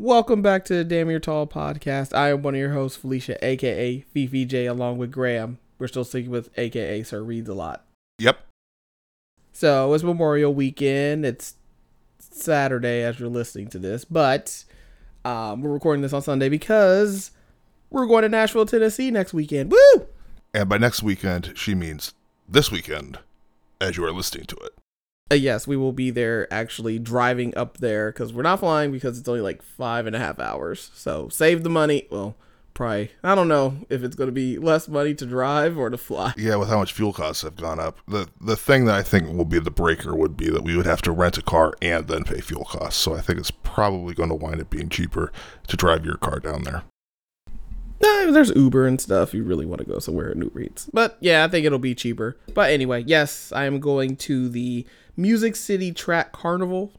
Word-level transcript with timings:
Welcome 0.00 0.40
back 0.40 0.64
to 0.64 0.76
the 0.76 0.82
Damn 0.82 1.10
Your 1.10 1.20
Tall 1.20 1.46
podcast. 1.46 2.16
I 2.16 2.30
am 2.30 2.40
one 2.40 2.54
of 2.54 2.58
your 2.58 2.72
hosts, 2.72 2.96
Felicia, 2.96 3.36
aka 3.44 4.00
Fifi 4.14 4.46
J, 4.46 4.64
along 4.64 4.96
with 4.96 5.12
Graham. 5.12 5.58
We're 5.78 5.88
still 5.88 6.04
sticking 6.04 6.30
with 6.30 6.48
aka 6.58 7.02
Sir 7.02 7.22
Reads 7.22 7.50
a 7.50 7.54
lot. 7.54 7.84
Yep. 8.18 8.40
So 9.52 9.92
it's 9.92 10.02
Memorial 10.02 10.54
Weekend. 10.54 11.26
It's 11.26 11.52
Saturday 12.18 13.02
as 13.02 13.20
you're 13.20 13.28
listening 13.28 13.68
to 13.68 13.78
this, 13.78 14.06
but 14.06 14.64
um, 15.26 15.60
we're 15.60 15.70
recording 15.70 16.00
this 16.00 16.14
on 16.14 16.22
Sunday 16.22 16.48
because 16.48 17.32
we're 17.90 18.06
going 18.06 18.22
to 18.22 18.30
Nashville, 18.30 18.64
Tennessee 18.64 19.10
next 19.10 19.34
weekend. 19.34 19.70
Woo! 19.70 20.06
And 20.54 20.66
by 20.66 20.78
next 20.78 21.02
weekend, 21.02 21.52
she 21.56 21.74
means 21.74 22.14
this 22.48 22.72
weekend, 22.72 23.18
as 23.82 23.98
you 23.98 24.04
are 24.06 24.12
listening 24.12 24.46
to 24.46 24.56
it. 24.64 24.72
Uh, 25.30 25.36
yes, 25.36 25.66
we 25.66 25.76
will 25.76 25.92
be 25.92 26.10
there 26.10 26.52
actually 26.52 26.98
driving 26.98 27.56
up 27.56 27.78
there 27.78 28.10
because 28.10 28.32
we're 28.32 28.42
not 28.42 28.58
flying 28.58 28.90
because 28.90 29.18
it's 29.18 29.28
only 29.28 29.40
like 29.40 29.62
five 29.62 30.06
and 30.06 30.16
a 30.16 30.18
half 30.18 30.40
hours. 30.40 30.90
So 30.94 31.28
save 31.28 31.62
the 31.62 31.70
money. 31.70 32.08
Well, 32.10 32.34
probably, 32.74 33.10
I 33.22 33.36
don't 33.36 33.46
know 33.46 33.76
if 33.88 34.02
it's 34.02 34.16
going 34.16 34.26
to 34.26 34.32
be 34.32 34.58
less 34.58 34.88
money 34.88 35.14
to 35.14 35.26
drive 35.26 35.78
or 35.78 35.88
to 35.88 35.96
fly. 35.96 36.34
Yeah, 36.36 36.56
with 36.56 36.68
how 36.68 36.78
much 36.78 36.92
fuel 36.92 37.12
costs 37.12 37.42
have 37.42 37.56
gone 37.56 37.78
up. 37.78 37.98
The 38.08 38.28
the 38.40 38.56
thing 38.56 38.86
that 38.86 38.96
I 38.96 39.02
think 39.02 39.28
will 39.28 39.44
be 39.44 39.60
the 39.60 39.70
breaker 39.70 40.16
would 40.16 40.36
be 40.36 40.50
that 40.50 40.64
we 40.64 40.76
would 40.76 40.86
have 40.86 41.02
to 41.02 41.12
rent 41.12 41.38
a 41.38 41.42
car 41.42 41.74
and 41.80 42.08
then 42.08 42.24
pay 42.24 42.40
fuel 42.40 42.64
costs. 42.64 43.00
So 43.00 43.14
I 43.14 43.20
think 43.20 43.38
it's 43.38 43.52
probably 43.52 44.14
going 44.14 44.30
to 44.30 44.34
wind 44.34 44.60
up 44.60 44.70
being 44.70 44.88
cheaper 44.88 45.30
to 45.68 45.76
drive 45.76 46.04
your 46.04 46.16
car 46.16 46.40
down 46.40 46.64
there. 46.64 46.82
No, 48.02 48.32
there's 48.32 48.50
Uber 48.56 48.86
and 48.86 48.98
stuff. 48.98 49.34
You 49.34 49.44
really 49.44 49.66
want 49.66 49.80
to 49.80 49.86
go 49.86 49.98
somewhere 49.98 50.30
in 50.30 50.40
Uber 50.40 50.60
Eats. 50.60 50.88
But 50.92 51.18
yeah, 51.20 51.44
I 51.44 51.48
think 51.48 51.66
it'll 51.66 51.78
be 51.78 51.94
cheaper. 51.94 52.38
But 52.54 52.70
anyway, 52.70 53.04
yes, 53.06 53.52
I 53.52 53.66
am 53.66 53.78
going 53.78 54.16
to 54.16 54.48
the 54.48 54.86
Music 55.20 55.56
City 55.56 55.92
Track 55.92 56.32
Carnival 56.32 56.92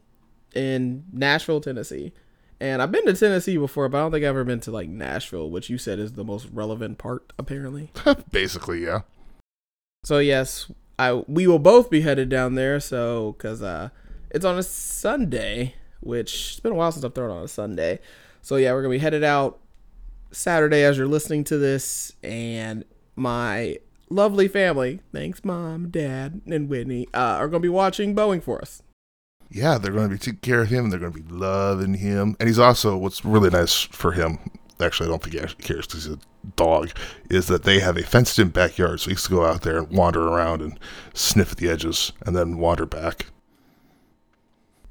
in 0.54 1.04
Nashville, 1.12 1.60
Tennessee. 1.60 2.12
And 2.60 2.80
I've 2.80 2.92
been 2.92 3.06
to 3.06 3.14
Tennessee 3.14 3.56
before, 3.56 3.88
but 3.88 3.98
I 3.98 4.00
don't 4.02 4.12
think 4.12 4.24
I've 4.24 4.30
ever 4.30 4.44
been 4.44 4.60
to 4.60 4.70
like 4.70 4.88
Nashville, 4.88 5.50
which 5.50 5.68
you 5.68 5.78
said 5.78 5.98
is 5.98 6.12
the 6.12 6.22
most 6.22 6.48
relevant 6.52 6.98
part, 6.98 7.32
apparently. 7.38 7.90
Basically, 8.30 8.84
yeah. 8.84 9.00
So 10.04 10.18
yes, 10.18 10.70
I 10.98 11.12
we 11.26 11.48
will 11.48 11.58
both 11.58 11.90
be 11.90 12.02
headed 12.02 12.28
down 12.28 12.54
there. 12.54 12.78
So 12.78 13.34
because 13.36 13.62
uh, 13.62 13.88
it's 14.30 14.44
on 14.44 14.58
a 14.58 14.62
Sunday, 14.62 15.74
which 16.00 16.52
it's 16.52 16.60
been 16.60 16.72
a 16.72 16.76
while 16.76 16.92
since 16.92 17.04
I've 17.04 17.14
thrown 17.14 17.30
on 17.30 17.42
a 17.42 17.48
Sunday. 17.48 17.98
So 18.42 18.56
yeah, 18.56 18.72
we're 18.72 18.82
gonna 18.82 18.92
be 18.92 18.98
headed 18.98 19.24
out 19.24 19.58
Saturday 20.30 20.84
as 20.84 20.96
you're 20.96 21.08
listening 21.08 21.42
to 21.44 21.58
this, 21.58 22.12
and 22.22 22.84
my 23.16 23.78
lovely 24.12 24.48
family, 24.48 25.00
thanks 25.12 25.44
mom, 25.44 25.88
dad, 25.90 26.42
and 26.46 26.68
Whitney, 26.68 27.08
uh, 27.14 27.36
are 27.38 27.48
gonna 27.48 27.60
be 27.60 27.68
watching 27.68 28.14
Boeing 28.14 28.42
for 28.42 28.60
us. 28.60 28.82
Yeah, 29.54 29.76
they're 29.76 29.92
going 29.92 30.08
to 30.08 30.14
be 30.14 30.18
taking 30.18 30.40
care 30.40 30.62
of 30.62 30.68
him. 30.68 30.84
And 30.84 30.92
they're 30.92 31.00
going 31.00 31.12
to 31.12 31.20
be 31.20 31.30
loving 31.30 31.94
him. 31.94 32.36
And 32.40 32.48
he's 32.48 32.58
also, 32.58 32.96
what's 32.96 33.24
really 33.24 33.50
nice 33.50 33.82
for 33.82 34.12
him, 34.12 34.38
actually, 34.80 35.08
I 35.08 35.10
don't 35.10 35.22
think 35.22 35.34
he 35.34 35.40
actually 35.40 35.64
cares 35.64 35.86
because 35.86 36.04
he's 36.04 36.14
a 36.14 36.18
dog, 36.56 36.90
is 37.30 37.48
that 37.48 37.64
they 37.64 37.78
have 37.80 37.98
a 37.98 38.02
fenced 38.02 38.38
in 38.38 38.48
backyard. 38.48 39.00
So 39.00 39.06
he 39.06 39.12
used 39.12 39.26
to 39.26 39.30
go 39.30 39.44
out 39.44 39.62
there 39.62 39.78
and 39.78 39.90
wander 39.90 40.26
around 40.26 40.62
and 40.62 40.78
sniff 41.12 41.52
at 41.52 41.58
the 41.58 41.68
edges 41.68 42.12
and 42.24 42.34
then 42.34 42.58
wander 42.58 42.86
back. 42.86 43.26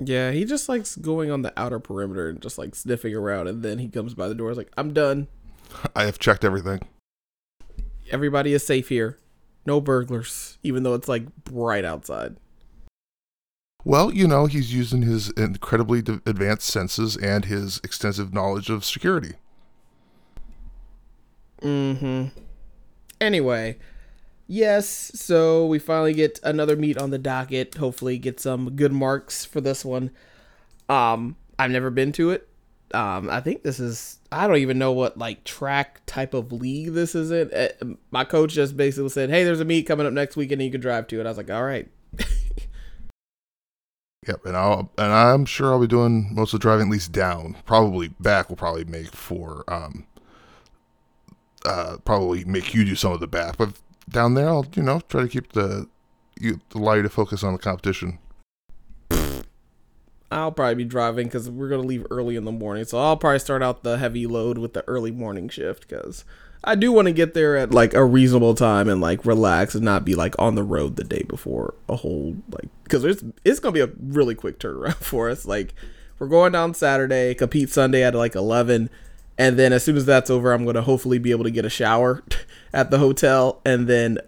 Yeah, 0.04 0.32
he 0.32 0.46
just 0.46 0.68
likes 0.68 0.96
going 0.96 1.30
on 1.30 1.44
the 1.44 1.54
outer 1.58 1.80
perimeter 1.80 2.30
and 2.30 2.42
just 2.42 2.58
like 2.58 2.74
sniffing 2.74 3.16
around, 3.16 3.48
and 3.48 3.62
then 3.62 3.78
he 3.78 3.88
comes 3.88 4.16
by 4.16 4.28
the 4.28 4.34
door. 4.34 4.50
He's 4.50 4.58
like, 4.58 4.72
"I'm 4.76 4.94
done. 4.94 5.28
I 5.96 6.06
have 6.06 6.18
checked 6.18 6.44
everything. 6.44 6.80
Everybody 8.10 8.54
is 8.54 8.66
safe 8.66 8.90
here. 8.90 9.18
No 9.66 9.80
burglars, 9.80 10.58
even 10.64 10.84
though 10.84 10.96
it's 10.96 11.08
like 11.08 11.44
bright 11.44 11.86
outside." 11.86 12.38
Well, 13.84 14.14
you 14.14 14.28
know, 14.28 14.46
he's 14.46 14.74
using 14.74 15.02
his 15.02 15.30
incredibly 15.32 16.00
advanced 16.00 16.68
senses 16.68 17.18
and 17.18 17.46
his 17.46 17.80
extensive 17.84 18.34
knowledge 18.34 18.70
of 18.70 18.86
security. 18.86 19.34
Mm-hmm. 21.62 22.28
Anyway, 23.20 23.78
yes, 24.48 25.12
so 25.16 25.66
we 25.66 25.80
finally 25.80 26.14
get 26.14 26.40
another 26.44 26.76
meet 26.76 26.98
on 26.98 27.10
the 27.10 27.18
docket. 27.18 27.76
Hopefully 27.76 28.18
get 28.18 28.40
some 28.40 28.76
good 28.76 28.92
marks 28.92 29.46
for 29.46 29.62
this 29.62 29.84
one. 29.84 30.12
Um, 30.90 31.36
I've 31.58 31.72
never 31.72 31.90
been 31.90 32.12
to 32.14 32.32
it. 32.32 32.48
Um, 32.94 33.30
I 33.30 33.42
think 33.42 33.64
this 33.64 33.80
is 33.80 34.20
I 34.32 34.48
don't 34.48 34.58
even 34.58 34.78
know 34.78 34.92
what 34.92 35.18
like 35.18 35.44
track 35.44 36.02
type 36.06 36.34
of 36.34 36.52
league 36.52 36.94
this 36.94 37.16
is 37.16 37.32
in. 37.32 37.52
Uh, 37.54 37.96
my 38.12 38.24
coach 38.26 38.54
just 38.54 38.76
basically 38.78 39.10
said, 39.10 39.30
"Hey, 39.30 39.44
there's 39.44 39.60
a 39.60 39.66
meet 39.66 39.88
coming 39.88 40.06
up 40.06 40.14
next 40.14 40.36
weekend, 40.36 40.62
and 40.62 40.66
you 40.66 40.72
can 40.72 40.82
drive 40.82 41.08
to 41.08 41.20
it." 41.20 41.26
I 41.26 41.30
was 41.30 41.38
like, 41.38 41.50
"All 41.52 41.64
right." 41.64 41.90
Yep, 44.28 44.46
and 44.46 44.56
I'll 44.56 44.92
and 45.00 45.12
I'm 45.12 45.46
sure 45.46 45.74
I'll 45.74 45.80
be 45.80 45.88
doing 45.88 46.30
most 46.32 46.54
of 46.54 46.60
the 46.60 46.62
driving 46.62 46.88
at 46.88 46.92
least 46.92 47.12
down. 47.12 47.58
Probably 47.66 48.10
back 48.20 48.50
will 48.50 48.56
probably 48.56 48.86
make 48.86 49.16
for 49.16 49.64
um 49.68 50.06
uh 51.66 51.98
probably 52.06 52.44
make 52.46 52.74
you 52.74 52.86
do 52.86 52.96
some 52.96 53.14
of 53.14 53.20
the 53.20 53.28
back, 53.28 53.58
but 53.58 53.74
down 54.10 54.36
there 54.36 54.48
I'll 54.48 54.68
you 54.76 54.84
know 54.84 55.02
try 55.10 55.24
to 55.24 55.28
keep 55.28 55.54
the 55.54 55.88
you 56.40 56.60
allow 56.76 56.94
you 56.94 57.02
to 57.02 57.10
focus 57.10 57.44
on 57.44 57.54
the 57.54 57.60
competition. 57.60 58.20
I'll 60.32 60.52
probably 60.52 60.76
be 60.76 60.86
driving 60.86 61.28
because 61.28 61.50
we're 61.50 61.70
gonna 61.70 61.84
leave 61.84 62.06
early 62.10 62.36
in 62.36 62.46
the 62.46 62.52
morning, 62.52 62.86
so 62.86 62.98
I'll 62.98 63.18
probably 63.18 63.40
start 63.40 63.62
out 63.62 63.84
the 63.84 63.98
heavy 63.98 64.26
load 64.26 64.58
with 64.58 64.74
the 64.74 64.88
early 64.88 65.12
morning 65.12 65.50
shift 65.50 65.88
because 65.88 66.24
I 66.64 66.76
do 66.76 66.92
want 66.92 67.08
to 67.08 67.14
get 67.14 67.34
there 67.34 67.58
at 67.58 67.74
like 67.74 67.94
a 67.94 68.06
reasonable 68.06 68.54
time 68.54 68.88
and 68.88 69.02
like 69.02 69.26
relax 69.26 69.76
and 69.76 69.84
not 69.84 70.06
be 70.06 70.16
like 70.16 70.36
on 70.40 70.56
the 70.56 70.64
road 70.64 70.96
the 70.96 71.04
day 71.04 71.24
before 71.28 71.74
a 71.90 71.96
whole 71.96 72.38
like 72.52 72.70
because 72.84 73.04
it's 73.04 73.24
it's 73.44 73.60
gonna 73.60 73.74
be 73.74 73.82
a 73.82 73.90
really 74.00 74.36
quick 74.36 74.60
turnaround 74.60 74.94
for 75.04 75.30
us. 75.30 75.46
Like 75.46 75.74
we're 76.20 76.28
going 76.28 76.54
down 76.54 76.76
Saturday, 76.76 77.34
compete 77.34 77.70
Sunday 77.70 78.04
at 78.04 78.16
like 78.16 78.36
eleven, 78.36 78.90
and 79.38 79.58
then 79.60 79.74
as 79.74 79.84
soon 79.84 79.98
as 79.98 80.06
that's 80.06 80.30
over, 80.30 80.54
I'm 80.54 80.66
gonna 80.66 80.84
hopefully 80.84 81.20
be 81.20 81.32
able 81.32 81.44
to 81.44 81.52
get 81.52 81.66
a 81.66 81.70
shower 81.70 82.24
at 82.74 82.92
the 82.92 83.00
hotel 83.00 83.60
and 83.66 83.88
then 83.88 84.20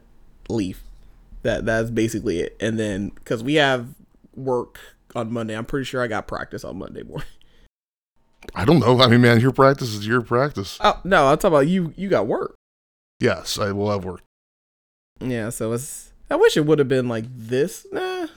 leave. 0.49 0.81
That 1.43 1.65
that's 1.65 1.91
basically 1.91 2.39
it. 2.39 2.57
And 2.59 2.79
then 2.79 3.09
because 3.09 3.43
we 3.43 3.55
have 3.55 3.89
work 4.35 4.79
on 5.15 5.31
Monday, 5.31 5.55
I'm 5.55 5.65
pretty 5.65 5.85
sure 5.85 6.01
I 6.01 6.07
got 6.07 6.27
practice 6.27 6.63
on 6.63 6.77
Monday 6.77 7.03
morning. 7.03 7.27
I 8.55 8.65
don't 8.65 8.79
know. 8.79 8.99
I 8.99 9.07
mean, 9.07 9.21
man, 9.21 9.39
your 9.39 9.53
practice 9.53 9.89
is 9.89 10.05
your 10.05 10.21
practice. 10.21 10.77
Oh 10.81 10.99
no, 11.03 11.27
I'm 11.27 11.37
talking 11.37 11.55
about 11.55 11.67
you. 11.67 11.93
You 11.95 12.09
got 12.09 12.27
work. 12.27 12.55
Yes, 13.19 13.57
I 13.57 13.71
will 13.71 13.89
have 13.91 14.05
work. 14.05 14.21
Yeah, 15.19 15.49
so 15.49 15.71
it's. 15.71 16.11
I 16.29 16.35
wish 16.35 16.57
it 16.57 16.65
would 16.65 16.79
have 16.79 16.87
been 16.87 17.07
like 17.07 17.25
this. 17.29 17.85
Nah, 17.91 18.27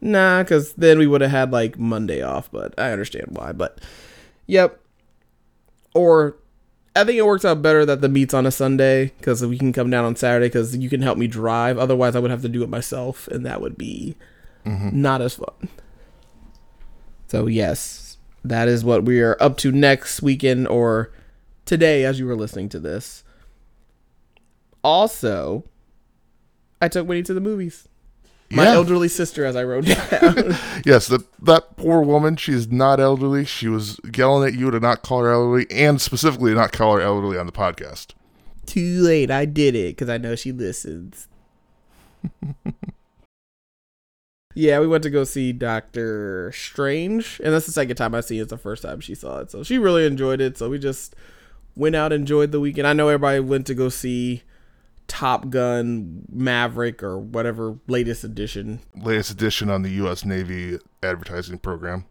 nah, 0.00 0.42
because 0.42 0.74
then 0.74 0.98
we 0.98 1.06
would 1.06 1.20
have 1.20 1.30
had 1.30 1.52
like 1.52 1.78
Monday 1.78 2.22
off. 2.22 2.50
But 2.50 2.74
I 2.78 2.92
understand 2.92 3.28
why. 3.30 3.52
But 3.52 3.80
yep. 4.46 4.78
Or 5.94 6.36
I 6.94 7.04
think 7.04 7.18
it 7.18 7.26
works 7.26 7.44
out 7.44 7.62
better 7.62 7.86
that 7.86 8.00
the 8.00 8.08
meet's 8.08 8.34
on 8.34 8.46
a 8.46 8.50
Sunday 8.50 9.12
because 9.18 9.44
we 9.44 9.58
can 9.58 9.72
come 9.72 9.90
down 9.90 10.04
on 10.04 10.16
Saturday 10.16 10.46
because 10.46 10.76
you 10.76 10.90
can 10.90 11.02
help 11.02 11.16
me 11.16 11.26
drive. 11.26 11.78
Otherwise, 11.78 12.14
I 12.14 12.18
would 12.18 12.30
have 12.30 12.42
to 12.42 12.48
do 12.48 12.62
it 12.62 12.68
myself, 12.68 13.28
and 13.28 13.46
that 13.46 13.60
would 13.60 13.78
be 13.78 14.16
Mm-hmm. 14.66 15.00
not 15.02 15.20
as 15.22 15.34
fun. 15.34 15.68
So 17.28 17.46
yes, 17.46 18.18
that 18.44 18.68
is 18.68 18.84
what 18.84 19.04
we 19.04 19.20
are 19.20 19.36
up 19.40 19.56
to 19.58 19.72
next 19.72 20.22
weekend 20.22 20.68
or 20.68 21.10
today 21.64 22.04
as 22.04 22.18
you 22.18 22.26
were 22.26 22.36
listening 22.36 22.68
to 22.70 22.78
this. 22.80 23.24
Also, 24.84 25.64
I 26.80 26.88
took 26.88 27.06
Winnie 27.08 27.22
to 27.22 27.34
the 27.34 27.40
movies. 27.40 27.88
My 28.50 28.64
Yeah. 28.64 28.72
elderly 28.74 29.08
sister, 29.08 29.44
as 29.46 29.56
I 29.56 29.64
wrote 29.64 29.86
down. 29.86 30.54
Yes, 30.84 31.06
that 31.06 31.22
that 31.42 31.76
poor 31.76 32.02
woman. 32.02 32.36
She 32.36 32.52
is 32.52 32.68
not 32.70 33.00
elderly. 33.00 33.44
She 33.46 33.68
was 33.68 33.98
yelling 34.14 34.46
at 34.46 34.58
you 34.58 34.70
to 34.70 34.78
not 34.80 35.02
call 35.02 35.22
her 35.22 35.30
elderly, 35.32 35.66
and 35.70 36.00
specifically 36.00 36.52
not 36.54 36.70
call 36.72 36.96
her 36.96 37.00
elderly 37.00 37.38
on 37.38 37.46
the 37.46 37.52
podcast. 37.52 38.08
Too 38.66 39.00
late, 39.00 39.30
I 39.30 39.44
did 39.46 39.74
it 39.74 39.96
because 39.96 40.08
I 40.10 40.18
know 40.18 40.36
she 40.36 40.52
listens. 40.52 41.28
yeah, 44.54 44.80
we 44.80 44.86
went 44.86 45.02
to 45.04 45.10
go 45.10 45.24
see 45.24 45.52
Doctor 45.52 46.52
Strange, 46.52 47.40
and 47.42 47.52
that's 47.52 47.66
the 47.66 47.72
second 47.72 47.96
time 47.96 48.14
I 48.14 48.20
see 48.20 48.38
it. 48.38 48.42
It's 48.42 48.50
the 48.50 48.58
first 48.58 48.82
time 48.82 49.00
she 49.00 49.14
saw 49.14 49.38
it, 49.38 49.50
so 49.50 49.62
she 49.62 49.78
really 49.78 50.06
enjoyed 50.06 50.40
it. 50.40 50.58
So 50.58 50.68
we 50.68 50.78
just 50.78 51.14
went 51.76 51.96
out, 51.96 52.12
enjoyed 52.12 52.52
the 52.52 52.60
weekend. 52.60 52.86
I 52.86 52.92
know 52.92 53.08
everybody 53.08 53.40
went 53.40 53.66
to 53.68 53.74
go 53.74 53.88
see 53.88 54.42
Top 55.08 55.50
Gun 55.50 56.24
Maverick 56.30 57.02
or 57.02 57.18
whatever 57.18 57.78
latest 57.86 58.24
edition. 58.24 58.80
Latest 58.96 59.30
edition 59.30 59.70
on 59.70 59.82
the 59.82 59.90
U.S. 59.90 60.24
Navy 60.24 60.78
advertising 61.02 61.58
program. 61.58 62.04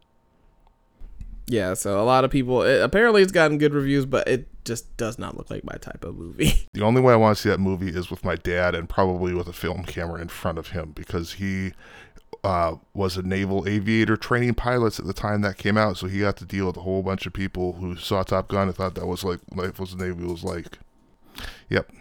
Yeah, 1.48 1.74
so 1.74 2.02
a 2.02 2.06
lot 2.06 2.24
of 2.24 2.32
people. 2.32 2.62
It, 2.62 2.82
apparently, 2.82 3.22
it's 3.22 3.32
gotten 3.32 3.58
good 3.58 3.74
reviews, 3.74 4.06
but 4.06 4.28
it 4.28 4.48
just 4.64 4.96
does 4.98 5.18
not 5.20 5.36
look 5.36 5.50
like 5.50 5.64
my 5.64 5.76
type 5.76 6.04
of 6.04 6.16
movie. 6.16 6.54
The 6.74 6.84
only 6.84 7.02
way 7.02 7.12
I 7.12 7.18
want 7.18 7.36
to 7.36 7.42
see 7.42 7.50
that 7.50 7.60
movie 7.60 7.90
is 7.90 8.10
with 8.10 8.24
my 8.24 8.36
dad 8.36 8.74
and 8.76 8.88
probably 8.88 9.34
with 9.34 9.48
a 9.48 9.54
film 9.54 9.84
camera 9.84 10.22
in 10.22 10.30
front 10.30 10.58
of 10.58 10.70
him 10.70 10.94
because 10.96 11.34
he 11.34 11.74
uh, 12.44 12.76
was 12.94 13.18
a 13.18 13.22
naval 13.22 13.68
aviator 13.68 14.18
training 14.18 14.56
pilots 14.56 15.00
at 15.00 15.06
the 15.06 15.14
time 15.14 15.42
that 15.42 15.58
came 15.58 15.78
out. 15.78 15.98
So 15.98 16.08
he 16.08 16.20
got 16.20 16.38
to 16.38 16.46
deal 16.46 16.68
with 16.68 16.78
a 16.78 16.82
whole 16.82 17.04
bunch 17.04 17.26
of 17.26 17.34
people 17.34 17.74
who 17.74 17.96
saw 17.96 18.24
Top 18.24 18.48
Gun 18.48 18.68
and 18.68 18.76
thought 18.76 18.96
that 18.96 19.08
was 19.08 19.24
like 19.24 19.40
life 19.56 19.80
was 19.80 19.96
the 19.96 20.06
Navy 20.08 20.26
was 20.26 20.44
like. 20.44 20.80
Yep. 21.70 21.92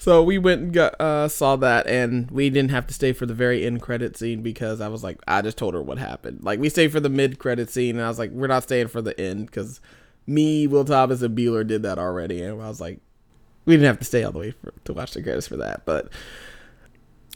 So 0.00 0.22
we 0.22 0.38
went 0.38 0.62
and 0.62 0.72
got, 0.72 1.00
uh, 1.00 1.26
saw 1.26 1.56
that, 1.56 1.88
and 1.88 2.30
we 2.30 2.50
didn't 2.50 2.70
have 2.70 2.86
to 2.86 2.94
stay 2.94 3.12
for 3.12 3.26
the 3.26 3.34
very 3.34 3.66
end 3.66 3.82
credit 3.82 4.16
scene 4.16 4.42
because 4.42 4.80
I 4.80 4.86
was 4.86 5.02
like, 5.02 5.18
I 5.26 5.42
just 5.42 5.58
told 5.58 5.74
her 5.74 5.82
what 5.82 5.98
happened. 5.98 6.44
Like 6.44 6.60
we 6.60 6.68
stayed 6.68 6.92
for 6.92 7.00
the 7.00 7.08
mid 7.08 7.40
credit 7.40 7.68
scene, 7.68 7.96
and 7.96 8.04
I 8.04 8.08
was 8.08 8.18
like, 8.18 8.30
we're 8.30 8.46
not 8.46 8.62
staying 8.62 8.88
for 8.88 9.02
the 9.02 9.18
end 9.20 9.46
because 9.46 9.80
me, 10.24 10.68
Will 10.68 10.84
Thomas, 10.84 11.20
and 11.22 11.36
Beeler 11.36 11.66
did 11.66 11.82
that 11.82 11.98
already, 11.98 12.42
and 12.42 12.62
I 12.62 12.68
was 12.68 12.80
like, 12.80 13.00
we 13.64 13.74
didn't 13.74 13.86
have 13.86 13.98
to 13.98 14.04
stay 14.04 14.22
all 14.22 14.32
the 14.32 14.38
way 14.38 14.50
for, 14.52 14.72
to 14.84 14.92
watch 14.92 15.14
the 15.14 15.22
credits 15.22 15.48
for 15.48 15.56
that. 15.56 15.84
But 15.84 16.10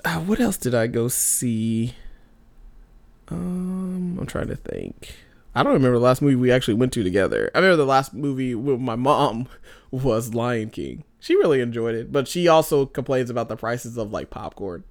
uh, 0.04 0.20
what 0.20 0.40
else 0.40 0.56
did 0.56 0.74
I 0.74 0.86
go 0.86 1.08
see? 1.08 1.94
Um, 3.28 4.18
I'm 4.20 4.26
trying 4.26 4.48
to 4.48 4.56
think. 4.56 5.14
I 5.54 5.62
don't 5.62 5.74
remember 5.74 5.98
the 5.98 6.04
last 6.04 6.22
movie 6.22 6.34
we 6.36 6.50
actually 6.50 6.74
went 6.74 6.92
to 6.94 7.02
together. 7.02 7.50
I 7.54 7.58
remember 7.58 7.76
the 7.76 7.86
last 7.86 8.14
movie 8.14 8.54
with 8.54 8.80
my 8.80 8.96
mom 8.96 9.48
was 9.90 10.34
Lion 10.34 10.70
King. 10.70 11.04
She 11.20 11.36
really 11.36 11.60
enjoyed 11.60 11.94
it, 11.94 12.10
but 12.10 12.26
she 12.26 12.48
also 12.48 12.86
complains 12.86 13.30
about 13.30 13.48
the 13.48 13.56
prices 13.56 13.96
of 13.96 14.12
like 14.12 14.30
popcorn. 14.30 14.84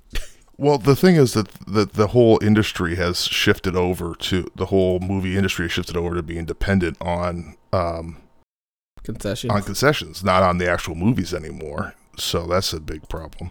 Well, 0.57 0.77
the 0.77 0.95
thing 0.95 1.15
is 1.15 1.33
that 1.33 1.47
the, 1.67 1.85
the 1.85 2.07
whole 2.07 2.37
industry 2.43 2.95
has 2.95 3.25
shifted 3.25 3.75
over 3.75 4.13
to 4.15 4.49
the 4.55 4.67
whole 4.67 4.99
movie 4.99 5.35
industry 5.35 5.65
has 5.65 5.71
shifted 5.71 5.97
over 5.97 6.13
to 6.15 6.21
being 6.21 6.45
dependent 6.45 6.97
on 7.01 7.55
um, 7.73 8.17
Concessions. 9.03 9.51
on 9.51 9.63
concessions, 9.63 10.23
not 10.23 10.43
on 10.43 10.59
the 10.59 10.69
actual 10.69 10.93
movies 10.93 11.33
anymore. 11.33 11.95
So 12.17 12.45
that's 12.45 12.73
a 12.73 12.79
big 12.79 13.09
problem. 13.09 13.49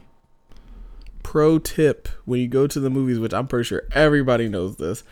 Pro 1.30 1.60
tip 1.60 2.08
when 2.24 2.40
you 2.40 2.48
go 2.48 2.66
to 2.66 2.80
the 2.80 2.90
movies, 2.90 3.20
which 3.20 3.32
I'm 3.32 3.46
pretty 3.46 3.62
sure 3.62 3.84
everybody 3.92 4.48
knows 4.48 4.78
this, 4.78 5.04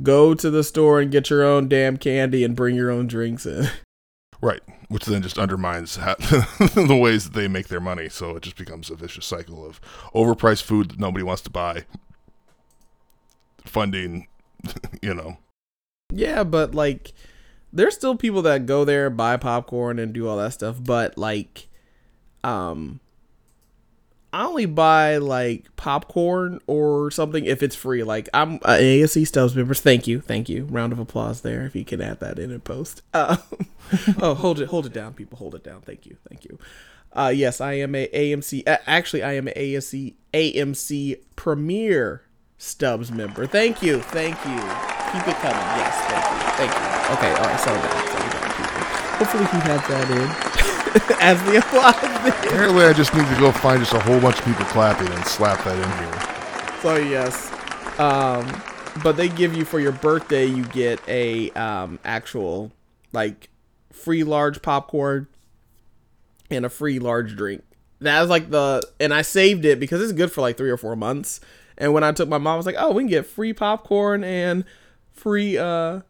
go 0.00 0.32
to 0.32 0.50
the 0.50 0.62
store 0.62 1.00
and 1.00 1.10
get 1.10 1.30
your 1.30 1.42
own 1.42 1.68
damn 1.68 1.96
candy 1.96 2.44
and 2.44 2.54
bring 2.54 2.76
your 2.76 2.92
own 2.92 3.08
drinks 3.08 3.44
in. 3.44 3.68
Right, 4.40 4.60
which 4.86 5.04
then 5.06 5.20
just 5.20 5.36
undermines 5.36 5.96
ha- 5.96 6.14
the 6.76 6.96
ways 6.96 7.24
that 7.24 7.32
they 7.32 7.48
make 7.48 7.66
their 7.66 7.80
money. 7.80 8.08
So 8.08 8.36
it 8.36 8.44
just 8.44 8.54
becomes 8.54 8.88
a 8.88 8.94
vicious 8.94 9.26
cycle 9.26 9.66
of 9.66 9.80
overpriced 10.14 10.62
food 10.62 10.92
that 10.92 11.00
nobody 11.00 11.24
wants 11.24 11.42
to 11.42 11.50
buy, 11.50 11.86
funding, 13.64 14.28
you 15.02 15.12
know. 15.12 15.38
Yeah, 16.12 16.44
but 16.44 16.72
like 16.72 17.14
there's 17.72 17.96
still 17.96 18.14
people 18.14 18.42
that 18.42 18.64
go 18.66 18.84
there 18.84 19.10
buy 19.10 19.36
popcorn 19.36 19.98
and 19.98 20.12
do 20.12 20.28
all 20.28 20.36
that 20.36 20.52
stuff, 20.52 20.76
but 20.80 21.18
like 21.18 21.66
um 22.44 23.00
I 24.32 24.44
only 24.44 24.66
buy 24.66 25.16
like 25.16 25.74
popcorn 25.76 26.60
or 26.66 27.10
something 27.10 27.46
if 27.46 27.62
it's 27.62 27.74
free. 27.74 28.02
Like 28.02 28.28
I'm 28.34 28.56
uh, 28.56 28.76
ASC 28.78 29.26
Stubs 29.26 29.56
members. 29.56 29.80
Thank 29.80 30.06
you, 30.06 30.20
thank 30.20 30.48
you. 30.48 30.64
Round 30.64 30.92
of 30.92 30.98
applause 30.98 31.40
there 31.40 31.64
if 31.64 31.74
you 31.74 31.84
can 31.84 32.02
add 32.02 32.20
that 32.20 32.38
in 32.38 32.50
and 32.50 32.62
post. 32.62 33.02
Um, 33.14 33.38
oh, 34.20 34.34
hold 34.34 34.60
it, 34.60 34.68
hold 34.68 34.84
it 34.84 34.92
down, 34.92 35.14
people. 35.14 35.38
Hold 35.38 35.54
it 35.54 35.64
down. 35.64 35.80
Thank 35.80 36.04
you, 36.04 36.18
thank 36.28 36.44
you. 36.44 36.58
Uh, 37.10 37.32
yes, 37.34 37.58
I 37.58 37.72
am 37.74 37.94
a 37.94 38.06
AMC. 38.08 38.68
Uh, 38.68 38.76
actually, 38.86 39.22
I 39.22 39.32
am 39.32 39.48
a 39.48 39.52
ASC 39.52 40.12
AMC 40.34 41.20
Premier 41.36 42.22
Stubs 42.58 43.10
member. 43.10 43.46
Thank 43.46 43.82
you, 43.82 44.00
thank 44.00 44.36
you. 44.44 44.60
Keep 45.12 45.26
it 45.26 45.36
coming. 45.40 45.66
Yes, 45.80 45.96
thank 46.10 46.24
you, 46.30 46.68
thank 46.68 46.72
you. 46.72 47.16
Okay, 47.16 47.32
all 47.40 47.48
right, 47.48 47.60
settle 47.60 47.80
down, 47.80 48.06
settle 48.08 48.40
down, 48.40 48.50
people. 48.56 48.86
Hopefully, 49.16 49.44
he 49.46 49.68
has 49.68 49.88
that 49.88 50.10
in 50.10 50.47
as 51.20 51.42
the 51.44 51.58
applause. 51.58 51.94
Apparently, 52.44 52.84
I 52.84 52.92
just 52.92 53.14
need 53.14 53.26
to 53.26 53.40
go 53.40 53.52
find 53.52 53.80
just 53.80 53.92
a 53.92 54.00
whole 54.00 54.20
bunch 54.20 54.38
of 54.38 54.44
people 54.44 54.64
clapping 54.66 55.08
and 55.08 55.24
slap 55.26 55.62
that 55.64 55.76
in 55.76 55.98
here. 55.98 56.82
So 56.82 56.96
yes, 56.96 57.52
um, 57.98 58.62
but 59.02 59.16
they 59.16 59.28
give 59.28 59.54
you 59.54 59.64
for 59.64 59.80
your 59.80 59.92
birthday, 59.92 60.46
you 60.46 60.64
get 60.64 61.00
a 61.08 61.50
um 61.52 61.98
actual 62.04 62.72
like 63.12 63.48
free 63.92 64.24
large 64.24 64.62
popcorn 64.62 65.26
and 66.50 66.64
a 66.64 66.68
free 66.68 66.98
large 66.98 67.36
drink. 67.36 67.64
That 68.00 68.20
was 68.20 68.30
like 68.30 68.50
the 68.50 68.82
and 69.00 69.12
I 69.12 69.22
saved 69.22 69.64
it 69.64 69.80
because 69.80 70.00
it's 70.00 70.12
good 70.12 70.32
for 70.32 70.40
like 70.40 70.56
three 70.56 70.70
or 70.70 70.76
four 70.76 70.96
months. 70.96 71.40
And 71.76 71.92
when 71.92 72.04
I 72.04 72.12
took 72.12 72.28
my 72.28 72.38
mom, 72.38 72.54
I 72.54 72.56
was 72.56 72.66
like, 72.66 72.76
oh, 72.78 72.92
we 72.92 73.02
can 73.02 73.10
get 73.10 73.26
free 73.26 73.52
popcorn 73.52 74.24
and 74.24 74.64
free 75.12 75.58
uh 75.58 76.00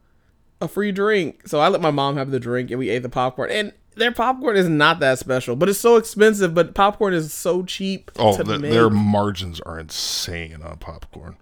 a 0.60 0.68
free 0.68 0.92
drink. 0.92 1.46
So 1.48 1.60
I 1.60 1.68
let 1.68 1.80
my 1.80 1.90
mom 1.90 2.16
have 2.16 2.30
the 2.30 2.40
drink 2.40 2.70
and 2.70 2.78
we 2.78 2.90
ate 2.90 3.02
the 3.02 3.08
popcorn. 3.08 3.50
And 3.50 3.72
their 3.98 4.12
popcorn 4.12 4.56
is 4.56 4.68
not 4.68 5.00
that 5.00 5.18
special, 5.18 5.56
but 5.56 5.68
it's 5.68 5.78
so 5.78 5.96
expensive. 5.96 6.54
But 6.54 6.74
popcorn 6.74 7.14
is 7.14 7.32
so 7.32 7.62
cheap 7.64 8.10
Oh, 8.18 8.36
to 8.36 8.44
the, 8.44 8.58
make. 8.58 8.70
their 8.72 8.90
margins 8.90 9.60
are 9.60 9.78
insane 9.78 10.60
on 10.62 10.76
popcorn. 10.78 11.36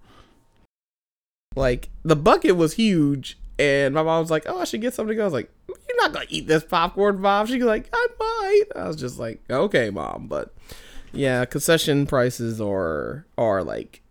Like 1.55 1.88
the 2.05 2.17
bucket 2.17 2.56
was 2.56 2.75
huge, 2.75 3.38
and 3.58 3.94
my 3.94 4.03
mom 4.03 4.20
was 4.20 4.31
like, 4.31 4.44
"Oh, 4.47 4.61
I 4.61 4.64
should 4.64 4.82
get 4.82 4.93
something." 4.94 5.19
I 5.20 5.25
was 5.25 5.32
like, 5.32 5.50
"You're 5.69 5.97
not 5.97 6.12
gonna 6.12 6.26
eat 6.29 6.47
this 6.47 6.64
popcorn, 6.64 7.20
mom." 7.20 7.47
She 7.47 7.56
was 7.56 7.64
like, 7.67 7.88
"I 7.93 8.06
might." 8.19 8.64
I 8.82 8.87
was 8.87 8.97
just 8.97 9.19
like, 9.19 9.41
"Okay, 9.49 9.88
mom," 9.91 10.26
but 10.29 10.55
yeah, 11.12 11.44
concession 11.44 12.06
prices 12.06 12.61
are 12.61 13.26
are 13.38 13.62
like 13.62 14.03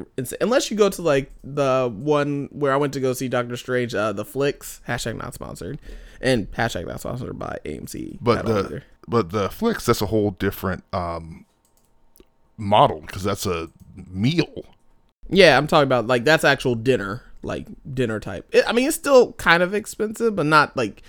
unless 0.41 0.71
you 0.71 0.77
go 0.77 0.89
to 0.89 1.01
like 1.01 1.31
the 1.43 1.91
one 1.95 2.49
where 2.51 2.73
I 2.73 2.77
went 2.77 2.93
to 2.93 2.99
go 2.99 3.13
see 3.13 3.27
Doctor 3.27 3.57
Strange, 3.57 3.93
uh, 3.93 4.13
the 4.13 4.25
Flix 4.25 4.81
hashtag 4.87 5.17
not 5.17 5.33
sponsored, 5.33 5.79
and 6.21 6.51
hashtag 6.51 6.87
not 6.87 6.99
sponsored 6.99 7.37
by 7.37 7.59
AMC. 7.65 8.19
But 8.21 8.45
the 8.45 8.59
either. 8.59 8.83
but 9.07 9.31
the 9.31 9.49
Flix 9.49 9.85
that's 9.85 10.01
a 10.01 10.07
whole 10.07 10.31
different 10.31 10.83
um 10.93 11.45
model 12.57 13.01
because 13.01 13.23
that's 13.23 13.45
a 13.45 13.69
meal. 14.07 14.65
Yeah, 15.29 15.57
I'm 15.57 15.67
talking 15.67 15.87
about 15.87 16.07
like 16.07 16.23
that's 16.23 16.43
actual 16.43 16.75
dinner, 16.75 17.23
like 17.41 17.67
dinner 17.93 18.19
type. 18.19 18.47
It, 18.53 18.63
I 18.67 18.73
mean, 18.73 18.87
it's 18.87 18.95
still 18.95 19.33
kind 19.33 19.63
of 19.63 19.73
expensive, 19.73 20.35
but 20.35 20.45
not 20.45 20.75
like 20.77 21.01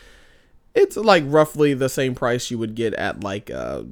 it's 0.74 0.96
like 0.96 1.24
roughly 1.26 1.74
the 1.74 1.88
same 1.88 2.14
price 2.14 2.50
you 2.50 2.58
would 2.58 2.74
get 2.74 2.94
at 2.94 3.22
like 3.22 3.50
a 3.50 3.86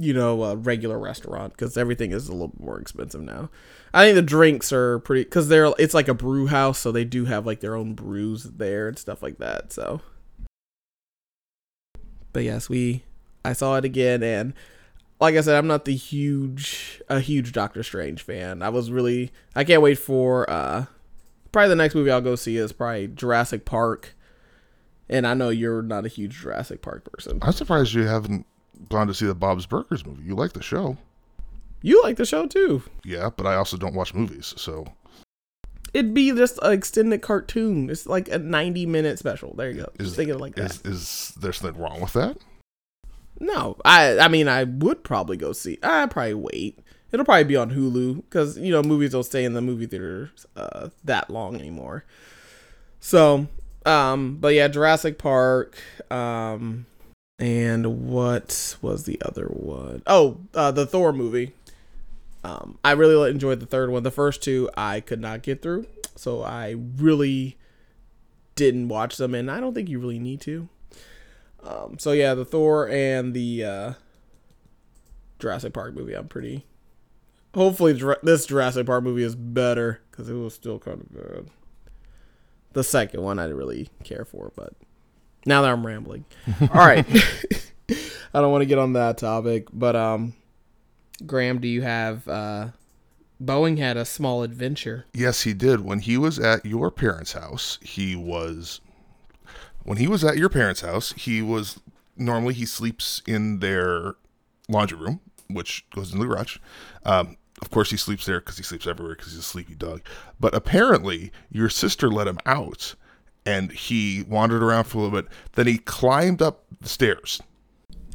you 0.00 0.14
know 0.14 0.42
a 0.42 0.56
regular 0.56 0.98
restaurant 0.98 1.52
because 1.52 1.76
everything 1.76 2.12
is 2.12 2.28
a 2.28 2.32
little 2.32 2.52
more 2.58 2.80
expensive 2.80 3.20
now. 3.20 3.50
I 3.92 4.04
think 4.04 4.14
the 4.14 4.22
drinks 4.22 4.72
are 4.72 4.98
pretty 5.00 5.24
because 5.24 5.48
they're 5.48 5.72
it's 5.78 5.94
like 5.94 6.08
a 6.08 6.14
brew 6.14 6.46
house, 6.46 6.78
so 6.78 6.90
they 6.90 7.04
do 7.04 7.26
have 7.26 7.46
like 7.46 7.60
their 7.60 7.76
own 7.76 7.94
brews 7.94 8.44
there 8.44 8.88
and 8.88 8.98
stuff 8.98 9.22
like 9.22 9.38
that. 9.38 9.72
So, 9.72 10.00
but 12.32 12.44
yes, 12.44 12.68
we 12.68 13.04
I 13.44 13.52
saw 13.52 13.76
it 13.76 13.84
again 13.84 14.22
and 14.22 14.54
like 15.20 15.36
I 15.36 15.42
said, 15.42 15.56
I'm 15.56 15.66
not 15.66 15.84
the 15.84 15.94
huge 15.94 17.02
a 17.08 17.20
huge 17.20 17.52
Doctor 17.52 17.82
Strange 17.82 18.22
fan. 18.22 18.62
I 18.62 18.70
was 18.70 18.90
really 18.90 19.30
I 19.54 19.64
can't 19.64 19.82
wait 19.82 19.98
for 19.98 20.48
uh 20.50 20.86
probably 21.52 21.68
the 21.68 21.76
next 21.76 21.94
movie 21.94 22.10
I'll 22.10 22.20
go 22.20 22.36
see 22.36 22.56
is 22.56 22.72
probably 22.72 23.08
Jurassic 23.08 23.64
Park. 23.64 24.14
And 25.08 25.26
I 25.26 25.34
know 25.34 25.48
you're 25.48 25.82
not 25.82 26.06
a 26.06 26.08
huge 26.08 26.40
Jurassic 26.40 26.82
Park 26.82 27.10
person. 27.12 27.40
I'm 27.42 27.52
surprised 27.52 27.92
you 27.92 28.04
haven't 28.04 28.46
gone 28.88 29.06
to 29.06 29.14
see 29.14 29.26
the 29.26 29.34
Bob's 29.34 29.66
Burgers 29.66 30.04
movie. 30.06 30.22
You 30.24 30.34
like 30.34 30.52
the 30.54 30.62
show, 30.62 30.96
You 31.82 32.02
like 32.02 32.16
the 32.16 32.24
show 32.26 32.46
too. 32.46 32.82
yeah, 33.04 33.30
but 33.36 33.46
I 33.46 33.54
also 33.54 33.76
don't 33.76 33.94
watch 33.94 34.14
movies, 34.14 34.54
so 34.56 34.86
It'd 35.92 36.14
be 36.14 36.30
just 36.30 36.58
an 36.62 36.72
extended 36.72 37.20
cartoon. 37.20 37.90
It's 37.90 38.06
like 38.06 38.28
a 38.28 38.38
90 38.38 38.86
minute 38.86 39.18
special. 39.18 39.54
There 39.56 39.70
you 39.70 39.78
go. 39.82 39.86
Is- 39.98 40.06
Just 40.08 40.16
think 40.16 40.30
of 40.30 40.40
like 40.40 40.54
that. 40.54 40.70
is 40.70 40.80
is 40.84 41.34
there 41.40 41.52
something 41.52 41.80
wrong 41.82 42.00
with 42.00 42.12
that? 42.12 42.36
No, 43.40 43.76
I 43.84 44.18
I 44.18 44.28
mean 44.28 44.46
I 44.48 44.64
would 44.64 45.02
probably 45.02 45.36
go 45.36 45.52
see. 45.52 45.78
I 45.82 46.06
probably 46.06 46.34
wait. 46.34 46.78
It'll 47.10 47.24
probably 47.24 47.42
be 47.44 47.56
on 47.56 47.70
Hulu 47.72 48.16
because 48.22 48.56
you 48.58 48.70
know 48.70 48.82
movies 48.82 49.10
don't 49.12 49.24
stay 49.24 49.44
in 49.44 49.54
the 49.54 49.60
movie 49.60 49.86
theaters 49.86 50.46
uh, 50.54 50.90
that 51.04 51.28
long 51.28 51.56
anymore. 51.56 52.04
So, 53.00 53.48
um, 53.86 54.36
but 54.36 54.54
yeah, 54.54 54.68
Jurassic 54.68 55.18
Park. 55.18 55.76
Um, 56.10 56.86
and 57.40 58.06
what 58.08 58.76
was 58.82 59.04
the 59.04 59.20
other 59.22 59.46
one? 59.46 60.02
Oh, 60.06 60.38
uh, 60.54 60.70
the 60.70 60.86
Thor 60.86 61.12
movie. 61.12 61.54
Um, 62.44 62.78
I 62.84 62.92
really 62.92 63.30
enjoyed 63.30 63.60
the 63.60 63.66
third 63.66 63.90
one. 63.90 64.02
The 64.02 64.10
first 64.10 64.42
two 64.42 64.70
I 64.76 65.00
could 65.00 65.20
not 65.20 65.42
get 65.42 65.62
through, 65.62 65.86
so 66.14 66.42
I 66.42 66.76
really 66.96 67.56
didn't 68.54 68.88
watch 68.88 69.16
them, 69.16 69.34
and 69.34 69.50
I 69.50 69.58
don't 69.58 69.74
think 69.74 69.88
you 69.88 69.98
really 69.98 70.18
need 70.18 70.40
to. 70.42 70.68
Um, 71.62 71.98
so 71.98 72.12
yeah, 72.12 72.34
the 72.34 72.44
Thor 72.44 72.88
and 72.88 73.34
the 73.34 73.64
uh, 73.64 73.92
Jurassic 75.38 75.72
Park 75.72 75.94
movie. 75.94 76.14
I'm 76.14 76.28
pretty. 76.28 76.66
Hopefully, 77.54 78.00
this 78.22 78.46
Jurassic 78.46 78.86
Park 78.86 79.02
movie 79.02 79.24
is 79.24 79.34
better 79.34 80.00
because 80.10 80.28
it 80.28 80.34
was 80.34 80.54
still 80.54 80.78
kind 80.78 81.06
of. 81.16 81.50
The 82.72 82.84
second 82.84 83.22
one 83.22 83.38
I 83.38 83.44
didn't 83.44 83.58
really 83.58 83.88
care 84.04 84.24
for, 84.24 84.52
but 84.54 84.74
now 85.46 85.62
that 85.62 85.70
I'm 85.70 85.86
rambling, 85.86 86.24
all 86.60 86.68
right. 86.68 87.06
I 88.32 88.40
don't 88.40 88.52
want 88.52 88.62
to 88.62 88.66
get 88.66 88.78
on 88.78 88.92
that 88.92 89.18
topic, 89.18 89.66
but 89.72 89.96
um, 89.96 90.34
Graham, 91.26 91.60
do 91.60 91.66
you 91.66 91.82
have 91.82 92.28
uh, 92.28 92.68
Boeing 93.42 93.78
had 93.78 93.96
a 93.96 94.04
small 94.04 94.42
adventure? 94.42 95.06
Yes, 95.12 95.42
he 95.42 95.52
did. 95.52 95.80
When 95.80 96.00
he 96.00 96.16
was 96.16 96.38
at 96.38 96.64
your 96.64 96.90
parents' 96.90 97.32
house, 97.32 97.78
he 97.82 98.14
was. 98.14 98.80
When 99.82 99.96
he 99.98 100.06
was 100.06 100.22
at 100.22 100.36
your 100.36 100.48
parents' 100.48 100.82
house, 100.82 101.12
he 101.14 101.42
was. 101.42 101.80
Normally, 102.16 102.54
he 102.54 102.66
sleeps 102.66 103.22
in 103.26 103.60
their 103.60 104.14
laundry 104.68 104.98
room, 104.98 105.20
which 105.48 105.84
goes 105.90 106.12
in 106.12 106.20
the 106.20 106.26
garage. 106.26 106.58
Um, 107.04 107.36
of 107.62 107.70
course, 107.70 107.90
he 107.90 107.96
sleeps 107.96 108.26
there 108.26 108.40
because 108.40 108.56
he 108.56 108.62
sleeps 108.62 108.86
everywhere 108.86 109.14
because 109.14 109.32
he's 109.32 109.40
a 109.40 109.42
sleepy 109.42 109.74
dog. 109.74 110.02
But 110.38 110.54
apparently, 110.54 111.32
your 111.50 111.68
sister 111.68 112.08
let 112.10 112.28
him 112.28 112.38
out, 112.46 112.94
and 113.46 113.72
he 113.72 114.24
wandered 114.28 114.62
around 114.62 114.84
for 114.84 114.98
a 114.98 115.02
little 115.02 115.22
bit. 115.22 115.30
Then 115.52 115.66
he 115.66 115.78
climbed 115.78 116.42
up 116.42 116.64
the 116.80 116.88
stairs. 116.88 117.40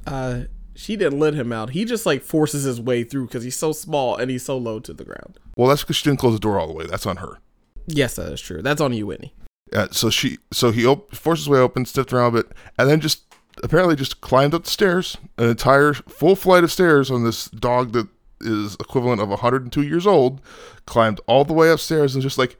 Uh, 0.05 0.43
she 0.75 0.95
didn't 0.95 1.19
let 1.19 1.33
him 1.33 1.51
out. 1.51 1.71
He 1.71 1.85
just 1.85 2.05
like 2.05 2.21
forces 2.21 2.63
his 2.63 2.79
way 2.79 3.03
through 3.03 3.27
because 3.27 3.43
he's 3.43 3.55
so 3.55 3.71
small 3.71 4.15
and 4.15 4.29
he's 4.29 4.43
so 4.45 4.57
low 4.57 4.79
to 4.81 4.93
the 4.93 5.05
ground. 5.05 5.39
Well, 5.55 5.69
that's 5.69 5.81
because 5.81 5.95
she 5.95 6.03
didn't 6.03 6.19
close 6.19 6.33
the 6.33 6.39
door 6.39 6.59
all 6.59 6.67
the 6.67 6.73
way. 6.73 6.85
That's 6.85 7.05
on 7.05 7.17
her. 7.17 7.39
Yes, 7.87 8.15
that 8.15 8.31
is 8.31 8.41
true. 8.41 8.61
That's 8.61 8.81
on 8.81 8.93
you, 8.93 9.07
Whitney. 9.07 9.33
Uh, 9.73 9.87
so 9.91 10.09
she, 10.09 10.37
so 10.51 10.71
he 10.71 10.85
op- 10.85 11.15
forced 11.15 11.41
his 11.41 11.49
way 11.49 11.59
open, 11.59 11.85
stepped 11.85 12.13
around 12.13 12.35
a 12.35 12.43
bit, 12.43 12.51
and 12.77 12.89
then 12.89 12.99
just 12.99 13.23
apparently 13.63 13.95
just 13.95 14.21
climbed 14.21 14.53
up 14.53 14.65
the 14.65 14.69
stairs, 14.69 15.17
an 15.37 15.49
entire 15.49 15.93
full 15.93 16.35
flight 16.35 16.63
of 16.63 16.71
stairs 16.71 17.09
on 17.09 17.23
this 17.23 17.47
dog 17.49 17.93
that 17.93 18.07
is 18.41 18.75
equivalent 18.75 19.21
of 19.21 19.29
102 19.29 19.81
years 19.81 20.05
old, 20.05 20.41
climbed 20.85 21.19
all 21.25 21.45
the 21.45 21.53
way 21.53 21.69
upstairs 21.69 22.13
and 22.15 22.21
just 22.21 22.37
like, 22.37 22.57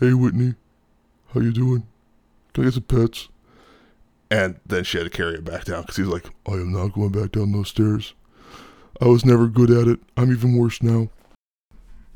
"Hey 0.00 0.14
Whitney, 0.14 0.54
how 1.32 1.40
you 1.40 1.52
doing? 1.52 1.86
Can 2.52 2.64
I 2.64 2.66
get 2.66 2.74
some 2.74 2.82
pets?" 2.82 3.28
And 4.30 4.56
then 4.66 4.84
she 4.84 4.98
had 4.98 5.04
to 5.04 5.10
carry 5.10 5.34
it 5.34 5.44
back 5.44 5.64
down 5.64 5.82
because 5.82 5.96
he's 5.96 6.06
like, 6.06 6.26
"I 6.46 6.52
am 6.52 6.72
not 6.72 6.94
going 6.94 7.12
back 7.12 7.32
down 7.32 7.52
those 7.52 7.68
stairs. 7.68 8.14
I 9.00 9.06
was 9.06 9.24
never 9.24 9.46
good 9.46 9.70
at 9.70 9.88
it. 9.88 10.00
I'm 10.16 10.32
even 10.32 10.56
worse 10.56 10.82
now." 10.82 11.10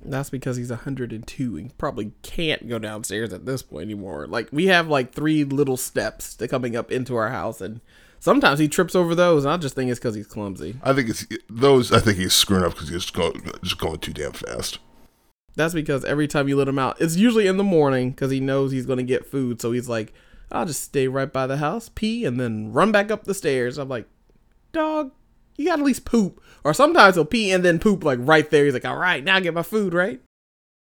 That's 0.04 0.30
because 0.30 0.56
he's 0.56 0.70
102 0.70 1.56
and 1.56 1.76
probably 1.78 2.12
can't 2.22 2.68
go 2.68 2.78
downstairs 2.78 3.32
at 3.32 3.44
this 3.44 3.62
point 3.62 3.84
anymore. 3.84 4.26
Like 4.26 4.48
we 4.52 4.66
have 4.66 4.88
like 4.88 5.12
three 5.12 5.44
little 5.44 5.76
steps 5.76 6.34
to 6.36 6.48
coming 6.48 6.76
up 6.76 6.92
into 6.92 7.16
our 7.16 7.30
house, 7.30 7.60
and 7.60 7.80
sometimes 8.20 8.58
he 8.58 8.68
trips 8.68 8.94
over 8.94 9.14
those. 9.14 9.44
And 9.44 9.52
I 9.52 9.56
just 9.56 9.74
think 9.74 9.90
it's 9.90 9.98
because 9.98 10.14
he's 10.14 10.26
clumsy. 10.26 10.76
I 10.82 10.92
think 10.92 11.08
it's 11.08 11.26
those. 11.50 11.92
I 11.92 12.00
think 12.00 12.18
he's 12.18 12.34
screwing 12.34 12.64
up 12.64 12.72
because 12.72 12.88
he's 12.88 13.02
just 13.02 13.14
going, 13.14 13.42
just 13.62 13.78
going 13.78 13.98
too 13.98 14.12
damn 14.12 14.32
fast. 14.32 14.78
That's 15.56 15.74
because 15.74 16.04
every 16.04 16.28
time 16.28 16.48
you 16.48 16.56
let 16.56 16.68
him 16.68 16.78
out, 16.78 17.00
it's 17.00 17.16
usually 17.16 17.46
in 17.46 17.56
the 17.56 17.64
morning 17.64 18.10
because 18.10 18.30
he 18.30 18.40
knows 18.40 18.72
he's 18.72 18.86
going 18.86 18.98
to 18.98 19.02
get 19.02 19.26
food. 19.26 19.60
So 19.60 19.72
he's 19.72 19.88
like, 19.88 20.12
I'll 20.50 20.66
just 20.66 20.84
stay 20.84 21.08
right 21.08 21.32
by 21.32 21.46
the 21.46 21.56
house, 21.56 21.90
pee, 21.94 22.24
and 22.24 22.38
then 22.38 22.72
run 22.72 22.92
back 22.92 23.10
up 23.10 23.24
the 23.24 23.34
stairs. 23.34 23.78
I'm 23.78 23.88
like, 23.88 24.06
dog, 24.72 25.12
you 25.56 25.66
got 25.66 25.76
to 25.76 25.82
at 25.82 25.86
least 25.86 26.04
poop. 26.04 26.40
Or 26.64 26.72
sometimes 26.72 27.16
he'll 27.16 27.24
pee 27.24 27.50
and 27.50 27.64
then 27.64 27.78
poop 27.78 28.04
like 28.04 28.18
right 28.22 28.48
there. 28.50 28.64
He's 28.64 28.74
like, 28.74 28.84
all 28.84 28.96
right, 28.96 29.24
now 29.24 29.40
get 29.40 29.54
my 29.54 29.62
food, 29.62 29.94
right? 29.94 30.20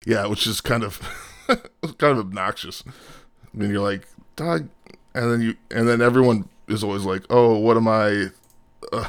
Yeah, 0.06 0.26
which 0.26 0.46
is 0.46 0.60
kind 0.60 0.82
of 0.82 1.00
kind 1.98 2.18
of 2.18 2.18
obnoxious. 2.18 2.82
I 2.86 3.56
mean, 3.56 3.70
you're 3.70 3.82
like, 3.82 4.06
dog, 4.36 4.68
and 5.14 5.30
then 5.30 5.40
you, 5.42 5.54
and 5.70 5.88
then 5.88 6.00
everyone 6.00 6.48
is 6.68 6.82
always 6.82 7.04
like, 7.04 7.24
oh, 7.30 7.58
what 7.58 7.76
am 7.76 7.88
I? 7.88 8.28
Uh, 8.92 9.08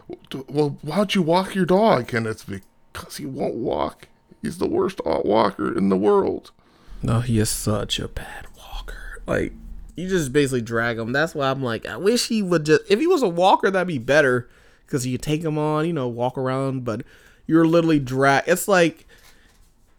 well, 0.48 0.78
why 0.82 0.96
don't 0.96 1.14
you 1.14 1.22
walk 1.22 1.54
your 1.54 1.66
dog? 1.66 2.12
And 2.12 2.26
it's 2.26 2.44
because 2.44 3.16
he 3.16 3.26
won't 3.26 3.54
walk. 3.54 4.08
He's 4.42 4.58
the 4.58 4.68
worst 4.68 5.00
walker 5.04 5.76
in 5.76 5.88
the 5.88 5.96
world. 5.96 6.52
No, 7.02 7.20
he 7.20 7.38
is 7.38 7.50
such 7.50 7.98
a 7.98 8.08
bad 8.08 8.46
walker. 8.56 9.22
Like 9.26 9.52
you 9.98 10.08
just 10.08 10.32
basically 10.32 10.62
drag 10.62 10.96
him. 10.96 11.10
That's 11.10 11.34
why 11.34 11.50
I'm 11.50 11.62
like, 11.62 11.84
I 11.84 11.96
wish 11.96 12.28
he 12.28 12.40
would 12.40 12.66
just. 12.66 12.82
If 12.88 13.00
he 13.00 13.08
was 13.08 13.22
a 13.22 13.28
walker, 13.28 13.68
that'd 13.68 13.88
be 13.88 13.98
better 13.98 14.48
because 14.86 15.04
you 15.04 15.18
take 15.18 15.42
him 15.42 15.58
on, 15.58 15.86
you 15.86 15.92
know, 15.92 16.06
walk 16.06 16.38
around. 16.38 16.84
But 16.84 17.02
you're 17.46 17.66
literally 17.66 17.98
drag. 17.98 18.44
It's 18.46 18.68
like 18.68 19.08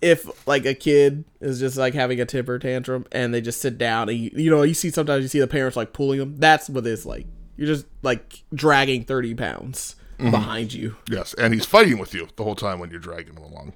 if 0.02 0.48
like 0.48 0.66
a 0.66 0.74
kid 0.74 1.26
is 1.42 1.60
just 1.60 1.76
like 1.76 1.94
having 1.94 2.22
a 2.22 2.26
temper 2.26 2.58
tantrum 2.60 3.06
and 3.12 3.34
they 3.34 3.42
just 3.42 3.60
sit 3.60 3.78
down 3.78 4.08
and 4.08 4.18
you, 4.18 4.32
you 4.34 4.50
know 4.50 4.64
you 4.64 4.74
see 4.74 4.90
sometimes 4.90 5.22
you 5.22 5.28
see 5.28 5.42
the 5.42 5.48
parents 5.48 5.76
like 5.76 5.92
pulling 5.92 6.20
them. 6.20 6.38
That's 6.38 6.70
what 6.70 6.88
it's 6.88 7.06
like. 7.06 7.28
You're 7.58 7.68
just 7.68 7.86
like 8.02 8.44
dragging 8.54 9.04
thirty 9.04 9.36
pounds 9.36 9.98
mm-hmm. 10.18 10.32
behind 10.32 10.72
you. 10.72 10.96
Yes, 11.10 11.34
and 11.34 11.54
he's 11.54 11.66
fighting 11.66 11.98
with 11.98 12.14
you 12.14 12.30
the 12.38 12.46
whole 12.46 12.56
time 12.56 12.80
when 12.80 12.90
you're 12.90 13.02
dragging 13.02 13.36
him 13.36 13.44
along. 13.44 13.74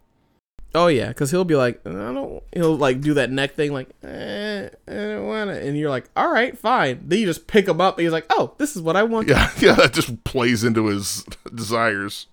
Oh 0.75 0.87
yeah, 0.87 1.09
because 1.09 1.29
he'll 1.29 1.45
be 1.45 1.55
like, 1.55 1.85
I 1.85 1.91
don't. 1.91 2.41
He'll 2.51 2.75
like 2.75 3.01
do 3.01 3.13
that 3.15 3.29
neck 3.29 3.53
thing, 3.53 3.73
like, 3.73 3.89
eh, 4.03 4.69
I 4.87 4.91
don't 4.91 5.27
want 5.27 5.51
it, 5.51 5.63
and 5.63 5.77
you're 5.77 5.89
like, 5.89 6.09
all 6.15 6.31
right, 6.31 6.57
fine. 6.57 7.03
Then 7.05 7.19
you 7.19 7.25
just 7.25 7.45
pick 7.45 7.67
him 7.67 7.79
up, 7.79 7.97
and 7.97 8.03
he's 8.03 8.11
like, 8.11 8.25
oh, 8.31 8.55
this 8.57 8.75
is 8.75 8.81
what 8.81 8.95
I 8.95 9.03
want. 9.03 9.27
Yeah, 9.27 9.51
yeah, 9.59 9.73
that 9.73 9.93
just 9.93 10.23
plays 10.23 10.63
into 10.63 10.87
his 10.87 11.25
desires. 11.55 12.27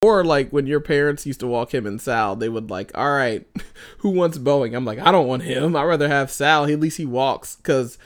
Or 0.00 0.24
like 0.24 0.50
when 0.50 0.66
your 0.66 0.80
parents 0.80 1.26
used 1.26 1.40
to 1.40 1.46
walk 1.46 1.74
him 1.74 1.84
and 1.84 2.00
Sal, 2.00 2.36
they 2.36 2.48
would 2.48 2.70
like, 2.70 2.96
all 2.96 3.12
right, 3.12 3.46
who 3.98 4.10
wants 4.10 4.38
Boeing? 4.38 4.74
I'm 4.74 4.84
like, 4.84 5.00
I 5.00 5.10
don't 5.10 5.26
want 5.26 5.42
him. 5.42 5.74
I'd 5.76 5.84
rather 5.84 6.08
have 6.08 6.30
Sal. 6.30 6.64
He, 6.66 6.72
At 6.72 6.80
least 6.80 6.96
he 6.96 7.04
walks, 7.04 7.56
because 7.56 7.98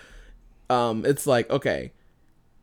um, 0.69 1.05
it's 1.05 1.27
like 1.29 1.49
okay, 1.51 1.93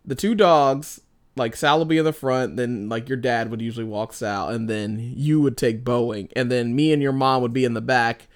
the 0.03 0.15
two 0.15 0.35
dogs 0.35 0.99
like 1.39 1.55
Sal 1.55 1.77
will 1.77 1.85
be 1.85 1.97
in 1.97 2.05
the 2.05 2.13
front, 2.13 2.57
then 2.57 2.89
like 2.89 3.09
your 3.09 3.17
dad 3.17 3.49
would 3.49 3.61
usually 3.61 3.85
walk 3.85 4.13
Sal, 4.13 4.49
and 4.49 4.69
then 4.69 5.13
you 5.15 5.41
would 5.41 5.57
take 5.57 5.83
Boeing, 5.83 6.31
and 6.35 6.51
then 6.51 6.75
me 6.75 6.93
and 6.93 7.01
your 7.01 7.13
mom 7.13 7.41
would 7.41 7.53
be 7.53 7.65
in 7.65 7.73
the 7.73 7.81
back, 7.81 8.27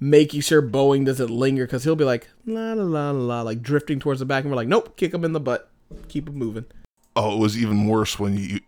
making 0.00 0.40
sure 0.40 0.62
Boeing 0.62 1.04
doesn't 1.04 1.30
linger 1.30 1.66
because 1.66 1.84
he'll 1.84 1.96
be 1.96 2.04
like 2.04 2.28
la 2.46 2.72
la 2.72 2.84
la 2.84 3.10
la, 3.10 3.42
like 3.42 3.60
drifting 3.62 4.00
towards 4.00 4.20
the 4.20 4.26
back, 4.26 4.44
and 4.44 4.50
we're 4.50 4.56
like, 4.56 4.68
nope, 4.68 4.96
kick 4.96 5.12
him 5.12 5.24
in 5.24 5.32
the 5.32 5.40
butt, 5.40 5.70
keep 6.08 6.28
him 6.28 6.36
moving. 6.36 6.64
Oh, 7.14 7.36
it 7.36 7.38
was 7.38 7.58
even 7.58 7.86
worse 7.86 8.18
when 8.18 8.38
you 8.38 8.60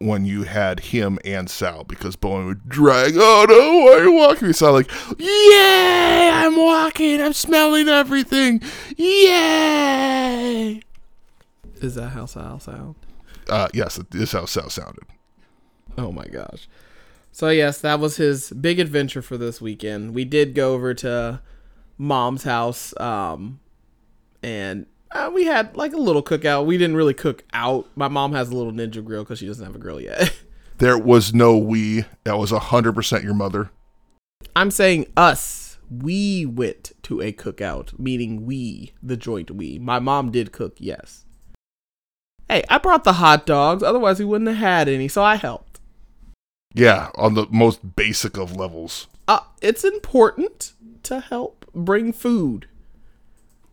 when 0.00 0.24
you 0.24 0.44
had 0.44 0.78
him 0.78 1.18
and 1.24 1.50
Sal 1.50 1.82
because 1.82 2.14
Boeing 2.14 2.46
would 2.46 2.68
drag. 2.68 3.14
Oh 3.16 3.46
no, 3.48 3.78
why 3.84 3.98
are 3.98 4.04
you 4.04 4.12
walking? 4.12 4.52
Sal 4.52 4.72
like, 4.72 4.90
yay, 5.18 6.30
I'm 6.32 6.56
walking, 6.56 7.20
I'm 7.20 7.32
smelling 7.32 7.88
everything, 7.88 8.62
yay. 8.96 10.82
Is 11.80 11.94
that 11.94 12.10
how 12.10 12.26
Sal 12.26 12.60
sound? 12.60 12.96
Uh, 13.48 13.68
yes, 13.72 14.00
this 14.10 14.22
is 14.22 14.32
how 14.32 14.44
Sal 14.44 14.70
sounded. 14.70 15.04
Oh 15.96 16.12
my 16.12 16.26
gosh. 16.26 16.68
So 17.32 17.50
yes, 17.50 17.80
that 17.80 18.00
was 18.00 18.16
his 18.16 18.50
big 18.50 18.78
adventure 18.80 19.22
for 19.22 19.36
this 19.36 19.60
weekend. 19.60 20.14
We 20.14 20.24
did 20.24 20.54
go 20.54 20.74
over 20.74 20.94
to 20.94 21.40
mom's 21.96 22.44
house, 22.44 22.98
um, 23.00 23.60
and 24.42 24.86
uh, 25.10 25.30
we 25.32 25.44
had 25.44 25.76
like 25.76 25.92
a 25.92 25.98
little 25.98 26.22
cookout. 26.22 26.66
We 26.66 26.78
didn't 26.78 26.96
really 26.96 27.14
cook 27.14 27.44
out. 27.52 27.88
My 27.94 28.08
mom 28.08 28.32
has 28.32 28.50
a 28.50 28.56
little 28.56 28.72
ninja 28.72 29.04
grill 29.04 29.24
because 29.24 29.38
she 29.38 29.46
doesn't 29.46 29.64
have 29.64 29.74
a 29.74 29.78
grill 29.78 30.00
yet. 30.00 30.32
there 30.78 30.98
was 30.98 31.34
no 31.34 31.56
we. 31.56 32.04
That 32.24 32.38
was 32.38 32.50
hundred 32.50 32.94
percent 32.94 33.24
your 33.24 33.34
mother. 33.34 33.70
I'm 34.54 34.70
saying 34.70 35.06
us. 35.16 35.78
We 35.90 36.44
went 36.44 36.92
to 37.04 37.22
a 37.22 37.32
cookout, 37.32 37.98
meaning 37.98 38.44
we, 38.44 38.92
the 39.02 39.16
joint 39.16 39.50
we. 39.50 39.78
My 39.78 39.98
mom 39.98 40.30
did 40.30 40.52
cook, 40.52 40.76
yes. 40.78 41.24
Hey, 42.48 42.64
I 42.68 42.78
brought 42.78 43.04
the 43.04 43.14
hot 43.14 43.44
dogs, 43.46 43.82
otherwise 43.82 44.18
we 44.18 44.24
wouldn't 44.24 44.48
have 44.48 44.58
had 44.58 44.88
any, 44.88 45.08
so 45.08 45.22
I 45.22 45.36
helped. 45.36 45.80
Yeah, 46.74 47.10
on 47.16 47.34
the 47.34 47.46
most 47.50 47.96
basic 47.96 48.36
of 48.36 48.56
levels. 48.56 49.06
Uh, 49.26 49.40
it's 49.60 49.84
important 49.84 50.72
to 51.02 51.20
help 51.20 51.66
bring 51.74 52.12
food. 52.12 52.68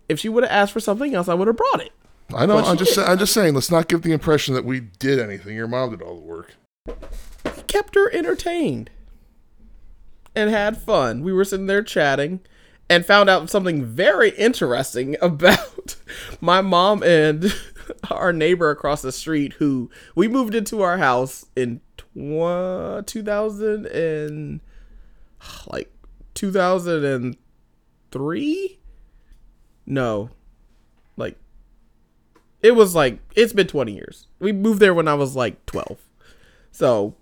If 0.10 0.20
she 0.20 0.30
would 0.30 0.44
have 0.44 0.52
asked 0.52 0.74
for 0.74 0.80
something 0.80 1.16
else, 1.16 1.28
I 1.28 1.34
would 1.34 1.48
have 1.48 1.58
brought 1.58 1.82
it. 1.82 1.92
I 2.34 2.46
know. 2.46 2.58
I'm 2.58 2.78
just. 2.78 2.98
I'm 2.98 3.20
just 3.20 3.34
saying. 3.34 3.54
Let's 3.54 3.72
not 3.72 3.88
give 3.88 4.02
the 4.02 4.12
impression 4.12 4.56
that 4.56 4.66
we 4.66 4.80
did 4.80 5.20
anything. 5.20 5.56
Your 5.56 5.68
mom 5.68 5.92
did 5.92 6.02
all 6.02 6.16
the 6.16 6.26
work. 6.26 6.56
We 6.88 7.62
kept 7.68 7.96
her 7.96 8.12
entertained 8.12 8.90
and 10.36 10.50
had 10.50 10.78
fun. 10.78 11.24
We 11.24 11.32
were 11.32 11.46
sitting 11.46 11.68
there 11.68 11.84
chatting 11.84 12.42
and 12.90 13.06
found 13.06 13.30
out 13.30 13.50
something 13.50 13.86
very 13.86 14.30
interesting 14.32 15.16
about 15.22 15.96
my 16.42 16.62
mom 16.62 17.04
and 17.04 17.54
our 18.12 18.34
neighbor 18.34 18.70
across 18.70 19.02
the 19.02 19.12
street 19.12 19.54
who 19.54 19.90
we 20.16 20.28
moved 20.28 20.54
into 20.56 20.82
our 20.82 20.98
house 20.98 21.46
in 21.56 21.80
tw- 21.98 23.06
2000 23.06 23.86
and 23.88 24.62
like 25.68 25.92
2003 26.34 28.80
no. 29.88 30.32
Like 31.16 31.38
it 32.62 32.72
was 32.72 32.96
like 32.96 33.20
it's 33.36 33.54
been 33.54 33.68
20 33.68 33.94
years. 33.94 34.28
We 34.40 34.52
moved 34.52 34.80
there 34.80 34.94
when 34.94 35.08
i 35.08 35.14
was 35.14 35.36
like 35.36 35.66
12 35.66 36.02
so 36.72 37.16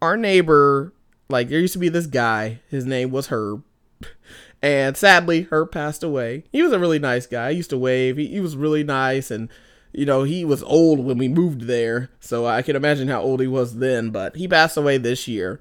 our 0.00 0.16
neighbor 0.16 0.94
like 1.28 1.48
there 1.48 1.60
used 1.60 1.74
to 1.74 1.78
be 1.78 1.90
this 1.90 2.06
guy. 2.06 2.60
His 2.68 2.86
name 2.86 3.10
was 3.10 3.28
herb 3.28 3.62
and 4.64 4.96
sadly, 4.96 5.46
Herb 5.50 5.72
passed 5.72 6.02
away. 6.02 6.44
He 6.50 6.62
was 6.62 6.72
a 6.72 6.78
really 6.78 6.98
nice 6.98 7.26
guy. 7.26 7.48
I 7.48 7.50
used 7.50 7.68
to 7.68 7.76
wave. 7.76 8.16
He, 8.16 8.28
he 8.28 8.40
was 8.40 8.56
really 8.56 8.82
nice. 8.82 9.30
And, 9.30 9.50
you 9.92 10.06
know, 10.06 10.22
he 10.22 10.42
was 10.42 10.62
old 10.62 11.00
when 11.00 11.18
we 11.18 11.28
moved 11.28 11.66
there. 11.66 12.08
So 12.18 12.46
I 12.46 12.62
can 12.62 12.74
imagine 12.74 13.08
how 13.08 13.20
old 13.20 13.40
he 13.40 13.46
was 13.46 13.76
then. 13.76 14.08
But 14.08 14.36
he 14.36 14.48
passed 14.48 14.78
away 14.78 14.96
this 14.96 15.28
year. 15.28 15.60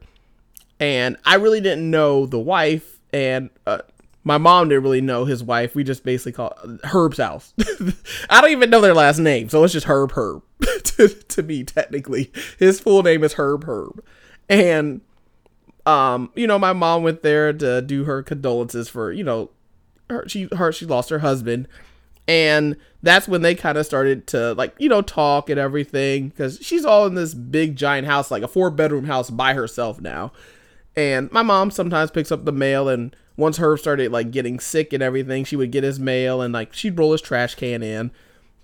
And 0.79 1.17
I 1.25 1.35
really 1.35 1.59
didn't 1.59 1.91
know 1.91 2.25
the 2.25 2.39
wife. 2.39 3.01
And 3.11 3.49
uh, 3.67 3.79
my 4.23 4.37
mom 4.37 4.69
didn't 4.69 4.85
really 4.85 5.01
know 5.01 5.25
his 5.25 5.43
wife. 5.43 5.75
We 5.75 5.83
just 5.83 6.05
basically 6.05 6.31
call 6.31 6.57
Herb's 6.85 7.17
house. 7.17 7.53
I 8.29 8.39
don't 8.39 8.51
even 8.51 8.69
know 8.69 8.79
their 8.79 8.93
last 8.93 9.19
name. 9.19 9.49
So 9.49 9.65
it's 9.65 9.73
just 9.73 9.87
Herb 9.87 10.13
Herb 10.13 10.43
to, 10.83 11.09
to 11.09 11.43
me, 11.43 11.65
technically. 11.65 12.31
His 12.57 12.79
full 12.79 13.03
name 13.03 13.25
is 13.25 13.33
Herb 13.33 13.65
Herb. 13.65 14.01
And 14.47 15.01
um, 15.85 16.31
you 16.35 16.47
know, 16.47 16.57
my 16.57 16.73
mom 16.73 17.03
went 17.03 17.23
there 17.23 17.51
to 17.51 17.81
do 17.81 18.05
her 18.05 18.23
condolences 18.23 18.87
for, 18.87 19.11
you 19.11 19.23
know, 19.23 19.49
her 20.09 20.27
she 20.27 20.47
her 20.55 20.71
she 20.71 20.85
lost 20.85 21.09
her 21.09 21.19
husband. 21.19 21.67
And 22.25 22.77
that's 23.01 23.27
when 23.27 23.41
they 23.41 23.53
kind 23.53 23.77
of 23.77 23.85
started 23.85 24.27
to 24.27 24.53
like, 24.53 24.73
you 24.79 24.87
know, 24.87 25.01
talk 25.01 25.49
and 25.49 25.59
everything 25.59 26.31
cuz 26.31 26.59
she's 26.61 26.85
all 26.85 27.05
in 27.05 27.15
this 27.15 27.33
big 27.33 27.75
giant 27.75 28.07
house 28.07 28.31
like 28.31 28.43
a 28.43 28.47
four 28.47 28.69
bedroom 28.69 29.05
house 29.05 29.29
by 29.29 29.53
herself 29.53 29.99
now. 29.99 30.31
And 30.95 31.29
my 31.31 31.41
mom 31.41 31.69
sometimes 31.69 32.11
picks 32.11 32.31
up 32.31 32.45
the 32.45 32.51
mail 32.51 32.87
and 32.87 33.13
once 33.35 33.57
Herb 33.57 33.79
started 33.79 34.11
like 34.11 34.31
getting 34.31 34.59
sick 34.59 34.93
and 34.93 35.01
everything, 35.03 35.43
she 35.43 35.55
would 35.55 35.71
get 35.71 35.83
his 35.83 35.99
mail 35.99 36.41
and 36.41 36.53
like 36.53 36.73
she'd 36.73 36.97
roll 36.97 37.11
his 37.11 37.21
trash 37.21 37.55
can 37.55 37.83
in 37.83 38.11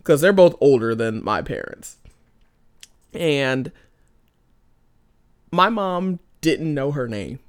cuz 0.05 0.21
they're 0.21 0.31
both 0.31 0.55
older 0.61 0.95
than 0.95 1.23
my 1.23 1.41
parents. 1.41 1.97
And 3.13 3.73
my 5.51 5.67
mom 5.67 6.19
didn't 6.41 6.73
know 6.73 6.91
her 6.91 7.07
name. 7.07 7.39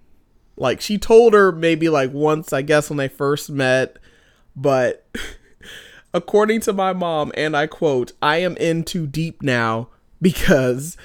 Like 0.56 0.80
she 0.80 0.98
told 0.98 1.32
her 1.32 1.52
maybe 1.52 1.88
like 1.88 2.12
once, 2.12 2.52
I 2.52 2.62
guess, 2.62 2.90
when 2.90 2.98
they 2.98 3.08
first 3.08 3.50
met, 3.50 3.96
but 4.54 5.06
according 6.14 6.60
to 6.62 6.72
my 6.72 6.92
mom, 6.92 7.32
and 7.34 7.56
I 7.56 7.66
quote, 7.66 8.12
I 8.20 8.38
am 8.38 8.56
in 8.56 8.84
too 8.84 9.06
deep 9.06 9.42
now 9.42 9.88
because 10.20 10.96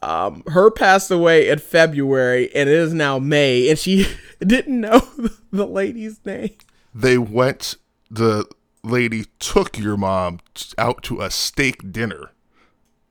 um 0.00 0.44
her 0.46 0.70
passed 0.70 1.10
away 1.10 1.48
in 1.48 1.58
February 1.58 2.54
and 2.54 2.68
it 2.68 2.74
is 2.74 2.94
now 2.94 3.18
May 3.18 3.68
and 3.68 3.76
she 3.76 4.06
didn't 4.40 4.80
know 4.80 5.00
the 5.50 5.66
lady's 5.66 6.24
name. 6.24 6.54
They 6.94 7.18
went 7.18 7.74
the 8.10 8.46
lady 8.84 9.26
took 9.38 9.76
your 9.76 9.96
mom 9.96 10.38
out 10.78 11.02
to 11.02 11.20
a 11.20 11.30
steak 11.30 11.92
dinner 11.92 12.30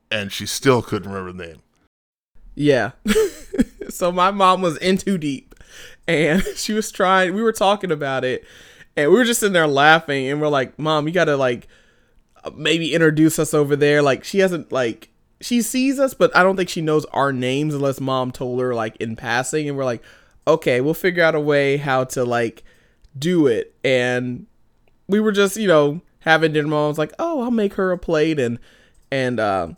and 0.09 0.31
she 0.31 0.45
still 0.45 0.81
couldn't 0.81 1.11
remember 1.11 1.33
the 1.33 1.47
name. 1.51 1.61
Yeah. 2.55 2.91
So 3.89 4.11
my 4.11 4.31
mom 4.31 4.61
was 4.61 4.77
in 4.77 4.97
too 4.97 5.17
deep 5.17 5.55
and 6.07 6.43
she 6.55 6.73
was 6.73 6.91
trying 6.91 7.33
we 7.33 7.41
were 7.41 7.51
talking 7.51 7.91
about 7.91 8.23
it 8.23 8.45
and 8.97 9.11
we 9.11 9.17
were 9.17 9.23
just 9.23 9.39
sitting 9.39 9.53
there 9.53 9.67
laughing 9.67 10.27
and 10.27 10.41
we're 10.41 10.47
like, 10.47 10.77
"Mom, 10.77 11.07
you 11.07 11.13
got 11.13 11.25
to 11.25 11.37
like 11.37 11.67
maybe 12.55 12.93
introduce 12.93 13.37
us 13.37 13.53
over 13.53 13.75
there." 13.75 14.01
Like 14.01 14.23
she 14.23 14.39
hasn't 14.39 14.71
like 14.71 15.09
she 15.39 15.61
sees 15.61 15.99
us, 15.99 16.15
but 16.15 16.35
I 16.35 16.41
don't 16.41 16.57
think 16.57 16.67
she 16.67 16.81
knows 16.81 17.05
our 17.05 17.31
names 17.31 17.75
unless 17.75 18.01
mom 18.01 18.31
told 18.31 18.59
her 18.59 18.73
like 18.73 18.95
in 18.97 19.15
passing 19.15 19.69
and 19.69 19.77
we're 19.77 19.85
like, 19.85 20.03
"Okay, 20.47 20.81
we'll 20.81 20.95
figure 20.95 21.23
out 21.23 21.35
a 21.35 21.39
way 21.39 21.77
how 21.77 22.05
to 22.05 22.25
like 22.25 22.63
do 23.17 23.45
it." 23.45 23.75
And 23.83 24.47
we 25.07 25.19
were 25.19 25.31
just, 25.31 25.57
you 25.57 25.67
know, 25.67 26.01
having 26.21 26.53
dinner. 26.53 26.67
Mom 26.67 26.89
was 26.89 26.97
like, 26.97 27.13
"Oh, 27.19 27.41
I'll 27.43 27.51
make 27.51 27.75
her 27.75 27.91
a 27.91 27.99
plate," 27.99 28.39
and 28.39 28.57
and 29.11 29.39
uh, 29.39 29.69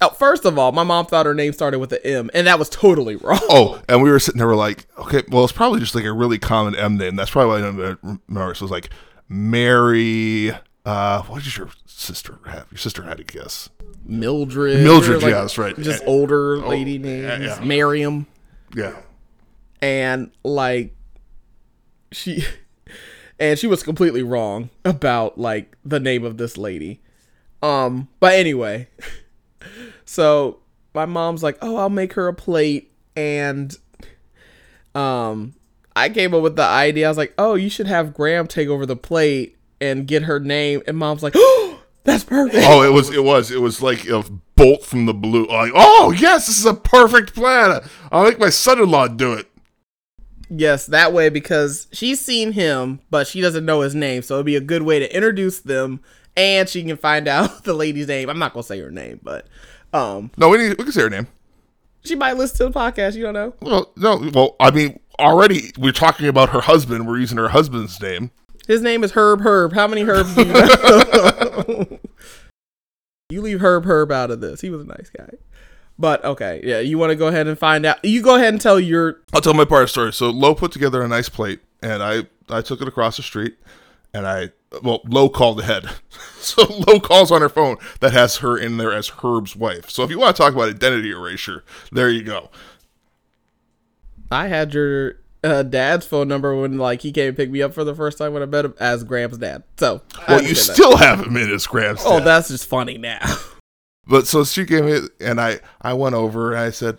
oh, 0.00 0.10
first 0.10 0.44
of 0.44 0.58
all, 0.58 0.72
my 0.72 0.82
mom 0.82 1.06
thought 1.06 1.26
her 1.26 1.34
name 1.34 1.52
started 1.52 1.78
with 1.78 1.92
an 1.92 2.00
M, 2.04 2.30
and 2.34 2.46
that 2.46 2.58
was 2.58 2.68
totally 2.68 3.16
wrong. 3.16 3.38
Oh, 3.42 3.80
and 3.88 4.02
we 4.02 4.10
were 4.10 4.18
sitting 4.18 4.38
there, 4.38 4.46
we're 4.48 4.54
like, 4.56 4.86
okay, 4.98 5.22
well, 5.30 5.44
it's 5.44 5.52
probably 5.52 5.80
just 5.80 5.94
like 5.94 6.04
a 6.04 6.12
really 6.12 6.38
common 6.38 6.74
M 6.76 6.96
name. 6.96 7.16
That's 7.16 7.30
probably 7.30 7.50
why 7.50 7.58
I 7.58 7.60
don't 7.72 7.98
remember. 8.28 8.54
So 8.54 8.60
it 8.60 8.62
was 8.62 8.70
like 8.70 8.90
Mary. 9.28 10.52
Uh, 10.84 11.22
what 11.22 11.42
did 11.42 11.56
your 11.56 11.68
sister 11.86 12.38
have? 12.46 12.66
Your 12.70 12.78
sister 12.78 13.02
had 13.02 13.18
a 13.20 13.24
guess. 13.24 13.68
Mildred. 14.04 14.82
Mildred, 14.82 15.22
like, 15.22 15.30
yeah, 15.32 15.40
that's 15.40 15.58
right. 15.58 15.76
Just 15.76 16.00
And- 16.02 16.08
older 16.08 16.58
lady 16.58 16.92
yeah, 16.92 16.98
names. 17.38 17.44
yeah. 17.58 17.64
Miriam. 17.64 18.26
Yeah. 18.74 18.96
and 19.82 20.30
like 20.44 20.94
she 22.12 22.44
and 23.38 23.58
she 23.58 23.66
was 23.66 23.82
completely 23.82 24.22
wrong 24.22 24.70
about 24.84 25.38
like 25.38 25.76
the 25.84 26.00
name 26.00 26.24
of 26.24 26.36
this 26.36 26.56
lady 26.58 27.00
um 27.62 28.08
but 28.20 28.34
anyway 28.34 28.88
so 30.04 30.58
my 30.94 31.06
mom's 31.06 31.42
like 31.42 31.58
oh 31.62 31.76
i'll 31.76 31.90
make 31.90 32.14
her 32.14 32.28
a 32.28 32.34
plate 32.34 32.92
and 33.16 33.76
um 34.94 35.54
i 35.94 36.08
came 36.08 36.34
up 36.34 36.42
with 36.42 36.56
the 36.56 36.62
idea 36.62 37.06
i 37.06 37.08
was 37.08 37.18
like 37.18 37.34
oh 37.38 37.54
you 37.54 37.68
should 37.68 37.86
have 37.86 38.14
graham 38.14 38.46
take 38.46 38.68
over 38.68 38.86
the 38.86 38.96
plate 38.96 39.56
and 39.80 40.06
get 40.06 40.22
her 40.22 40.40
name 40.40 40.82
and 40.86 40.96
mom's 40.96 41.22
like 41.22 41.34
oh 41.36 41.80
that's 42.04 42.24
perfect 42.24 42.64
Oh, 42.68 42.82
it 42.82 42.92
was, 42.92 43.10
it 43.10 43.24
was, 43.24 43.50
it 43.50 43.60
was 43.60 43.82
like 43.82 44.06
a 44.08 44.22
bolt 44.54 44.84
from 44.84 45.06
the 45.06 45.12
blue. 45.12 45.46
Like, 45.46 45.72
oh 45.74 46.12
yes, 46.16 46.46
this 46.46 46.56
is 46.56 46.64
a 46.64 46.72
perfect 46.72 47.34
plan. 47.34 47.80
I'll 48.12 48.22
make 48.24 48.38
my 48.38 48.48
son-in-law 48.48 49.08
do 49.08 49.32
it. 49.32 49.50
Yes, 50.48 50.86
that 50.86 51.12
way 51.12 51.28
because 51.28 51.88
she's 51.92 52.20
seen 52.20 52.52
him, 52.52 53.00
but 53.10 53.26
she 53.26 53.40
doesn't 53.40 53.64
know 53.64 53.80
his 53.80 53.96
name, 53.96 54.22
so 54.22 54.34
it'd 54.34 54.46
be 54.46 54.54
a 54.54 54.60
good 54.60 54.82
way 54.82 55.00
to 55.00 55.14
introduce 55.14 55.58
them, 55.58 56.00
and 56.36 56.68
she 56.68 56.82
can 56.84 56.96
find 56.96 57.26
out 57.28 57.64
the 57.64 57.74
lady's 57.74 58.08
name. 58.08 58.28
I'm 58.28 58.38
not 58.38 58.52
gonna 58.52 58.62
say 58.64 58.78
her 58.80 58.90
name, 58.90 59.20
but 59.22 59.46
um, 59.92 60.30
No, 60.36 60.48
we 60.48 60.58
need, 60.58 60.68
we 60.78 60.84
can 60.84 60.92
say 60.92 61.02
her 61.02 61.10
name. 61.10 61.26
she 62.04 62.14
might 62.14 62.36
listen 62.36 62.58
to 62.58 62.64
the 62.72 62.78
podcast. 62.78 63.14
You 63.14 63.22
don't 63.24 63.34
know. 63.34 63.54
Well, 63.60 63.92
no, 63.96 64.30
well, 64.34 64.56
I 64.60 64.70
mean, 64.70 64.98
already 65.18 65.72
we're 65.78 65.92
talking 65.92 66.28
about 66.28 66.50
her 66.50 66.60
husband. 66.60 67.06
We're 67.06 67.18
using 67.18 67.38
her 67.38 67.48
husband's 67.48 68.00
name. 68.00 68.30
His 68.66 68.82
name 68.82 69.04
is 69.04 69.12
Herb 69.12 69.42
Herb. 69.42 69.72
How 69.74 69.86
many 69.86 70.02
Herbs 70.04 70.34
do 70.34 70.44
you 70.44 70.52
know? 70.52 71.98
you 73.30 73.40
leave 73.40 73.60
Herb 73.60 73.84
Herb 73.84 74.10
out 74.12 74.30
of 74.30 74.40
this. 74.40 74.60
He 74.60 74.70
was 74.70 74.82
a 74.82 74.84
nice 74.86 75.10
guy. 75.16 75.30
But 75.98 76.24
okay, 76.24 76.60
yeah, 76.62 76.80
you 76.80 76.98
want 76.98 77.10
to 77.10 77.16
go 77.16 77.28
ahead 77.28 77.46
and 77.46 77.58
find 77.58 77.86
out. 77.86 78.04
You 78.04 78.22
go 78.22 78.34
ahead 78.36 78.52
and 78.52 78.60
tell 78.60 78.78
your 78.78 79.20
I'll 79.32 79.40
tell 79.40 79.54
my 79.54 79.64
part 79.64 79.82
of 79.82 79.88
the 79.88 79.92
story. 79.92 80.12
So 80.12 80.30
Lo 80.30 80.54
put 80.54 80.70
together 80.72 81.00
a 81.02 81.08
nice 81.08 81.28
plate, 81.28 81.60
and 81.80 82.02
I 82.02 82.24
I 82.50 82.60
took 82.60 82.82
it 82.82 82.88
across 82.88 83.16
the 83.16 83.22
street, 83.22 83.56
and 84.16 84.26
I 84.26 84.50
well 84.82 85.00
Low 85.04 85.28
called 85.28 85.60
ahead, 85.60 85.88
so 86.38 86.62
Low 86.86 86.98
calls 87.00 87.30
on 87.30 87.40
her 87.42 87.48
phone 87.48 87.76
that 88.00 88.12
has 88.12 88.38
her 88.38 88.56
in 88.56 88.76
there 88.78 88.92
as 88.92 89.08
Herb's 89.08 89.54
wife. 89.54 89.90
So 89.90 90.02
if 90.02 90.10
you 90.10 90.18
want 90.18 90.34
to 90.36 90.42
talk 90.42 90.52
about 90.54 90.68
identity 90.68 91.10
erasure, 91.10 91.64
there 91.92 92.08
you 92.10 92.22
go. 92.22 92.50
I 94.30 94.48
had 94.48 94.74
your 94.74 95.16
uh, 95.44 95.62
dad's 95.62 96.06
phone 96.06 96.28
number 96.28 96.54
when 96.60 96.78
like 96.78 97.02
he 97.02 97.12
came 97.12 97.28
and 97.28 97.36
picked 97.36 97.52
me 97.52 97.62
up 97.62 97.72
for 97.74 97.84
the 97.84 97.94
first 97.94 98.18
time 98.18 98.32
when 98.32 98.42
I 98.42 98.46
met 98.46 98.64
him 98.64 98.74
as 98.80 99.04
Graham's 99.04 99.38
dad. 99.38 99.62
So 99.78 100.02
Well, 100.28 100.42
you 100.42 100.48
understand 100.48 100.68
that. 100.68 100.74
still 100.74 100.96
have 100.96 101.20
him 101.24 101.36
in 101.36 101.48
his 101.48 101.66
Graham's. 101.66 102.02
Oh, 102.04 102.18
dad. 102.18 102.26
that's 102.26 102.48
just 102.48 102.66
funny 102.66 102.98
now. 102.98 103.20
But 104.08 104.28
so 104.28 104.44
she 104.44 104.64
gave 104.64 104.84
me, 104.84 105.00
and 105.20 105.40
I 105.40 105.58
I 105.82 105.92
went 105.94 106.14
over 106.14 106.52
and 106.52 106.60
I 106.60 106.70
said, 106.70 106.98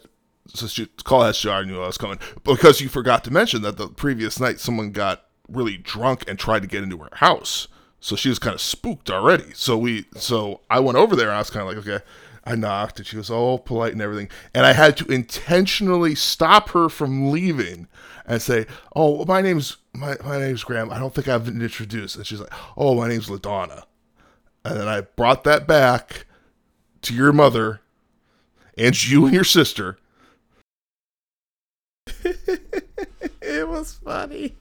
so 0.53 0.67
she 0.67 0.87
call 1.05 1.21
HR 1.25 1.51
I 1.51 1.63
knew 1.63 1.81
I 1.81 1.87
was 1.87 1.97
coming 1.97 2.19
because 2.43 2.81
you 2.81 2.89
forgot 2.89 3.23
to 3.23 3.31
mention 3.31 3.61
that 3.61 3.77
the 3.77 3.87
previous 3.87 4.41
night 4.41 4.59
someone 4.59 4.91
got 4.91 5.23
really 5.49 5.77
drunk 5.77 6.23
and 6.27 6.37
tried 6.37 6.61
to 6.61 6.67
get 6.67 6.83
into 6.83 6.97
her 6.97 7.09
house, 7.13 7.67
so 7.99 8.15
she 8.15 8.29
was 8.29 8.39
kind 8.39 8.53
of 8.53 8.61
spooked 8.61 9.09
already. 9.09 9.51
So 9.53 9.77
we 9.77 10.05
so 10.15 10.61
I 10.69 10.79
went 10.79 10.97
over 10.97 11.15
there 11.15 11.27
and 11.27 11.35
I 11.35 11.39
was 11.39 11.49
kind 11.49 11.67
of 11.67 11.75
like, 11.75 11.85
okay. 11.87 12.03
I 12.45 12.55
knocked 12.55 12.97
and 12.99 13.05
she 13.05 13.17
was 13.17 13.29
all 13.29 13.59
polite 13.59 13.91
and 13.91 14.01
everything, 14.01 14.29
and 14.53 14.65
I 14.65 14.71
had 14.71 14.95
to 14.97 15.05
intentionally 15.11 16.15
stop 16.15 16.69
her 16.69 16.87
from 16.87 17.29
leaving 17.29 17.89
and 18.25 18.41
say, 18.41 18.67
"Oh, 18.95 19.25
my 19.25 19.41
name's 19.41 19.75
my 19.93 20.15
my 20.23 20.39
name's 20.39 20.63
Graham. 20.63 20.89
I 20.89 20.97
don't 20.97 21.13
think 21.13 21.27
I've 21.27 21.43
been 21.43 21.61
introduced." 21.61 22.15
And 22.15 22.25
she's 22.25 22.39
like, 22.39 22.53
"Oh, 22.77 22.95
my 22.95 23.09
name's 23.09 23.27
Ladonna." 23.27 23.83
And 24.63 24.79
then 24.79 24.87
I 24.87 25.01
brought 25.01 25.43
that 25.43 25.67
back 25.67 26.25
to 27.01 27.13
your 27.13 27.33
mother 27.33 27.81
and 28.77 29.09
you 29.09 29.25
and 29.25 29.33
your 29.33 29.43
sister. 29.43 29.97
it 32.23 33.67
was 33.67 33.93
funny. 34.03 34.55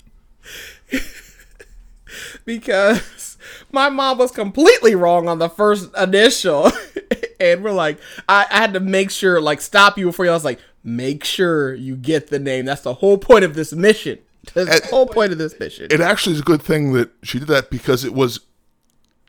because 2.44 3.38
my 3.72 3.88
mom 3.88 4.18
was 4.18 4.30
completely 4.30 4.94
wrong 4.94 5.28
on 5.28 5.38
the 5.38 5.48
first 5.48 5.90
initial. 5.96 6.70
and 7.40 7.62
we're 7.62 7.72
like, 7.72 7.98
I, 8.28 8.46
I 8.50 8.58
had 8.58 8.74
to 8.74 8.80
make 8.80 9.10
sure, 9.10 9.40
like, 9.40 9.60
stop 9.60 9.98
you 9.98 10.06
before 10.06 10.24
you. 10.24 10.30
I 10.30 10.34
was 10.34 10.44
like, 10.44 10.60
make 10.84 11.24
sure 11.24 11.74
you 11.74 11.96
get 11.96 12.28
the 12.28 12.38
name. 12.38 12.64
That's 12.64 12.82
the 12.82 12.94
whole 12.94 13.18
point 13.18 13.44
of 13.44 13.54
this 13.54 13.72
mission. 13.72 14.18
That's 14.54 14.80
the 14.80 14.86
whole 14.88 15.06
point 15.06 15.32
of 15.32 15.38
this 15.38 15.58
mission. 15.58 15.88
It 15.90 16.00
actually 16.00 16.34
is 16.34 16.40
a 16.40 16.44
good 16.44 16.62
thing 16.62 16.92
that 16.92 17.10
she 17.22 17.38
did 17.38 17.48
that 17.48 17.70
because 17.70 18.04
it 18.04 18.14
was 18.14 18.40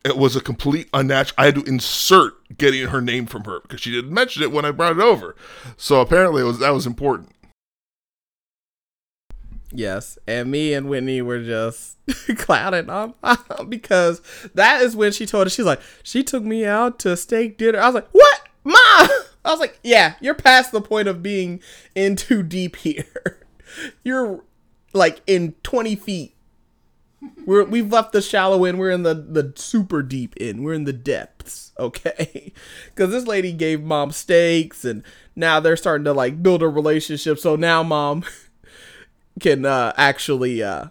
it 0.05 0.15
was 0.15 0.35
a 0.35 0.41
complete 0.41 0.87
unnatural. 0.93 1.35
I 1.37 1.45
had 1.45 1.55
to 1.55 1.63
insert 1.63 2.33
getting 2.57 2.87
her 2.87 3.01
name 3.01 3.25
from 3.25 3.43
her 3.43 3.59
because 3.61 3.81
she 3.81 3.91
didn't 3.91 4.13
mention 4.13 4.43
it 4.43 4.51
when 4.51 4.63
I 4.63 4.71
brought 4.71 4.93
it 4.93 5.01
over. 5.01 5.35
So 5.75 5.99
apparently, 6.01 6.43
it 6.43 6.45
was 6.45 6.59
that 6.59 6.69
was 6.69 6.85
important. 6.85 7.31
Yes, 9.77 10.17
and 10.25 10.49
me 10.49 10.73
and 10.73 10.89
Whitney 10.89 11.21
were 11.21 11.43
just 11.43 11.97
clowning 12.37 12.89
on 12.89 13.13
because 13.69 14.23
that 14.55 14.81
is 14.81 14.95
when 14.95 15.11
she 15.11 15.27
told 15.27 15.45
us 15.45 15.53
she's 15.53 15.67
like 15.67 15.81
she 16.01 16.23
took 16.23 16.43
me 16.43 16.65
out 16.65 16.97
to 16.99 17.15
steak 17.15 17.59
dinner. 17.59 17.79
I 17.79 17.85
was 17.85 17.93
like, 17.93 18.09
"What, 18.11 18.41
ma?" 18.63 18.73
I 18.79 19.51
was 19.51 19.59
like, 19.59 19.79
"Yeah, 19.83 20.15
you're 20.19 20.33
past 20.33 20.71
the 20.71 20.81
point 20.81 21.07
of 21.07 21.21
being 21.21 21.61
in 21.93 22.15
too 22.15 22.41
deep 22.41 22.77
here. 22.77 23.05
You're 24.03 24.43
like 24.93 25.21
in 25.27 25.53
20 25.61 25.95
feet. 25.95 26.33
We're 27.45 27.63
we've 27.63 27.91
left 27.91 28.13
the 28.13 28.21
shallow 28.23 28.65
end. 28.65 28.79
We're 28.79 28.89
in 28.89 29.03
the 29.03 29.13
the 29.13 29.53
super 29.57 30.01
deep 30.01 30.33
end. 30.39 30.65
We're 30.65 30.73
in 30.73 30.85
the 30.85 30.93
depths. 30.93 31.73
Okay, 31.77 32.51
because 32.87 33.11
this 33.11 33.27
lady 33.27 33.51
gave 33.53 33.83
mom 33.83 34.11
steaks, 34.11 34.83
and 34.83 35.03
now 35.35 35.59
they're 35.59 35.77
starting 35.77 36.05
to 36.05 36.13
like 36.13 36.41
build 36.41 36.63
a 36.63 36.67
relationship. 36.67 37.37
So 37.37 37.55
now 37.55 37.83
mom 37.83 38.23
can 39.39 39.65
uh 39.65 39.93
actually 39.97 40.63
uh 40.63 40.87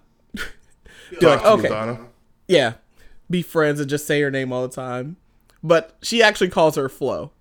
be 1.21 1.27
like, 1.27 1.45
okay, 1.45 1.69
Madonna. 1.69 2.07
yeah, 2.49 2.75
be 3.31 3.43
friends 3.43 3.81
and 3.81 3.89
just 3.89 4.07
say 4.07 4.21
her 4.21 4.31
name 4.31 4.53
all 4.53 4.67
the 4.67 4.75
time. 4.75 5.17
But 5.63 5.97
she 6.03 6.23
actually 6.23 6.51
calls 6.51 6.77
her 6.77 6.89
Flo. 6.89 7.33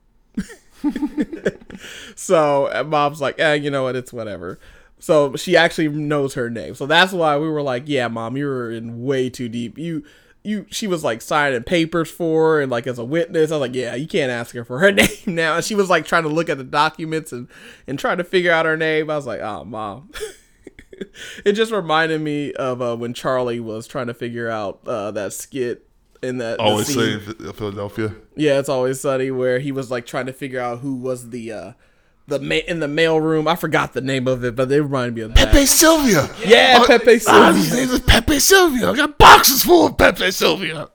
so 2.15 2.85
mom's 2.87 3.21
like, 3.21 3.39
eh, 3.39 3.53
you 3.53 3.69
know 3.69 3.83
what? 3.83 3.95
It's 3.95 4.13
whatever. 4.13 4.59
So 4.99 5.35
she 5.35 5.55
actually 5.55 5.89
knows 5.89 6.33
her 6.33 6.49
name. 6.49 6.75
So 6.75 6.85
that's 6.85 7.11
why 7.11 7.37
we 7.37 7.49
were 7.49 7.61
like, 7.61 7.83
yeah, 7.85 8.07
mom, 8.07 8.37
you 8.37 8.45
were 8.45 8.71
in 8.71 9.03
way 9.03 9.29
too 9.29 9.49
deep. 9.49 9.77
You, 9.77 10.03
you, 10.43 10.65
she 10.69 10.87
was 10.87 11.03
like 11.03 11.21
signing 11.21 11.63
papers 11.63 12.09
for 12.09 12.55
her 12.55 12.61
and 12.61 12.71
like 12.71 12.87
as 12.87 12.97
a 12.97 13.05
witness. 13.05 13.51
I 13.51 13.55
was 13.55 13.61
like, 13.61 13.75
yeah, 13.75 13.95
you 13.95 14.07
can't 14.07 14.31
ask 14.31 14.55
her 14.55 14.63
for 14.63 14.79
her 14.79 14.91
name 14.93 15.07
now. 15.27 15.57
And 15.57 15.65
she 15.65 15.75
was 15.75 15.89
like 15.89 16.05
trying 16.05 16.23
to 16.23 16.29
look 16.29 16.49
at 16.49 16.57
the 16.57 16.63
documents 16.63 17.31
and 17.31 17.47
and 17.87 17.99
trying 17.99 18.17
to 18.17 18.23
figure 18.23 18.51
out 18.51 18.65
her 18.65 18.77
name. 18.77 19.09
I 19.09 19.15
was 19.15 19.27
like, 19.27 19.41
oh, 19.41 19.63
mom. 19.65 20.09
it 21.45 21.53
just 21.53 21.71
reminded 21.71 22.21
me 22.21 22.53
of 22.53 22.81
uh, 22.81 22.95
when 22.95 23.13
Charlie 23.13 23.59
was 23.59 23.87
trying 23.87 24.07
to 24.07 24.13
figure 24.13 24.49
out 24.49 24.79
uh, 24.85 25.11
that 25.11 25.33
skit 25.33 25.87
in 26.23 26.37
that 26.39 26.59
Always 26.59 26.87
say 26.93 27.19
Philadelphia. 27.19 28.15
Yeah, 28.35 28.59
it's 28.59 28.69
always 28.69 28.99
sunny 29.01 29.31
where 29.31 29.59
he 29.59 29.71
was 29.71 29.91
like 29.91 30.05
trying 30.05 30.25
to 30.25 30.33
figure 30.33 30.59
out 30.59 30.79
who 30.79 30.95
was 30.95 31.29
the 31.29 31.51
uh 31.51 31.71
the 32.27 32.39
ma- 32.39 32.55
in 32.67 32.79
the 32.79 32.87
mail 32.87 33.21
room. 33.21 33.47
I 33.47 33.55
forgot 33.55 33.93
the 33.93 34.01
name 34.01 34.27
of 34.27 34.43
it, 34.43 34.55
but 34.55 34.67
they 34.69 34.81
reminded 34.81 35.13
me 35.15 35.21
of 35.21 35.35
that. 35.35 35.51
Pepe 35.51 35.65
Sylvia. 35.67 36.27
Yeah, 36.45 36.79
Oh, 36.81 36.87
Pepe 36.87 37.19
Sylvia. 37.19 37.53
his 37.61 37.73
name 37.73 37.89
is 37.89 37.99
Pepe 37.99 38.39
Sylvia. 38.39 38.89
I 38.89 38.95
got 38.95 39.17
boxes 39.19 39.63
full 39.63 39.85
of 39.87 39.97
Pepe 39.97 40.31
Sylvia. 40.31 40.89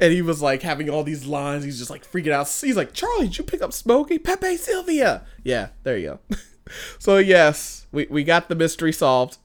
And 0.00 0.12
he 0.12 0.20
was 0.20 0.42
like 0.42 0.62
having 0.62 0.90
all 0.90 1.04
these 1.04 1.26
lines. 1.26 1.62
He's 1.62 1.78
just 1.78 1.90
like 1.90 2.04
freaking 2.10 2.32
out. 2.32 2.48
He's 2.48 2.76
like, 2.76 2.92
Charlie, 2.92 3.28
did 3.28 3.38
you 3.38 3.44
pick 3.44 3.62
up 3.62 3.72
Smokey? 3.72 4.18
Pepe 4.18 4.56
Sylvia. 4.56 5.24
Yeah, 5.44 5.68
there 5.84 5.96
you 5.96 6.18
go. 6.28 6.36
so 6.98 7.18
yes, 7.18 7.86
we, 7.92 8.06
we 8.10 8.24
got 8.24 8.48
the 8.48 8.54
mystery 8.54 8.92
solved. 8.92 9.38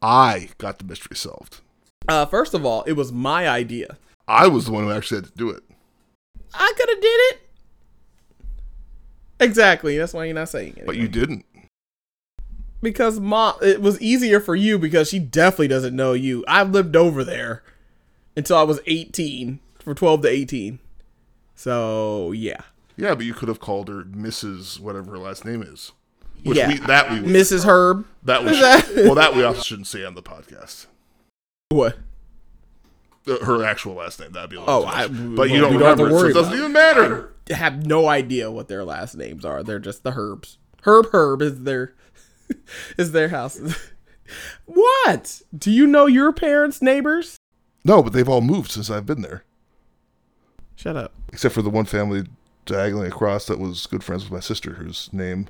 I 0.00 0.48
got 0.58 0.78
the 0.78 0.84
mystery 0.84 1.16
solved. 1.16 1.60
Uh, 2.08 2.24
first 2.26 2.54
of 2.54 2.64
all, 2.64 2.82
it 2.84 2.92
was 2.92 3.12
my 3.12 3.48
idea. 3.48 3.96
I 4.26 4.46
was 4.48 4.66
the 4.66 4.72
one 4.72 4.84
who 4.84 4.92
actually 4.92 5.18
had 5.18 5.26
to 5.26 5.32
do 5.36 5.50
it. 5.50 5.62
I 6.54 6.72
could 6.76 6.88
have 6.88 7.00
did 7.00 7.06
it. 7.08 7.40
Exactly. 9.40 9.96
That's 9.98 10.12
why 10.12 10.24
you're 10.24 10.34
not 10.34 10.48
saying 10.48 10.74
it. 10.78 10.86
But 10.86 10.96
you 10.96 11.08
didn't. 11.08 11.44
because 12.82 13.20
mom, 13.20 13.54
it 13.62 13.80
was 13.80 14.00
easier 14.00 14.40
for 14.40 14.54
you 14.54 14.78
because 14.78 15.08
she 15.08 15.18
definitely 15.18 15.68
doesn't 15.68 15.94
know 15.94 16.12
you. 16.12 16.44
I 16.48 16.62
lived 16.62 16.96
over 16.96 17.24
there 17.24 17.62
until 18.36 18.56
I 18.56 18.62
was 18.62 18.80
18, 18.86 19.58
from 19.80 19.94
12 19.94 20.22
to 20.22 20.28
18. 20.28 20.78
So 21.54 22.32
yeah, 22.32 22.60
Yeah, 22.96 23.14
but 23.14 23.24
you 23.26 23.34
could 23.34 23.48
have 23.48 23.60
called 23.60 23.88
her 23.88 24.02
Mrs. 24.04 24.78
whatever 24.80 25.12
her 25.12 25.18
last 25.18 25.44
name 25.44 25.62
is. 25.62 25.92
Which 26.44 26.56
Yeah. 26.58 26.68
we 26.68 26.78
that 26.78 27.10
we 27.10 27.18
Mrs. 27.18 27.64
Herb. 27.64 28.06
that 28.24 28.44
was 28.44 28.58
well 28.96 29.14
that 29.14 29.34
we 29.34 29.42
also 29.42 29.62
shouldn't 29.62 29.86
say 29.88 30.04
on 30.04 30.14
the 30.14 30.22
podcast. 30.22 30.86
What? 31.70 31.98
Her 33.26 33.62
actual 33.64 33.94
last 33.94 34.20
name 34.20 34.32
that'd 34.32 34.48
be 34.48 34.56
a 34.56 34.60
little 34.60 34.74
Oh, 34.74 34.86
I- 34.86 35.06
but 35.08 35.50
you 35.50 35.60
don't 35.60 35.72
have 35.82 35.98
to 35.98 36.04
remember, 36.04 36.06
it, 36.06 36.08
so 36.08 36.14
worry 36.16 36.30
it 36.30 36.34
doesn't 36.34 36.54
even 36.54 36.72
matter. 36.72 37.34
I 37.50 37.54
have 37.54 37.84
no 37.86 38.08
idea 38.08 38.50
what 38.50 38.68
their 38.68 38.84
last 38.84 39.16
names 39.16 39.44
are. 39.44 39.62
They're 39.62 39.78
just 39.78 40.02
the 40.02 40.12
Herbs. 40.12 40.58
Herb 40.82 41.06
Herb 41.12 41.42
is 41.42 41.62
their 41.64 41.94
is 42.98 43.12
their 43.12 43.28
house. 43.28 43.60
what? 44.64 45.42
Do 45.56 45.70
you 45.70 45.86
know 45.86 46.06
your 46.06 46.32
parents' 46.32 46.80
neighbors? 46.80 47.36
No, 47.84 48.02
but 48.02 48.12
they've 48.12 48.28
all 48.28 48.40
moved 48.40 48.70
since 48.70 48.90
I've 48.90 49.06
been 49.06 49.22
there, 49.22 49.44
Shut 50.76 50.96
up. 50.96 51.12
except 51.32 51.54
for 51.54 51.62
the 51.62 51.70
one 51.70 51.84
family 51.86 52.24
diagonally 52.66 53.08
across 53.08 53.46
that 53.46 53.58
was 53.58 53.86
good 53.86 54.04
friends 54.04 54.24
with 54.24 54.32
my 54.32 54.40
sister, 54.40 54.74
whose 54.74 55.10
name 55.12 55.48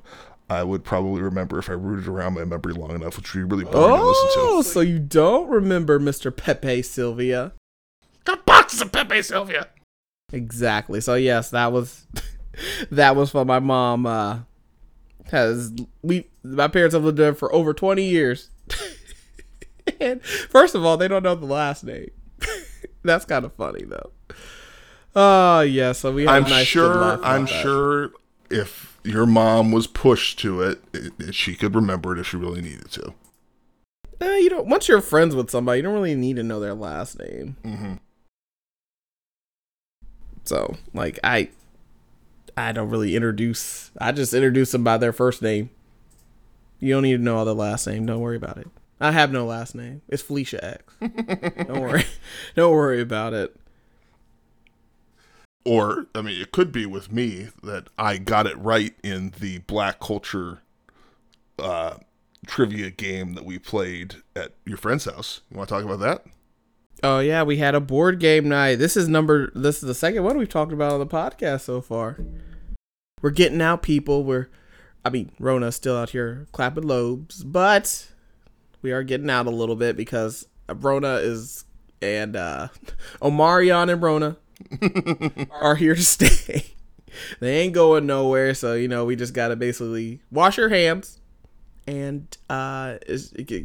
I 0.49 0.63
would 0.63 0.83
probably 0.83 1.21
remember 1.21 1.59
if 1.59 1.69
I 1.69 1.73
rooted 1.73 2.07
around 2.07 2.33
my 2.33 2.43
memory 2.43 2.73
long 2.73 2.91
enough, 2.95 3.17
which 3.17 3.33
would 3.33 3.47
be 3.47 3.55
really 3.55 3.71
boring 3.71 3.97
to 3.97 4.05
listen 4.07 4.29
to. 4.29 4.39
Oh, 4.39 4.61
so 4.63 4.79
you 4.79 4.97
don't 4.97 5.47
remember 5.47 5.99
Mr. 5.99 6.35
Pepe 6.35 6.81
Sylvia? 6.81 7.53
Got 8.23 8.45
boxes 8.45 8.81
of 8.81 8.91
Pepe 8.91 9.21
Sylvia. 9.21 9.67
Exactly. 10.33 11.01
So 11.01 11.15
yes, 11.15 11.51
that 11.51 11.71
was 11.71 12.07
that 12.91 13.15
was 13.15 13.29
for 13.29 13.45
my 13.45 13.59
mom 13.59 14.05
uh 14.05 14.39
has 15.31 15.71
we 16.01 16.27
my 16.43 16.67
parents 16.67 16.93
have 16.93 17.03
lived 17.03 17.17
there 17.17 17.35
for 17.35 17.53
over 17.53 17.73
20 17.73 18.03
years. 18.03 18.49
and 19.99 20.23
first 20.23 20.75
of 20.75 20.83
all, 20.83 20.97
they 20.97 21.07
don't 21.07 21.23
know 21.23 21.35
the 21.35 21.45
last 21.45 21.83
name. 21.83 22.09
That's 23.03 23.25
kind 23.25 23.45
of 23.45 23.53
funny 23.53 23.83
though. 23.83 24.11
Oh, 25.15 25.61
yeah, 25.61 25.91
so 25.91 26.11
we 26.11 26.25
had 26.25 26.35
I'm 26.35 26.45
a 26.45 26.49
nice 26.49 26.67
sure. 26.67 27.23
I'm 27.23 27.45
that. 27.45 27.61
sure 27.61 28.11
if 28.49 28.88
your 29.03 29.25
mom 29.25 29.71
was 29.71 29.87
pushed 29.87 30.39
to 30.39 30.61
it, 30.61 30.81
it, 30.93 31.13
it, 31.19 31.35
she 31.35 31.55
could 31.55 31.75
remember 31.75 32.13
it 32.13 32.19
if 32.19 32.27
she 32.27 32.37
really 32.37 32.61
needed 32.61 32.91
to. 32.91 33.13
Eh, 34.21 34.37
you 34.37 34.49
don't 34.49 34.67
once 34.67 34.87
you're 34.87 35.01
friends 35.01 35.35
with 35.35 35.49
somebody, 35.49 35.79
you 35.79 35.83
don't 35.83 35.93
really 35.93 36.15
need 36.15 36.35
to 36.35 36.43
know 36.43 36.59
their 36.59 36.73
last 36.73 37.19
name. 37.19 37.55
Mm-hmm. 37.63 37.93
So, 40.43 40.77
like 40.93 41.19
I 41.23 41.49
I 42.57 42.71
don't 42.71 42.89
really 42.89 43.15
introduce 43.15 43.91
I 43.99 44.11
just 44.11 44.33
introduce 44.33 44.71
them 44.71 44.83
by 44.83 44.97
their 44.97 45.13
first 45.13 45.41
name. 45.41 45.69
You 46.79 46.93
don't 46.93 47.03
need 47.03 47.17
to 47.17 47.23
know 47.23 47.37
all 47.37 47.45
their 47.45 47.53
last 47.53 47.87
name. 47.87 48.05
Don't 48.05 48.19
worry 48.19 48.37
about 48.37 48.57
it. 48.57 48.67
I 49.01 49.11
have 49.11 49.31
no 49.31 49.45
last 49.45 49.75
name. 49.75 50.01
It's 50.09 50.21
Felicia 50.21 50.81
X. 50.81 50.93
don't 51.67 51.81
worry. 51.81 52.03
Don't 52.55 52.73
worry 52.73 53.01
about 53.01 53.33
it. 53.33 53.55
Or, 55.69 56.07
I 56.15 56.23
mean, 56.23 56.41
it 56.41 56.51
could 56.51 56.71
be 56.71 56.87
with 56.87 57.11
me 57.11 57.49
that 57.61 57.89
I 57.95 58.17
got 58.17 58.47
it 58.47 58.57
right 58.57 58.95
in 59.03 59.35
the 59.39 59.59
black 59.59 59.99
culture 59.99 60.63
uh, 61.59 61.97
trivia 62.47 62.89
game 62.89 63.35
that 63.35 63.45
we 63.45 63.59
played 63.59 64.15
at 64.35 64.53
your 64.65 64.77
friend's 64.77 65.05
house. 65.05 65.41
You 65.51 65.57
want 65.57 65.69
to 65.69 65.75
talk 65.75 65.83
about 65.83 65.99
that? 65.99 66.25
Oh 67.03 67.19
yeah, 67.19 67.43
we 67.43 67.57
had 67.57 67.75
a 67.75 67.79
board 67.79 68.19
game 68.19 68.49
night. 68.49 68.77
This 68.77 68.97
is 68.97 69.07
number 69.07 69.51
this 69.53 69.75
is 69.75 69.81
the 69.83 69.93
second 69.93 70.23
one 70.23 70.39
we've 70.39 70.49
talked 70.49 70.73
about 70.73 70.93
on 70.93 70.99
the 70.99 71.05
podcast 71.05 71.61
so 71.61 71.81
far. 71.81 72.17
We're 73.21 73.29
getting 73.29 73.61
out 73.61 73.83
people. 73.83 74.23
We're 74.23 74.49
I 75.05 75.11
mean, 75.11 75.29
Rona's 75.39 75.75
still 75.75 75.95
out 75.95 76.09
here 76.09 76.47
clapping 76.51 76.87
lobes, 76.87 77.43
but 77.43 78.09
we 78.81 78.91
are 78.91 79.03
getting 79.03 79.29
out 79.29 79.45
a 79.45 79.51
little 79.51 79.75
bit 79.75 79.95
because 79.95 80.47
Rona 80.67 81.17
is 81.17 81.65
and 82.01 82.35
uh 82.35 82.69
Omicron 83.21 83.91
and 83.91 84.01
Rona 84.01 84.37
are 85.51 85.75
here 85.75 85.95
to 85.95 86.01
stay. 86.01 86.73
they 87.39 87.59
ain't 87.59 87.73
going 87.73 88.05
nowhere, 88.05 88.53
so 88.53 88.73
you 88.73 88.87
know, 88.87 89.05
we 89.05 89.15
just 89.15 89.33
gotta 89.33 89.55
basically 89.55 90.21
wash 90.31 90.57
your 90.57 90.69
hands 90.69 91.19
and 91.87 92.37
uh 92.49 92.97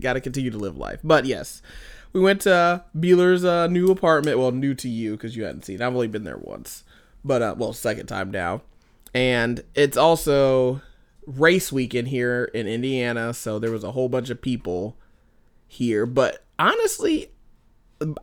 gotta 0.00 0.20
continue 0.20 0.50
to 0.50 0.58
live 0.58 0.76
life. 0.76 1.00
But 1.04 1.26
yes, 1.26 1.62
we 2.12 2.20
went 2.20 2.42
to 2.42 2.84
Beeler's 2.98 3.44
uh, 3.44 3.66
new 3.66 3.90
apartment. 3.90 4.38
Well, 4.38 4.52
new 4.52 4.74
to 4.74 4.88
you 4.88 5.12
because 5.12 5.36
you 5.36 5.44
hadn't 5.44 5.64
seen. 5.64 5.82
I've 5.82 5.94
only 5.94 6.08
been 6.08 6.24
there 6.24 6.38
once, 6.38 6.84
but 7.24 7.42
uh, 7.42 7.54
well, 7.58 7.72
second 7.72 8.06
time 8.06 8.30
now. 8.30 8.62
And 9.12 9.62
it's 9.74 9.96
also 9.96 10.80
race 11.26 11.72
weekend 11.72 12.08
here 12.08 12.50
in 12.54 12.66
Indiana, 12.66 13.34
so 13.34 13.58
there 13.58 13.70
was 13.70 13.84
a 13.84 13.92
whole 13.92 14.08
bunch 14.08 14.30
of 14.30 14.40
people 14.40 14.96
here. 15.66 16.06
But 16.06 16.44
honestly, 16.58 17.30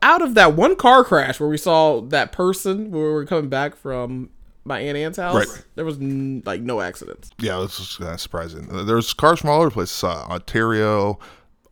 out 0.02 0.22
of 0.22 0.34
that 0.36 0.54
one 0.56 0.76
car 0.76 1.04
crash 1.04 1.40
where 1.40 1.50
we 1.50 1.58
saw 1.58 2.02
that 2.02 2.32
person 2.32 2.92
where 2.92 3.04
we 3.06 3.12
were 3.12 3.26
coming 3.26 3.50
back 3.50 3.76
from 3.76 4.30
my 4.64 4.80
aunt 4.80 4.98
Ann's 4.98 5.18
house, 5.18 5.36
Right. 5.36 5.66
there 5.76 5.86
was 5.86 5.98
n- 5.98 6.44
like 6.46 6.62
no 6.62 6.82
accidents. 6.82 7.32
Yeah, 7.40 7.60
this 7.60 7.80
was 7.80 7.98
kind 7.98 8.14
of 8.14 8.22
surprising. 8.22 8.68
Uh, 8.72 8.84
There's 8.84 9.14
cars 9.14 9.40
from 9.40 9.50
all 9.50 9.58
over 9.62 9.70
the 9.70 9.74
place. 9.74 10.04
Uh, 10.04 10.24
Ontario, 10.30 11.18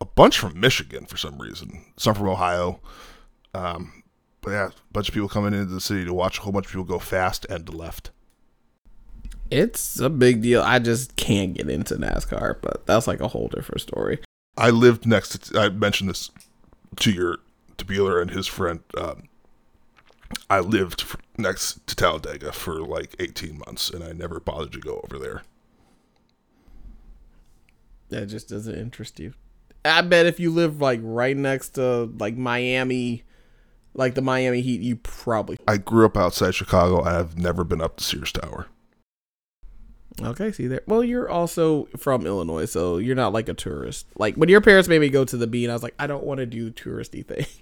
a 0.00 0.04
bunch 0.04 0.38
from 0.38 0.58
Michigan 0.58 1.06
for 1.06 1.16
some 1.16 1.38
reason, 1.40 1.84
some 1.96 2.14
from 2.14 2.28
Ohio. 2.28 2.80
Um, 3.54 4.02
but 4.40 4.50
yeah, 4.52 4.66
a 4.68 4.92
bunch 4.92 5.08
of 5.08 5.14
people 5.14 5.28
coming 5.28 5.52
into 5.52 5.72
the 5.72 5.80
city 5.80 6.04
to 6.04 6.12
watch 6.14 6.38
a 6.38 6.42
whole 6.42 6.52
bunch 6.52 6.66
of 6.66 6.72
people 6.72 6.84
go 6.84 6.98
fast 6.98 7.46
and 7.50 7.64
to 7.66 7.72
left. 7.72 8.10
It's 9.50 9.98
a 9.98 10.08
big 10.08 10.42
deal. 10.42 10.62
I 10.62 10.78
just 10.78 11.16
can't 11.16 11.54
get 11.54 11.68
into 11.68 11.96
NASCAR, 11.96 12.56
but 12.62 12.86
that's 12.86 13.06
like 13.08 13.20
a 13.20 13.28
whole 13.28 13.48
different 13.48 13.80
story. 13.80 14.20
I 14.56 14.70
lived 14.70 15.06
next 15.06 15.48
to. 15.52 15.60
I 15.60 15.68
mentioned 15.70 16.10
this 16.10 16.30
to 16.96 17.10
your 17.10 17.38
to 17.86 18.16
and 18.18 18.30
his 18.30 18.46
friend. 18.46 18.80
Um, 18.96 19.28
I 20.48 20.60
lived 20.60 21.02
f 21.02 21.16
next 21.36 21.86
to 21.86 21.96
Talladega 21.96 22.52
for 22.52 22.80
like 22.80 23.16
18 23.18 23.58
months, 23.66 23.90
and 23.90 24.04
I 24.04 24.12
never 24.12 24.40
bothered 24.40 24.72
to 24.72 24.80
go 24.80 25.00
over 25.04 25.18
there. 25.18 25.42
That 28.10 28.26
just 28.26 28.48
doesn't 28.48 28.74
interest 28.74 29.20
you. 29.20 29.34
I 29.84 30.02
bet 30.02 30.26
if 30.26 30.38
you 30.38 30.50
live 30.50 30.80
like 30.80 31.00
right 31.02 31.36
next 31.36 31.70
to 31.70 32.10
like 32.18 32.36
Miami, 32.36 33.24
like 33.94 34.14
the 34.14 34.22
Miami 34.22 34.60
Heat, 34.60 34.80
you 34.80 34.96
probably 34.96 35.56
I 35.66 35.78
grew 35.78 36.06
up 36.06 36.16
outside 36.16 36.54
Chicago, 36.54 37.02
I've 37.02 37.38
never 37.38 37.64
been 37.64 37.80
up 37.80 37.96
to 37.96 38.04
Sears 38.04 38.32
Tower. 38.32 38.66
Okay. 40.22 40.52
See 40.52 40.66
there. 40.66 40.82
Well, 40.86 41.02
you're 41.04 41.28
also 41.28 41.84
from 41.96 42.26
Illinois, 42.26 42.64
so 42.66 42.98
you're 42.98 43.16
not 43.16 43.32
like 43.32 43.48
a 43.48 43.54
tourist. 43.54 44.06
Like 44.16 44.36
when 44.36 44.48
your 44.48 44.60
parents 44.60 44.88
made 44.88 45.00
me 45.00 45.08
go 45.08 45.24
to 45.24 45.36
the 45.36 45.46
Bean, 45.46 45.70
I 45.70 45.72
was 45.72 45.82
like, 45.82 45.94
I 45.98 46.06
don't 46.06 46.24
want 46.24 46.38
to 46.38 46.46
do 46.46 46.70
touristy 46.70 47.24
thing. 47.24 47.46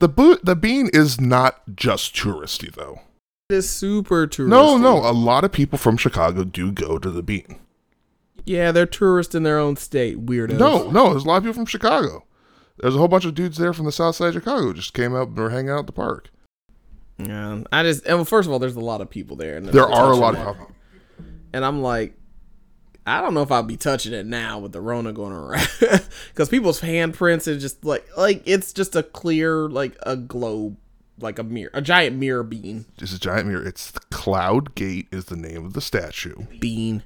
The 0.00 0.08
bo- 0.08 0.38
the 0.42 0.56
bean 0.56 0.90
is 0.92 1.20
not 1.20 1.76
just 1.76 2.16
touristy 2.16 2.74
though. 2.74 3.00
It 3.48 3.54
is 3.56 3.70
super 3.70 4.26
touristy. 4.26 4.48
No, 4.48 4.76
no, 4.76 4.96
a 4.98 5.12
lot 5.12 5.44
of 5.44 5.52
people 5.52 5.78
from 5.78 5.96
Chicago 5.96 6.42
do 6.42 6.72
go 6.72 6.98
to 6.98 7.10
the 7.12 7.22
bean. 7.22 7.60
Yeah, 8.44 8.72
they're 8.72 8.86
tourists 8.86 9.34
in 9.36 9.44
their 9.44 9.58
own 9.58 9.76
state. 9.76 10.26
Weirdos. 10.26 10.58
No, 10.58 10.90
no, 10.90 11.10
there's 11.10 11.24
a 11.24 11.28
lot 11.28 11.36
of 11.36 11.42
people 11.44 11.54
from 11.54 11.66
Chicago. 11.66 12.24
There's 12.78 12.96
a 12.96 12.98
whole 12.98 13.08
bunch 13.08 13.24
of 13.24 13.34
dudes 13.34 13.56
there 13.56 13.72
from 13.72 13.84
the 13.86 13.92
south 13.92 14.16
side 14.16 14.28
of 14.28 14.34
Chicago 14.34 14.62
who 14.62 14.74
just 14.74 14.94
came 14.94 15.14
out 15.14 15.28
and 15.28 15.36
were 15.36 15.50
hanging 15.50 15.70
out 15.70 15.80
at 15.80 15.86
the 15.86 15.92
park. 15.92 16.30
Yeah, 17.18 17.62
I 17.70 17.82
just 17.84 18.04
and 18.06 18.16
well, 18.16 18.24
first 18.24 18.46
of 18.48 18.52
all, 18.52 18.58
there's 18.58 18.76
a 18.76 18.80
lot 18.80 19.00
of 19.00 19.08
people 19.08 19.36
there. 19.36 19.56
And 19.56 19.66
There 19.66 19.72
they're 19.72 19.84
a 19.84 20.16
lot 20.16 20.34
of 20.34 20.56
and 21.54 21.64
I'm 21.64 21.80
like, 21.80 22.14
I 23.06 23.20
don't 23.20 23.32
know 23.32 23.42
if 23.42 23.52
I'll 23.52 23.62
be 23.62 23.76
touching 23.76 24.12
it 24.12 24.26
now 24.26 24.58
with 24.58 24.72
the 24.72 24.80
Rona 24.80 25.12
going 25.12 25.32
around 25.32 25.68
because 26.28 26.48
people's 26.48 26.80
handprints 26.80 27.46
is 27.46 27.62
just 27.62 27.84
like 27.84 28.04
like 28.16 28.42
it's 28.44 28.72
just 28.72 28.96
a 28.96 29.02
clear 29.02 29.68
like 29.68 29.96
a 30.02 30.16
globe, 30.16 30.76
like 31.20 31.38
a 31.38 31.44
mirror, 31.44 31.70
a 31.72 31.80
giant 31.80 32.16
mirror 32.16 32.42
bean 32.42 32.86
It's 32.98 33.14
a 33.14 33.20
giant 33.20 33.46
mirror. 33.46 33.64
It's 33.64 33.92
the 33.92 34.00
Cloud 34.10 34.74
Gate 34.74 35.06
is 35.12 35.26
the 35.26 35.36
name 35.36 35.64
of 35.64 35.74
the 35.74 35.80
statue. 35.80 36.34
bean 36.58 37.04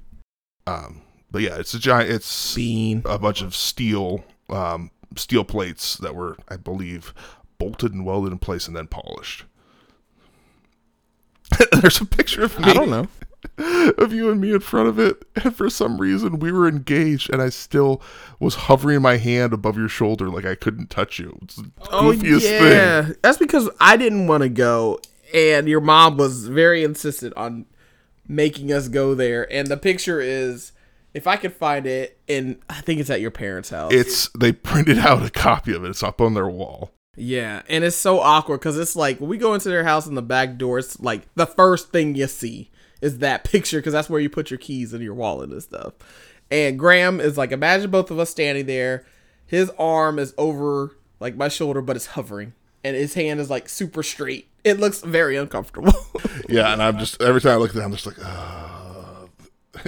Um, 0.67 1.03
but 1.31 1.43
yeah, 1.43 1.59
it's 1.59 1.75
a 1.75 1.79
giant. 1.79 2.11
It's 2.11 2.55
bean. 2.55 3.03
a 3.05 3.19
bunch 3.19 3.43
of 3.43 3.55
steel, 3.55 4.25
um, 4.49 4.91
steel 5.17 5.45
plates 5.45 5.97
that 5.99 6.15
were, 6.15 6.39
I 6.49 6.57
believe, 6.57 7.13
bolted 7.59 7.93
and 7.93 8.07
welded 8.07 8.33
in 8.33 8.39
place 8.39 8.67
and 8.67 8.75
then 8.75 8.87
polished. 8.87 9.45
There's 11.73 12.01
a 12.01 12.07
picture 12.07 12.45
of 12.45 12.59
me 12.59 12.71
I 12.71 12.75
don't 12.75 12.91
know. 12.91 13.09
of 13.99 14.13
you 14.13 14.31
and 14.31 14.41
me 14.41 14.53
in 14.53 14.61
front 14.61 14.89
of 14.89 14.99
it, 14.99 15.25
and 15.43 15.55
for 15.57 15.71
some 15.71 15.99
reason 16.01 16.39
we 16.39 16.53
were 16.53 16.69
engaged, 16.69 17.31
and 17.33 17.41
I 17.41 17.49
still 17.49 18.03
was 18.41 18.55
hovering 18.55 19.03
my 19.03 19.17
hand 19.17 19.53
above 19.53 19.77
your 19.77 19.89
shoulder 19.89 20.29
like 20.29 20.45
I 20.45 20.55
couldn't 20.55 20.91
touch 20.91 21.19
you. 21.19 21.39
It's 21.43 21.57
the 21.57 21.71
Oh 21.91 22.13
goofiest 22.13 22.43
yeah, 22.43 23.03
thing. 23.03 23.15
that's 23.23 23.39
because 23.39 23.69
I 23.81 23.97
didn't 23.97 24.27
want 24.27 24.43
to 24.43 24.49
go, 24.49 25.01
and 25.35 25.69
your 25.69 25.81
mom 25.81 26.17
was 26.17 26.49
very 26.49 26.85
insistent 26.85 27.35
on 27.37 27.67
making 28.27 28.73
us 28.73 28.89
go 28.89 29.15
there. 29.15 29.51
And 29.53 29.69
the 29.69 29.77
picture 29.77 30.21
is, 30.21 30.73
if 31.15 31.27
I 31.27 31.37
could 31.37 31.55
find 31.55 31.87
it, 31.87 32.19
and 32.29 32.59
I 32.69 32.81
think 32.83 33.01
it's 33.01 33.11
at 33.11 33.21
your 33.21 33.31
parents' 33.31 33.71
house. 33.71 33.93
It's 33.93 34.29
they 34.39 34.53
printed 34.53 34.99
out 34.99 35.25
a 35.25 35.31
copy 35.31 35.75
of 35.75 35.85
it. 35.85 35.89
It's 35.89 36.03
up 36.03 36.21
on 36.21 36.35
their 36.35 36.49
wall. 36.49 36.93
yeah, 37.17 37.63
and 37.69 37.83
it's 37.83 37.97
so 37.97 38.21
awkward 38.21 38.61
because 38.61 38.79
it's 38.79 38.95
like 38.95 39.19
when 39.19 39.29
we 39.31 39.39
go 39.39 39.55
into 39.55 39.69
their 39.71 39.83
house 39.85 40.07
in 40.07 40.15
the 40.15 40.23
back 40.23 40.57
door, 40.59 40.79
it's 40.79 41.01
like 41.01 41.23
the 41.35 41.47
first 41.47 41.91
thing 41.91 42.15
you 42.15 42.27
see 42.29 42.71
is 43.01 43.19
that 43.19 43.45
picture 43.45 43.79
because 43.79 43.93
that's 43.93 44.11
where 44.11 44.21
you 44.21 44.31
put 44.31 44.51
your 44.51 44.59
keys 44.59 44.93
and 44.93 45.03
your 45.03 45.15
wallet 45.15 45.51
and 45.51 45.63
stuff. 45.63 45.95
And 46.51 46.79
Graham 46.79 47.21
is 47.21 47.37
like, 47.37 47.53
imagine 47.53 47.91
both 47.91 48.11
of 48.11 48.19
us 48.19 48.31
standing 48.31 48.67
there. 48.67 49.05
His 49.47 49.71
arm 49.79 50.19
is 50.19 50.35
over 50.39 50.97
like 51.21 51.37
my 51.37 51.49
shoulder, 51.49 51.81
but 51.83 51.97
it's 51.97 52.07
hovering, 52.07 52.53
and 52.85 52.95
his 52.97 53.15
hand 53.15 53.41
is 53.41 53.51
like 53.51 53.69
super 53.69 54.03
straight. 54.03 54.49
It 54.65 54.79
looks 54.81 55.01
very 55.01 55.37
uncomfortable. 55.37 55.93
Yeah, 56.49 56.73
and 56.73 56.83
I'm 56.83 56.99
just 56.99 57.21
every 57.21 57.41
time 57.41 57.53
I 57.53 57.57
look 57.57 57.71
at 57.71 57.77
that, 57.77 57.85
I'm 57.85 57.93
just 57.93 58.07
like, 58.07 58.17
uh, 58.25 59.27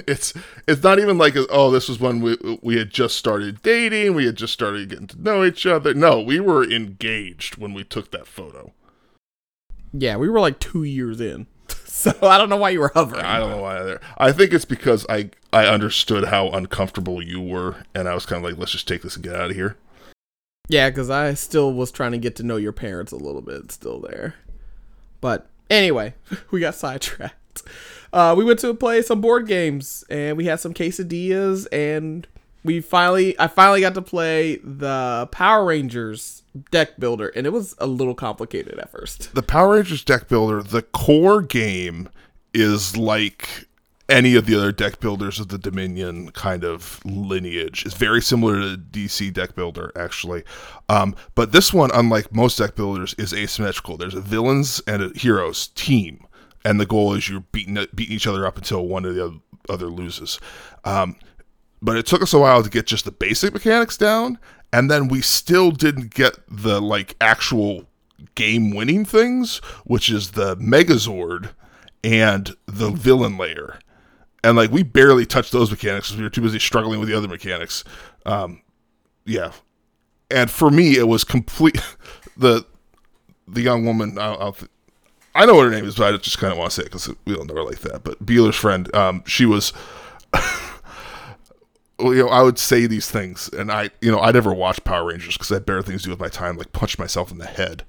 it's 0.07 0.33
it's 0.67 0.83
not 0.83 0.99
even 0.99 1.17
like 1.17 1.35
oh, 1.49 1.71
this 1.71 1.89
was 1.89 1.99
when 1.99 2.21
we 2.21 2.37
we 2.61 2.77
had 2.77 2.91
just 2.91 3.15
started 3.17 3.61
dating, 3.63 4.13
we 4.13 4.25
had 4.25 4.35
just 4.35 4.53
started 4.53 4.89
getting 4.89 5.07
to 5.07 5.21
know 5.21 5.43
each 5.43 5.65
other. 5.65 5.93
No, 5.93 6.21
we 6.21 6.39
were 6.39 6.63
engaged 6.63 7.57
when 7.57 7.73
we 7.73 7.83
took 7.83 8.11
that 8.11 8.27
photo. 8.27 8.73
yeah, 9.93 10.17
we 10.17 10.29
were 10.29 10.39
like 10.39 10.59
two 10.59 10.83
years 10.83 11.19
in, 11.19 11.47
so 12.19 12.27
I 12.27 12.37
don't 12.37 12.49
know 12.49 12.57
why 12.57 12.71
you 12.71 12.79
were 12.79 12.91
hovering. 12.93 13.23
I 13.23 13.39
don't 13.39 13.51
know 13.51 13.61
why 13.61 13.79
either. 13.79 14.01
I 14.17 14.31
think 14.31 14.53
it's 14.53 14.65
because 14.65 15.05
I 15.07 15.29
I 15.53 15.67
understood 15.67 16.25
how 16.25 16.49
uncomfortable 16.49 17.21
you 17.21 17.39
were, 17.39 17.83
and 17.93 18.07
I 18.07 18.15
was 18.15 18.25
kind 18.25 18.43
of 18.43 18.49
like, 18.49 18.59
let's 18.59 18.71
just 18.71 18.87
take 18.87 19.03
this 19.03 19.15
and 19.15 19.23
get 19.23 19.35
out 19.35 19.51
of 19.51 19.55
here. 19.55 19.77
Yeah, 20.67 20.89
because 20.89 21.09
I 21.09 21.33
still 21.35 21.73
was 21.73 21.91
trying 21.91 22.13
to 22.13 22.17
get 22.17 22.35
to 22.37 22.43
know 22.43 22.55
your 22.55 22.71
parents 22.71 23.11
a 23.11 23.17
little 23.17 23.41
bit 23.41 23.71
still 23.71 23.99
there. 23.99 24.35
But 25.19 25.47
anyway, 25.69 26.15
we 26.51 26.59
got 26.59 26.75
sidetracked. 26.75 27.63
Uh, 28.13 28.33
we 28.37 28.43
went 28.43 28.59
to 28.59 28.73
play 28.73 29.01
some 29.01 29.21
board 29.21 29.47
games 29.47 30.03
and 30.09 30.37
we 30.37 30.45
had 30.45 30.59
some 30.59 30.73
quesadillas 30.73 31.67
and 31.71 32.27
we 32.63 32.81
finally 32.81 33.39
I 33.39 33.47
finally 33.47 33.81
got 33.81 33.93
to 33.95 34.01
play 34.01 34.57
the 34.57 35.29
Power 35.31 35.65
Rangers 35.65 36.40
deck 36.69 36.99
builder 36.99 37.31
and 37.35 37.47
it 37.47 37.51
was 37.51 37.75
a 37.79 37.87
little 37.87 38.15
complicated 38.15 38.77
at 38.77 38.91
first. 38.91 39.33
the 39.33 39.43
Power 39.43 39.75
Rangers 39.75 40.03
deck 40.03 40.27
builder, 40.27 40.61
the 40.61 40.81
core 40.81 41.41
game 41.41 42.09
is 42.53 42.97
like 42.97 43.67
any 44.11 44.35
of 44.35 44.45
the 44.45 44.55
other 44.55 44.71
deck 44.71 44.99
builders 44.99 45.39
of 45.39 45.47
the 45.47 45.57
Dominion 45.57 46.31
kind 46.31 46.63
of 46.63 46.99
lineage. 47.05 47.85
It's 47.85 47.95
very 47.95 48.21
similar 48.21 48.59
to 48.59 48.77
DC 48.77 49.33
deck 49.33 49.55
builder, 49.55 49.91
actually. 49.95 50.43
Um, 50.89 51.15
but 51.33 51.53
this 51.53 51.73
one, 51.73 51.89
unlike 51.93 52.33
most 52.35 52.57
deck 52.57 52.75
builders, 52.75 53.13
is 53.17 53.33
asymmetrical. 53.33 53.97
There's 53.97 54.13
a 54.13 54.21
villains 54.21 54.81
and 54.85 55.01
a 55.01 55.17
heroes 55.17 55.67
team, 55.69 56.25
and 56.65 56.79
the 56.79 56.85
goal 56.85 57.13
is 57.13 57.29
you're 57.29 57.45
beating 57.51 57.75
beating 57.95 58.15
each 58.15 58.27
other 58.27 58.45
up 58.45 58.57
until 58.57 58.85
one 58.85 59.05
of 59.05 59.15
the 59.15 59.39
other 59.69 59.87
loses. 59.87 60.39
Um, 60.83 61.15
but 61.81 61.97
it 61.97 62.05
took 62.05 62.21
us 62.21 62.33
a 62.33 62.39
while 62.39 62.61
to 62.61 62.69
get 62.69 62.85
just 62.85 63.05
the 63.05 63.11
basic 63.11 63.53
mechanics 63.53 63.97
down, 63.97 64.37
and 64.73 64.89
then 64.89 65.07
we 65.07 65.21
still 65.21 65.71
didn't 65.71 66.13
get 66.13 66.35
the 66.47 66.81
like 66.81 67.15
actual 67.19 67.85
game 68.35 68.71
winning 68.71 69.05
things, 69.05 69.57
which 69.85 70.09
is 70.09 70.31
the 70.31 70.55
Megazord 70.57 71.49
and 72.03 72.55
the 72.65 72.89
villain 72.91 73.37
layer. 73.37 73.79
And 74.43 74.57
like 74.57 74.71
we 74.71 74.83
barely 74.83 75.25
touched 75.25 75.51
those 75.51 75.69
mechanics 75.69 76.07
because 76.09 76.17
we 76.17 76.23
were 76.23 76.29
too 76.29 76.41
busy 76.41 76.59
struggling 76.59 76.99
with 76.99 77.09
the 77.09 77.15
other 77.15 77.27
mechanics. 77.27 77.83
Um, 78.25 78.61
yeah, 79.25 79.51
and 80.29 80.49
for 80.49 80.71
me 80.71 80.97
it 80.97 81.07
was 81.07 81.23
complete. 81.23 81.79
the 82.37 82.65
the 83.47 83.61
young 83.61 83.85
woman, 83.85 84.17
I'll, 84.17 84.37
I'll 84.39 84.53
th- 84.53 84.71
I 85.35 85.45
know 85.45 85.55
what 85.55 85.65
her 85.65 85.71
name 85.71 85.85
is, 85.85 85.95
but 85.95 86.13
I 86.13 86.17
just 86.17 86.39
kind 86.39 86.51
of 86.51 86.57
want 86.57 86.71
to 86.71 86.75
say 86.75 86.81
it 86.83 86.85
because 86.85 87.09
we 87.25 87.35
don't 87.35 87.47
know 87.47 87.55
her 87.55 87.63
like 87.63 87.79
that. 87.79 88.03
But 88.03 88.25
Beeler's 88.25 88.55
friend, 88.55 88.93
um, 88.95 89.23
she 89.25 89.45
was 89.45 89.71
you 92.03 92.23
know, 92.23 92.29
I 92.29 92.41
would 92.43 92.57
say 92.59 92.87
these 92.87 93.09
things, 93.09 93.49
and 93.49 93.71
I, 93.71 93.89
you 94.01 94.11
know, 94.11 94.19
I 94.19 94.31
never 94.31 94.53
watched 94.53 94.83
Power 94.83 95.07
Rangers 95.07 95.35
because 95.37 95.51
I 95.51 95.55
had 95.55 95.65
better 95.65 95.81
things 95.81 96.01
to 96.01 96.05
do 96.05 96.11
with 96.11 96.19
my 96.19 96.29
time, 96.29 96.57
like 96.57 96.71
punch 96.73 96.97
myself 96.99 97.31
in 97.31 97.37
the 97.37 97.45
head. 97.45 97.83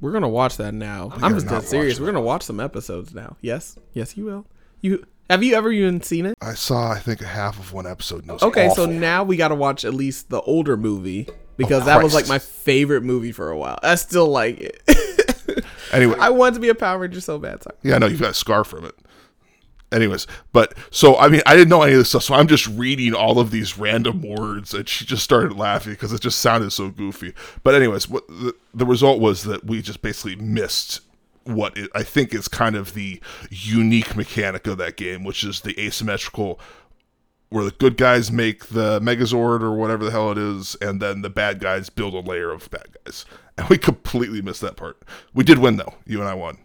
We're 0.00 0.12
gonna 0.12 0.28
watch 0.28 0.56
that 0.56 0.72
now. 0.72 1.10
I'm 1.20 1.34
just 1.34 1.46
dead 1.48 1.62
serious. 1.64 2.00
We're 2.00 2.06
gonna 2.06 2.20
watch 2.22 2.42
some 2.42 2.58
episodes 2.58 3.14
now. 3.14 3.36
Yes, 3.42 3.76
yes, 3.92 4.16
you 4.16 4.24
will. 4.24 4.46
You 4.80 5.04
have 5.28 5.42
you 5.44 5.54
ever 5.54 5.70
even 5.70 6.00
seen 6.02 6.24
it? 6.26 6.34
I 6.40 6.54
saw, 6.54 6.90
I 6.90 6.98
think, 6.98 7.20
a 7.20 7.26
half 7.26 7.58
of 7.58 7.72
one 7.72 7.86
episode. 7.86 8.26
And 8.26 8.42
Okay, 8.42 8.70
so 8.70 8.86
now 8.86 9.22
we 9.22 9.36
got 9.36 9.48
to 9.48 9.54
watch 9.54 9.84
at 9.84 9.94
least 9.94 10.28
the 10.30 10.40
older 10.40 10.76
movie 10.76 11.28
because 11.56 11.82
Oh, 11.82 11.86
that 11.86 12.02
was 12.02 12.14
like 12.14 12.26
my 12.26 12.40
favorite 12.40 13.02
movie 13.02 13.30
for 13.30 13.48
a 13.50 13.56
while. 13.56 13.78
I 13.82 13.94
still 13.94 14.26
like 14.26 14.58
it. 14.58 14.82
anyway, 15.92 16.16
I 16.20 16.30
wanted 16.30 16.54
to 16.54 16.60
be 16.60 16.68
a 16.70 16.74
Power 16.74 16.98
Ranger 16.98 17.20
so 17.20 17.38
bad. 17.38 17.62
Sorry. 17.62 17.76
yeah, 17.82 17.94
I 17.94 17.98
know 17.98 18.06
you've 18.06 18.20
got 18.20 18.30
a 18.30 18.34
scar 18.34 18.64
from 18.64 18.86
it. 18.86 18.94
Anyways, 19.92 20.28
but 20.52 20.74
so 20.90 21.16
I 21.16 21.28
mean, 21.28 21.42
I 21.46 21.56
didn't 21.56 21.68
know 21.68 21.82
any 21.82 21.92
of 21.92 21.98
this 21.98 22.10
stuff, 22.10 22.22
so 22.22 22.34
I'm 22.34 22.46
just 22.46 22.66
reading 22.68 23.12
all 23.12 23.40
of 23.40 23.50
these 23.50 23.76
random 23.76 24.22
words, 24.22 24.72
and 24.72 24.88
she 24.88 25.04
just 25.04 25.24
started 25.24 25.56
laughing 25.56 25.94
because 25.94 26.12
it 26.12 26.20
just 26.20 26.40
sounded 26.40 26.70
so 26.70 26.90
goofy. 26.90 27.34
But 27.64 27.74
anyways, 27.74 28.08
what 28.08 28.26
the, 28.28 28.54
the 28.72 28.86
result 28.86 29.20
was 29.20 29.42
that 29.44 29.64
we 29.64 29.82
just 29.82 30.00
basically 30.00 30.36
missed 30.36 31.00
what 31.44 31.76
it, 31.76 31.90
I 31.92 32.04
think 32.04 32.32
is 32.32 32.46
kind 32.46 32.76
of 32.76 32.94
the 32.94 33.20
unique 33.50 34.14
mechanic 34.14 34.68
of 34.68 34.78
that 34.78 34.96
game, 34.96 35.24
which 35.24 35.42
is 35.42 35.62
the 35.62 35.78
asymmetrical, 35.80 36.60
where 37.48 37.64
the 37.64 37.72
good 37.72 37.96
guys 37.96 38.30
make 38.30 38.66
the 38.66 39.00
Megazord 39.00 39.60
or 39.60 39.72
whatever 39.72 40.04
the 40.04 40.12
hell 40.12 40.30
it 40.30 40.38
is, 40.38 40.76
and 40.80 41.02
then 41.02 41.22
the 41.22 41.30
bad 41.30 41.58
guys 41.58 41.90
build 41.90 42.14
a 42.14 42.20
layer 42.20 42.52
of 42.52 42.70
bad 42.70 42.86
guys. 43.04 43.24
And 43.58 43.68
we 43.68 43.76
completely 43.76 44.40
missed 44.40 44.60
that 44.60 44.76
part. 44.76 45.02
We 45.34 45.42
did 45.42 45.58
win 45.58 45.76
though. 45.76 45.94
You 46.06 46.20
and 46.20 46.28
I 46.28 46.34
won. 46.34 46.58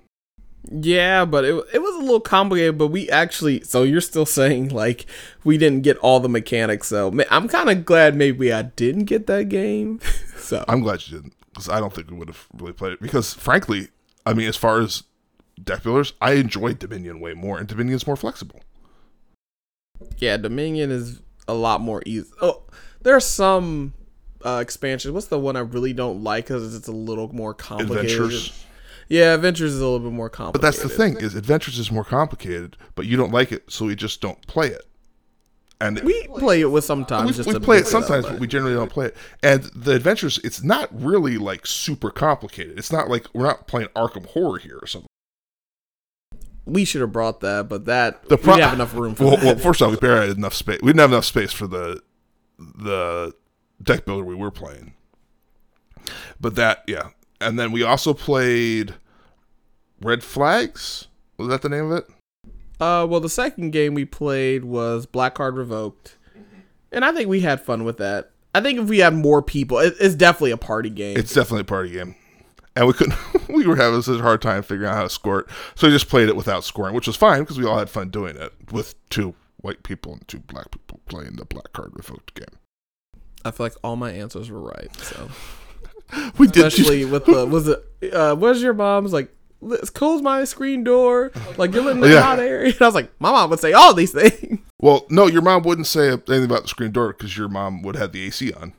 Yeah, 0.72 1.26
but 1.26 1.46
it 1.46 1.54
it 1.74 1.80
was 1.80 1.96
a 1.96 2.00
little 2.00 2.20
complicated. 2.20 2.78
But 2.78 2.88
we 2.88 3.10
actually, 3.10 3.62
so 3.62 3.84
you're 3.84 4.02
still 4.02 4.26
saying 4.26 4.70
like 4.70 5.06
we 5.44 5.58
didn't 5.58 5.82
get 5.82 5.98
all 5.98 6.20
the 6.20 6.30
mechanics. 6.30 6.88
So 6.88 7.14
I'm 7.30 7.48
kind 7.48 7.70
of 7.70 7.86
glad 7.86 8.16
maybe 8.16 8.52
I 8.52 8.64
didn't 8.64 9.06
get 9.06 9.28
that 9.28 9.50
game. 9.50 10.00
so 10.38 10.66
I'm 10.68 10.82
glad 10.82 11.08
you 11.08 11.18
didn't, 11.18 11.34
because 11.50 11.70
I 11.70 11.80
don't 11.80 11.94
think 11.94 12.10
we 12.10 12.18
would 12.18 12.30
have 12.30 12.48
really 12.58 12.74
played 12.74 12.94
it. 12.94 13.02
Because 13.02 13.34
frankly, 13.34 13.90
I 14.26 14.34
mean, 14.34 14.48
as 14.48 14.56
far 14.58 14.80
as 14.82 15.04
deck 15.64 15.84
builders, 15.84 16.14
I 16.22 16.34
enjoyed 16.34 16.80
Dominion 16.80 17.20
way 17.20 17.34
more, 17.34 17.58
and 17.60 17.68
Dominion's 17.68 18.08
more 18.08 18.16
flexible. 18.16 18.62
yeah, 20.18 20.38
Dominion 20.38 20.92
is 20.92 21.22
a 21.48 21.54
lot 21.54 21.82
more 21.82 22.02
easy. 22.06 22.30
Oh, 22.42 22.64
there 23.02 23.16
are 23.16 23.22
some 23.22 23.94
uh, 24.44 24.60
expansions. 24.62 25.14
What's 25.14 25.28
the 25.28 25.40
one 25.40 25.56
I 25.56 25.62
really 25.62 25.94
don't 25.94 26.24
like 26.24 26.46
because 26.46 26.76
it's 26.76 26.88
a 26.88 26.92
little 26.92 27.34
more 27.34 27.54
complicated. 27.54 28.12
Adventures, 28.12 28.66
Yeah, 29.08 29.34
Adventures 29.36 29.74
is 29.74 29.80
a 29.82 29.84
little 29.86 30.00
bit 30.00 30.14
more 30.14 30.30
complicated. 30.30 30.62
but 30.62 30.68
that's 30.68 30.82
the 30.82 30.90
thing 30.90 31.18
is 31.18 31.36
Adventures 31.36 31.78
is 31.80 31.92
more 31.92 32.04
complicated, 32.04 32.76
but 32.96 33.06
you 33.06 33.18
don't 33.18 33.32
like 33.32 33.52
it, 33.52 33.72
so 33.72 33.86
we 33.86 33.96
just 33.96 34.20
don't 34.22 34.46
play 34.48 34.68
it. 34.70 34.84
And 35.82 36.00
We 36.02 36.24
play 36.38 36.62
it 36.62 36.72
with 36.72 36.86
sometimes. 36.86 37.28
we, 37.32 37.36
just 37.36 37.50
we 37.50 37.60
play 37.60 37.78
it 37.80 37.86
sometimes, 37.88 38.26
but- 38.26 38.40
we 38.40 38.48
generally 38.48 38.76
don't 38.76 38.90
play 38.92 39.08
it. 39.08 39.18
And 39.44 39.64
the 39.76 39.92
adventures, 39.94 40.40
it's 40.44 40.64
not 40.64 40.90
really 40.92 41.38
like 41.38 41.66
super 41.68 42.10
complicated. 42.12 42.80
It's 42.80 42.92
not 42.92 43.10
like 43.10 43.28
we're 43.34 43.46
not 43.46 43.68
playing 43.68 43.90
Arkham 43.90 44.26
Horror 44.28 44.58
here 44.60 44.80
or 44.82 44.88
something. 44.88 45.08
we 46.66 46.84
should 46.86 47.02
have 47.02 47.12
brought 47.12 47.42
that, 47.42 47.70
but 47.70 47.86
that 47.86 48.24
The 48.28 48.38
we 48.38 48.42
pro- 48.42 48.54
didn't 48.56 48.70
have 48.70 48.74
enough 48.80 48.96
room 48.96 49.14
for 49.16 49.26
Well, 49.26 49.38
that. 49.38 49.46
well, 49.46 49.58
first 49.58 49.82
off, 49.82 49.92
we 49.92 49.98
barely 49.98 50.30
had 50.30 50.38
enough 50.38 50.54
space. 50.56 50.80
We 50.82 50.88
didn't 50.90 51.02
have 51.02 51.12
enough 51.12 51.26
space 51.26 51.52
for 51.52 51.68
the 51.68 52.02
the 52.58 53.34
deck 53.84 54.06
builder 54.06 54.24
we 54.24 54.34
were 54.34 54.50
playing. 54.50 54.94
But 56.40 56.56
that, 56.56 56.84
yeah, 56.88 57.10
and 57.42 57.60
then 57.60 57.72
we 57.72 57.84
also 57.84 58.14
played 58.14 58.96
Red 60.02 60.24
Flags. 60.24 61.08
Was 61.38 61.48
that 61.50 61.62
the 61.62 61.70
name 61.70 61.92
of 61.92 61.98
it? 61.98 62.08
Uh, 62.80 63.06
well, 63.10 63.20
the 63.20 63.30
second 63.30 63.72
game 63.72 63.94
we 63.94 64.06
played 64.06 64.66
was 64.66 65.06
Black 65.06 65.36
Card 65.36 65.56
Revoked, 65.56 66.18
and 66.92 67.06
I 67.06 67.12
think 67.12 67.30
we 67.30 67.42
had 67.42 67.62
fun 67.62 67.84
with 67.84 67.98
that. 67.98 68.32
I 68.54 68.62
think 68.62 68.80
if 68.80 68.88
we 68.88 69.00
had 69.00 69.14
more 69.14 69.42
people, 69.42 69.80
it, 69.80 69.96
it's 70.00 70.16
definitely 70.16 70.52
a 70.52 70.58
party 70.58 70.90
game. 70.90 71.18
It's 71.18 71.34
definitely 71.34 71.62
a 71.62 71.66
party 71.66 71.92
game. 71.92 72.16
And 72.76 72.88
we 72.88 72.94
couldn't. 72.94 73.16
we 73.50 73.66
were 73.66 73.78
having 73.78 74.02
such 74.02 74.20
a 74.20 74.24
hard 74.24 74.42
time 74.42 74.62
figuring 74.62 74.90
out 74.90 74.96
how 74.96 75.04
to 75.04 75.10
score 75.10 75.42
it, 75.42 75.48
so 75.76 75.88
we 75.88 75.94
just 75.94 76.10
played 76.10 76.28
it 76.28 76.36
without 76.36 76.64
scoring, 76.64 76.94
which 76.94 77.08
was 77.08 77.16
fine 77.16 77.42
because 77.42 77.58
we 77.58 77.66
all 77.66 77.78
had 77.78 77.90
fun 77.90 78.10
doing 78.10 78.36
it 78.36 78.54
with 78.72 78.96
two 79.10 79.36
white 79.58 79.84
people 79.84 80.14
and 80.14 80.28
two 80.28 80.40
black 80.40 80.70
people 80.72 81.00
playing 81.08 81.38
the 81.38 81.46
black 81.46 81.72
card 81.74 81.92
revoked 81.94 82.34
game. 82.34 82.60
I 83.44 83.52
feel 83.52 83.66
like 83.68 83.76
all 83.84 83.96
my 83.96 84.12
answers 84.12 84.50
were 84.50 84.62
right. 84.62 84.94
So 84.98 85.30
We 86.38 86.48
did. 86.48 86.66
especially 86.66 87.06
with 87.06 87.26
the 87.26 87.46
was 87.46 87.68
it 87.68 88.14
uh, 88.14 88.36
was 88.38 88.62
your 88.62 88.74
mom's 88.74 89.12
like 89.14 89.32
let's 89.62 89.90
close 89.90 90.22
my 90.22 90.44
screen 90.44 90.84
door 90.84 91.32
like 91.58 91.74
you're 91.74 91.84
letting 91.84 92.02
the 92.02 92.10
Yeah. 92.10 92.22
hot 92.22 92.40
air. 92.40 92.64
And 92.66 92.76
I 92.82 92.86
was 92.86 92.96
like, 92.96 93.10
my 93.20 93.32
mom 93.32 93.50
would 93.50 93.60
say 93.60 93.74
all 93.74 93.94
these 93.94 94.12
things. 94.12 94.60
well, 94.80 95.06
no, 95.10 95.28
your 95.28 95.42
mom 95.42 95.64
wouldn't 95.64 95.88
say 95.88 96.10
anything 96.10 96.44
about 96.46 96.64
the 96.64 96.68
screen 96.68 96.92
door 96.92 97.14
because 97.14 97.36
your 97.38 97.48
mom 97.50 97.82
would 97.82 97.96
have 97.96 98.12
the 98.12 98.24
AC 98.26 98.54
on. 98.54 98.74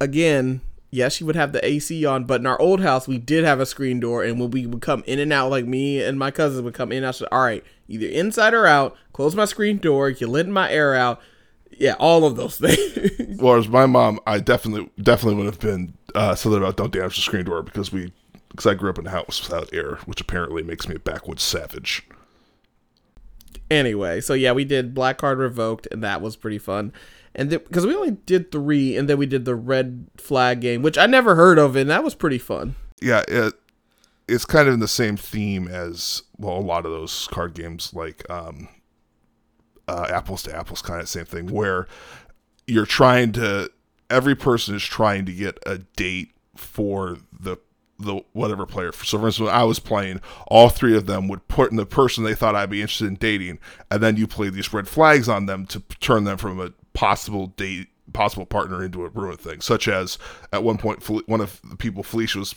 again, 0.00 0.60
yes, 0.90 1.14
she 1.14 1.24
would 1.24 1.36
have 1.36 1.52
the 1.52 1.64
AC 1.66 2.04
on, 2.04 2.24
but 2.24 2.40
in 2.40 2.46
our 2.46 2.60
old 2.60 2.80
house, 2.80 3.08
we 3.08 3.18
did 3.18 3.44
have 3.44 3.60
a 3.60 3.66
screen 3.66 4.00
door, 4.00 4.22
and 4.22 4.38
when 4.40 4.50
we 4.50 4.66
would 4.66 4.82
come 4.82 5.02
in 5.06 5.18
and 5.18 5.32
out, 5.32 5.50
like 5.50 5.66
me 5.66 6.02
and 6.02 6.18
my 6.18 6.30
cousins 6.30 6.62
would 6.62 6.74
come 6.74 6.92
in 6.92 6.98
and 6.98 7.06
out, 7.06 7.14
so, 7.14 7.26
all 7.32 7.42
right, 7.44 7.64
either 7.88 8.06
inside 8.06 8.54
or 8.54 8.66
out, 8.66 8.96
close 9.12 9.34
my 9.34 9.44
screen 9.44 9.78
door, 9.78 10.10
you're 10.10 10.28
letting 10.28 10.52
my 10.52 10.70
air 10.70 10.94
out. 10.94 11.20
Yeah, 11.78 11.94
all 11.98 12.24
of 12.26 12.36
those 12.36 12.58
things. 12.58 13.36
Whereas 13.40 13.68
my 13.68 13.86
mom, 13.86 14.20
I 14.26 14.38
definitely 14.40 14.90
definitely 15.02 15.36
would 15.36 15.46
have 15.46 15.60
been 15.60 15.94
uh, 16.14 16.34
something 16.34 16.58
about 16.58 16.76
don't 16.76 16.92
damage 16.92 17.16
the 17.16 17.22
screen 17.22 17.44
door 17.44 17.62
because 17.62 17.92
we 17.92 18.12
because 18.50 18.66
I 18.66 18.74
grew 18.74 18.90
up 18.90 18.98
in 18.98 19.06
a 19.06 19.10
house 19.10 19.42
without 19.42 19.72
air, 19.72 19.96
which 20.06 20.20
apparently 20.20 20.62
makes 20.62 20.88
me 20.88 20.94
a 20.94 20.98
backwoods 21.00 21.42
savage. 21.42 22.06
anyway, 23.70 24.20
so 24.20 24.34
yeah, 24.34 24.52
we 24.52 24.64
did 24.64 24.94
Black 24.94 25.18
Card 25.18 25.38
Revoked, 25.38 25.88
and 25.90 26.02
that 26.04 26.20
was 26.20 26.36
pretty 26.36 26.58
fun. 26.58 26.92
And 27.34 27.50
because 27.50 27.84
we 27.84 27.94
only 27.94 28.12
did 28.12 28.52
three, 28.52 28.96
and 28.96 29.08
then 29.08 29.18
we 29.18 29.26
did 29.26 29.44
the 29.44 29.56
Red 29.56 30.06
Flag 30.16 30.60
game, 30.60 30.82
which 30.82 30.96
I 30.96 31.06
never 31.06 31.34
heard 31.34 31.58
of, 31.58 31.74
and 31.74 31.90
that 31.90 32.04
was 32.04 32.14
pretty 32.14 32.38
fun. 32.38 32.76
Yeah, 33.00 33.24
it, 33.26 33.54
it's 34.28 34.44
kind 34.44 34.68
of 34.68 34.74
in 34.74 34.80
the 34.80 34.86
same 34.88 35.16
theme 35.16 35.66
as 35.66 36.22
well 36.38 36.58
a 36.58 36.60
lot 36.60 36.86
of 36.86 36.92
those 36.92 37.26
card 37.32 37.54
games 37.54 37.92
like 37.92 38.28
um, 38.30 38.68
uh, 39.88 40.06
apples 40.10 40.42
to 40.42 40.54
apples 40.54 40.82
kind 40.82 41.00
of 41.00 41.08
same 41.08 41.24
thing 41.24 41.46
where 41.48 41.86
you're 42.66 42.86
trying 42.86 43.32
to 43.32 43.70
every 44.10 44.34
person 44.34 44.74
is 44.74 44.82
trying 44.82 45.26
to 45.26 45.32
get 45.32 45.58
a 45.66 45.78
date 45.78 46.32
for 46.56 47.18
the 47.32 47.56
the 47.98 48.20
whatever 48.32 48.66
player. 48.66 48.92
So 48.92 49.18
for 49.18 49.26
instance, 49.26 49.46
when 49.46 49.54
I 49.54 49.64
was 49.64 49.78
playing, 49.78 50.20
all 50.48 50.68
three 50.68 50.96
of 50.96 51.06
them 51.06 51.28
would 51.28 51.46
put 51.48 51.70
in 51.70 51.76
the 51.76 51.86
person 51.86 52.24
they 52.24 52.34
thought 52.34 52.56
I'd 52.56 52.70
be 52.70 52.80
interested 52.80 53.06
in 53.06 53.14
dating, 53.14 53.60
and 53.90 54.02
then 54.02 54.16
you 54.16 54.26
play 54.26 54.48
these 54.50 54.72
red 54.72 54.88
flags 54.88 55.28
on 55.28 55.46
them 55.46 55.66
to 55.66 55.80
turn 56.00 56.24
them 56.24 56.38
from 56.38 56.60
a 56.60 56.72
possible 56.92 57.48
date 57.48 57.88
possible 58.12 58.46
partner 58.46 58.82
into 58.84 59.04
a 59.04 59.08
ruined 59.08 59.40
thing. 59.40 59.60
Such 59.60 59.88
as 59.88 60.18
at 60.52 60.62
one 60.62 60.78
point, 60.78 61.08
one 61.28 61.40
of 61.40 61.60
the 61.68 61.76
people 61.76 62.02
Felicia 62.02 62.38
was 62.38 62.54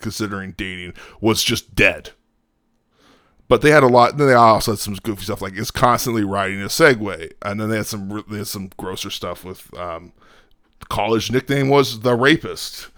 considering 0.00 0.52
dating 0.52 0.94
was 1.20 1.42
just 1.42 1.74
dead. 1.74 2.10
But 3.50 3.62
they 3.62 3.72
had 3.72 3.82
a 3.82 3.88
lot. 3.88 4.16
Then 4.16 4.28
they 4.28 4.34
also 4.34 4.70
had 4.70 4.78
some 4.78 4.94
goofy 4.94 5.24
stuff 5.24 5.42
like 5.42 5.54
is 5.54 5.72
constantly 5.72 6.22
riding 6.22 6.62
a 6.62 6.66
Segway, 6.66 7.32
and 7.42 7.60
then 7.60 7.68
they 7.68 7.78
had 7.78 7.86
some 7.86 8.24
they 8.28 8.38
had 8.38 8.46
some 8.46 8.70
grosser 8.76 9.10
stuff 9.10 9.44
with 9.44 9.76
um, 9.76 10.12
college 10.88 11.32
nickname 11.32 11.68
was 11.68 12.00
the 12.00 12.14
rapist 12.14 12.90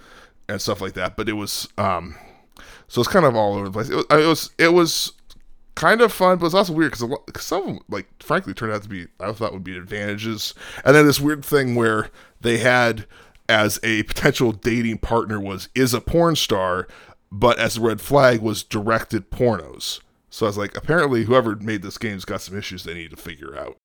and 0.51 0.61
stuff 0.61 0.83
like 0.83 0.93
that. 0.93 1.17
But 1.17 1.31
it 1.31 1.33
was 1.33 1.69
um, 1.79 2.17
so 2.87 3.01
it's 3.01 3.09
kind 3.09 3.25
of 3.25 3.35
all 3.35 3.55
over 3.55 3.65
the 3.65 3.71
place. 3.71 3.89
It 3.89 3.95
was 3.97 4.05
it 4.11 4.27
was, 4.29 4.51
it 4.59 4.73
was 4.75 5.13
kind 5.75 6.03
of 6.03 6.13
fun, 6.13 6.37
but 6.37 6.45
it's 6.45 6.55
also 6.55 6.75
weird 6.75 6.93
because 6.93 7.43
some 7.43 7.63
of 7.63 7.67
them, 7.69 7.81
like 7.89 8.07
frankly, 8.23 8.53
turned 8.53 8.75
out 8.75 8.83
to 8.83 8.91
be 8.91 9.07
I 9.21 9.33
thought 9.33 9.55
would 9.55 9.65
be 9.65 9.79
advantages, 9.79 10.53
and 10.85 10.95
then 10.95 11.07
this 11.07 11.19
weird 11.19 11.47
thing 11.47 11.77
where 11.77 12.11
they 12.43 12.59
had 12.59 13.07
as 13.49 13.81
a 13.83 14.03
potential 14.03 14.53
dating 14.53 14.99
partner 14.99 15.41
was 15.41 15.71
is 15.75 15.95
a 15.95 16.01
porn 16.03 16.37
star, 16.37 16.89
but 17.31 17.59
as 17.59 17.79
a 17.79 17.81
red 17.81 18.03
flag 18.03 18.43
was 18.43 18.63
directed 18.63 19.31
pornos. 19.31 20.01
So 20.33 20.47
I 20.47 20.49
was 20.49 20.57
like, 20.57 20.75
apparently, 20.77 21.25
whoever 21.25 21.55
made 21.57 21.83
this 21.83 21.99
game's 21.99 22.25
got 22.25 22.41
some 22.41 22.57
issues 22.57 22.85
they 22.85 22.95
need 22.95 23.11
to 23.11 23.17
figure 23.17 23.55
out. 23.57 23.77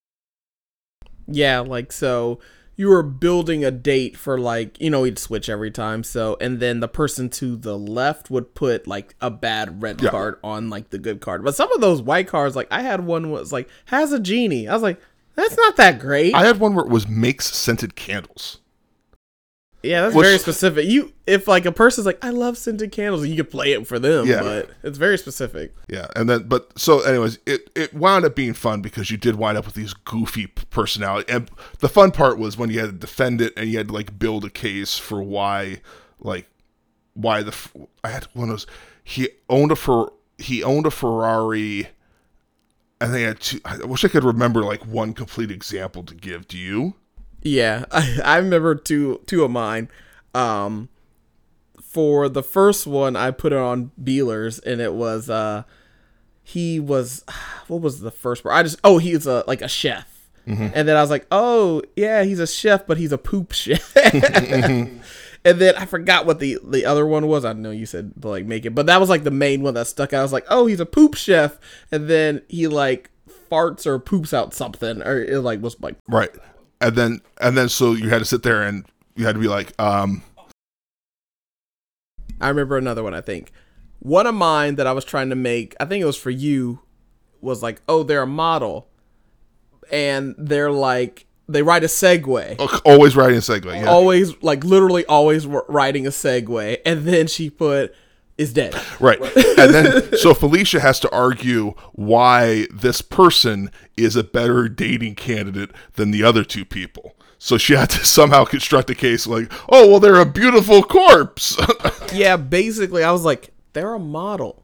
Yeah, 1.27 1.59
like 1.59 1.91
so 1.91 2.39
you 2.77 2.87
were 2.87 3.03
building 3.03 3.65
a 3.65 3.71
date 3.71 4.15
for 4.15 4.39
like 4.39 4.79
you 4.79 4.89
know 4.89 5.03
he'd 5.03 5.17
switch 5.19 5.49
every 5.49 5.71
time 5.71 6.03
so 6.03 6.37
and 6.39 6.59
then 6.59 6.79
the 6.79 6.87
person 6.87 7.27
to 7.27 7.57
the 7.57 7.75
left 7.77 8.29
would 8.29 8.53
put 8.53 8.85
like 8.85 9.15
a 9.19 9.31
bad 9.31 9.81
red 9.81 9.99
Yeah. 9.99 10.11
card 10.11 10.37
on 10.43 10.69
like 10.69 10.91
the 10.91 10.99
good 10.99 11.19
card 11.19 11.43
but 11.43 11.55
some 11.55 11.71
of 11.71 11.81
those 11.81 12.03
white 12.03 12.27
cards 12.27 12.55
like 12.55 12.67
i 12.69 12.83
had 12.83 13.03
one 13.03 13.31
was 13.31 13.51
like 13.51 13.67
has 13.85 14.11
a 14.13 14.19
genie 14.19 14.67
i 14.67 14.73
was 14.75 14.83
like 14.83 15.01
that's 15.33 15.57
not 15.57 15.75
that 15.77 15.97
great 15.99 16.35
I 16.35 16.45
had 16.45 16.59
one 16.59 16.75
where 16.75 16.85
it 16.85 16.91
was 16.91 17.07
makes 17.07 17.47
scented 17.55 17.95
candles. 17.95 18.59
Yeah 19.83 20.01
that's 20.01 20.15
which- 20.15 20.25
very 20.25 20.37
specific 20.37 20.85
you 20.87 21.13
if 21.27 21.47
like 21.47 21.65
a 21.65 21.71
person's 21.71 22.05
like 22.05 22.17
i 22.25 22.29
love 22.29 22.57
scented 22.57 22.91
candles 22.91 23.25
you 23.27 23.35
could 23.35 23.49
play 23.49 23.73
it 23.73 23.85
for 23.85 23.99
them 23.99 24.25
Yeah. 24.25 24.41
but 24.41 24.69
it's 24.83 24.97
very 24.97 25.17
specific 25.17 25.73
Yeah, 25.87 26.07
and 26.15 26.29
then 26.29 26.47
but 26.47 26.77
so 26.79 27.01
anyways, 27.01 27.37
it 27.45 27.69
it 27.75 27.93
wound 27.93 28.25
up 28.25 28.35
being 28.35 28.53
fun 28.53 28.81
because 28.81 29.11
you 29.11 29.17
did 29.17 29.35
wind 29.35 29.57
up 29.57 29.65
with 29.65 29.75
these 29.75 29.93
goofy 29.93 30.47
personality, 30.47 31.31
and 31.31 31.49
the 31.79 31.89
fun 31.89 32.11
part 32.11 32.37
was 32.39 32.57
when 32.57 32.69
you 32.69 32.79
had 32.79 32.87
to 32.89 32.95
defend 32.95 33.39
it 33.41 33.53
and 33.55 33.69
you 33.69 33.77
had 33.77 33.87
to 33.89 33.93
like 33.93 34.17
build 34.19 34.43
a 34.45 34.49
case 34.49 34.97
for 34.97 35.21
why, 35.21 35.81
like, 36.19 36.47
why 37.13 37.41
the 37.43 37.55
I 38.03 38.09
had 38.09 38.25
one 38.33 38.49
of 38.49 38.53
those. 38.53 38.67
He 39.03 39.29
owned 39.49 39.71
a 39.71 39.75
for 39.75 40.11
he 40.37 40.63
owned 40.63 40.85
a 40.85 40.91
Ferrari, 40.91 41.89
and 42.99 43.13
they 43.13 43.23
had 43.23 43.39
two. 43.39 43.59
I 43.65 43.77
wish 43.85 44.03
I 44.05 44.07
could 44.07 44.23
remember 44.23 44.63
like 44.63 44.85
one 44.85 45.13
complete 45.13 45.51
example 45.51 46.03
to 46.03 46.15
give. 46.15 46.47
Do 46.47 46.57
you? 46.57 46.95
Yeah, 47.47 47.85
I, 47.91 48.19
I 48.23 48.37
remember 48.37 48.75
two 48.75 49.21
two 49.25 49.43
of 49.43 49.51
mine. 49.51 49.89
Um, 50.33 50.89
for 51.81 52.29
the 52.29 52.43
first 52.43 52.85
one, 52.85 53.15
I 53.15 53.31
put 53.31 53.53
it 53.53 53.57
on 53.57 53.91
Beelers, 54.01 54.63
and 54.63 54.81
it 54.81 54.93
was 54.93 55.29
uh, 55.29 55.63
he 56.43 56.79
was 56.79 57.23
what 57.67 57.81
was 57.81 58.01
the 58.01 58.11
first 58.11 58.43
part? 58.43 58.55
I 58.55 58.63
just 58.63 58.79
oh 58.83 58.97
he's 58.97 59.25
a 59.25 59.43
like 59.47 59.61
a 59.61 59.67
chef, 59.67 60.29
and 60.73 60.87
then 60.87 60.95
I 60.95 61.01
was 61.01 61.09
like 61.09 61.27
oh 61.31 61.81
yeah 61.95 62.23
he's 62.23 62.39
a 62.39 62.47
chef, 62.47 62.85
but 62.87 62.97
he's 62.97 63.11
a 63.11 63.17
poop 63.17 63.51
chef. 63.51 63.95
and 63.97 65.01
then 65.43 65.75
I 65.75 65.85
forgot 65.85 66.25
what 66.25 66.39
the 66.39 66.59
the 66.63 66.85
other 66.85 67.05
one 67.05 67.27
was. 67.27 67.45
I 67.45 67.53
know 67.53 67.71
you 67.71 67.85
said 67.85 68.13
to 68.21 68.27
like 68.27 68.45
make 68.45 68.65
it, 68.65 68.75
but 68.75 68.85
that 68.85 68.99
was 68.99 69.09
like 69.09 69.23
the 69.23 69.31
main 69.31 69.61
one 69.61 69.73
that 69.75 69.87
stuck 69.87 70.13
out. 70.13 70.19
I 70.19 70.23
was 70.23 70.33
like 70.33 70.45
oh 70.49 70.65
he's 70.65 70.79
a 70.79 70.85
poop 70.85 71.15
chef, 71.15 71.57
and 71.91 72.09
then 72.09 72.41
he 72.47 72.67
like 72.67 73.09
farts 73.49 73.85
or 73.85 73.99
poops 73.99 74.33
out 74.33 74.53
something, 74.53 75.01
or 75.01 75.21
it 75.21 75.39
like 75.39 75.61
was 75.61 75.79
like 75.81 75.95
Right, 76.07 76.29
and 76.81 76.95
then 76.95 77.21
and 77.39 77.57
then 77.57 77.69
so 77.69 77.93
you 77.93 78.09
had 78.09 78.19
to 78.19 78.25
sit 78.25 78.43
there 78.43 78.63
and 78.63 78.85
you 79.15 79.25
had 79.25 79.35
to 79.35 79.41
be 79.41 79.47
like, 79.47 79.73
um, 79.81 80.21
I 82.39 82.49
remember 82.49 82.77
another 82.77 83.03
one, 83.03 83.13
I 83.13 83.21
think. 83.21 83.51
One 83.99 84.27
of 84.27 84.35
mine 84.35 84.75
that 84.75 84.87
I 84.87 84.91
was 84.91 85.03
trying 85.03 85.29
to 85.29 85.35
make, 85.35 85.75
I 85.79 85.85
think 85.85 86.01
it 86.01 86.05
was 86.05 86.17
for 86.17 86.29
you, 86.29 86.81
was 87.41 87.63
like, 87.63 87.81
oh, 87.89 88.03
they're 88.03 88.21
a 88.21 88.27
model. 88.27 88.87
And 89.91 90.35
they're 90.37 90.71
like, 90.71 91.25
they 91.49 91.63
ride 91.63 91.83
a 91.83 91.87
Segway. 91.87 92.55
always 92.85 93.15
riding 93.15 93.37
a 93.37 93.41
Segway. 93.41 93.81
Yeah, 93.81 93.89
Always, 93.89 94.41
like, 94.43 94.63
literally 94.63 95.05
always 95.05 95.47
riding 95.47 96.05
a 96.05 96.11
Segway. 96.11 96.79
And 96.85 97.05
then 97.05 97.27
she 97.27 97.49
put, 97.49 97.95
is 98.37 98.53
dead. 98.53 98.75
Right. 98.99 99.19
And 99.57 99.73
then 99.73 100.17
so 100.17 100.35
Felicia 100.35 100.79
has 100.79 100.99
to 100.99 101.11
argue 101.11 101.73
why 101.93 102.67
this 102.71 103.01
person 103.01 103.71
is 103.97 104.15
a 104.15 104.23
better 104.23 104.69
dating 104.69 105.15
candidate 105.15 105.71
than 105.95 106.11
the 106.11 106.23
other 106.23 106.43
two 106.43 106.63
people. 106.63 107.15
So 107.39 107.57
she 107.57 107.73
had 107.73 107.89
to 107.91 108.05
somehow 108.05 108.45
construct 108.45 108.89
a 108.89 108.95
case 108.95 109.25
like, 109.27 109.51
oh, 109.69 109.89
well, 109.89 109.99
they're 109.99 110.19
a 110.19 110.25
beautiful 110.25 110.83
corpse. 110.83 111.57
yeah, 112.13 112.37
basically, 112.37 113.03
I 113.03 113.11
was 113.11 113.23
like, 113.23 113.51
they're 113.73 113.93
a 113.93 113.99
model. 113.99 114.63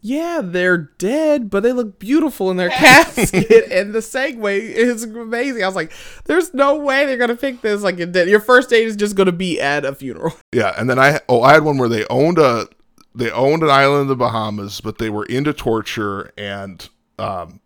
Yeah, 0.00 0.42
they're 0.44 0.76
dead, 0.98 1.48
but 1.48 1.62
they 1.62 1.72
look 1.72 1.98
beautiful 1.98 2.50
in 2.50 2.58
their 2.58 2.68
casket, 2.68 3.72
and 3.72 3.94
the 3.94 4.00
segue 4.00 4.60
is 4.60 5.04
amazing. 5.04 5.62
I 5.62 5.66
was 5.66 5.76
like, 5.76 5.92
"There's 6.26 6.52
no 6.52 6.76
way 6.76 7.06
they're 7.06 7.16
gonna 7.16 7.36
pick 7.36 7.62
this 7.62 7.80
like. 7.80 7.96
Your 7.98 8.40
first 8.40 8.68
date 8.68 8.86
is 8.86 8.96
just 8.96 9.16
gonna 9.16 9.32
be 9.32 9.58
at 9.58 9.86
a 9.86 9.94
funeral." 9.94 10.34
yeah. 10.52 10.74
And 10.76 10.90
then 10.90 10.98
I, 10.98 11.20
oh, 11.26 11.40
I 11.40 11.54
had 11.54 11.64
one 11.64 11.78
where 11.78 11.88
they 11.88 12.04
owned 12.10 12.36
a, 12.36 12.68
they 13.14 13.30
owned 13.30 13.62
an 13.62 13.70
island 13.70 14.02
in 14.02 14.08
the 14.08 14.16
Bahamas, 14.16 14.80
but 14.80 14.98
they 14.98 15.10
were 15.10 15.24
into 15.26 15.52
torture 15.52 16.32
and, 16.36 16.88
um, 17.18 17.60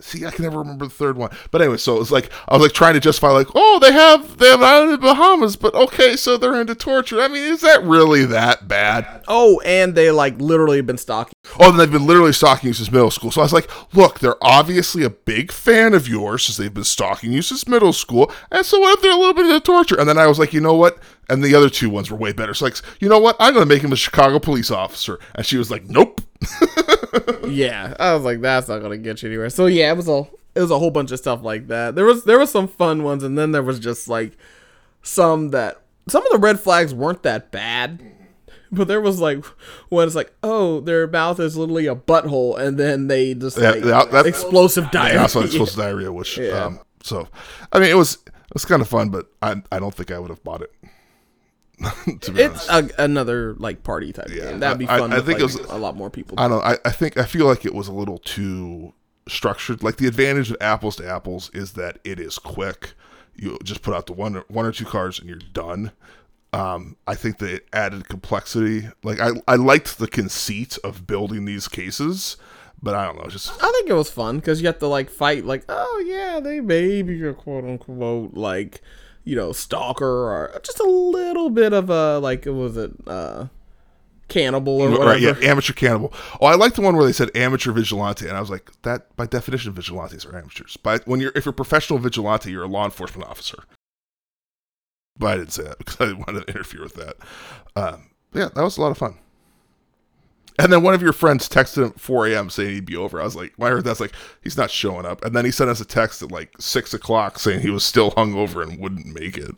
See, 0.00 0.26
I 0.26 0.30
can 0.32 0.42
never 0.44 0.58
remember 0.58 0.84
the 0.84 0.90
third 0.90 1.16
one. 1.16 1.30
But 1.50 1.62
anyway, 1.62 1.78
so 1.78 1.96
it 1.96 2.00
was 2.00 2.10
like 2.12 2.30
I 2.48 2.54
was 2.54 2.62
like 2.62 2.72
trying 2.72 2.92
to 2.92 3.00
justify, 3.00 3.28
like, 3.28 3.46
oh, 3.54 3.78
they 3.80 3.92
have 3.92 4.36
they 4.36 4.50
have 4.50 4.60
an 4.60 4.66
island 4.66 4.92
in 4.92 5.00
the 5.00 5.06
Bahamas, 5.06 5.56
but 5.56 5.72
okay, 5.74 6.14
so 6.14 6.36
they're 6.36 6.60
into 6.60 6.74
torture. 6.74 7.20
I 7.20 7.28
mean, 7.28 7.42
is 7.44 7.62
that 7.62 7.82
really 7.84 8.26
that 8.26 8.68
bad? 8.68 9.22
Oh, 9.28 9.60
and 9.64 9.94
they 9.94 10.10
like 10.10 10.38
literally 10.38 10.82
been 10.82 10.98
stalking. 10.98 11.32
Oh, 11.58 11.70
and 11.70 11.80
they've 11.80 11.90
been 11.90 12.06
literally 12.06 12.32
stalking 12.32 12.68
you 12.68 12.74
since 12.74 12.92
middle 12.92 13.10
school. 13.10 13.30
So 13.30 13.40
I 13.40 13.44
was 13.44 13.52
like, 13.54 13.70
look, 13.94 14.18
they're 14.18 14.42
obviously 14.42 15.04
a 15.04 15.10
big 15.10 15.52
fan 15.52 15.94
of 15.94 16.06
yours 16.06 16.44
since 16.44 16.58
they've 16.58 16.74
been 16.74 16.84
stalking 16.84 17.32
you 17.32 17.40
since 17.40 17.66
middle 17.66 17.92
school. 17.92 18.30
And 18.50 18.66
so 18.66 18.80
what 18.80 18.98
if 18.98 19.02
they're 19.02 19.12
a 19.12 19.16
little 19.16 19.32
bit 19.32 19.46
into 19.46 19.60
torture? 19.60 19.98
And 19.98 20.08
then 20.08 20.18
I 20.18 20.26
was 20.26 20.38
like, 20.38 20.52
you 20.52 20.60
know 20.60 20.74
what? 20.74 20.98
And 21.28 21.42
the 21.42 21.54
other 21.54 21.70
two 21.70 21.88
ones 21.90 22.10
were 22.10 22.16
way 22.18 22.32
better. 22.32 22.52
So 22.54 22.66
like, 22.66 22.76
you 23.00 23.08
know 23.08 23.18
what? 23.18 23.36
I'm 23.40 23.54
going 23.54 23.66
to 23.66 23.74
make 23.74 23.82
him 23.82 23.92
a 23.92 23.96
Chicago 23.96 24.38
police 24.38 24.70
officer. 24.70 25.18
And 25.34 25.46
she 25.46 25.56
was 25.56 25.70
like, 25.70 25.84
nope. 25.86 26.20
Yeah, 27.46 27.94
I 28.00 28.14
was 28.14 28.24
like, 28.24 28.40
that's 28.40 28.68
not 28.68 28.80
gonna 28.80 28.96
get 28.96 29.22
you 29.22 29.28
anywhere. 29.28 29.50
So 29.50 29.66
yeah, 29.66 29.92
it 29.92 29.96
was 29.96 30.08
a 30.08 30.26
it 30.54 30.60
was 30.60 30.70
a 30.70 30.78
whole 30.78 30.90
bunch 30.90 31.12
of 31.12 31.18
stuff 31.18 31.42
like 31.42 31.68
that. 31.68 31.94
There 31.94 32.04
was 32.04 32.24
there 32.24 32.38
was 32.38 32.50
some 32.50 32.66
fun 32.66 33.02
ones, 33.04 33.22
and 33.22 33.38
then 33.38 33.52
there 33.52 33.62
was 33.62 33.78
just 33.78 34.08
like 34.08 34.36
some 35.02 35.50
that 35.50 35.80
some 36.08 36.24
of 36.26 36.32
the 36.32 36.38
red 36.38 36.58
flags 36.58 36.92
weren't 36.94 37.22
that 37.22 37.52
bad. 37.52 38.02
But 38.72 38.88
there 38.88 39.00
was 39.00 39.20
like 39.20 39.44
when 39.90 40.06
it's 40.06 40.16
like, 40.16 40.32
oh, 40.42 40.80
their 40.80 41.06
mouth 41.06 41.38
is 41.38 41.56
literally 41.56 41.86
a 41.86 41.94
butthole, 41.94 42.58
and 42.58 42.78
then 42.78 43.06
they 43.06 43.34
just 43.34 43.56
Yeah, 43.58 43.70
like 43.70 43.82
that- 43.84 44.10
that- 44.10 44.26
explosive 44.26 44.90
diarrhea. 44.90 45.18
That's 45.20 45.36
it's 45.36 45.52
supposed 45.52 45.72
to 45.72 45.78
diarrhea, 45.78 46.12
which, 46.12 46.38
Yeah. 46.38 46.64
um, 46.64 46.80
so, 47.02 47.28
I 47.72 47.78
mean, 47.78 47.90
it 47.90 47.96
was, 47.96 48.14
it 48.26 48.54
was 48.54 48.64
kind 48.64 48.82
of 48.82 48.88
fun, 48.88 49.10
but 49.10 49.26
I, 49.42 49.62
I 49.70 49.78
don't 49.78 49.94
think 49.94 50.10
I 50.10 50.18
would 50.18 50.30
have 50.30 50.42
bought 50.42 50.62
it. 50.62 50.72
It's 52.06 52.68
a, 52.68 52.88
another 52.98 53.54
like 53.54 53.82
party 53.82 54.12
type 54.12 54.28
Yeah, 54.30 54.50
game. 54.50 54.60
That'd 54.60 54.78
be 54.78 54.86
fun. 54.86 55.12
I 55.12 55.16
with, 55.16 55.26
think 55.26 55.40
it 55.40 55.42
was- 55.44 55.56
a 55.56 55.76
lot 55.78 55.96
more 55.96 56.10
people. 56.10 56.38
I 56.38 56.48
don't. 56.48 56.64
I, 56.64 56.78
I 56.84 56.90
think 56.90 57.16
I 57.16 57.24
feel 57.24 57.46
like 57.46 57.64
it 57.64 57.74
was 57.74 57.88
a 57.88 57.92
little 57.92 58.18
too 58.18 58.92
structured. 59.28 59.82
Like 59.82 59.96
the 59.96 60.06
advantage 60.06 60.50
of 60.50 60.56
apples 60.60 60.96
to 60.96 61.08
apples 61.08 61.50
is 61.54 61.72
that 61.72 61.98
it 62.04 62.20
is 62.20 62.38
quick. 62.38 62.92
You 63.36 63.58
just 63.64 63.82
put 63.82 63.94
out 63.94 64.06
the 64.06 64.12
one 64.12 64.42
one 64.48 64.64
or 64.66 64.72
two 64.72 64.84
cards 64.84 65.18
and 65.18 65.28
you're 65.28 65.38
done. 65.38 65.90
Um, 66.52 66.96
I 67.08 67.16
think 67.16 67.38
that 67.38 67.50
it 67.50 67.66
added 67.72 68.08
complexity. 68.08 68.88
Like 69.02 69.18
I, 69.20 69.30
I 69.48 69.56
liked 69.56 69.98
the 69.98 70.06
conceit 70.06 70.78
of 70.84 71.04
building 71.04 71.44
these 71.46 71.66
cases, 71.66 72.36
but 72.80 72.94
I 72.94 73.04
don't 73.04 73.18
know. 73.20 73.28
Just 73.28 73.50
I 73.60 73.72
think 73.72 73.90
it 73.90 73.94
was 73.94 74.08
fun 74.08 74.36
because 74.38 74.60
you 74.60 74.68
have 74.68 74.78
to 74.78 74.86
like 74.86 75.10
fight 75.10 75.44
like, 75.44 75.64
oh 75.68 76.04
yeah, 76.06 76.38
they 76.38 76.60
may 76.60 77.02
be 77.02 77.20
a 77.26 77.34
quote 77.34 77.64
unquote 77.64 78.34
like, 78.34 78.82
you 79.24 79.34
know, 79.34 79.52
stalker 79.52 80.06
or 80.06 80.60
just 80.62 80.80
a 80.80 80.84
little 80.84 81.50
bit 81.50 81.72
of 81.72 81.90
a 81.90 82.18
like, 82.18 82.46
was 82.46 82.76
it 82.76 82.92
uh, 83.06 83.46
cannibal 84.28 84.80
or 84.80 84.90
whatever? 84.90 85.06
right, 85.10 85.20
yeah, 85.20 85.34
amateur 85.42 85.72
cannibal. 85.72 86.12
Oh, 86.40 86.46
I 86.46 86.54
like 86.54 86.74
the 86.74 86.82
one 86.82 86.96
where 86.96 87.06
they 87.06 87.12
said 87.12 87.30
amateur 87.34 87.72
vigilante, 87.72 88.28
and 88.28 88.36
I 88.36 88.40
was 88.40 88.50
like, 88.50 88.70
that 88.82 89.14
by 89.16 89.26
definition, 89.26 89.72
vigilantes 89.72 90.24
are 90.24 90.36
amateurs. 90.36 90.76
But 90.76 91.06
when 91.06 91.20
you're 91.20 91.32
if 91.34 91.44
you're 91.44 91.50
a 91.50 91.54
professional 91.54 91.98
vigilante, 91.98 92.50
you're 92.50 92.64
a 92.64 92.68
law 92.68 92.84
enforcement 92.84 93.28
officer. 93.28 93.64
But 95.16 95.26
I 95.26 95.36
didn't 95.38 95.52
say 95.52 95.62
that 95.62 95.78
because 95.78 95.96
I 96.00 96.06
didn't 96.06 96.18
want 96.18 96.46
to 96.46 96.52
interfere 96.52 96.82
with 96.82 96.94
that. 96.94 97.16
Um, 97.76 98.10
yeah, 98.34 98.48
that 98.54 98.62
was 98.62 98.76
a 98.76 98.80
lot 98.80 98.90
of 98.90 98.98
fun. 98.98 99.16
And 100.58 100.72
then 100.72 100.82
one 100.82 100.94
of 100.94 101.02
your 101.02 101.12
friends 101.12 101.48
texted 101.48 101.78
him 101.78 101.84
at 101.90 102.00
4 102.00 102.28
a.m. 102.28 102.48
saying 102.48 102.70
he'd 102.74 102.86
be 102.86 102.96
over. 102.96 103.20
I 103.20 103.24
was 103.24 103.34
like, 103.34 103.52
when 103.56 103.70
I 103.70 103.74
heard 103.74 103.84
that, 103.84 103.98
like, 103.98 104.12
he's 104.42 104.56
not 104.56 104.70
showing 104.70 105.04
up. 105.04 105.24
And 105.24 105.34
then 105.34 105.44
he 105.44 105.50
sent 105.50 105.68
us 105.68 105.80
a 105.80 105.84
text 105.84 106.22
at 106.22 106.30
like 106.30 106.52
6 106.60 106.94
o'clock 106.94 107.38
saying 107.40 107.60
he 107.60 107.70
was 107.70 107.84
still 107.84 108.12
hungover 108.12 108.62
and 108.62 108.78
wouldn't 108.78 109.06
make 109.06 109.36
it. 109.36 109.54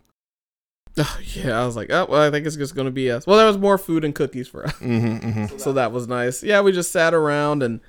yeah, 1.35 1.61
I 1.61 1.65
was 1.65 1.75
like, 1.75 1.91
oh, 1.91 2.07
well, 2.09 2.21
I 2.21 2.31
think 2.31 2.47
it's 2.47 2.55
just 2.55 2.73
gonna 2.75 2.89
be 2.89 3.11
us. 3.11 3.27
Well, 3.27 3.37
there 3.37 3.45
was 3.45 3.57
more 3.59 3.77
food 3.77 4.03
and 4.03 4.15
cookies 4.15 4.47
for 4.47 4.65
us, 4.67 4.73
Mm-hmm, 4.79 5.29
mm-hmm. 5.29 5.57
so 5.57 5.73
that 5.73 5.91
was 5.91 6.07
nice. 6.07 6.41
Yeah, 6.41 6.61
we 6.61 6.71
just 6.71 6.91
sat 6.91 7.13
around 7.13 7.61
and, 7.61 7.79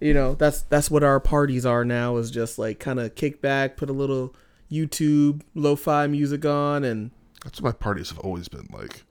you 0.00 0.12
know, 0.12 0.34
that's 0.34 0.62
that's 0.62 0.90
what 0.90 1.04
our 1.04 1.20
parties 1.20 1.64
are 1.64 1.84
now. 1.84 2.16
Is 2.16 2.30
just 2.32 2.58
like 2.58 2.80
kind 2.80 2.98
of 2.98 3.14
kick 3.14 3.40
back, 3.40 3.76
put 3.76 3.88
a 3.88 3.92
little 3.94 4.34
YouTube 4.70 5.42
lo-fi 5.54 6.06
music 6.08 6.44
on, 6.44 6.82
and 6.84 7.12
That's 7.44 7.60
what 7.62 7.74
my 7.74 7.78
parties 7.78 8.10
have 8.10 8.18
always 8.18 8.48
been 8.48 8.66
like. 8.72 9.04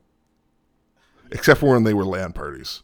Except 1.31 1.59
for 1.61 1.71
when 1.73 1.85
they 1.85 1.93
were 1.93 2.05
LAN 2.05 2.33
parties. 2.33 2.83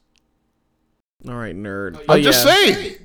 All 1.27 1.35
right, 1.35 1.55
nerd. 1.55 1.97
I'm 1.97 2.05
Oh, 2.09 2.21
just 2.21 2.45
yeah. 2.45 2.53
saying. 2.53 2.95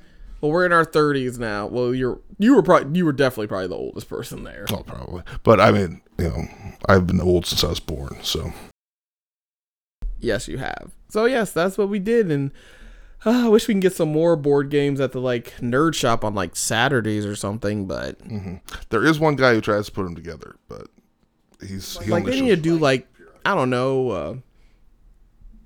Well, 0.41 0.53
we're 0.53 0.67
in 0.67 0.73
our 0.73 0.85
thirties 0.85 1.39
now. 1.39 1.67
Well, 1.67 1.95
you're 1.95 2.21
you 2.39 2.55
were 2.55 2.63
probably 2.63 2.97
you 2.99 3.05
were 3.05 3.13
definitely 3.13 3.47
probably 3.47 3.69
the 3.69 3.75
oldest 3.75 4.09
person 4.09 4.45
there. 4.45 4.67
Oh, 4.71 4.83
probably. 4.83 5.23
But 5.43 5.61
I 5.61 5.73
mean, 5.73 6.03
you 6.19 6.29
know, 6.29 6.45
I've 6.89 7.07
been 7.07 7.21
old 7.21 7.47
since 7.47 7.65
I 7.65 7.69
was 7.69 7.81
born, 7.81 8.17
so. 8.23 8.53
Yes, 10.19 10.47
you 10.49 10.59
have. 10.59 10.93
So 11.09 11.25
yes, 11.27 11.53
that's 11.53 11.79
what 11.79 11.89
we 11.89 11.99
did, 11.99 12.31
and 12.31 12.51
uh, 13.25 13.47
I 13.47 13.49
wish 13.49 13.67
we 13.69 13.75
can 13.75 13.81
get 13.81 13.95
some 13.95 14.13
more 14.13 14.37
board 14.37 14.71
games 14.71 15.01
at 15.01 15.13
the 15.13 15.21
like 15.21 15.55
nerd 15.61 15.95
shop 15.95 16.25
on 16.25 16.35
like 16.35 16.55
Saturdays 16.57 17.25
or 17.25 17.37
something. 17.37 17.87
But 17.87 18.21
hmm 18.21 18.57
There 18.91 19.05
is 19.05 19.19
one 19.19 19.37
guy 19.37 19.55
who 19.55 19.61
tries 19.61 19.87
to 19.87 19.93
put 19.93 20.05
them 20.05 20.15
together, 20.15 20.57
but 20.69 20.89
he's 21.67 21.99
he 21.99 22.11
like 22.11 22.25
they 22.25 22.41
need 22.41 22.49
to 22.51 22.57
do 22.57 22.77
like 22.79 23.09
I 23.45 23.55
don't 23.55 23.71
know, 23.71 24.11
uh, 24.11 24.35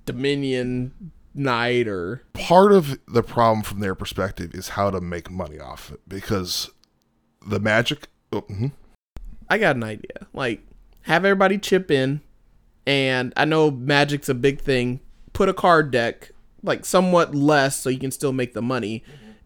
Dominion 0.07 1.13
night 1.35 1.87
or 1.87 2.23
part 2.33 2.73
of 2.73 2.99
the 3.07 3.23
problem 3.23 3.63
from 3.63 3.81
their 3.81 3.95
perspective 3.95 4.55
is 4.55 4.71
how 4.71 4.91
to 4.91 5.01
make 5.01 5.31
money 5.31 5.59
off 5.59 5.93
it 5.93 6.01
because 6.09 6.71
the 7.47 7.61
magic. 7.61 8.09
Oh, 8.33 8.43
mhm. 8.43 8.73
I 9.49 9.59
got 9.59 9.77
an 9.77 9.85
idea. 9.85 10.27
Like 10.33 10.63
have 11.03 11.25
everybody 11.25 11.59
chip 11.59 11.91
in, 11.91 12.21
and 12.87 13.33
I 13.37 13.45
know 13.45 13.71
Magic's 13.71 14.29
a 14.29 14.35
big 14.35 14.61
thing. 14.61 15.01
Put 15.33 15.49
a 15.49 15.55
card 15.55 15.91
deck 15.91 16.33
like 16.63 16.85
somewhat 16.85 17.35
less 17.35 17.77
so 17.77 17.89
you 17.89 17.99
can 17.99 18.11
still 18.11 18.33
make 18.33 18.53
the 18.53 18.63
money. 18.63 19.03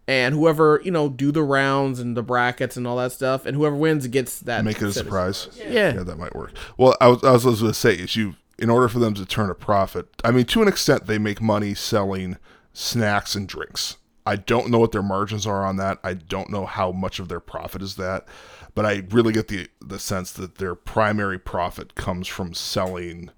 And 0.07 0.35
whoever 0.35 0.81
you 0.83 0.91
know 0.91 1.09
do 1.09 1.31
the 1.31 1.41
rounds 1.41 1.99
and 1.99 2.15
the 2.15 2.21
brackets 2.21 2.77
and 2.77 2.85
all 2.85 2.97
that 2.97 3.11
stuff, 3.11 3.47
and 3.47 3.57
whoever 3.57 3.75
wins 3.75 4.05
gets 4.07 4.39
that. 4.41 4.63
Make 4.63 4.77
it 4.77 4.83
a 4.83 4.93
surprise. 4.93 5.49
Yeah. 5.57 5.95
Yeah, 5.95 6.03
that 6.03 6.17
might 6.19 6.35
work. 6.35 6.51
Well, 6.77 6.95
I 7.01 7.07
was, 7.07 7.23
I 7.23 7.31
was 7.31 7.43
going 7.43 7.55
to 7.55 7.73
say 7.73 7.95
is 7.95 8.15
you 8.15 8.35
in 8.57 8.69
order 8.69 8.87
for 8.87 8.99
them 8.99 9.13
to 9.15 9.25
turn 9.25 9.49
a 9.49 9.55
profit. 9.55 10.07
I 10.23 10.31
mean, 10.31 10.45
to 10.45 10.61
an 10.61 10.67
extent, 10.67 11.07
they 11.07 11.17
make 11.17 11.41
money 11.41 11.73
selling 11.73 12.37
snacks 12.73 13.35
and 13.35 13.47
drinks. 13.47 13.97
I 14.25 14.37
don't 14.37 14.69
know 14.69 14.79
what 14.79 14.91
their 14.91 15.03
margins 15.03 15.45
are 15.45 15.65
on 15.65 15.77
that. 15.77 15.99
I 16.03 16.13
don't 16.15 16.49
know 16.49 16.65
how 16.65 16.91
much 16.91 17.19
of 17.19 17.27
their 17.27 17.39
profit 17.39 17.81
is 17.81 17.95
that, 17.95 18.25
but 18.73 18.85
I 18.85 19.03
really 19.11 19.33
get 19.33 19.49
the 19.49 19.67
the 19.79 19.99
sense 19.99 20.31
that 20.33 20.55
their 20.55 20.73
primary 20.73 21.37
profit 21.37 21.95
comes 21.95 22.27
from 22.27 22.53
selling 22.53 23.29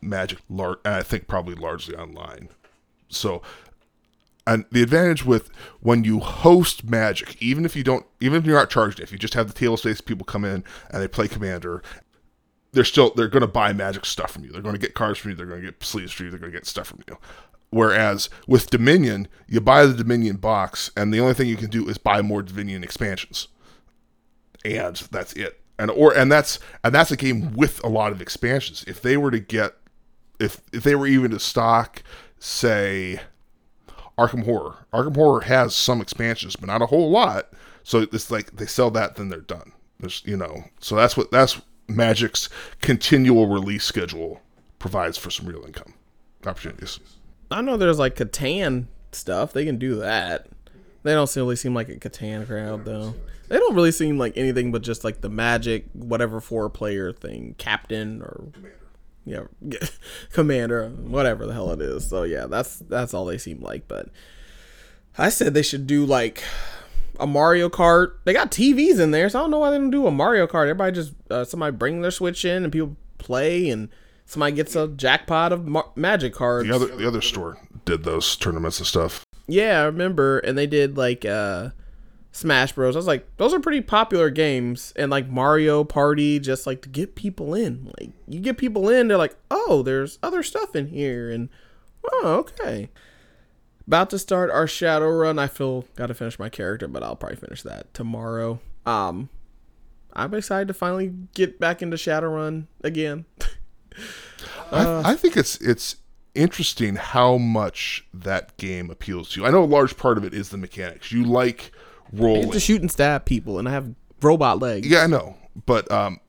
magic, 0.00 0.38
lar- 0.48 0.78
and 0.84 0.94
I 0.94 1.02
think 1.02 1.26
probably 1.26 1.54
largely 1.54 1.96
online. 1.96 2.48
So 3.08 3.42
and 4.46 4.64
the 4.70 4.82
advantage 4.82 5.24
with 5.24 5.50
when 5.80 6.04
you 6.04 6.18
host 6.20 6.84
magic 6.84 7.40
even 7.42 7.64
if 7.64 7.76
you 7.76 7.84
don't 7.84 8.06
even 8.20 8.38
if 8.38 8.46
you're 8.46 8.56
not 8.56 8.70
charged 8.70 8.98
if 8.98 9.12
you 9.12 9.18
just 9.18 9.34
have 9.34 9.46
the 9.46 9.52
table 9.52 9.76
space 9.76 10.00
people 10.00 10.24
come 10.24 10.44
in 10.44 10.64
and 10.90 11.02
they 11.02 11.08
play 11.08 11.28
commander 11.28 11.82
they're 12.72 12.84
still 12.84 13.12
they're 13.14 13.28
going 13.28 13.42
to 13.42 13.46
buy 13.46 13.72
magic 13.72 14.04
stuff 14.04 14.30
from 14.32 14.44
you. 14.44 14.52
They're 14.52 14.62
going 14.62 14.74
to 14.74 14.80
get 14.80 14.94
cards 14.94 15.18
from 15.18 15.30
you. 15.30 15.36
They're 15.36 15.46
going 15.46 15.60
to 15.60 15.66
get 15.66 15.82
sleeves 15.82 16.12
from 16.12 16.26
you. 16.26 16.30
They're 16.30 16.40
going 16.40 16.52
to 16.52 16.58
get 16.58 16.66
stuff 16.66 16.88
from 16.88 17.00
you. 17.08 17.18
Whereas 17.70 18.28
with 18.46 18.70
dominion 18.70 19.28
you 19.46 19.60
buy 19.60 19.86
the 19.86 19.94
dominion 19.94 20.36
box 20.36 20.90
and 20.96 21.14
the 21.14 21.20
only 21.20 21.34
thing 21.34 21.48
you 21.48 21.56
can 21.56 21.70
do 21.70 21.88
is 21.88 21.98
buy 21.98 22.22
more 22.22 22.42
dominion 22.42 22.82
expansions. 22.82 23.48
And 24.64 24.96
that's 24.96 25.32
it. 25.34 25.60
And 25.78 25.90
or 25.90 26.16
and 26.16 26.30
that's 26.30 26.58
and 26.84 26.94
that's 26.94 27.10
a 27.10 27.16
game 27.16 27.54
with 27.54 27.82
a 27.84 27.88
lot 27.88 28.12
of 28.12 28.20
expansions. 28.20 28.84
If 28.86 29.02
they 29.02 29.16
were 29.16 29.30
to 29.30 29.40
get 29.40 29.76
if 30.38 30.60
if 30.72 30.82
they 30.82 30.94
were 30.94 31.06
even 31.06 31.30
to 31.30 31.38
stock 31.38 32.02
say 32.38 33.20
Arkham 34.18 34.44
Horror. 34.44 34.86
Arkham 34.92 35.14
Horror 35.14 35.40
has 35.42 35.74
some 35.74 36.00
expansions, 36.00 36.56
but 36.56 36.66
not 36.66 36.82
a 36.82 36.86
whole 36.86 37.10
lot. 37.10 37.50
So 37.84 38.06
it's 38.12 38.30
like 38.30 38.56
they 38.56 38.66
sell 38.66 38.90
that, 38.90 39.16
then 39.16 39.30
they're 39.30 39.40
done. 39.40 39.72
There's, 39.98 40.22
you 40.26 40.36
know, 40.36 40.64
so 40.80 40.94
that's 40.94 41.16
what 41.16 41.30
that's 41.30 41.60
Magic's 41.96 42.48
continual 42.80 43.46
release 43.46 43.84
schedule 43.84 44.40
provides 44.78 45.16
for 45.18 45.30
some 45.30 45.46
real 45.46 45.64
income 45.64 45.94
opportunities. 46.46 47.00
I 47.50 47.60
know 47.60 47.76
there's 47.76 47.98
like 47.98 48.16
Catan 48.16 48.86
stuff. 49.12 49.52
They 49.52 49.64
can 49.64 49.78
do 49.78 49.96
that. 49.96 50.46
They 51.02 51.12
don't 51.12 51.34
really 51.34 51.56
seem 51.56 51.74
like 51.74 51.88
a 51.88 51.96
Catan 51.96 52.46
crowd 52.46 52.84
though. 52.84 53.14
They 53.48 53.58
don't 53.58 53.74
really 53.74 53.92
seem 53.92 54.18
like 54.18 54.36
anything 54.36 54.70
but 54.70 54.82
just 54.82 55.02
like 55.02 55.20
the 55.22 55.28
Magic 55.28 55.86
whatever 55.92 56.40
four 56.40 56.68
player 56.70 57.12
thing, 57.12 57.54
Captain 57.58 58.22
or 58.22 58.44
yeah, 59.24 59.44
Commander, 60.32 60.88
whatever 60.88 61.46
the 61.46 61.52
hell 61.52 61.70
it 61.72 61.80
is. 61.80 62.08
So 62.08 62.22
yeah, 62.22 62.46
that's 62.46 62.76
that's 62.78 63.12
all 63.14 63.24
they 63.24 63.38
seem 63.38 63.60
like. 63.60 63.88
But 63.88 64.08
I 65.18 65.28
said 65.28 65.54
they 65.54 65.62
should 65.62 65.86
do 65.86 66.06
like 66.06 66.42
a 67.18 67.26
Mario 67.26 67.68
Kart. 67.68 68.12
They 68.24 68.32
got 68.32 68.50
TVs 68.50 69.00
in 69.00 69.10
there, 69.10 69.28
so 69.28 69.38
I 69.38 69.42
don't 69.42 69.50
know 69.50 69.58
why 69.58 69.70
they 69.70 69.78
don't 69.78 69.90
do 69.90 70.06
a 70.06 70.10
Mario 70.10 70.46
Kart. 70.46 70.62
Everybody 70.62 70.92
just 70.92 71.12
uh, 71.30 71.44
somebody 71.44 71.76
bring 71.76 72.02
their 72.02 72.10
Switch 72.10 72.44
in 72.44 72.64
and 72.64 72.72
people 72.72 72.96
play, 73.18 73.68
and 73.70 73.88
somebody 74.26 74.52
gets 74.52 74.76
a 74.76 74.88
jackpot 74.88 75.52
of 75.52 75.66
ma- 75.66 75.90
Magic 75.96 76.34
cards. 76.34 76.68
The 76.68 76.74
other 76.74 76.94
the 76.96 77.06
other 77.06 77.20
store 77.20 77.58
did 77.84 78.04
those 78.04 78.36
tournaments 78.36 78.78
and 78.78 78.86
stuff. 78.86 79.24
Yeah, 79.46 79.80
I 79.80 79.84
remember, 79.84 80.38
and 80.38 80.56
they 80.56 80.66
did 80.66 80.96
like 80.96 81.24
uh 81.24 81.70
Smash 82.32 82.72
Bros. 82.72 82.94
I 82.94 82.98
was 82.98 83.06
like, 83.06 83.26
those 83.38 83.52
are 83.52 83.60
pretty 83.60 83.80
popular 83.80 84.30
games, 84.30 84.92
and 84.96 85.10
like 85.10 85.28
Mario 85.28 85.82
Party, 85.84 86.38
just 86.38 86.66
like 86.66 86.82
to 86.82 86.88
get 86.88 87.16
people 87.16 87.54
in. 87.54 87.92
Like 87.98 88.10
you 88.28 88.40
get 88.40 88.58
people 88.58 88.88
in, 88.88 89.08
they're 89.08 89.18
like, 89.18 89.36
oh, 89.50 89.82
there's 89.82 90.18
other 90.22 90.42
stuff 90.42 90.76
in 90.76 90.86
here, 90.88 91.30
and 91.30 91.48
oh, 92.12 92.36
okay. 92.38 92.90
About 93.90 94.10
to 94.10 94.20
start 94.20 94.50
our 94.52 94.66
Shadowrun. 94.66 95.40
I 95.40 95.48
feel 95.48 95.84
got 95.96 96.06
to 96.06 96.14
finish 96.14 96.38
my 96.38 96.48
character, 96.48 96.86
but 96.86 97.02
I'll 97.02 97.16
probably 97.16 97.38
finish 97.38 97.62
that 97.62 97.92
tomorrow. 97.92 98.60
Um, 98.86 99.30
I'm 100.12 100.32
excited 100.32 100.68
to 100.68 100.74
finally 100.74 101.12
get 101.34 101.58
back 101.58 101.82
into 101.82 101.96
Shadowrun 101.96 102.68
again. 102.84 103.24
Uh, 104.70 105.02
I, 105.04 105.12
I 105.12 105.16
think 105.16 105.36
it's 105.36 105.56
it's 105.60 105.96
interesting 106.36 106.94
how 106.94 107.36
much 107.36 108.06
that 108.14 108.56
game 108.56 108.88
appeals 108.88 109.30
to 109.30 109.40
you. 109.40 109.46
I 109.46 109.50
know 109.50 109.64
a 109.64 109.66
large 109.66 109.96
part 109.96 110.16
of 110.16 110.24
it 110.24 110.32
is 110.32 110.50
the 110.50 110.56
mechanics. 110.56 111.10
You 111.10 111.24
like 111.24 111.72
rolling. 112.12 112.52
to 112.52 112.60
shoot 112.60 112.80
and 112.80 112.90
stab 112.90 113.24
people, 113.24 113.58
and 113.58 113.68
I 113.68 113.72
have 113.72 113.92
robot 114.22 114.60
legs. 114.60 114.86
Yeah, 114.86 115.00
I 115.00 115.08
know, 115.08 115.36
but 115.66 115.90
um, 115.90 116.20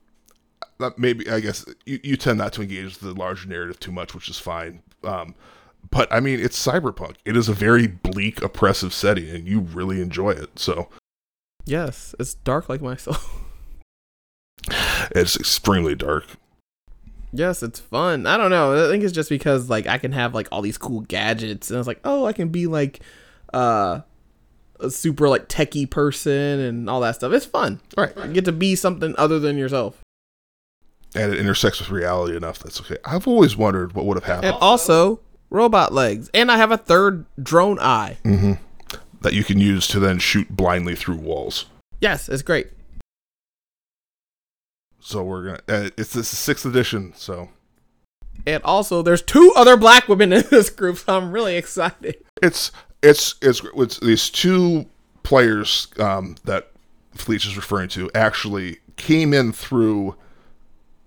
maybe 0.98 1.30
I 1.30 1.38
guess 1.38 1.64
you, 1.86 2.00
you 2.02 2.16
tend 2.16 2.38
not 2.38 2.52
to 2.54 2.62
engage 2.62 2.98
the 2.98 3.14
larger 3.14 3.48
narrative 3.48 3.78
too 3.78 3.92
much, 3.92 4.12
which 4.12 4.28
is 4.28 4.38
fine. 4.38 4.82
Um, 5.04 5.36
but 5.92 6.12
I 6.12 6.18
mean, 6.18 6.40
it's 6.40 6.58
cyberpunk. 6.64 7.14
It 7.24 7.36
is 7.36 7.48
a 7.48 7.52
very 7.52 7.86
bleak, 7.86 8.42
oppressive 8.42 8.92
setting, 8.92 9.28
and 9.28 9.46
you 9.46 9.60
really 9.60 10.00
enjoy 10.02 10.30
it. 10.30 10.58
So 10.58 10.88
Yes, 11.64 12.14
it's 12.18 12.34
dark 12.34 12.68
like 12.68 12.80
myself. 12.82 13.38
it's 15.12 15.36
extremely 15.36 15.94
dark. 15.94 16.24
yes, 17.32 17.62
it's 17.62 17.78
fun. 17.78 18.26
I 18.26 18.36
don't 18.36 18.50
know. 18.50 18.86
I 18.86 18.90
think 18.90 19.04
it's 19.04 19.12
just 19.12 19.28
because 19.28 19.70
like 19.70 19.86
I 19.86 19.98
can 19.98 20.10
have 20.12 20.34
like 20.34 20.48
all 20.50 20.62
these 20.62 20.78
cool 20.78 21.00
gadgets, 21.02 21.70
and 21.70 21.78
it's 21.78 21.86
like, 21.86 22.00
oh, 22.04 22.24
I 22.24 22.32
can 22.32 22.48
be 22.48 22.66
like 22.66 23.00
uh 23.54 24.00
a 24.80 24.90
super 24.90 25.28
like 25.28 25.48
techie 25.48 25.88
person 25.88 26.58
and 26.58 26.90
all 26.90 27.00
that 27.00 27.14
stuff. 27.14 27.32
It's 27.32 27.46
fun. 27.46 27.80
Right. 27.96 28.16
You 28.16 28.32
get 28.32 28.44
to 28.46 28.52
be 28.52 28.74
something 28.74 29.14
other 29.16 29.38
than 29.38 29.56
yourself. 29.56 30.00
And 31.14 31.32
it 31.32 31.38
intersects 31.38 31.78
with 31.78 31.90
reality 31.90 32.36
enough. 32.36 32.58
That's 32.58 32.80
okay. 32.80 32.96
I've 33.04 33.28
always 33.28 33.56
wondered 33.56 33.92
what 33.92 34.06
would 34.06 34.16
have 34.16 34.24
And 34.24 34.44
happened 34.46 34.62
also 34.62 35.20
robot 35.52 35.92
legs. 35.92 36.30
And 36.34 36.50
I 36.50 36.56
have 36.56 36.72
a 36.72 36.76
third 36.76 37.26
drone 37.40 37.78
eye. 37.78 38.18
that 39.22 39.34
you 39.34 39.44
can 39.44 39.58
use 39.58 39.86
to 39.88 40.00
then 40.00 40.18
shoot 40.18 40.48
blindly 40.50 40.96
through 40.96 41.16
walls. 41.16 41.66
Yes, 42.00 42.28
it's 42.28 42.42
great. 42.42 42.68
So 45.00 45.22
we're 45.22 45.44
gonna. 45.44 45.60
Uh, 45.68 45.90
it's 45.96 46.12
this 46.12 46.28
sixth 46.28 46.64
edition. 46.64 47.12
So 47.16 47.48
And 48.46 48.62
also, 48.64 49.02
there's 49.02 49.22
two 49.22 49.52
other 49.56 49.76
black 49.76 50.08
women 50.08 50.32
in 50.32 50.44
this 50.50 50.70
group, 50.70 50.98
so 50.98 51.16
I'm 51.16 51.32
really 51.32 51.56
excited. 51.56 52.16
It's 52.42 52.72
it's 53.02 53.34
it's, 53.42 53.62
it's 53.76 53.98
these 53.98 54.30
two 54.30 54.86
players 55.22 55.88
um, 55.98 56.36
that 56.44 56.70
Felicia 57.14 57.48
is 57.48 57.56
referring 57.56 57.88
to 57.90 58.10
actually 58.14 58.78
came 58.96 59.32
in 59.34 59.52
through 59.52 60.16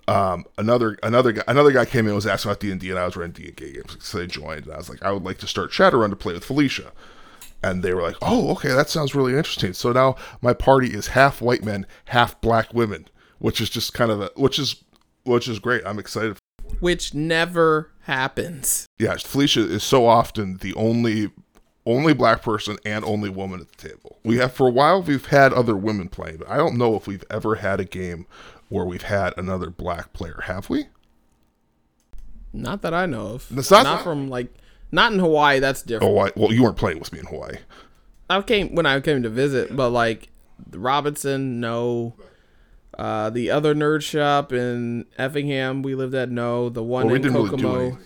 um, 0.08 0.46
another 0.58 0.98
another 1.02 1.32
guy 1.32 1.44
another 1.48 1.72
guy 1.72 1.86
came 1.86 2.02
in 2.02 2.08
and 2.08 2.16
was 2.16 2.28
asking 2.28 2.52
about 2.52 2.60
D 2.60 2.72
and 2.72 2.80
D 2.80 2.90
and 2.92 3.00
I 3.00 3.06
was 3.06 3.16
running 3.16 3.32
D 3.32 3.48
and 3.48 3.56
D 3.56 3.72
games 3.74 3.98
so 4.00 4.20
they 4.20 4.28
joined 4.28 4.66
and 4.66 4.74
I 4.74 4.78
was 4.78 4.90
like 4.90 5.02
I 5.04 5.12
would 5.12 5.24
like 5.24 5.40
to 5.40 5.48
start 5.48 5.72
Shadowrun 5.72 6.10
to 6.12 6.16
play 6.16 6.34
with 6.34 6.46
Felicia. 6.46 6.92
And 7.64 7.82
they 7.82 7.94
were 7.96 8.04
like 8.04 8.18
oh 8.22 8.52
okay 8.52 8.70
that 8.74 8.90
sounds 8.90 9.16
really 9.16 9.36
interesting. 9.36 9.74
So 9.74 9.92
now 9.92 10.16
my 10.42 10.54
party 10.54 10.90
is 10.94 11.08
half 11.08 11.42
white 11.42 11.64
men 11.64 11.88
half 12.06 12.40
black 12.42 12.74
women 12.74 13.08
which 13.40 13.60
is 13.60 13.70
just 13.70 13.94
kind 13.94 14.12
of 14.12 14.22
a 14.22 14.30
which 14.36 14.60
is 14.60 14.84
which 15.24 15.48
is 15.48 15.58
great. 15.58 15.82
I'm 15.86 15.98
excited 15.98 16.38
Which 16.80 17.14
never 17.16 17.92
happens. 18.02 18.86
yeah 19.00 19.16
Felicia 19.18 19.62
is 19.62 19.84
so 19.84 20.06
often 20.06 20.58
the 20.58 20.76
only 20.76 21.32
only 21.88 22.14
black 22.14 22.42
person 22.42 22.78
and 22.86 23.04
only 23.06 23.30
woman 23.30 23.60
at 23.62 23.72
the 23.72 23.90
table. 23.90 24.20
We 24.24 24.38
have 24.38 24.54
for 24.54 24.68
a 24.68 24.72
while 24.72 25.02
we've 25.02 25.26
had 25.28 25.52
other 25.54 25.76
women 25.76 26.10
playing 26.10 26.38
but 26.38 26.50
I 26.50 26.58
don't 26.58 26.78
know 26.78 26.96
if 26.96 27.08
we've 27.08 27.24
ever 27.32 27.56
had 27.56 27.80
a 27.80 27.86
game 27.86 28.28
where 28.70 28.86
we've 28.86 29.04
had 29.04 29.34
another 29.38 29.70
black 29.70 30.14
player 30.14 30.42
have 30.46 30.70
we 30.70 30.86
Not 32.54 32.82
that 32.84 32.94
I 32.94 33.06
know 33.06 33.28
of. 33.28 33.48
That's 33.52 33.70
not- 33.72 33.84
not 33.84 34.04
from 34.04 34.30
like 34.30 34.54
not 34.92 35.12
in 35.14 35.20
Hawaii. 35.20 35.60
That's 35.60 35.82
different. 35.82 36.12
Oh, 36.18 36.30
well, 36.36 36.54
you 36.54 36.64
weren't 36.64 36.78
playing 36.78 37.00
with 37.00 37.12
me 37.12 37.20
in 37.20 37.26
Hawaii. 37.26 37.58
I 38.30 38.42
came 38.42 38.74
when 38.76 38.86
I 38.86 39.00
came 39.02 39.24
to 39.24 39.30
visit, 39.30 39.76
but 39.76 39.90
like 39.90 40.30
Robinson, 40.72 41.60
no. 41.60 42.16
Uh, 42.98 43.30
the 43.30 43.52
other 43.52 43.76
nerd 43.76 44.02
shop 44.04 44.54
in 44.54 45.06
Effingham 45.18 45.82
we 45.82 45.96
lived 45.96 46.16
at, 46.16 46.30
no. 46.30 46.70
The 46.70 46.82
one 46.82 47.08
Well, 47.08 47.20
we 47.20 47.28
in 47.28 47.34
really 47.34 47.50
Kokomo, 47.50 47.80
anything. 47.82 48.00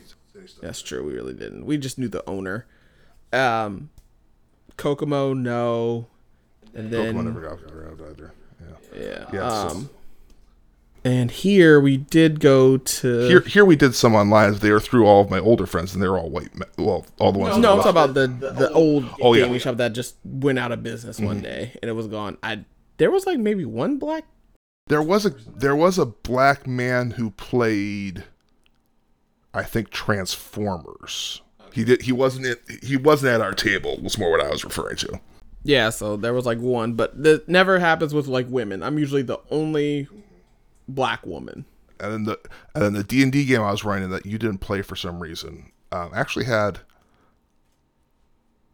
that's 0.64 0.82
true. 0.82 1.06
We 1.06 1.14
really 1.14 1.34
didn't. 1.36 1.66
We 1.68 1.78
just 1.78 2.00
knew 2.00 2.08
the 2.08 2.28
owner. 2.28 2.66
Um, 3.32 3.92
Kokomo, 4.78 5.34
no. 5.34 6.08
And 6.74 6.90
then 6.90 7.14
Pokemon 7.16 7.24
never 7.26 7.42
got 7.42 7.72
around 7.72 8.02
either. 8.02 8.34
Yeah. 8.96 9.00
yeah, 9.00 9.26
Yeah, 9.32 9.48
um, 9.48 9.90
and 11.04 11.32
here 11.32 11.80
we 11.80 11.98
did 11.98 12.40
go 12.40 12.78
to 12.78 13.28
Here, 13.28 13.42
here 13.42 13.66
we 13.66 13.76
did 13.76 13.96
some 13.96 14.16
online. 14.16 14.54
They 14.56 14.72
were 14.72 14.80
through 14.80 15.06
all 15.06 15.22
of 15.22 15.30
my 15.30 15.40
older 15.40 15.66
friends, 15.66 15.94
and 15.94 16.02
they 16.04 16.08
were 16.08 16.18
all 16.20 16.30
white. 16.30 16.54
Men. 16.56 16.68
Well, 16.78 17.06
all 17.20 17.32
the 17.32 17.40
ones. 17.40 17.58
No, 17.58 17.72
I'm 17.74 17.78
talking 17.78 17.90
about 17.92 18.14
the 18.14 18.28
the 18.28 18.72
old 18.72 19.06
Oh, 19.22 19.34
yeah. 19.34 19.58
shop 19.58 19.78
that 19.78 19.94
just 19.94 20.16
went 20.24 20.60
out 20.60 20.72
of 20.72 20.84
business 20.84 21.18
Mm-hmm. 21.18 21.26
one 21.26 21.42
day 21.42 21.72
and 21.82 21.90
it 21.90 21.94
was 21.94 22.08
gone. 22.08 22.38
I 22.44 22.66
there 22.98 23.12
was 23.12 23.26
like 23.26 23.40
maybe 23.40 23.66
one 23.66 23.98
black. 23.98 24.26
There 24.88 25.02
was 25.02 25.26
a 25.26 25.30
there 25.56 25.76
was 25.76 25.98
a 26.00 26.06
black 26.06 26.66
man 26.68 27.12
who 27.12 27.30
played, 27.32 28.24
I 29.54 29.64
think 29.64 29.90
Transformers. 29.92 31.42
He 31.72 31.84
did. 31.84 32.02
He 32.02 32.12
wasn't. 32.12 32.48
At, 32.48 32.58
he 32.84 32.98
wasn't 32.98 33.32
at 33.34 33.42
our 33.42 33.54
table. 33.54 34.00
Was 34.02 34.18
more 34.18 34.32
what 34.32 34.42
I 34.42 34.50
was 34.50 34.64
referring 34.66 34.98
to. 34.98 35.20
Yeah, 35.64 35.90
so 35.90 36.16
there 36.18 36.34
was 36.34 36.46
like 36.46 36.58
one, 36.60 36.94
but 36.94 37.22
that 37.22 37.48
never 37.48 37.80
happens 37.80 38.14
with 38.14 38.28
like 38.28 38.48
women. 38.50 38.82
I'm 38.82 38.98
usually 38.98 39.22
the 39.22 39.40
only 39.52 40.08
black 40.90 41.26
woman. 41.26 41.66
And 42.00 42.14
then 42.14 42.24
the 42.24 42.40
and 42.74 42.84
then 42.84 42.94
the 42.94 43.04
D 43.04 43.24
and 43.24 43.32
D 43.32 43.46
game 43.46 43.62
I 43.62 43.72
was 43.72 43.84
running 43.84 44.10
that 44.12 44.26
you 44.26 44.38
didn't 44.38 44.60
play 44.60 44.82
for 44.82 44.96
some 44.96 45.20
reason 45.20 45.72
um, 45.92 46.12
actually 46.14 46.46
had. 46.46 46.80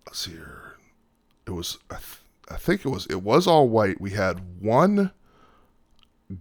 Let's 0.06 0.20
see 0.20 0.32
here. 0.32 0.76
It 1.48 1.52
was 1.52 1.78
I, 1.90 1.96
th- 1.96 2.22
I 2.50 2.58
think 2.58 2.86
it 2.86 2.90
was 2.90 3.06
it 3.08 3.24
was 3.24 3.48
all 3.48 3.68
white. 3.70 4.00
We 4.00 4.12
had 4.12 4.62
one 4.62 5.12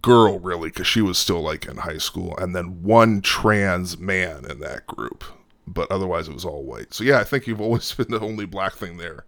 girl 0.01 0.39
really 0.39 0.69
because 0.69 0.87
she 0.87 1.01
was 1.01 1.17
still 1.17 1.41
like 1.41 1.65
in 1.65 1.77
high 1.77 1.97
school, 1.97 2.37
and 2.37 2.55
then 2.55 2.83
one 2.83 3.21
trans 3.21 3.97
man 3.97 4.45
in 4.49 4.59
that 4.59 4.85
group. 4.87 5.23
But 5.67 5.91
otherwise, 5.91 6.27
it 6.27 6.33
was 6.33 6.45
all 6.45 6.63
white. 6.63 6.93
So 6.93 7.03
yeah, 7.03 7.19
I 7.19 7.23
think 7.23 7.47
you've 7.47 7.61
always 7.61 7.91
been 7.93 8.11
the 8.11 8.19
only 8.19 8.45
black 8.45 8.73
thing 8.73 8.97
there. 8.97 9.25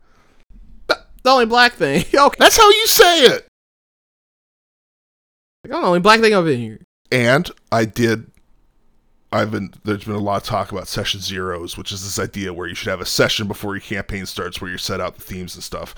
The 0.87 1.31
only 1.31 1.45
black 1.45 1.73
thing. 1.73 2.05
okay, 2.13 2.35
That's 2.39 2.57
how 2.57 2.69
you 2.69 2.87
say 2.87 3.21
it. 3.23 3.47
I'm 5.73 5.81
the 5.81 5.85
oh, 5.85 5.89
only 5.89 5.99
black 5.99 6.19
thing 6.19 6.33
I've 6.33 6.45
been 6.45 6.59
here. 6.59 6.79
And 7.11 7.49
I 7.71 7.85
did. 7.85 8.31
I've 9.31 9.51
been. 9.51 9.73
There's 9.83 10.03
been 10.03 10.15
a 10.15 10.19
lot 10.19 10.41
of 10.41 10.47
talk 10.47 10.71
about 10.71 10.87
session 10.87 11.19
zeros, 11.19 11.77
which 11.77 11.91
is 11.91 12.03
this 12.03 12.19
idea 12.19 12.53
where 12.53 12.67
you 12.67 12.75
should 12.75 12.89
have 12.89 13.01
a 13.01 13.05
session 13.05 13.47
before 13.47 13.75
your 13.75 13.81
campaign 13.81 14.25
starts, 14.25 14.61
where 14.61 14.71
you 14.71 14.77
set 14.77 15.01
out 15.01 15.15
the 15.15 15.21
themes 15.21 15.55
and 15.55 15.63
stuff. 15.63 15.95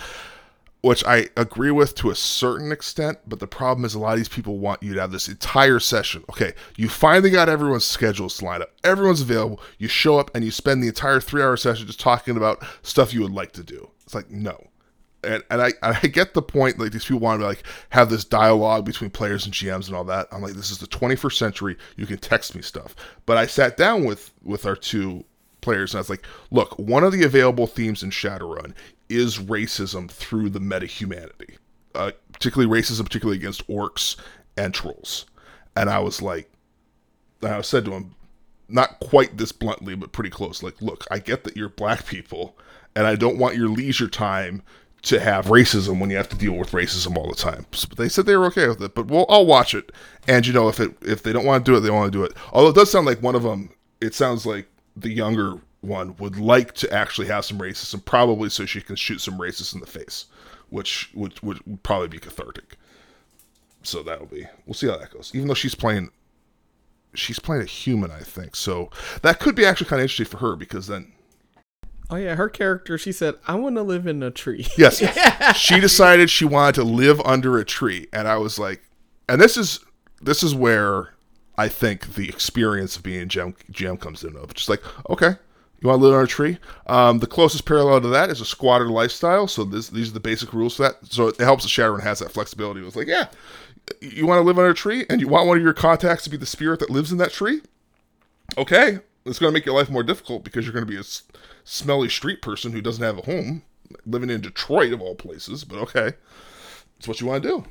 Which 0.82 1.04
I 1.06 1.28
agree 1.36 1.72
with 1.72 1.94
to 1.96 2.10
a 2.10 2.16
certain 2.16 2.72
extent, 2.72 3.18
but 3.28 3.40
the 3.40 3.48
problem 3.48 3.84
is 3.84 3.96
a 3.96 4.00
lot 4.00 4.14
of 4.14 4.18
these 4.18 4.30
people 4.30 4.60
want 4.60 4.82
you 4.82 4.94
to 4.94 5.02
have 5.02 5.12
this 5.12 5.28
entire 5.28 5.80
session. 5.80 6.24
Okay, 6.30 6.54
you 6.78 6.88
finally 6.88 7.30
got 7.30 7.50
everyone's 7.50 7.84
schedules 7.84 8.42
lined 8.42 8.64
up, 8.64 8.72
everyone's 8.84 9.22
available. 9.22 9.60
You 9.78 9.90
show 9.90 10.18
up 10.18 10.32
and 10.34 10.46
you 10.46 10.52
spend 10.52 10.82
the 10.82 10.88
entire 10.88 11.20
three-hour 11.20 11.58
session 11.58 11.86
just 11.86 12.00
talking 12.00 12.38
about 12.38 12.64
stuff 12.82 13.14
you 13.14 13.22
would 13.22 13.34
like 13.34 13.52
to 13.54 13.64
do. 13.64 13.90
It's 14.06 14.16
like 14.16 14.32
no, 14.32 14.68
and 15.24 15.44
and 15.50 15.62
I 15.62 15.74
I 15.82 16.08
get 16.08 16.34
the 16.34 16.42
point. 16.42 16.80
Like 16.80 16.92
these 16.92 17.06
people 17.06 17.20
want 17.20 17.42
to 17.42 17.46
like 17.46 17.64
have 17.90 18.10
this 18.10 18.26
dialogue 18.26 18.86
between 18.86 19.10
players 19.10 19.46
and 19.46 19.54
GMs 19.54 19.88
and 19.88 19.96
all 19.96 20.04
that. 20.06 20.28
I'm 20.32 20.42
like, 20.42 20.54
this 20.54 20.72
is 20.72 20.78
the 20.78 20.88
21st 20.88 21.38
century. 21.38 21.78
You 21.98 22.06
can 22.06 22.18
text 22.18 22.56
me 22.56 22.62
stuff. 22.62 22.96
But 23.26 23.38
I 23.38 23.46
sat 23.46 23.78
down 23.78 24.06
with 24.06 24.32
with 24.44 24.66
our 24.66 24.76
two 24.76 25.26
players 25.62 25.94
and 25.94 26.00
I 26.00 26.02
was 26.02 26.10
like, 26.10 26.26
look, 26.52 26.78
one 26.80 27.04
of 27.04 27.12
the 27.12 27.24
available 27.24 27.68
themes 27.68 28.04
in 28.04 28.10
Shadowrun 28.12 28.74
is 29.10 29.40
racism 29.40 30.10
through 30.10 30.50
the 30.50 30.60
meta 30.60 30.86
humanity, 30.86 31.58
uh, 31.96 32.12
particularly 32.32 32.82
racism, 32.82 33.04
particularly 33.04 33.38
against 33.38 33.68
orcs 33.68 34.16
and 34.58 34.74
trolls. 34.74 35.26
And 35.76 35.90
I 35.90 36.00
was 36.00 36.22
like, 36.22 36.50
I 37.44 37.62
said 37.62 37.86
to 37.86 37.92
him, 37.92 38.16
not 38.68 39.00
quite 39.00 39.38
this 39.38 39.52
bluntly, 39.52 39.96
but 39.96 40.12
pretty 40.12 40.30
close. 40.30 40.62
Like, 40.62 40.82
look, 40.82 41.06
I 41.10 41.20
get 41.20 41.44
that 41.44 41.58
you're 41.58 41.70
black 41.70 42.06
people, 42.06 42.56
and 42.96 43.08
I 43.08 43.16
don't 43.16 43.38
want 43.38 43.56
your 43.56 43.70
leisure 43.70 44.08
time 44.08 44.62
to 45.04 45.20
have 45.20 45.46
racism 45.46 46.00
when 46.00 46.10
you 46.10 46.18
have 46.18 46.30
to 46.30 46.36
deal 46.36 46.54
with 46.54 46.72
racism 46.72 47.16
all 47.16 47.30
the 47.30 47.36
time. 47.36 47.66
But 47.72 47.98
they 47.98 48.10
said 48.10 48.26
they 48.26 48.36
were 48.36 48.46
okay 48.48 48.68
with 48.68 48.82
it, 48.82 48.96
but 48.96 49.08
we'll 49.08 49.26
I'll 49.30 49.46
watch 49.46 49.74
it. 49.74 49.92
And 50.28 50.46
you 50.46 50.54
know, 50.54 50.68
if 50.68 50.80
it 50.80 50.96
if 51.02 51.24
they 51.24 51.34
don't 51.34 51.46
want 51.46 51.66
to 51.66 51.72
do 51.72 51.78
it, 51.78 51.82
they 51.82 51.90
want 51.90 52.12
to 52.12 52.18
do 52.18 52.24
it. 52.24 52.34
Although 52.52 52.70
it 52.70 52.76
does 52.76 52.92
sound 52.92 53.06
like 53.06 53.22
one 53.22 53.36
of 53.36 53.44
them. 53.44 53.70
It 54.02 54.16
sounds 54.16 54.46
like 54.46 54.68
the 54.96 55.10
younger 55.10 55.60
one 55.82 56.16
would 56.18 56.38
like 56.38 56.74
to 56.76 56.92
actually 56.94 57.28
have 57.28 57.46
some 57.46 57.58
racism, 57.58 58.04
probably 58.04 58.50
so 58.50 58.66
she 58.66 58.82
can 58.82 58.96
shoot 58.96 59.20
some 59.20 59.38
racists 59.38 59.74
in 59.74 59.82
the 59.82 59.88
face, 59.88 60.26
which 60.70 61.10
would, 61.14 61.40
would 61.42 61.60
probably 61.84 62.08
be 62.08 62.20
cathartic. 62.20 62.78
So 63.84 64.04
that'll 64.04 64.26
be. 64.26 64.48
We'll 64.66 64.74
see 64.74 64.88
how 64.88 64.98
that 64.98 65.12
goes. 65.12 65.32
Even 65.34 65.48
though 65.48 65.54
she's 65.54 65.76
playing 65.76 66.12
she's 67.14 67.40
playing 67.40 67.64
a 67.64 67.66
human, 67.66 68.12
I 68.12 68.20
think. 68.20 68.56
So 68.56 68.90
that 69.22 69.40
could 69.40 69.56
be 69.56 69.66
actually 69.66 69.90
kind 69.90 70.00
of 70.00 70.04
interesting 70.04 70.26
for 70.26 70.38
her 70.38 70.56
because 70.56 70.88
then, 70.88 71.12
Oh 72.10 72.16
yeah, 72.16 72.36
her 72.36 72.50
character. 72.50 72.98
She 72.98 73.12
said, 73.12 73.36
"I 73.48 73.56
want 73.56 73.76
to 73.76 73.84
live 73.84 74.08
in 74.08 74.24
a 74.24 74.32
tree." 74.32 74.68
yes, 74.78 75.02
she 75.58 75.80
decided 75.80 76.30
she 76.30 76.46
wanted 76.46 76.76
to 76.76 76.84
live 76.84 77.22
under 77.22 77.58
a 77.58 77.66
tree, 77.66 78.08
and 78.12 78.28
I 78.28 78.38
was 78.38 78.58
like, 78.58 78.82
and 79.28 79.40
this 79.40 79.58
is 79.58 79.80
this 80.22 80.42
is 80.44 80.56
where 80.56 81.14
I 81.58 81.68
think 81.68 82.16
the 82.16 82.28
experience 82.30 82.96
of 82.98 83.04
being 83.04 83.28
GM, 83.28 83.56
GM 83.72 84.00
comes 84.00 84.24
in 84.24 84.36
of 84.36 84.54
just 84.54 84.70
like, 84.70 84.82
okay. 85.10 85.36
You 85.82 85.88
want 85.88 86.02
to 86.02 86.08
live 86.08 86.14
under 86.14 86.26
a 86.26 86.28
tree? 86.28 86.58
Um, 86.88 87.20
the 87.20 87.26
closest 87.26 87.64
parallel 87.64 88.02
to 88.02 88.10
that 88.10 88.30
is 88.30 88.42
a 88.42 88.46
squatter 88.46 88.90
lifestyle. 88.90 89.48
So 89.48 89.64
this, 89.64 89.88
these 89.88 90.10
are 90.10 90.14
the 90.14 90.20
basic 90.20 90.52
rules 90.52 90.76
for 90.76 90.84
that. 90.84 90.98
So 91.06 91.30
it 91.30 91.38
helps 91.38 91.64
that 91.64 91.70
Shadowrun 91.70 92.04
has 92.04 92.20
that 92.20 92.34
flexibility. 92.34 92.82
It 92.82 92.84
was 92.84 92.98
like, 92.98 93.08
yeah, 93.08 93.28
you 94.02 94.28
want 94.28 94.40
to 94.40 94.44
live 94.44 94.60
under 94.60 94.72
a 94.72 94.74
tree, 94.74 95.06
and 95.10 95.22
you 95.22 95.30
want 95.30 95.48
one 95.48 95.56
of 95.56 95.64
your 95.64 95.72
contacts 95.72 96.26
to 96.26 96.30
be 96.30 96.36
the 96.36 96.46
spirit 96.46 96.82
that 96.82 96.90
lives 96.90 97.14
in 97.14 97.18
that 97.20 97.32
tree. 97.32 97.62
okay, 98.58 99.00
it's 99.26 99.40
going 99.40 99.52
to 99.52 99.54
make 99.54 99.66
your 99.66 99.76
life 99.76 99.90
more 99.90 100.04
difficult 100.04 100.44
because 100.44 100.66
you're 100.66 100.74
going 100.74 100.86
to 100.86 100.92
be 100.92 100.98
a 100.98 101.04
smelly 101.70 102.10
street 102.10 102.42
person 102.42 102.72
who 102.72 102.82
doesn't 102.82 103.04
have 103.04 103.20
a 103.20 103.22
home, 103.22 103.62
living 104.06 104.30
in 104.32 104.42
Detroit 104.42 104.92
of 104.92 105.02
all 105.02 105.16
places. 105.16 105.64
But 105.64 105.78
okay, 105.80 106.14
it's 106.98 107.08
what 107.08 107.22
you 107.22 107.28
want 107.28 107.44
to 107.44 107.50
do. 107.50 107.66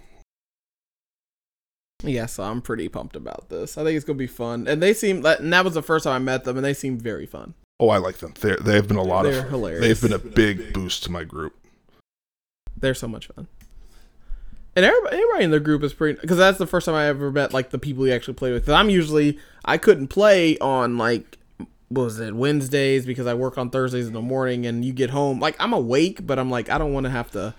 Yeah, 2.05 2.27
so 2.27 2.45
I'm 2.45 2.63
pretty 2.63 2.89
pumped 2.89 3.17
about 3.17 3.49
this. 3.49 3.77
I 3.77 3.83
think 3.83 3.97
it's 3.97 4.05
gonna 4.05 4.17
be 4.17 4.29
fun, 4.29 4.69
and 4.69 4.81
they 4.81 4.95
seem. 4.95 5.27
And 5.27 5.53
that 5.53 5.65
was 5.65 5.75
the 5.75 5.83
first 5.83 6.05
time 6.05 6.15
I 6.15 6.19
met 6.21 6.45
them, 6.45 6.57
and 6.57 6.65
they 6.65 6.75
seem 6.75 6.97
very 6.97 7.27
fun. 7.27 7.55
Oh, 7.81 7.89
I 7.89 7.99
like 7.99 8.19
them. 8.19 8.35
They 8.41 8.55
they 8.57 8.75
have 8.75 8.87
been 8.87 8.97
a 8.97 9.03
lot 9.03 9.25
They're 9.25 9.41
of 9.41 9.51
hilarious. 9.51 9.81
They've 9.81 10.01
been 10.11 10.13
a 10.13 10.23
big 10.25 10.73
boost 10.73 11.03
to 11.05 11.11
my 11.11 11.25
group. 11.25 11.57
They're 12.77 12.95
so 12.95 13.09
much 13.09 13.27
fun. 13.27 13.49
And 14.77 14.85
everybody, 14.85 15.17
everybody 15.17 15.45
in 15.45 15.51
the 15.51 15.59
group 15.59 15.83
is 15.83 15.93
pretty 15.93 16.21
because 16.21 16.37
that's 16.37 16.59
the 16.59 16.67
first 16.69 16.87
time 16.87 16.95
I 16.95 17.07
ever 17.07 17.33
met 17.33 17.53
like 17.53 17.71
the 17.71 17.81
people 17.81 18.07
you 18.07 18.13
actually 18.13 18.35
play 18.35 18.53
with. 18.53 18.67
'Cause 18.67 18.75
I'm 18.75 18.91
usually 18.91 19.41
I 19.65 19.77
couldn't 19.77 20.07
play 20.07 20.57
on 20.59 20.97
like 20.99 21.38
what 21.89 22.03
was 22.03 22.21
it 22.21 22.35
Wednesdays 22.35 23.07
because 23.07 23.27
I 23.27 23.35
work 23.35 23.57
on 23.57 23.71
Thursdays 23.71 24.07
in 24.07 24.13
the 24.13 24.21
morning 24.21 24.67
and 24.67 24.85
you 24.85 24.93
get 24.93 25.11
home 25.11 25.41
like 25.41 25.57
I'm 25.59 25.73
awake 25.73 26.27
but 26.27 26.39
I'm 26.39 26.51
like 26.51 26.69
I 26.69 26.79
don't 26.79 26.93
want 26.93 27.05
to 27.05 27.11
have 27.11 27.31
to 27.33 27.55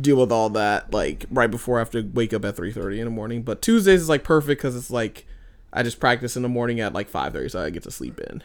deal 0.00 0.16
with 0.16 0.32
all 0.32 0.50
that 0.50 0.92
like 0.92 1.26
right 1.30 1.50
before 1.50 1.76
I 1.76 1.80
have 1.80 1.90
to 1.90 2.02
wake 2.02 2.32
up 2.32 2.44
at 2.44 2.56
3:30 2.56 2.98
in 2.98 3.04
the 3.04 3.10
morning. 3.10 3.42
But 3.42 3.62
Tuesdays 3.62 4.02
is 4.02 4.08
like 4.08 4.24
perfect 4.24 4.60
because 4.60 4.76
it's 4.76 4.90
like 4.90 5.26
I 5.72 5.82
just 5.82 6.00
practice 6.00 6.36
in 6.36 6.42
the 6.42 6.48
morning 6.48 6.80
at 6.80 6.92
like 6.92 7.10
5:30 7.10 7.50
so 7.50 7.62
I 7.62 7.70
get 7.70 7.82
to 7.84 7.90
sleep 7.90 8.20
in. 8.20 8.42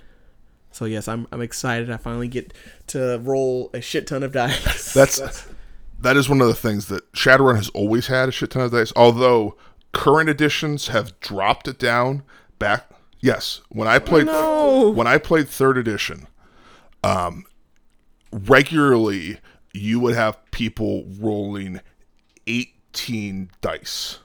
So 0.72 0.86
yes, 0.86 1.08
I'm 1.08 1.28
I'm 1.32 1.42
excited. 1.42 1.90
I 1.90 1.98
finally 1.98 2.28
get 2.28 2.54
to 2.88 3.20
roll 3.24 3.70
a 3.74 3.82
shit 3.82 4.08
ton 4.08 4.24
of 4.24 4.32
dice. 4.32 4.94
That's 4.94 5.48
that 6.02 6.16
is 6.16 6.30
one 6.30 6.42
of 6.42 6.48
the 6.48 6.56
things 6.56 6.88
that 6.88 7.12
Shadowrun 7.14 7.56
has 7.56 7.70
always 7.70 8.08
had 8.08 8.30
a 8.30 8.32
shit 8.32 8.52
ton 8.52 8.64
of 8.64 8.72
dice. 8.72 8.94
Although 8.96 9.56
current 9.92 10.30
editions 10.30 10.90
have 10.90 11.20
dropped 11.20 11.68
it 11.68 11.80
down 11.80 12.24
back. 12.58 12.90
Yes, 13.22 13.62
when 13.70 13.88
I 13.88 14.00
played 14.00 14.28
No. 14.28 14.90
when 14.90 15.08
I 15.08 15.18
played 15.18 15.50
third 15.50 15.78
edition, 15.78 16.28
um, 17.04 17.46
regularly 18.32 19.40
you 19.74 20.00
would 20.00 20.16
have 20.16 20.38
people 20.52 21.06
rolling 21.20 21.82
eighteen 22.48 23.52
dice 23.62 24.20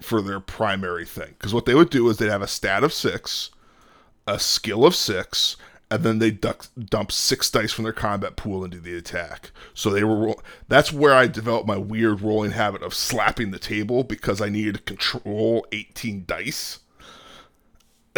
for 0.00 0.22
their 0.22 0.40
primary 0.40 1.04
thing. 1.04 1.30
Because 1.38 1.52
what 1.54 1.64
they 1.64 1.74
would 1.74 1.90
do 1.90 2.08
is 2.08 2.18
they'd 2.18 2.28
have 2.30 2.42
a 2.42 2.46
stat 2.46 2.84
of 2.84 2.92
six, 2.92 3.50
a 4.26 4.38
skill 4.38 4.84
of 4.84 4.94
six, 4.94 5.56
and 5.90 6.04
then 6.04 6.18
they 6.18 6.30
duck, 6.30 6.66
dump 6.78 7.10
six 7.10 7.50
dice 7.50 7.72
from 7.72 7.84
their 7.84 7.92
combat 7.92 8.36
pool 8.36 8.64
into 8.64 8.78
the 8.80 8.96
attack. 8.96 9.50
So 9.74 9.90
they 9.90 10.04
were. 10.04 10.16
Roll- 10.16 10.42
that's 10.68 10.92
where 10.92 11.14
I 11.14 11.26
developed 11.26 11.66
my 11.66 11.78
weird 11.78 12.20
rolling 12.20 12.52
habit 12.52 12.82
of 12.82 12.94
slapping 12.94 13.50
the 13.50 13.58
table 13.58 14.04
because 14.04 14.40
I 14.40 14.50
needed 14.50 14.74
to 14.74 14.80
control 14.82 15.66
eighteen 15.72 16.24
dice. 16.26 16.80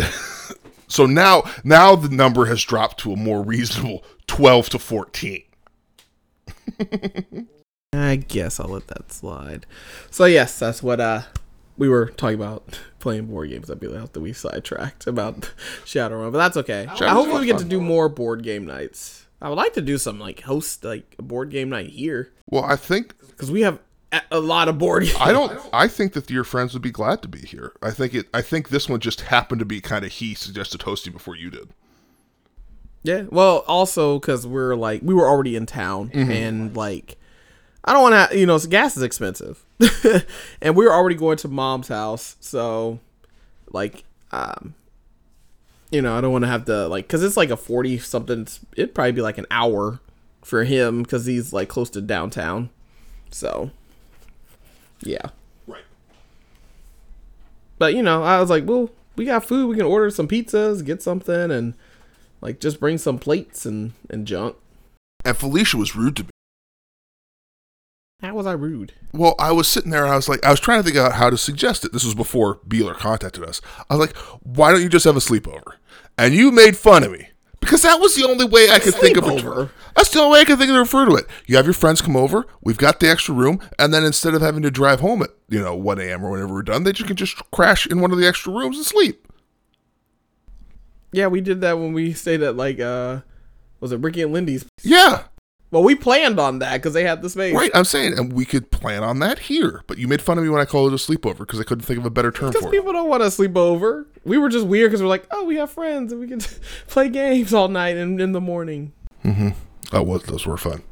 so 0.88 1.06
now, 1.06 1.44
now 1.64 1.96
the 1.96 2.08
number 2.08 2.46
has 2.46 2.62
dropped 2.62 3.00
to 3.00 3.12
a 3.12 3.16
more 3.16 3.42
reasonable 3.42 4.04
twelve 4.26 4.68
to 4.70 4.78
fourteen. 4.78 5.42
I 7.92 8.16
guess 8.16 8.60
I'll 8.60 8.68
let 8.68 8.86
that 8.88 9.12
slide. 9.12 9.66
So 10.10 10.24
yes, 10.24 10.58
that's 10.58 10.82
what 10.82 11.00
uh 11.00 11.22
we 11.76 11.88
were 11.88 12.06
talking 12.06 12.36
about 12.36 12.78
playing 12.98 13.26
board 13.26 13.50
games. 13.50 13.70
I 13.70 13.74
feel 13.76 13.90
like 13.90 14.12
that 14.12 14.20
we 14.20 14.32
sidetracked 14.32 15.06
about 15.06 15.52
Shadowrun, 15.84 16.32
but 16.32 16.38
that's 16.38 16.56
okay. 16.58 16.86
I 16.86 17.08
hope 17.08 17.32
we 17.32 17.46
get 17.46 17.58
to 17.58 17.64
do 17.64 17.80
more 17.80 18.08
board 18.08 18.42
game 18.42 18.66
nights. 18.66 19.26
I 19.42 19.48
would 19.48 19.56
like 19.56 19.72
to 19.74 19.80
do 19.80 19.96
some 19.96 20.18
like 20.18 20.42
host 20.42 20.84
like 20.84 21.16
a 21.18 21.22
board 21.22 21.50
game 21.50 21.70
night 21.70 21.90
here 21.90 22.32
Well, 22.50 22.64
I 22.64 22.76
think 22.76 23.18
because 23.30 23.50
we 23.50 23.62
have 23.62 23.78
a, 24.30 24.40
lot 24.40 24.68
of 24.68 24.78
board 24.78 25.04
games. 25.04 25.16
I 25.20 25.32
don't. 25.32 25.60
I 25.72 25.88
think 25.88 26.12
that 26.14 26.30
your 26.30 26.44
friends 26.44 26.72
would 26.72 26.82
be 26.82 26.90
glad 26.90 27.22
to 27.22 27.28
be 27.28 27.40
here. 27.40 27.72
I 27.82 27.90
think 27.90 28.14
it. 28.14 28.26
I 28.34 28.42
think 28.42 28.68
this 28.68 28.88
one 28.88 29.00
just 29.00 29.22
happened 29.22 29.60
to 29.60 29.64
be 29.64 29.80
kind 29.80 30.04
of 30.04 30.12
he 30.12 30.34
suggested 30.34 30.82
hosting 30.82 31.12
before 31.12 31.36
you 31.36 31.50
did. 31.50 31.70
Yeah. 33.02 33.24
Well, 33.30 33.64
also 33.66 34.18
because 34.18 34.46
we're 34.46 34.74
like 34.74 35.00
we 35.02 35.14
were 35.14 35.26
already 35.26 35.56
in 35.56 35.66
town 35.66 36.10
and 36.12 36.76
like 36.76 37.18
I 37.84 37.92
don't 37.92 38.02
want 38.02 38.30
to. 38.30 38.38
You 38.38 38.46
know, 38.46 38.58
gas 38.58 38.96
is 38.96 39.02
expensive, 39.02 39.64
and 40.60 40.76
we 40.76 40.84
were 40.84 40.92
already 40.92 41.16
going 41.16 41.38
to 41.38 41.48
mom's 41.48 41.88
house, 41.88 42.36
so 42.40 42.98
like 43.70 44.04
um. 44.32 44.74
You 45.90 46.00
know, 46.00 46.16
I 46.16 46.20
don't 46.20 46.30
want 46.30 46.44
to 46.44 46.48
have 46.48 46.66
to 46.66 46.86
like, 46.86 47.08
cause 47.08 47.20
it's 47.24 47.36
like 47.36 47.50
a 47.50 47.56
forty 47.56 47.98
something. 47.98 48.46
It'd 48.76 48.94
probably 48.94 49.10
be 49.10 49.22
like 49.22 49.38
an 49.38 49.46
hour 49.50 49.98
for 50.40 50.62
him, 50.62 51.04
cause 51.04 51.26
he's 51.26 51.52
like 51.52 51.68
close 51.68 51.90
to 51.90 52.00
downtown. 52.00 52.70
So, 53.32 53.72
yeah. 55.02 55.28
Right. 55.66 55.84
But 57.78 57.94
you 57.94 58.02
know, 58.02 58.22
I 58.22 58.40
was 58.40 58.50
like, 58.50 58.66
well, 58.66 58.90
we 59.16 59.24
got 59.24 59.44
food. 59.44 59.68
We 59.68 59.76
can 59.76 59.86
order 59.86 60.10
some 60.10 60.28
pizzas, 60.28 60.84
get 60.84 61.02
something, 61.02 61.50
and 61.50 61.74
like 62.40 62.60
just 62.60 62.80
bring 62.80 62.98
some 62.98 63.18
plates 63.18 63.66
and 63.66 63.92
and 64.08 64.26
junk. 64.26 64.56
And 65.24 65.36
Felicia 65.36 65.76
was 65.76 65.94
rude 65.94 66.16
to 66.16 66.24
me. 66.24 66.30
How 68.22 68.34
was 68.34 68.46
I 68.46 68.52
rude? 68.52 68.92
Well, 69.12 69.34
I 69.38 69.52
was 69.52 69.66
sitting 69.66 69.90
there 69.90 70.04
and 70.04 70.12
I 70.12 70.16
was 70.16 70.28
like, 70.28 70.44
I 70.44 70.50
was 70.50 70.60
trying 70.60 70.80
to 70.80 70.82
think 70.82 70.96
out 70.96 71.12
how 71.12 71.30
to 71.30 71.38
suggest 71.38 71.86
it. 71.86 71.92
This 71.92 72.04
was 72.04 72.14
before 72.14 72.56
Beeler 72.68 72.94
contacted 72.94 73.42
us. 73.42 73.62
I 73.88 73.96
was 73.96 74.06
like, 74.06 74.16
why 74.42 74.70
don't 74.72 74.82
you 74.82 74.90
just 74.90 75.06
have 75.06 75.16
a 75.16 75.20
sleepover? 75.20 75.74
And 76.18 76.34
you 76.34 76.50
made 76.50 76.76
fun 76.76 77.02
of 77.02 77.12
me 77.12 77.29
because 77.60 77.82
that 77.82 78.00
was 78.00 78.14
the 78.14 78.24
only 78.24 78.44
way 78.44 78.70
I 78.70 78.78
could 78.78 78.94
think 78.94 79.16
of 79.16 79.24
it. 79.24 79.44
Sleepover? 79.44 79.70
That's 79.94 80.08
the 80.08 80.20
only 80.20 80.32
way 80.34 80.40
I 80.40 80.44
could 80.44 80.58
think 80.58 80.70
of 80.70 80.76
to 80.76 80.80
refer 80.80 81.06
to 81.06 81.14
it. 81.14 81.26
You 81.46 81.56
have 81.56 81.66
your 81.66 81.74
friends 81.74 82.00
come 82.00 82.16
over. 82.16 82.46
We've 82.62 82.76
got 82.78 83.00
the 83.00 83.08
extra 83.08 83.34
room, 83.34 83.60
and 83.78 83.92
then 83.92 84.04
instead 84.04 84.34
of 84.34 84.42
having 84.42 84.62
to 84.62 84.70
drive 84.70 85.00
home 85.00 85.22
at 85.22 85.30
you 85.48 85.60
know 85.60 85.74
1 85.74 86.00
a.m. 86.00 86.24
or 86.24 86.30
whenever 86.30 86.54
we're 86.54 86.62
done, 86.62 86.84
they 86.84 86.92
just 86.92 87.06
can 87.06 87.16
just 87.16 87.50
crash 87.50 87.86
in 87.86 88.00
one 88.00 88.12
of 88.12 88.18
the 88.18 88.26
extra 88.26 88.52
rooms 88.52 88.76
and 88.76 88.86
sleep. 88.86 89.26
Yeah, 91.12 91.26
we 91.26 91.40
did 91.40 91.60
that 91.60 91.78
when 91.78 91.92
we 91.92 92.12
stayed 92.12 92.42
at 92.42 92.56
like 92.56 92.80
uh, 92.80 93.20
was 93.80 93.92
it 93.92 94.00
Ricky 94.00 94.22
and 94.22 94.32
Lindy's? 94.32 94.64
Yeah, 94.82 95.24
Well, 95.72 95.84
we 95.84 95.94
planned 95.94 96.40
on 96.40 96.58
that 96.58 96.74
because 96.78 96.94
they 96.94 97.04
had 97.04 97.22
the 97.22 97.30
space. 97.30 97.54
right. 97.54 97.70
I'm 97.74 97.84
saying, 97.84 98.18
and 98.18 98.32
we 98.32 98.44
could 98.44 98.72
plan 98.72 99.04
on 99.04 99.20
that 99.20 99.38
here. 99.38 99.84
But 99.86 99.98
you 99.98 100.08
made 100.08 100.20
fun 100.20 100.36
of 100.36 100.42
me 100.42 100.50
when 100.50 100.60
I 100.60 100.64
called 100.64 100.92
it 100.92 100.94
a 100.94 100.98
sleepover 101.12 101.38
because 101.38 101.60
I 101.60 101.62
couldn't 101.62 101.84
think 101.84 102.00
of 102.00 102.04
a 102.06 102.10
better 102.10 102.32
term 102.32 102.48
Because 102.50 102.62
for 102.64 102.68
it. 102.68 102.72
people 102.72 102.92
don't 102.92 103.08
want 103.08 103.22
to 103.22 103.30
sleep 103.30 103.56
over. 103.56 104.06
We 104.24 104.36
were 104.36 104.48
just 104.48 104.66
weird 104.66 104.90
because 104.90 105.00
we're 105.00 105.08
like, 105.08 105.26
oh, 105.30 105.44
we 105.44 105.56
have 105.56 105.70
friends 105.70 106.10
and 106.10 106.20
we 106.20 106.26
can 106.26 106.40
play 106.88 107.08
games 107.08 107.54
all 107.54 107.68
night 107.68 107.96
and 107.96 108.20
in 108.20 108.32
the 108.32 108.40
morning. 108.40 108.92
Mm-hmm. 109.24 109.50
Oh, 109.92 110.02
was 110.02 110.24
those 110.24 110.44
were 110.44 110.56
fun. 110.56 110.82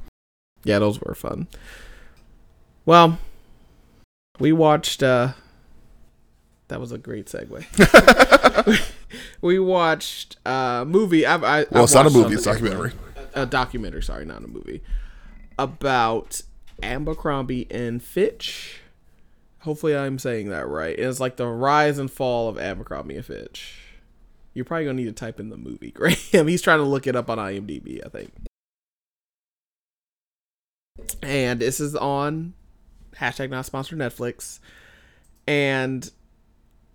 Yeah, 0.63 0.79
those 0.79 1.01
were 1.01 1.15
fun. 1.15 1.49
Well, 2.87 3.19
we 4.39 4.53
watched. 4.53 5.03
uh 5.03 5.33
That 6.69 6.81
was 6.81 6.93
a 6.93 6.99
great 6.99 7.27
segue. 7.27 7.65
we 9.41 9.59
watched 9.59 10.37
a 10.47 10.85
movie. 10.87 11.27
I, 11.27 11.35
I, 11.35 11.67
Well, 11.71 11.85
it's 11.85 11.95
not 11.95 12.07
a 12.07 12.11
movie; 12.11 12.35
it's 12.35 12.47
a 12.47 12.53
documentary. 12.53 12.93
A 13.39 13.47
documentary. 13.47 14.03
Sorry, 14.03 14.25
not 14.25 14.43
a 14.43 14.49
movie. 14.49 14.83
About 15.59 16.43
Abercrombie 16.83 17.69
and 17.71 18.03
Fitch. 18.03 18.81
Hopefully, 19.61 19.97
I'm 19.97 20.19
saying 20.19 20.49
that 20.49 20.67
right. 20.67 20.99
It's 20.99 21.21
like 21.21 21.37
the 21.37 21.47
rise 21.47 21.99
and 21.99 22.11
fall 22.11 22.49
of 22.49 22.59
Abercrombie 22.59 23.17
and 23.17 23.25
Fitch. 23.25 23.77
You're 24.55 24.65
probably 24.65 24.87
gonna 24.87 24.97
need 24.97 25.05
to 25.05 25.13
type 25.13 25.39
in 25.39 25.51
the 25.51 25.57
movie, 25.57 25.91
Graham. 26.33 26.49
He's 26.49 26.63
trying 26.63 26.79
to 26.79 26.85
look 26.85 27.07
it 27.07 27.15
up 27.15 27.31
on 27.31 27.39
IMDb, 27.39 28.05
I 28.05 28.09
think. 28.09 28.33
And 31.23 31.61
this 31.61 31.79
is 31.79 31.95
on 31.95 32.55
hashtag 33.17 33.51
not 33.51 33.67
sponsored 33.67 34.01
Netflix. 34.01 34.59
And 35.47 36.11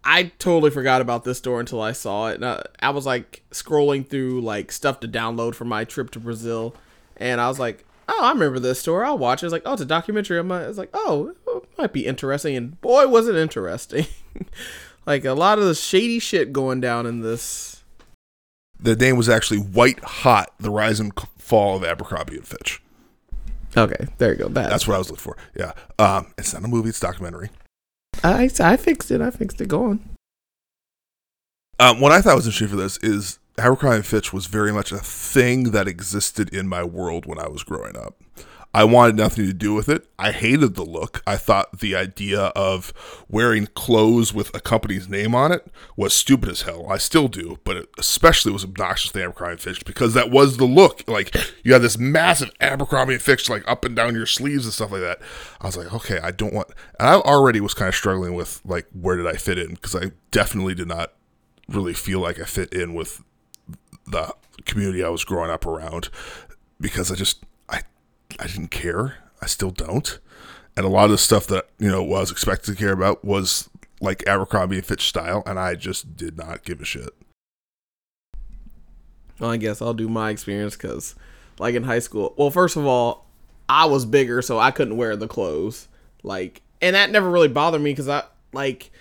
I 0.04 0.24
totally 0.39 0.72
forgot 0.72 1.01
about 1.01 1.24
this 1.24 1.38
store 1.38 1.60
until 1.60 1.82
I 1.82 1.93
saw 1.93 2.28
it. 2.30 2.36
And 2.36 2.45
I, 2.45 2.64
I 2.82 2.89
was 2.89 3.06
like 3.06 3.43
scrolling 3.51 4.08
through 4.08 4.41
like 4.41 4.72
stuff 4.72 4.99
to 5.01 5.08
download 5.08 5.56
for 5.56 5.66
my 5.66 5.84
trip 5.86 6.12
to 6.12 6.20
Brazil, 6.20 6.76
and 7.18 7.39
I 7.39 7.47
was 7.47 7.60
like, 7.60 7.86
"Oh, 8.08 8.20
I 8.22 8.32
remember 8.32 8.60
this 8.60 8.80
store. 8.80 9.06
I'll 9.06 9.18
watch 9.18 9.43
it." 9.43 9.47
It's 9.47 9.54
like, 9.54 9.64
"Oh, 9.66 9.74
it's 9.74 9.82
a 9.82 9.86
documentary." 9.86 10.39
I'm 10.39 10.49
like, 10.49 10.68
it's 10.68 10.78
like, 10.78 10.89
"Oh, 10.93 11.34
it 11.47 11.70
might 11.78 11.93
be 11.93 12.06
interesting." 12.06 12.56
And 12.56 12.80
boy, 12.82 13.08
was 13.08 13.28
it 13.28 13.36
interesting! 13.36 14.08
like 15.06 15.26
a 15.26 15.34
lot 15.34 15.60
of 15.60 15.66
the 15.66 15.76
shady 15.76 16.20
shit 16.20 16.51
going 16.51 16.82
down 16.82 17.06
in 17.06 17.22
this. 17.22 17.84
The 18.80 18.95
name 18.97 19.16
was 19.16 19.30
actually 19.30 19.60
White 19.60 20.04
Hot: 20.04 20.54
The 20.60 20.70
Rise 20.70 20.99
and 20.99 21.14
Fall 21.38 21.78
of 21.78 21.84
Abercrombie 21.84 22.36
and 22.36 22.47
Fitch. 22.47 22.82
Okay, 23.76 24.08
there 24.18 24.34
you 24.34 24.38
go. 24.38 24.47
That 24.49 24.70
That's 24.70 24.88
what 24.88 24.95
I 24.95 24.97
was 24.97 25.10
looking 25.10 25.22
for. 25.22 25.38
Yeah. 25.56 25.72
Um, 25.97 26.34
it's 26.38 26.54
not 26.54 26.64
a 26.64 26.68
movie; 26.68 26.89
it's 26.89 26.99
a 26.99 27.08
documentary. 27.08 27.49
I 28.24 28.49
I 28.59 28.78
fixed 28.78 29.11
it. 29.11 29.21
I 29.21 29.32
fixed 29.32 29.59
it. 29.61 29.67
Go 29.67 29.86
on. 29.86 29.99
Um, 31.80 31.99
what 31.99 32.11
I 32.11 32.21
thought 32.21 32.36
was 32.36 32.45
interesting 32.45 32.69
for 32.69 32.76
this 32.76 32.97
is 32.97 33.39
Abercrombie 33.57 33.97
and 33.97 34.05
Fitch 34.05 34.32
was 34.32 34.45
very 34.45 34.71
much 34.71 34.91
a 34.91 34.99
thing 34.99 35.71
that 35.71 35.88
existed 35.88 36.53
in 36.53 36.67
my 36.67 36.84
world 36.84 37.26
when 37.26 37.39
I 37.39 37.47
was 37.47 37.63
growing 37.63 37.97
up. 37.97 38.22
I 38.76 38.86
wanted 38.86 39.15
nothing 39.15 39.45
to 39.45 39.53
do 39.53 39.76
with 39.76 39.88
it. 39.88 40.07
I 40.17 40.32
hated 40.32 40.74
the 40.74 40.84
look. 40.84 41.21
I 41.28 41.38
thought 41.38 41.80
the 41.80 41.95
idea 41.95 42.45
of 42.55 42.91
wearing 43.30 43.67
clothes 43.67 44.34
with 44.34 44.53
a 44.55 44.59
company's 44.59 45.07
name 45.07 45.36
on 45.36 45.51
it 45.51 45.67
was 45.95 46.11
stupid 46.11 46.49
as 46.49 46.63
hell. 46.63 46.88
I 46.89 46.97
still 46.97 47.28
do, 47.28 47.59
but 47.63 47.78
it 47.78 47.89
especially 47.99 48.51
was 48.51 48.63
obnoxious 48.63 49.11
to 49.11 49.24
Abercrombie 49.24 49.57
Fitch 49.57 49.86
because 49.86 50.15
that 50.15 50.32
was 50.32 50.57
the 50.57 50.65
look. 50.65 51.03
Like 51.07 51.36
you 51.63 51.74
had 51.74 51.84
this 51.84 51.99
massive 51.99 52.51
Abercrombie 52.59 53.19
Fitch 53.19 53.47
like 53.47 53.63
up 53.69 53.86
and 53.86 53.95
down 53.95 54.15
your 54.15 54.26
sleeves 54.26 54.65
and 54.65 54.74
stuff 54.74 54.91
like 54.91 55.01
that. 55.01 55.19
I 55.61 55.67
was 55.67 55.78
like, 55.78 55.93
okay, 55.93 56.19
I 56.19 56.32
don't 56.32 56.53
want. 56.53 56.69
And 56.99 57.09
I 57.09 57.13
already 57.13 57.59
was 57.61 57.76
kind 57.76 57.89
of 57.89 57.95
struggling 57.95 58.34
with 58.34 58.59
like 58.65 58.88
where 58.99 59.15
did 59.15 59.28
I 59.28 59.34
fit 59.34 59.59
in 59.59 59.76
because 59.76 59.95
I 59.95 60.11
definitely 60.32 60.74
did 60.74 60.88
not 60.88 61.13
really 61.69 61.93
feel 61.93 62.19
like 62.19 62.39
I 62.39 62.45
fit 62.45 62.74
in 62.74 62.95
with 62.95 63.24
the 64.07 64.34
community 64.65 65.03
I 65.03 65.09
was 65.09 65.24
growing 65.24 65.51
up 65.51 65.65
around 65.65 66.09
because 66.80 67.11
I 67.11 67.15
just 67.15 67.43
I 68.40 68.48
didn't 68.48 68.70
care. 68.70 69.18
I 69.42 69.46
still 69.46 69.72
don't. 69.72 70.20
And 70.76 70.86
a 70.86 70.90
lot 70.90 71.06
of 71.06 71.12
the 71.12 71.18
stuff 71.18 71.48
that, 71.48 71.70
you 71.78 71.90
know, 71.90 72.04
was 72.04 72.32
expected 72.32 72.72
to 72.72 72.78
care 72.78 72.94
about 72.94 73.24
was 73.24 73.70
like 74.02 74.26
Abercrombie 74.28 74.78
and 74.78 74.86
Fitch 74.86 75.08
style 75.08 75.44
and 75.46 75.60
I 75.60 75.76
just 75.76 76.18
did 76.18 76.38
not 76.38 76.64
give 76.64 76.82
a 76.82 76.86
shit. 76.86 77.14
Well, 79.40 79.52
I 79.52 79.58
guess 79.58 79.82
I'll 79.82 79.94
do 79.94 80.08
my 80.08 80.30
experience 80.30 80.76
because, 80.76 81.16
like 81.60 81.76
in 81.76 81.84
high 81.84 82.00
school, 82.00 82.34
well, 82.38 82.52
first 82.52 82.78
of 82.78 82.86
all, 82.86 83.26
I 83.68 83.86
was 83.86 84.06
bigger, 84.06 84.42
so 84.42 84.60
I 84.60 84.72
couldn't 84.72 84.98
wear 84.98 85.16
the 85.16 85.28
clothes. 85.28 85.88
Like, 86.22 86.62
and 86.82 86.96
that 86.96 87.12
never 87.12 87.30
really 87.30 87.48
bothered 87.48 87.82
me 87.82 87.92
because 87.92 88.08
I 88.08 88.24
like 88.52 88.92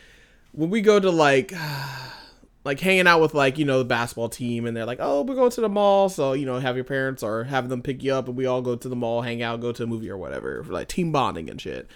when 0.52 0.70
we 0.70 0.80
go 0.80 0.98
to 0.98 1.10
like 1.10 1.52
like 2.64 2.78
hanging 2.78 3.06
out 3.06 3.20
with 3.20 3.34
like 3.34 3.58
you 3.58 3.64
know 3.64 3.78
the 3.78 3.84
basketball 3.84 4.28
team, 4.28 4.66
and 4.66 4.76
they're 4.76 4.86
like, 4.86 4.98
oh, 5.00 5.22
we're 5.22 5.34
going 5.34 5.50
to 5.50 5.60
the 5.60 5.68
mall, 5.68 6.08
so 6.08 6.32
you 6.32 6.46
know 6.46 6.58
have 6.58 6.76
your 6.76 6.84
parents 6.84 7.22
or 7.22 7.44
have 7.44 7.68
them 7.68 7.82
pick 7.82 8.02
you 8.02 8.14
up, 8.14 8.28
and 8.28 8.36
we 8.36 8.46
all 8.46 8.62
go 8.62 8.76
to 8.76 8.88
the 8.88 8.96
mall, 8.96 9.22
hang 9.22 9.42
out, 9.42 9.60
go 9.60 9.72
to 9.72 9.82
a 9.82 9.86
movie 9.86 10.10
or 10.10 10.16
whatever, 10.16 10.62
for 10.62 10.72
like 10.72 10.88
team 10.88 11.12
bonding 11.12 11.50
and 11.50 11.60
shit. 11.60 11.88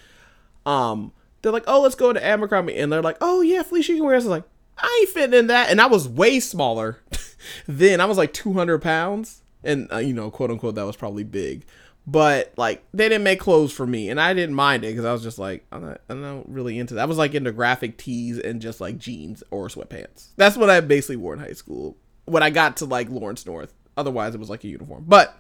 Um, 0.64 1.12
they're 1.42 1.52
like, 1.52 1.64
oh, 1.66 1.80
let's 1.82 1.94
go 1.94 2.12
to 2.12 2.24
Abercrombie, 2.24 2.76
and 2.76 2.92
they're 2.92 3.02
like, 3.02 3.18
oh 3.20 3.40
yeah, 3.40 3.62
Felicia, 3.62 3.92
you 3.92 3.98
can 3.98 4.06
wear. 4.06 4.16
This. 4.16 4.26
I 4.26 4.30
like, 4.30 4.44
I 4.78 4.98
ain't 5.00 5.10
fitting 5.10 5.38
in 5.38 5.46
that, 5.46 5.70
and 5.70 5.80
I 5.80 5.86
was 5.86 6.08
way 6.08 6.40
smaller 6.40 6.98
then. 7.66 8.00
I 8.00 8.06
was 8.06 8.18
like 8.18 8.32
200 8.32 8.82
pounds, 8.82 9.42
and 9.62 9.90
uh, 9.92 9.98
you 9.98 10.12
know, 10.12 10.30
quote 10.30 10.50
unquote, 10.50 10.74
that 10.74 10.86
was 10.86 10.96
probably 10.96 11.24
big. 11.24 11.64
But 12.06 12.52
like 12.56 12.84
they 12.94 13.08
didn't 13.08 13.24
make 13.24 13.40
clothes 13.40 13.72
for 13.72 13.86
me, 13.86 14.10
and 14.10 14.20
I 14.20 14.32
didn't 14.32 14.54
mind 14.54 14.84
it 14.84 14.88
because 14.88 15.04
I 15.04 15.12
was 15.12 15.22
just 15.22 15.38
like 15.38 15.66
I'm 15.72 15.84
not, 15.84 16.00
I'm 16.08 16.22
not 16.22 16.48
really 16.48 16.78
into 16.78 16.94
that. 16.94 17.02
I 17.02 17.06
was 17.06 17.18
like 17.18 17.34
into 17.34 17.50
graphic 17.52 17.98
tees 17.98 18.38
and 18.38 18.60
just 18.60 18.80
like 18.80 18.96
jeans 18.96 19.42
or 19.50 19.68
sweatpants. 19.68 20.28
That's 20.36 20.56
what 20.56 20.70
I 20.70 20.80
basically 20.80 21.16
wore 21.16 21.34
in 21.34 21.40
high 21.40 21.52
school 21.52 21.96
when 22.26 22.42
I 22.42 22.50
got 22.50 22.76
to 22.78 22.84
like 22.84 23.08
Lawrence 23.10 23.44
North. 23.44 23.74
Otherwise, 23.96 24.34
it 24.34 24.38
was 24.38 24.50
like 24.50 24.62
a 24.62 24.68
uniform, 24.68 25.04
but 25.08 25.36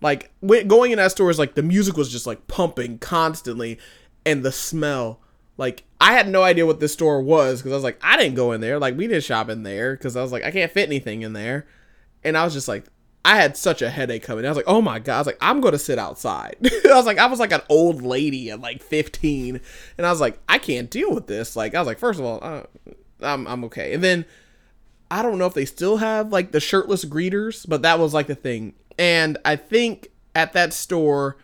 like 0.00 0.30
going 0.42 0.92
in 0.92 0.98
that 0.98 1.10
store 1.10 1.28
is 1.28 1.38
like 1.38 1.54
the 1.54 1.62
music 1.62 1.96
was 1.96 2.10
just 2.10 2.26
like 2.26 2.46
pumping 2.46 2.98
constantly, 2.98 3.78
and 4.24 4.42
the 4.42 4.52
smell. 4.52 5.20
Like 5.58 5.84
I 6.00 6.14
had 6.14 6.28
no 6.28 6.42
idea 6.42 6.64
what 6.64 6.80
this 6.80 6.94
store 6.94 7.20
was 7.20 7.60
because 7.60 7.72
I 7.72 7.74
was 7.74 7.84
like 7.84 7.98
I 8.02 8.16
didn't 8.16 8.36
go 8.36 8.52
in 8.52 8.62
there. 8.62 8.78
Like 8.78 8.96
we 8.96 9.06
didn't 9.06 9.24
shop 9.24 9.50
in 9.50 9.64
there 9.64 9.94
because 9.94 10.16
I 10.16 10.22
was 10.22 10.32
like 10.32 10.44
I 10.44 10.50
can't 10.50 10.72
fit 10.72 10.88
anything 10.88 11.20
in 11.20 11.34
there, 11.34 11.66
and 12.24 12.38
I 12.38 12.44
was 12.44 12.54
just 12.54 12.68
like 12.68 12.86
I 13.24 13.36
had 13.36 13.56
such 13.56 13.82
a 13.82 13.90
headache 13.90 14.22
coming. 14.22 14.46
I 14.46 14.48
was 14.48 14.56
like, 14.56 14.68
oh 14.68 14.80
my 14.80 14.98
god! 14.98 15.16
I 15.16 15.18
was 15.18 15.26
like, 15.26 15.38
I'm 15.40 15.60
gonna 15.60 15.78
sit 15.78 15.98
outside. 15.98 16.56
I 16.64 16.94
was 16.94 17.06
like, 17.06 17.18
I 17.18 17.26
was 17.26 17.38
like 17.38 17.52
an 17.52 17.60
old 17.68 18.02
lady 18.02 18.50
at 18.50 18.60
like 18.60 18.82
15, 18.82 19.60
and 19.98 20.06
I 20.06 20.10
was 20.10 20.20
like, 20.20 20.38
I 20.48 20.58
can't 20.58 20.90
deal 20.90 21.12
with 21.14 21.26
this. 21.26 21.54
Like, 21.54 21.74
I 21.74 21.80
was 21.80 21.86
like, 21.86 21.98
first 21.98 22.18
of 22.18 22.24
all, 22.24 22.38
uh, 22.42 22.62
I'm 23.20 23.46
I'm 23.46 23.64
okay. 23.64 23.92
And 23.92 24.02
then 24.02 24.24
I 25.10 25.22
don't 25.22 25.38
know 25.38 25.46
if 25.46 25.54
they 25.54 25.64
still 25.64 25.98
have 25.98 26.32
like 26.32 26.52
the 26.52 26.60
shirtless 26.60 27.04
greeters, 27.04 27.68
but 27.68 27.82
that 27.82 27.98
was 27.98 28.14
like 28.14 28.26
the 28.26 28.34
thing. 28.34 28.74
And 28.98 29.38
I 29.44 29.56
think 29.56 30.08
at 30.34 30.52
that 30.52 30.72
store, 30.72 31.36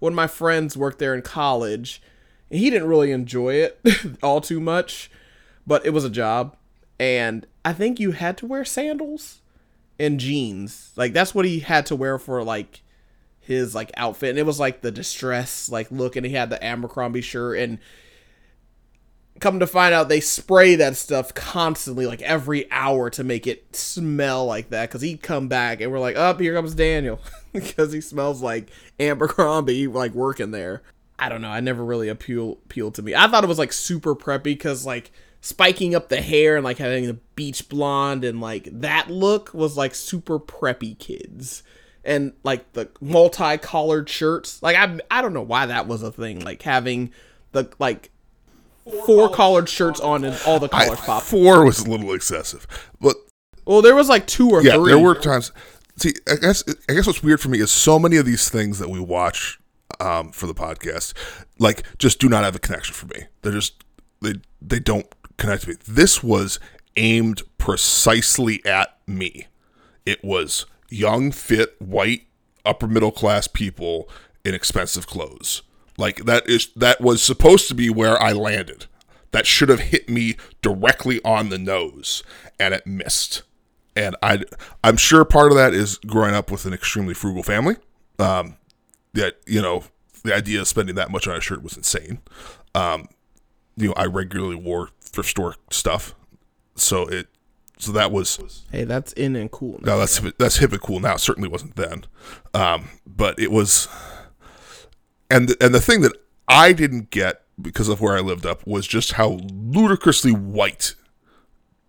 one 0.00 0.12
of 0.12 0.16
my 0.16 0.26
friends 0.26 0.76
worked 0.76 0.98
there 0.98 1.14
in 1.14 1.22
college, 1.22 2.02
and 2.50 2.58
he 2.58 2.68
didn't 2.68 2.88
really 2.88 3.12
enjoy 3.12 3.54
it 3.54 3.80
all 4.22 4.40
too 4.40 4.60
much, 4.60 5.10
but 5.66 5.86
it 5.86 5.90
was 5.90 6.04
a 6.04 6.10
job, 6.10 6.56
and 6.98 7.46
I 7.64 7.72
think 7.72 8.00
you 8.00 8.10
had 8.10 8.36
to 8.38 8.46
wear 8.46 8.64
sandals 8.64 9.41
and 10.02 10.18
jeans. 10.20 10.92
Like 10.96 11.12
that's 11.12 11.34
what 11.34 11.44
he 11.44 11.60
had 11.60 11.86
to 11.86 11.96
wear 11.96 12.18
for 12.18 12.42
like 12.42 12.82
his 13.40 13.74
like 13.74 13.90
outfit. 13.96 14.30
And 14.30 14.38
it 14.38 14.46
was 14.46 14.60
like 14.60 14.80
the 14.80 14.90
distress 14.90 15.70
like 15.70 15.90
look 15.90 16.16
and 16.16 16.26
he 16.26 16.32
had 16.32 16.50
the 16.50 16.62
Abercrombie 16.62 17.20
shirt 17.20 17.58
and 17.58 17.78
come 19.40 19.58
to 19.60 19.66
find 19.66 19.94
out 19.94 20.08
they 20.08 20.20
spray 20.20 20.74
that 20.76 20.96
stuff 20.96 21.34
constantly 21.34 22.06
like 22.06 22.22
every 22.22 22.70
hour 22.70 23.10
to 23.10 23.24
make 23.24 23.46
it 23.46 23.74
smell 23.74 24.46
like 24.46 24.70
that 24.70 24.90
cuz 24.90 25.00
he'd 25.00 25.22
come 25.22 25.48
back 25.48 25.80
and 25.80 25.90
we're 25.90 25.98
like, 25.98 26.16
"Up, 26.16 26.36
oh, 26.36 26.38
here 26.42 26.54
comes 26.54 26.74
Daniel." 26.74 27.20
because 27.52 27.92
he 27.92 28.00
smells 28.00 28.42
like 28.42 28.68
Abercrombie 28.98 29.86
like 29.86 30.12
working 30.12 30.50
there. 30.50 30.82
I 31.18 31.28
don't 31.28 31.42
know. 31.42 31.50
I 31.50 31.60
never 31.60 31.84
really 31.84 32.08
appeal 32.08 32.58
appealed 32.64 32.96
to 32.96 33.02
me. 33.02 33.14
I 33.14 33.28
thought 33.28 33.44
it 33.44 33.48
was 33.48 33.58
like 33.58 33.72
super 33.72 34.14
preppy 34.14 34.58
cuz 34.58 34.84
like 34.84 35.12
spiking 35.42 35.94
up 35.94 36.08
the 36.08 36.22
hair 36.22 36.56
and 36.56 36.64
like 36.64 36.78
having 36.78 37.06
the 37.06 37.18
beach 37.34 37.68
blonde 37.68 38.24
and 38.24 38.40
like 38.40 38.68
that 38.72 39.10
look 39.10 39.52
was 39.52 39.76
like 39.76 39.94
super 39.94 40.40
preppy 40.40 40.98
kids. 40.98 41.62
And 42.04 42.32
like 42.42 42.72
the 42.72 42.88
multi-collared 43.00 44.08
shirts. 44.08 44.62
Like 44.62 44.76
i 44.76 44.98
i 45.10 45.20
don't 45.20 45.34
know 45.34 45.42
why 45.42 45.66
that 45.66 45.86
was 45.86 46.02
a 46.02 46.10
thing. 46.10 46.40
Like 46.40 46.62
having 46.62 47.12
the 47.52 47.70
like 47.78 48.10
four, 48.84 49.06
four 49.06 49.28
collared 49.30 49.68
shirts 49.68 50.00
on 50.00 50.24
and 50.24 50.40
all 50.46 50.58
the 50.58 50.68
collars 50.68 51.00
I, 51.00 51.06
pop 51.06 51.22
four 51.22 51.64
was 51.64 51.80
a 51.80 51.88
little 51.90 52.12
excessive 52.12 52.66
but 53.00 53.14
well 53.64 53.80
there 53.82 53.94
was 53.94 54.08
like 54.08 54.26
two 54.26 54.50
or 54.50 54.62
yeah, 54.62 54.74
three. 54.74 54.90
there 54.90 54.98
were 54.98 55.14
times. 55.14 55.52
See 55.96 56.14
i 56.28 56.34
guess 56.36 56.64
i 56.88 56.94
guess 56.94 57.06
what's 57.06 57.22
weird 57.22 57.40
for 57.40 57.48
me 57.48 57.60
is 57.60 57.70
so 57.70 57.98
many 57.98 58.16
of 58.16 58.26
these 58.26 58.48
things 58.48 58.78
that 58.80 58.88
we 58.88 58.98
watch 58.98 59.60
um, 60.00 60.32
for 60.32 60.46
the 60.46 60.54
podcast 60.54 61.12
like 61.58 61.84
just 61.98 62.18
do 62.18 62.28
not 62.28 62.44
have 62.44 62.56
a 62.56 62.58
connection 62.58 62.94
for 62.94 63.06
me. 63.06 63.26
They're 63.42 63.52
just 63.52 63.84
they 64.20 64.34
they 64.60 64.80
don't 64.80 65.06
connect 65.42 65.66
me. 65.66 65.74
This 65.86 66.22
was 66.22 66.60
aimed 66.96 67.42
precisely 67.58 68.64
at 68.64 68.96
me. 69.06 69.48
It 70.06 70.24
was 70.24 70.66
young, 70.88 71.32
fit, 71.32 71.74
white, 71.80 72.28
upper 72.64 72.86
middle 72.86 73.10
class 73.10 73.48
people 73.48 74.08
in 74.44 74.54
expensive 74.54 75.06
clothes. 75.06 75.62
Like 75.98 76.24
that 76.24 76.48
is 76.48 76.68
that 76.76 77.00
was 77.00 77.22
supposed 77.22 77.68
to 77.68 77.74
be 77.74 77.90
where 77.90 78.20
I 78.22 78.32
landed. 78.32 78.86
That 79.32 79.46
should 79.46 79.68
have 79.68 79.80
hit 79.80 80.08
me 80.08 80.36
directly 80.60 81.20
on 81.24 81.48
the 81.48 81.58
nose, 81.58 82.22
and 82.60 82.72
it 82.74 82.86
missed. 82.86 83.42
And 83.96 84.16
I, 84.22 84.44
I'm 84.84 84.96
sure 84.96 85.24
part 85.24 85.50
of 85.50 85.56
that 85.56 85.74
is 85.74 85.98
growing 85.98 86.34
up 86.34 86.50
with 86.50 86.66
an 86.66 86.72
extremely 86.72 87.14
frugal 87.14 87.42
family. 87.42 87.76
Um, 88.18 88.56
that 89.14 89.40
you 89.46 89.60
know, 89.60 89.84
the 90.22 90.34
idea 90.34 90.60
of 90.60 90.68
spending 90.68 90.94
that 90.96 91.10
much 91.10 91.26
on 91.26 91.36
a 91.36 91.40
shirt 91.40 91.62
was 91.62 91.76
insane. 91.76 92.20
Um, 92.74 93.08
you 93.76 93.88
know, 93.88 93.94
I 93.96 94.04
regularly 94.04 94.56
wore 94.56 94.90
thrift 95.12 95.30
store 95.30 95.56
stuff. 95.70 96.14
So 96.74 97.06
it 97.06 97.28
so 97.78 97.92
that 97.92 98.12
was 98.12 98.64
hey 98.70 98.84
that's 98.84 99.12
in 99.14 99.34
and 99.34 99.50
cool 99.50 99.80
now. 99.82 99.92
no 99.94 99.98
that's 99.98 100.20
that's 100.38 100.56
hip 100.58 100.72
and 100.72 100.80
cool 100.80 101.00
now. 101.00 101.14
It 101.14 101.20
certainly 101.20 101.48
wasn't 101.48 101.76
then. 101.76 102.04
Um, 102.54 102.88
but 103.06 103.38
it 103.38 103.50
was 103.50 103.88
and 105.30 105.48
the, 105.48 105.56
and 105.64 105.74
the 105.74 105.80
thing 105.80 106.02
that 106.02 106.12
i 106.48 106.72
didn't 106.72 107.10
get 107.10 107.42
because 107.60 107.88
of 107.88 108.00
where 108.00 108.16
i 108.16 108.20
lived 108.20 108.44
up 108.44 108.66
was 108.66 108.86
just 108.86 109.12
how 109.12 109.38
ludicrously 109.52 110.32
white 110.32 110.94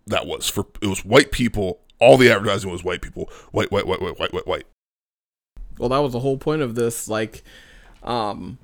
that 0.08 0.26
was 0.26 0.50
for 0.50 0.66
it 0.82 0.88
was 0.88 1.06
white 1.06 1.32
people. 1.32 1.80
All 2.00 2.18
the 2.18 2.30
advertising 2.30 2.70
was 2.70 2.84
white 2.84 3.02
people. 3.02 3.30
White 3.52 3.72
white 3.72 3.88
white 3.88 4.02
white 4.02 4.20
white 4.20 4.34
white 4.34 4.48
white. 4.48 4.66
Well 5.78 5.90
that 5.90 6.00
was 6.00 6.14
the 6.14 6.20
whole 6.20 6.38
point 6.38 6.62
of 6.62 6.76
this 6.76 7.08
like 7.08 7.44
um 8.04 8.58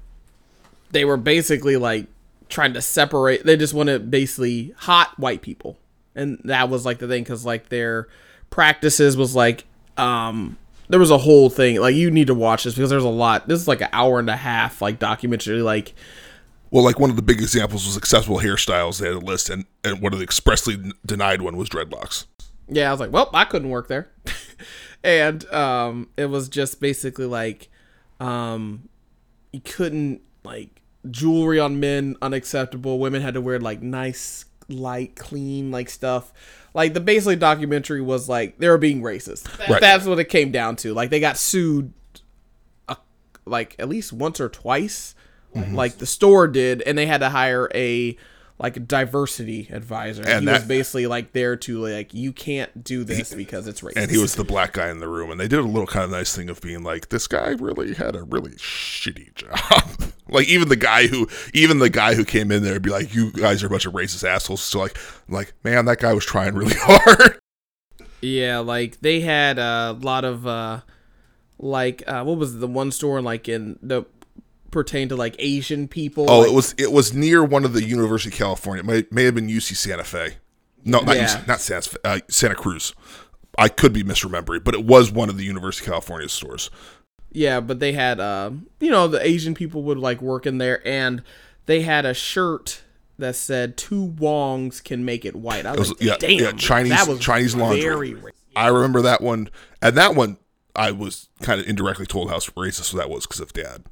they 0.92 1.06
were 1.06 1.18
basically 1.18 1.78
like 1.78 2.08
trying 2.50 2.74
to 2.74 2.82
separate. 2.82 3.46
They 3.46 3.56
just 3.56 3.74
wanted 3.74 4.12
basically 4.12 4.74
hot 4.78 5.18
white 5.18 5.42
people, 5.42 5.78
and 6.16 6.42
that 6.44 6.70
was 6.70 6.86
like 6.86 7.00
the 7.00 7.08
thing 7.08 7.24
because 7.24 7.46
like 7.46 7.70
their 7.70 8.08
practices 8.50 9.16
was 9.16 9.36
like 9.36 9.66
um 9.98 10.58
there 10.90 11.00
was 11.00 11.12
a 11.12 11.18
whole 11.20 11.52
thing 11.52 11.80
like 11.80 11.94
you 11.96 12.10
need 12.10 12.28
to 12.28 12.34
watch 12.34 12.64
this 12.64 12.74
because 12.74 12.90
there's 12.90 13.04
a 13.04 13.10
lot. 13.10 13.48
This 13.48 13.62
is 13.62 13.68
like 13.68 13.82
an 13.82 13.90
hour 13.94 14.20
and 14.20 14.30
a 14.30 14.36
half 14.36 14.82
like 14.82 15.00
documentary 15.00 15.62
like. 15.62 15.94
Well, 16.72 16.84
like 16.84 17.00
one 17.00 17.10
of 17.10 17.16
the 17.16 17.24
big 17.24 17.42
examples 17.42 17.88
was 17.88 17.98
acceptable 17.98 18.40
hairstyles. 18.40 19.00
They 19.00 19.08
had 19.08 19.16
a 19.16 19.20
list, 19.20 19.50
and, 19.50 19.66
and 19.84 20.02
one 20.02 20.14
of 20.14 20.20
the 20.20 20.24
expressly 20.24 20.78
denied 21.04 21.42
one 21.42 21.58
was 21.58 21.68
dreadlocks. 21.68 22.26
Yeah, 22.68 22.90
I 22.90 22.92
was 22.92 23.00
like, 23.00 23.12
well, 23.12 23.32
I 23.34 23.46
couldn't 23.46 23.70
work 23.70 23.88
there, 23.88 24.12
and 25.04 25.44
um, 25.52 26.10
it 26.16 26.28
was 26.28 26.48
just 26.48 26.80
basically 26.80 27.26
like, 27.26 27.70
um, 28.20 28.88
you 29.52 29.62
couldn't 29.62 30.22
like 30.44 30.79
jewelry 31.10 31.60
on 31.60 31.80
men 31.80 32.16
unacceptable. 32.22 33.00
Women 33.00 33.22
had 33.22 33.36
to 33.36 33.42
wear 33.42 33.60
like 33.60 33.82
nice, 33.82 34.46
light, 34.68 35.16
clean 35.16 35.72
like 35.72 35.90
stuff. 35.90 36.34
Like 36.74 36.94
the 36.94 37.00
basically 37.00 37.36
documentary 37.36 38.02
was 38.02 38.30
like 38.30 38.58
they 38.58 38.70
were 38.70 38.78
being 38.78 39.02
racist. 39.02 39.48
Right. 39.70 39.82
That's 39.82 40.06
what 40.06 40.20
it 40.20 40.26
came 40.26 40.52
down 40.52 40.76
to. 40.78 40.94
Like 40.94 41.10
they 41.10 41.20
got 41.20 41.38
sued, 41.38 41.94
uh, 42.88 42.96
like 43.46 43.76
at 43.80 43.90
least 43.90 44.14
once 44.14 44.40
or 44.40 44.50
twice. 44.50 45.16
Mm-hmm. 45.56 45.74
Like 45.74 45.98
the 45.98 46.06
store 46.06 46.48
did, 46.48 46.84
and 46.84 46.98
they 46.98 47.08
had 47.08 47.22
to 47.22 47.30
hire 47.30 47.70
a 47.74 48.16
like 48.60 48.76
a 48.76 48.82
diversity 48.82 49.70
advisor. 49.72 50.22
And 50.22 50.42
he 50.42 50.46
that, 50.48 50.60
was 50.60 50.64
basically 50.66 51.08
like 51.08 51.32
there 51.32 51.56
to 51.56 51.80
like 51.80 52.14
you 52.14 52.34
can't 52.34 52.84
do 52.84 53.04
this 53.04 53.32
he, 53.32 53.38
because 53.38 53.68
it's 53.68 53.82
racist. 53.82 53.94
And 53.96 54.12
he 54.12 54.18
was 54.18 54.36
the 54.36 54.44
black 54.44 54.74
guy 54.74 54.90
in 54.90 55.00
the 55.00 55.08
room, 55.08 55.32
and 55.32 55.40
they 55.40 55.48
did 55.48 55.60
a 55.60 55.64
little 55.64 55.88
kind 55.88 56.04
of 56.04 56.12
nice 56.12 56.36
thing 56.36 56.50
of 56.50 56.62
being 56.62 56.84
like, 56.84 57.10
this 57.10 57.28
guy 57.28 57.50
really 57.52 57.94
had 57.94 58.16
a 58.16 58.24
really 58.24 58.52
shitty 58.52 59.34
job. 59.34 60.12
like 60.30 60.48
even 60.48 60.68
the 60.68 60.76
guy 60.76 61.08
who 61.08 61.28
even 61.54 61.80
the 61.80 61.90
guy 61.90 62.16
who 62.16 62.26
came 62.26 62.52
in 62.52 62.64
there 62.64 62.74
would 62.74 62.82
be 62.82 62.92
like, 62.92 63.16
you 63.16 63.32
guys 63.32 63.64
are 63.64 63.68
a 63.68 63.70
bunch 63.70 63.86
of 63.86 63.94
racist 63.94 64.28
assholes. 64.28 64.62
So 64.62 64.80
like, 64.80 64.98
like 65.30 65.54
man, 65.64 65.86
that 65.86 66.00
guy 66.00 66.14
was 66.14 66.26
trying 66.26 66.54
really 66.54 66.76
hard. 66.78 67.40
Yeah, 68.22 68.60
like 68.60 69.00
they 69.00 69.22
had 69.22 69.58
a 69.58 69.98
lot 70.02 70.26
of 70.26 70.46
uh 70.46 70.82
like 71.58 72.04
uh 72.08 72.24
what 72.24 72.38
was 72.38 72.60
the 72.60 72.68
one 72.68 72.92
store 72.92 73.22
like 73.22 73.48
in 73.48 73.80
the 73.82 74.04
pertain 74.72 75.10
to 75.10 75.16
like 75.16 75.36
Asian 75.40 75.88
people. 75.88 76.30
Oh, 76.30 76.40
like, 76.40 76.50
it 76.50 76.54
was 76.54 76.76
it 76.78 76.92
was 76.92 77.14
near 77.14 77.44
one 77.44 77.66
of 77.66 77.74
the 77.74 77.84
University 77.84 78.34
of 78.34 78.38
California. 78.38 78.84
It 78.84 78.86
may, 78.86 79.06
may 79.12 79.24
have 79.26 79.36
been 79.36 79.48
UC 79.48 79.76
Santa 79.76 80.04
Fe. 80.04 80.36
No, 80.86 81.02
not, 81.02 81.16
yeah. 81.16 81.26
UC, 81.26 81.48
not 81.48 81.62
Santa, 81.62 82.00
uh, 82.04 82.20
Santa 82.30 82.56
Cruz. 82.56 82.94
I 83.58 83.68
could 83.68 83.92
be 83.92 84.04
misremembering, 84.04 84.64
but 84.64 84.74
it 84.74 84.86
was 84.86 85.12
one 85.12 85.30
of 85.30 85.38
the 85.38 85.44
University 85.44 85.86
of 85.86 85.92
California 85.92 86.30
stores. 86.30 86.70
Yeah, 87.32 87.60
but 87.60 87.80
they 87.80 87.94
had 87.94 88.20
uh, 88.20 88.52
you 88.80 88.90
know, 88.90 89.08
the 89.08 89.26
Asian 89.26 89.54
people 89.54 89.84
would 89.84 89.98
like 89.98 90.22
work 90.22 90.46
in 90.46 90.58
there 90.58 90.86
and 90.88 91.24
they 91.66 91.82
had 91.82 92.06
a 92.06 92.14
shirt 92.14 92.82
that 93.20 93.36
said 93.36 93.78
two 93.78 94.08
Wongs 94.18 94.84
can 94.84 95.06
make 95.06 95.26
it 95.26 95.36
white. 95.36 95.66
I 95.66 95.72
was, 95.72 95.80
was 95.80 95.90
like, 95.92 96.02
yeah, 96.02 96.18
damn, 96.18 96.40
yeah, 96.40 96.52
Chinese 96.54 96.92
that 96.92 97.08
was 97.08 97.20
Chinese 97.20 97.56
laundry. 97.56 98.16
I 98.56 98.68
remember 98.68 99.02
that 99.04 99.22
one, 99.22 99.50
and 99.82 99.96
that 99.96 100.16
one 100.16 100.38
I 100.76 100.92
was 100.92 101.30
kind 101.42 101.60
of 101.60 101.68
indirectly 101.68 102.06
told 102.06 102.30
how 102.30 102.38
racist 102.38 102.94
that 102.94 103.10
was 103.10 103.28
because 103.28 103.40
of 103.42 103.54
dad 103.54 103.84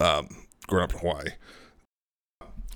um, 0.00 0.28
growing 0.66 0.84
up 0.84 0.92
in 0.92 0.98
Hawaii. 1.00 1.30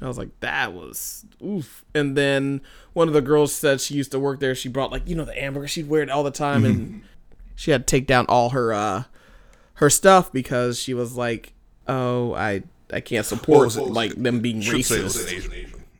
I 0.03 0.09
was 0.09 0.17
like, 0.17 0.39
that 0.41 0.73
was 0.73 1.27
oof. 1.45 1.85
And 1.95 2.17
then 2.17 2.63
one 2.95 3.09
of 3.09 3.15
the 3.15 3.21
girls 3.21 3.53
said 3.53 3.81
she 3.81 3.95
used 3.95 4.13
to 4.13 4.19
work 4.19 4.41
there. 4.41 4.55
She 4.55 4.69
brought 4.69 4.91
like 4.91 5.07
you 5.07 5.15
know 5.15 5.25
the 5.25 5.35
hamburger. 5.35 5.69
She'd 5.69 5.89
wear 5.89 6.03
it 6.03 6.11
all 6.11 6.23
the 6.23 6.31
time, 6.31 6.63
mm-hmm. 6.63 6.71
and 6.71 7.03
she 7.55 7.71
had 7.71 7.87
to 7.87 7.91
take 7.91 8.07
down 8.07 8.27
all 8.29 8.51
her 8.51 8.73
uh 8.73 9.05
her 9.75 9.91
stuff 9.91 10.33
because 10.33 10.79
she 10.79 10.95
was 10.95 11.17
like, 11.17 11.53
oh, 11.87 12.35
I 12.35 12.63
I 12.93 13.01
can't 13.01 13.27
support 13.27 13.77
well, 13.77 13.87
like 13.87 14.15
them 14.15 14.41
being 14.41 14.63
racist. 14.63 15.31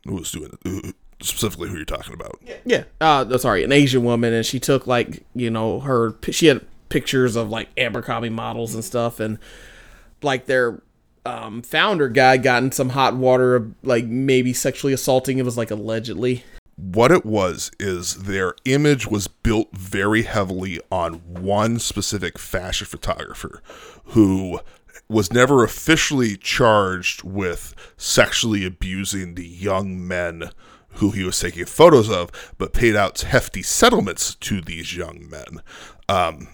Who 0.05 0.15
was 0.15 0.31
doing 0.31 0.57
it? 0.65 0.95
Specifically, 1.21 1.69
who 1.69 1.75
you're 1.75 1.85
talking 1.85 2.15
about? 2.15 2.41
Yeah. 2.65 2.85
Uh, 2.99 3.37
sorry, 3.37 3.63
an 3.63 3.71
Asian 3.71 4.03
woman, 4.03 4.33
and 4.33 4.43
she 4.43 4.59
took 4.59 4.87
like 4.87 5.23
you 5.35 5.51
know 5.51 5.79
her. 5.81 6.15
She 6.31 6.47
had 6.47 6.65
pictures 6.89 7.35
of 7.35 7.49
like 7.49 7.69
Abercrombie 7.77 8.29
models 8.29 8.73
and 8.73 8.83
stuff, 8.83 9.19
and 9.19 9.37
like 10.23 10.47
their 10.47 10.81
um, 11.25 11.61
founder 11.61 12.09
guy 12.09 12.37
got 12.37 12.63
in 12.63 12.71
some 12.71 12.89
hot 12.89 13.15
water 13.15 13.55
of 13.55 13.73
like 13.83 14.05
maybe 14.05 14.53
sexually 14.53 14.93
assaulting. 14.93 15.37
It 15.37 15.45
was 15.45 15.57
like 15.57 15.71
allegedly. 15.71 16.43
What 16.75 17.11
it 17.11 17.25
was 17.25 17.69
is 17.79 18.23
their 18.23 18.55
image 18.65 19.05
was 19.05 19.27
built 19.27 19.69
very 19.77 20.23
heavily 20.23 20.79
on 20.91 21.13
one 21.25 21.77
specific 21.79 22.39
fashion 22.39 22.87
photographer 22.87 23.61
who 24.05 24.59
was 25.07 25.31
never 25.31 25.63
officially 25.63 26.37
charged 26.37 27.21
with 27.23 27.75
sexually 27.97 28.65
abusing 28.65 29.35
the 29.35 29.45
young 29.45 30.07
men 30.07 30.51
who 30.95 31.11
he 31.11 31.23
was 31.23 31.39
taking 31.39 31.65
photos 31.65 32.09
of, 32.09 32.31
but 32.57 32.73
paid 32.73 32.95
out 32.95 33.19
hefty 33.21 33.61
settlements 33.61 34.35
to 34.35 34.61
these 34.61 34.95
young 34.95 35.29
men. 35.29 35.61
Um, 36.09 36.47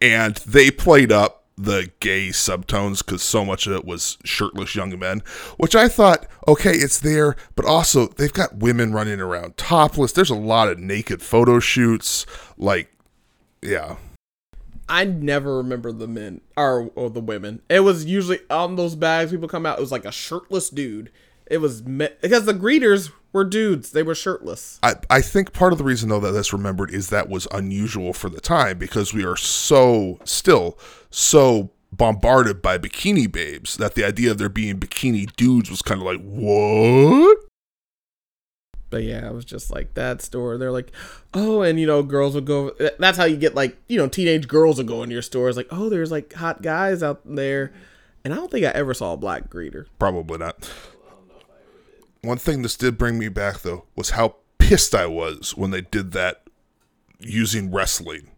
and 0.00 0.36
they 0.36 0.70
played 0.70 1.12
up 1.12 1.43
the 1.56 1.90
gay 2.00 2.28
subtones 2.28 3.04
because 3.04 3.22
so 3.22 3.44
much 3.44 3.66
of 3.66 3.74
it 3.74 3.84
was 3.84 4.18
shirtless 4.24 4.74
young 4.74 4.98
men, 4.98 5.22
which 5.56 5.76
I 5.76 5.88
thought, 5.88 6.26
okay, 6.48 6.72
it's 6.72 6.98
there, 6.98 7.36
but 7.54 7.64
also 7.64 8.08
they've 8.08 8.32
got 8.32 8.56
women 8.56 8.92
running 8.92 9.20
around 9.20 9.56
topless. 9.56 10.12
There's 10.12 10.30
a 10.30 10.34
lot 10.34 10.68
of 10.68 10.78
naked 10.78 11.22
photo 11.22 11.60
shoots. 11.60 12.26
Like, 12.56 12.92
yeah. 13.62 13.96
I 14.88 15.04
never 15.04 15.56
remember 15.56 15.92
the 15.92 16.08
men 16.08 16.40
or, 16.56 16.90
or 16.94 17.08
the 17.08 17.20
women. 17.20 17.62
It 17.70 17.80
was 17.80 18.04
usually 18.04 18.40
on 18.50 18.76
those 18.76 18.96
bags 18.96 19.30
people 19.30 19.48
come 19.48 19.64
out. 19.64 19.78
It 19.78 19.82
was 19.82 19.92
like 19.92 20.04
a 20.04 20.12
shirtless 20.12 20.68
dude. 20.70 21.10
It 21.46 21.58
was 21.58 21.84
me- 21.84 22.08
because 22.20 22.44
the 22.44 22.54
greeters 22.54 23.10
were 23.34 23.44
dudes. 23.44 23.90
They 23.90 24.02
were 24.02 24.14
shirtless. 24.14 24.78
I, 24.82 24.94
I 25.10 25.20
think 25.20 25.52
part 25.52 25.72
of 25.72 25.78
the 25.78 25.84
reason 25.84 26.08
though 26.08 26.20
that 26.20 26.30
that's 26.30 26.54
remembered 26.54 26.90
is 26.90 27.10
that 27.10 27.28
was 27.28 27.46
unusual 27.52 28.14
for 28.14 28.30
the 28.30 28.40
time 28.40 28.78
because 28.78 29.12
we 29.12 29.24
are 29.24 29.36
so 29.36 30.20
still 30.24 30.78
so 31.10 31.70
bombarded 31.92 32.62
by 32.62 32.78
bikini 32.78 33.30
babes 33.30 33.76
that 33.76 33.94
the 33.94 34.04
idea 34.04 34.30
of 34.30 34.38
there 34.38 34.48
being 34.48 34.80
bikini 34.80 35.30
dudes 35.36 35.70
was 35.70 35.82
kind 35.82 36.00
of 36.00 36.06
like 36.06 36.20
what 36.22 37.38
but 38.90 39.02
yeah, 39.02 39.26
it 39.26 39.34
was 39.34 39.44
just 39.44 39.72
like 39.72 39.94
that 39.94 40.22
store. 40.22 40.56
They're 40.56 40.70
like, 40.70 40.92
oh, 41.32 41.62
and 41.62 41.80
you 41.80 41.86
know, 41.86 42.04
girls 42.04 42.36
would 42.36 42.44
go. 42.44 42.70
That's 43.00 43.18
how 43.18 43.24
you 43.24 43.36
get 43.36 43.56
like, 43.56 43.76
you 43.88 43.98
know, 43.98 44.06
teenage 44.06 44.46
girls 44.46 44.78
would 44.78 44.86
go 44.86 45.02
into 45.02 45.14
your 45.14 45.22
stores. 45.22 45.56
Like, 45.56 45.66
oh, 45.72 45.88
there's 45.88 46.12
like 46.12 46.32
hot 46.32 46.62
guys 46.62 47.02
out 47.02 47.20
there, 47.24 47.72
and 48.24 48.32
I 48.32 48.36
don't 48.36 48.52
think 48.52 48.64
I 48.64 48.68
ever 48.68 48.94
saw 48.94 49.14
a 49.14 49.16
black 49.16 49.50
greeter. 49.50 49.86
Probably 49.98 50.38
not. 50.38 50.70
One 52.24 52.38
thing 52.38 52.62
this 52.62 52.76
did 52.76 52.98
bring 52.98 53.18
me 53.18 53.28
back 53.28 53.60
though 53.60 53.84
was 53.94 54.10
how 54.10 54.36
pissed 54.58 54.94
I 54.94 55.06
was 55.06 55.54
when 55.56 55.70
they 55.70 55.82
did 55.82 56.12
that 56.12 56.44
using 57.20 57.70
wrestling 57.70 58.30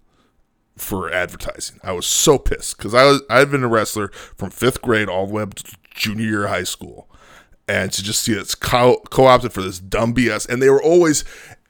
for 0.76 1.11
advertising. 1.12 1.78
I 1.82 1.93
was 1.93 2.07
so 2.07 2.39
pissed 2.39 2.76
because 2.76 2.95
I 2.95 3.05
was 3.05 3.22
I've 3.30 3.51
been 3.51 3.64
a 3.64 3.68
wrestler 3.68 4.09
from 4.09 4.51
fifth 4.51 4.82
grade 4.82 5.09
all 5.09 5.26
the 5.26 5.34
way 5.34 5.43
up 5.43 5.55
to 5.55 5.76
junior 5.95 6.26
year 6.26 6.47
high 6.49 6.64
school, 6.64 7.09
and 7.68 7.93
to 7.93 8.03
just 8.03 8.22
see 8.22 8.32
it's 8.32 8.55
co 8.55 9.01
opted 9.16 9.53
for 9.53 9.62
this 9.62 9.78
dumb 9.78 10.14
BS, 10.14 10.49
and 10.49 10.61
they 10.61 10.68
were 10.68 10.82
always, 10.82 11.24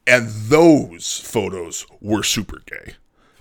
and 0.06 0.28
those 0.28 1.20
photos 1.20 1.86
were 2.00 2.22
super 2.22 2.62
gay, 2.66 2.94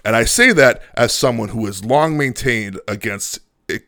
and 0.04 0.16
I 0.16 0.26
say 0.26 0.52
that 0.54 0.82
as 0.96 1.14
someone 1.14 1.50
who 1.50 1.66
has 1.66 1.84
long 1.84 2.18
maintained 2.18 2.80
against 2.88 3.40
a 3.72 3.80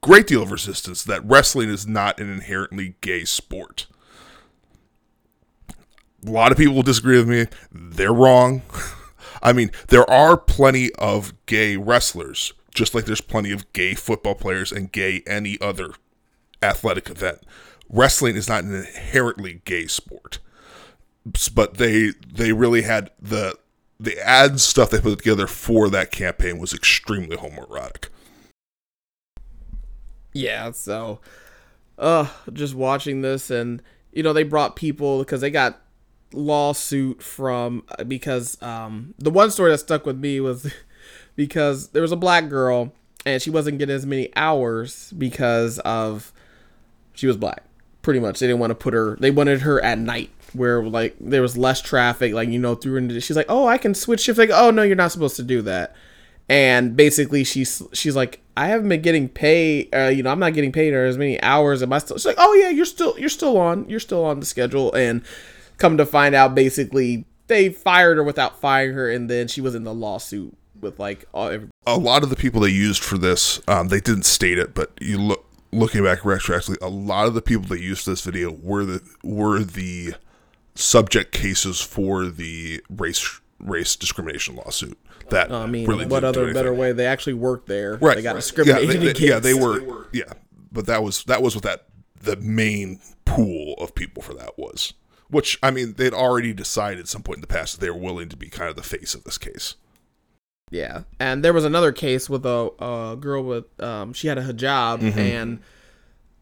great 0.00 0.26
deal 0.28 0.42
of 0.42 0.52
resistance 0.52 1.02
that 1.04 1.24
wrestling 1.24 1.68
is 1.68 1.86
not 1.86 2.20
an 2.20 2.30
inherently 2.30 2.94
gay 3.00 3.24
sport. 3.24 3.86
A 6.26 6.30
lot 6.30 6.50
of 6.50 6.58
people 6.58 6.74
will 6.74 6.82
disagree 6.82 7.18
with 7.18 7.28
me. 7.28 7.46
They're 7.70 8.12
wrong. 8.12 8.62
I 9.42 9.52
mean, 9.52 9.70
there 9.88 10.08
are 10.10 10.36
plenty 10.36 10.92
of 10.94 11.32
gay 11.46 11.76
wrestlers, 11.76 12.52
just 12.74 12.94
like 12.94 13.04
there's 13.04 13.20
plenty 13.20 13.52
of 13.52 13.72
gay 13.72 13.94
football 13.94 14.34
players 14.34 14.72
and 14.72 14.90
gay 14.90 15.22
any 15.26 15.56
other 15.60 15.92
athletic 16.62 17.08
event. 17.08 17.42
Wrestling 17.88 18.34
is 18.34 18.48
not 18.48 18.64
an 18.64 18.74
inherently 18.74 19.60
gay 19.64 19.86
sport, 19.86 20.40
but 21.54 21.76
they 21.76 22.10
they 22.26 22.52
really 22.52 22.82
had 22.82 23.10
the 23.20 23.56
the 24.00 24.18
ad 24.20 24.60
stuff 24.60 24.90
they 24.90 25.00
put 25.00 25.18
together 25.18 25.46
for 25.46 25.88
that 25.88 26.10
campaign 26.10 26.58
was 26.58 26.74
extremely 26.74 27.36
homoerotic. 27.36 28.08
Yeah, 30.32 30.72
so 30.72 31.20
uh 31.98 32.28
just 32.52 32.74
watching 32.74 33.22
this 33.22 33.50
and 33.50 33.80
you 34.12 34.22
know 34.22 34.32
they 34.32 34.42
brought 34.42 34.76
people 34.76 35.20
because 35.20 35.40
they 35.40 35.50
got 35.50 35.80
lawsuit 36.32 37.22
from 37.22 37.82
because 38.06 38.60
um 38.62 39.14
the 39.18 39.30
one 39.30 39.50
story 39.50 39.70
that 39.70 39.78
stuck 39.78 40.04
with 40.04 40.18
me 40.18 40.40
was 40.40 40.72
because 41.36 41.88
there 41.88 42.02
was 42.02 42.12
a 42.12 42.16
black 42.16 42.48
girl 42.48 42.92
and 43.24 43.42
she 43.42 43.50
wasn't 43.50 43.78
getting 43.78 43.94
as 43.94 44.06
many 44.06 44.34
hours 44.36 45.12
because 45.16 45.78
of 45.80 46.32
she 47.14 47.26
was 47.26 47.36
black 47.36 47.62
pretty 48.02 48.20
much. 48.20 48.38
They 48.38 48.46
didn't 48.46 48.60
want 48.60 48.70
to 48.70 48.76
put 48.76 48.94
her 48.94 49.16
they 49.16 49.30
wanted 49.30 49.62
her 49.62 49.82
at 49.82 49.98
night 49.98 50.30
where 50.52 50.82
like 50.84 51.16
there 51.20 51.42
was 51.42 51.56
less 51.56 51.82
traffic 51.82 52.32
like 52.32 52.48
you 52.48 52.58
know 52.58 52.74
through 52.74 52.96
into 52.96 53.20
she's 53.20 53.36
like 53.36 53.46
oh 53.48 53.66
i 53.66 53.76
can 53.76 53.94
switch 53.94 54.20
shift 54.20 54.38
like 54.38 54.50
oh 54.52 54.70
no 54.70 54.82
you're 54.82 54.96
not 54.96 55.12
supposed 55.12 55.36
to 55.36 55.42
do 55.42 55.62
that. 55.62 55.94
And 56.48 56.96
basically 56.96 57.42
she's 57.42 57.82
she's 57.92 58.14
like 58.14 58.40
i 58.56 58.68
haven't 58.68 58.88
been 58.88 59.02
getting 59.02 59.28
paid 59.28 59.92
uh, 59.94 60.06
you 60.06 60.22
know 60.22 60.30
i'm 60.30 60.38
not 60.38 60.54
getting 60.54 60.70
paid 60.70 60.94
or 60.94 61.04
as 61.04 61.18
many 61.18 61.42
hours 61.42 61.82
am 61.82 61.92
i 61.92 61.98
still 61.98 62.16
she's 62.16 62.26
like 62.26 62.36
oh 62.38 62.54
yeah 62.54 62.68
you're 62.68 62.84
still 62.84 63.18
you're 63.18 63.28
still 63.28 63.58
on 63.58 63.88
you're 63.88 64.00
still 64.00 64.24
on 64.24 64.38
the 64.40 64.46
schedule. 64.46 64.92
And 64.94 65.22
come 65.78 65.96
to 65.96 66.06
find 66.06 66.34
out 66.34 66.54
basically 66.54 67.24
they 67.46 67.68
fired 67.68 68.16
her 68.16 68.24
without 68.24 68.60
firing 68.60 68.94
her 68.94 69.10
and 69.10 69.30
then 69.30 69.48
she 69.48 69.60
was 69.60 69.74
in 69.74 69.84
the 69.84 69.94
lawsuit 69.94 70.56
with 70.80 70.98
like 70.98 71.24
all 71.32 71.58
a 71.86 71.96
lot 71.96 72.22
of 72.22 72.30
the 72.30 72.36
people 72.36 72.60
they 72.60 72.68
used 72.68 73.02
for 73.02 73.18
this 73.18 73.60
um, 73.68 73.88
they 73.88 74.00
didn't 74.00 74.24
state 74.24 74.58
it 74.58 74.74
but 74.74 74.90
you 75.00 75.18
look 75.18 75.44
looking 75.72 76.02
back 76.04 76.20
retroactively 76.20 76.76
a 76.80 76.88
lot 76.88 77.26
of 77.26 77.34
the 77.34 77.42
people 77.42 77.66
that 77.66 77.80
used 77.80 78.06
this 78.06 78.22
video 78.22 78.50
were 78.50 78.84
the 78.84 79.02
were 79.22 79.60
the 79.60 80.14
subject 80.74 81.32
cases 81.32 81.80
for 81.80 82.26
the 82.26 82.82
race 82.90 83.40
race 83.58 83.96
discrimination 83.96 84.54
lawsuit 84.56 84.98
that 85.30 85.50
i 85.50 85.66
mean 85.66 85.86
really 85.86 86.06
what 86.06 86.24
other 86.24 86.52
better 86.52 86.72
way? 86.74 86.92
They 86.92 87.06
actually 87.06 87.34
worked 87.34 87.66
there. 87.66 87.96
Right. 87.96 88.16
they 88.16 88.22
got 88.22 88.34
right. 88.34 88.36
discriminated 88.36 88.94
yeah, 88.94 89.00
they, 89.00 89.12
they- 89.12 89.26
yeah 89.28 89.38
they 89.38 89.54
were 89.54 90.08
yeah 90.12 90.32
but 90.70 90.86
that 90.86 91.02
was 91.02 91.24
that 91.24 91.42
was 91.42 91.54
what 91.54 91.64
that 91.64 91.86
the 92.20 92.36
main 92.36 93.00
pool 93.24 93.74
of 93.78 93.94
people 93.94 94.22
for 94.22 94.34
that 94.34 94.58
was 94.58 94.94
which 95.28 95.58
i 95.62 95.70
mean 95.70 95.94
they'd 95.94 96.12
already 96.14 96.52
decided 96.52 96.98
at 97.00 97.08
some 97.08 97.22
point 97.22 97.36
in 97.38 97.40
the 97.40 97.46
past 97.46 97.74
that 97.74 97.80
they 97.84 97.90
were 97.90 97.98
willing 97.98 98.28
to 98.28 98.36
be 98.36 98.48
kind 98.48 98.68
of 98.70 98.76
the 98.76 98.82
face 98.82 99.14
of 99.14 99.24
this 99.24 99.38
case 99.38 99.74
Yeah, 100.70 101.02
and 101.20 101.44
there 101.44 101.52
was 101.52 101.64
another 101.64 101.92
case 101.92 102.28
with 102.28 102.44
a, 102.44 102.70
a 102.80 103.16
girl 103.18 103.42
with 103.44 103.64
um 103.80 104.12
she 104.12 104.28
had 104.28 104.38
a 104.38 104.42
hijab 104.44 105.00
Mm-hmm. 105.00 105.18
and 105.18 105.58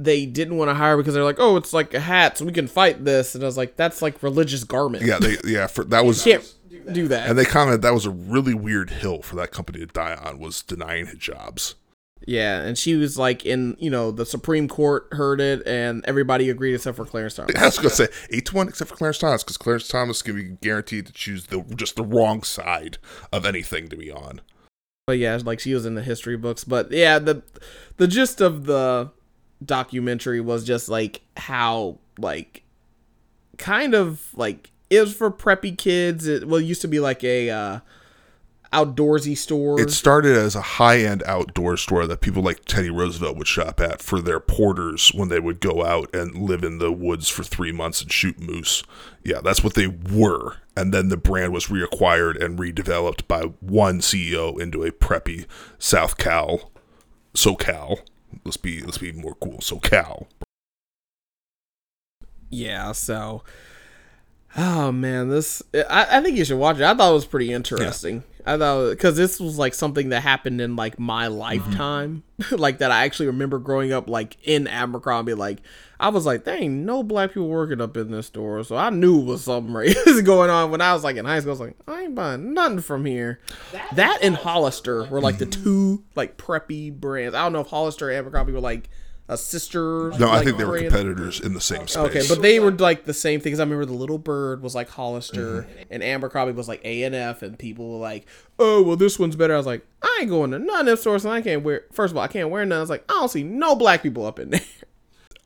they 0.01 0.27
didn't 0.27 0.57
want 0.57 0.71
to 0.71 0.75
hire 0.75 0.93
her 0.93 0.97
because 0.97 1.15
they're 1.15 1.23
like, 1.23 1.39
oh, 1.39 1.57
it's 1.57 1.73
like 1.73 1.95
a 1.95 2.01
hat, 2.01 2.37
so 2.37 2.45
we 2.45 2.51
can 2.51 2.67
fight 2.67 3.05
this. 3.05 3.37
And 3.37 3.45
I 3.45 3.47
was 3.47 3.57
like, 3.57 3.77
that's 3.77 4.03
like 4.03 4.23
religious 4.25 4.65
garment. 4.65 5.05
yeah 5.05 5.19
they 5.21 5.37
yeah 5.45 5.69
for 5.69 5.85
that 5.85 6.05
was 6.05 6.25
can't 6.25 6.53
do 6.93 7.07
that. 7.09 7.29
and 7.31 7.39
they 7.39 7.45
commented 7.45 7.83
that 7.83 7.95
was 7.95 8.05
a 8.05 8.11
really 8.11 8.55
weird 8.55 8.91
hill 8.91 9.23
for 9.23 9.37
that 9.37 9.53
company 9.53 9.79
to 9.79 9.87
die 9.87 10.17
on 10.17 10.39
was 10.41 10.63
denying 10.63 11.07
hijabs 11.07 11.75
yeah, 12.27 12.61
and 12.63 12.77
she 12.79 12.95
was 12.97 13.19
like 13.19 13.45
in 13.45 13.77
you 13.79 13.91
know 13.91 14.11
the 14.11 14.27
Supreme 14.27 14.69
Court 14.69 15.09
heard 15.13 15.41
it 15.41 15.67
and 15.67 16.05
everybody 16.07 16.51
agreed 16.51 16.75
except 16.75 16.97
for 16.97 17.05
Clarence 17.05 17.35
Thomas. 17.35 17.57
I 17.59 17.65
was 17.67 17.77
gonna 17.77 17.91
say 17.91 18.09
eight 18.31 18.47
to 18.47 18.55
one, 18.55 18.69
except 18.69 18.91
for 18.91 18.97
Clarence 18.97 19.19
Thomas, 19.19 19.43
because 19.43 19.57
Clarence 19.57 19.89
Thomas 19.89 20.23
can 20.23 20.35
be 20.37 20.57
guaranteed 20.63 21.07
to 21.07 21.13
choose 21.13 21.47
the 21.47 21.63
just 21.77 21.97
the 21.97 22.05
wrong 22.05 22.43
side 22.43 22.99
of 23.33 23.45
anything 23.45 23.89
to 23.89 23.97
be 23.97 24.11
on. 24.11 24.41
But 25.07 25.19
yeah, 25.19 25.39
like 25.45 25.61
she 25.61 25.75
was 25.75 25.85
in 25.85 25.95
the 25.95 26.03
history 26.03 26.37
books. 26.37 26.65
But 26.65 26.91
yeah, 26.91 27.19
the 27.19 27.43
the 27.99 28.07
gist 28.07 28.41
of 28.41 28.65
the 28.65 29.11
documentary 29.65 30.41
was 30.41 30.65
just 30.65 30.89
like 30.89 31.23
how 31.37 31.99
like 32.19 32.63
kind 33.59 33.95
of 33.95 34.29
like 34.35 34.71
it 34.89 35.01
was 35.01 35.15
for 35.15 35.31
preppy 35.31 35.77
kids. 35.77 36.27
It 36.27 36.49
well 36.49 36.61
it 36.61 36.65
used 36.65 36.83
to 36.83 36.89
be 36.89 37.01
like 37.01 37.23
a 37.23 37.51
uh 37.51 37.81
outdoorsy 38.75 39.37
store. 39.37 39.81
It 39.81 39.91
started 39.91 40.37
as 40.37 40.55
a 40.57 40.61
high 40.61 40.99
end 40.99 41.23
outdoor 41.27 41.77
store 41.77 42.07
that 42.07 42.21
people 42.21 42.43
like 42.43 42.65
Teddy 42.65 42.91
Roosevelt 42.91 43.37
would 43.37 43.47
shop 43.47 43.81
at 43.81 44.03
for 44.03 44.21
their 44.21 44.41
porters 44.41 45.11
when 45.15 45.29
they 45.29 45.41
would 45.41 45.61
go 45.61 45.85
out 45.85 46.15
and 46.15 46.35
live 46.37 46.65
in 46.65 46.79
the 46.79 46.93
woods 46.93 47.29
for 47.29 47.43
three 47.43 47.73
months 47.73 48.03
and 48.03 48.13
shoot 48.13 48.41
moose. 48.41 48.83
Yeah, 49.23 49.41
that's 49.41 49.63
what 49.63 49.75
they 49.75 49.87
were. 49.87 50.57
And 50.77 50.93
then 50.93 51.09
the 51.09 51.17
brand 51.17 51.53
was 51.53 51.67
reacquired 51.67 52.43
and 52.43 52.59
redeveloped 52.59 53.29
by 53.29 53.43
one 53.61 54.01
CEO 54.01 54.61
into 54.61 54.83
a 54.83 54.91
preppy 54.91 55.47
South 55.79 56.19
Cal, 56.19 56.73
SoCal. 57.35 58.01
Let's 58.45 58.57
be 58.57 58.81
let's 58.81 58.99
be 58.99 59.13
more 59.13 59.37
cool. 59.37 59.59
SoCal. 59.59 60.27
yeah, 62.51 62.93
so 62.93 63.43
oh 64.57 64.93
man, 64.93 65.29
this 65.29 65.63
I, 65.75 66.19
I 66.19 66.21
think 66.23 66.37
you 66.37 66.45
should 66.45 66.59
watch 66.59 66.77
it. 66.77 66.83
I 66.83 66.95
thought 66.95 67.11
it 67.11 67.15
was 67.15 67.27
pretty 67.27 67.53
interesting. 67.53 68.23
I 68.47 68.59
thought 68.59 68.91
because 68.91 69.17
this 69.17 69.41
was 69.41 69.59
like 69.59 69.73
something 69.73 70.11
that 70.11 70.21
happened 70.21 70.61
in 70.61 70.77
like 70.77 70.99
my 70.99 71.27
mm-hmm. 71.27 71.37
lifetime, 71.37 72.25
like 72.51 72.79
that 72.79 72.91
I 72.91 73.05
actually 73.05 73.27
remember 73.27 73.59
growing 73.59 73.93
up 73.93 74.09
like 74.09 74.37
in 74.43 74.67
Abercrombie. 74.67 75.35
Like 75.35 75.61
I 75.99 76.11
was 76.11 76.27
like, 76.27 76.45
there 76.45 76.57
ain't 76.57 76.85
no 76.85 77.03
black 77.03 77.31
people 77.31 77.49
working 77.49 77.81
up 77.81 77.97
in 77.97 78.11
this 78.11 78.27
store, 78.27 78.63
so 78.65 78.77
I 78.77 78.91
knew 78.91 79.21
it 79.21 79.25
was 79.25 79.45
something 79.45 79.73
racist 79.73 80.25
going 80.27 80.51
on 80.51 80.71
when 80.71 80.83
I 80.83 80.93
was 80.93 81.05
like 81.05 81.17
in 81.17 81.25
high 81.25 81.41
school. 81.41 81.51
I 81.51 81.53
was 81.53 81.61
like, 81.61 81.77
I 81.89 82.03
ain't 82.03 82.15
buying 82.15 82.53
nothing 82.53 82.81
from 82.81 83.07
here. 83.07 83.41
That 83.95 84.19
and 84.21 84.37
Hollister 84.37 85.05
were 85.05 85.23
like 85.23 85.39
the 85.39 85.47
mm-hmm. 85.47 85.65
two 85.65 86.05
like 86.15 86.37
preppy 86.37 86.93
brands. 86.93 87.35
I 87.35 87.43
don't 87.43 87.55
know 87.55 87.61
if 87.61 87.69
Hollister 87.69 88.11
and 88.11 88.19
Abercrombie 88.19 88.53
were 88.53 88.61
like 88.61 88.91
a 89.29 89.39
sister. 89.39 90.11
No, 90.19 90.31
I 90.31 90.45
think 90.45 90.59
they 90.59 90.65
were 90.65 90.79
competitors 90.79 91.41
in 91.41 91.55
the 91.55 91.61
same 91.61 91.87
space. 91.89 91.97
Okay, 91.97 92.23
but 92.29 92.43
they 92.43 92.61
were 92.61 92.71
like 92.71 93.05
the 93.05 93.15
same 93.15 93.41
things. 93.41 93.59
I 93.59 93.63
remember 93.63 93.87
the 93.87 93.93
Little 93.93 94.19
Bird 94.19 94.63
was 94.63 94.75
like 94.75 94.91
Hollister, 94.91 95.63
mm-hmm. 95.63 95.83
and 95.91 96.03
Abercrombie 96.03 96.53
was 96.53 96.69
like 96.69 96.83
A 96.85 97.05
and 97.05 97.15
F, 97.15 97.43
and 97.43 97.59
people 97.59 97.91
were 97.93 97.99
like, 97.99 98.27
"Oh, 98.59 98.83
well, 98.83 98.97
this 98.97 99.19
one's 99.19 99.37
better." 99.37 99.55
I 99.55 99.57
was 99.57 99.67
like, 99.67 99.87
"I 100.03 100.19
ain't 100.21 100.31
going 100.31 100.51
to 100.51 100.59
none 100.59 100.81
of 100.81 100.87
them 100.87 100.97
stores, 100.97 101.25
and 101.25 101.33
I 101.33 101.41
can't 101.41 101.63
wear." 101.63 101.85
First 101.93 102.13
of 102.13 102.19
all, 102.19 102.23
I 102.23 102.29
can't 102.29 102.51
wear 102.51 102.65
none. 102.67 102.79
I 102.79 102.81
was 102.81 102.91
like, 102.91 103.05
"I 103.09 103.15
don't 103.15 103.31
see 103.31 103.43
no 103.43 103.75
black 103.75 104.03
people 104.03 104.27
up 104.27 104.39
in 104.39 104.51
there." 104.51 104.61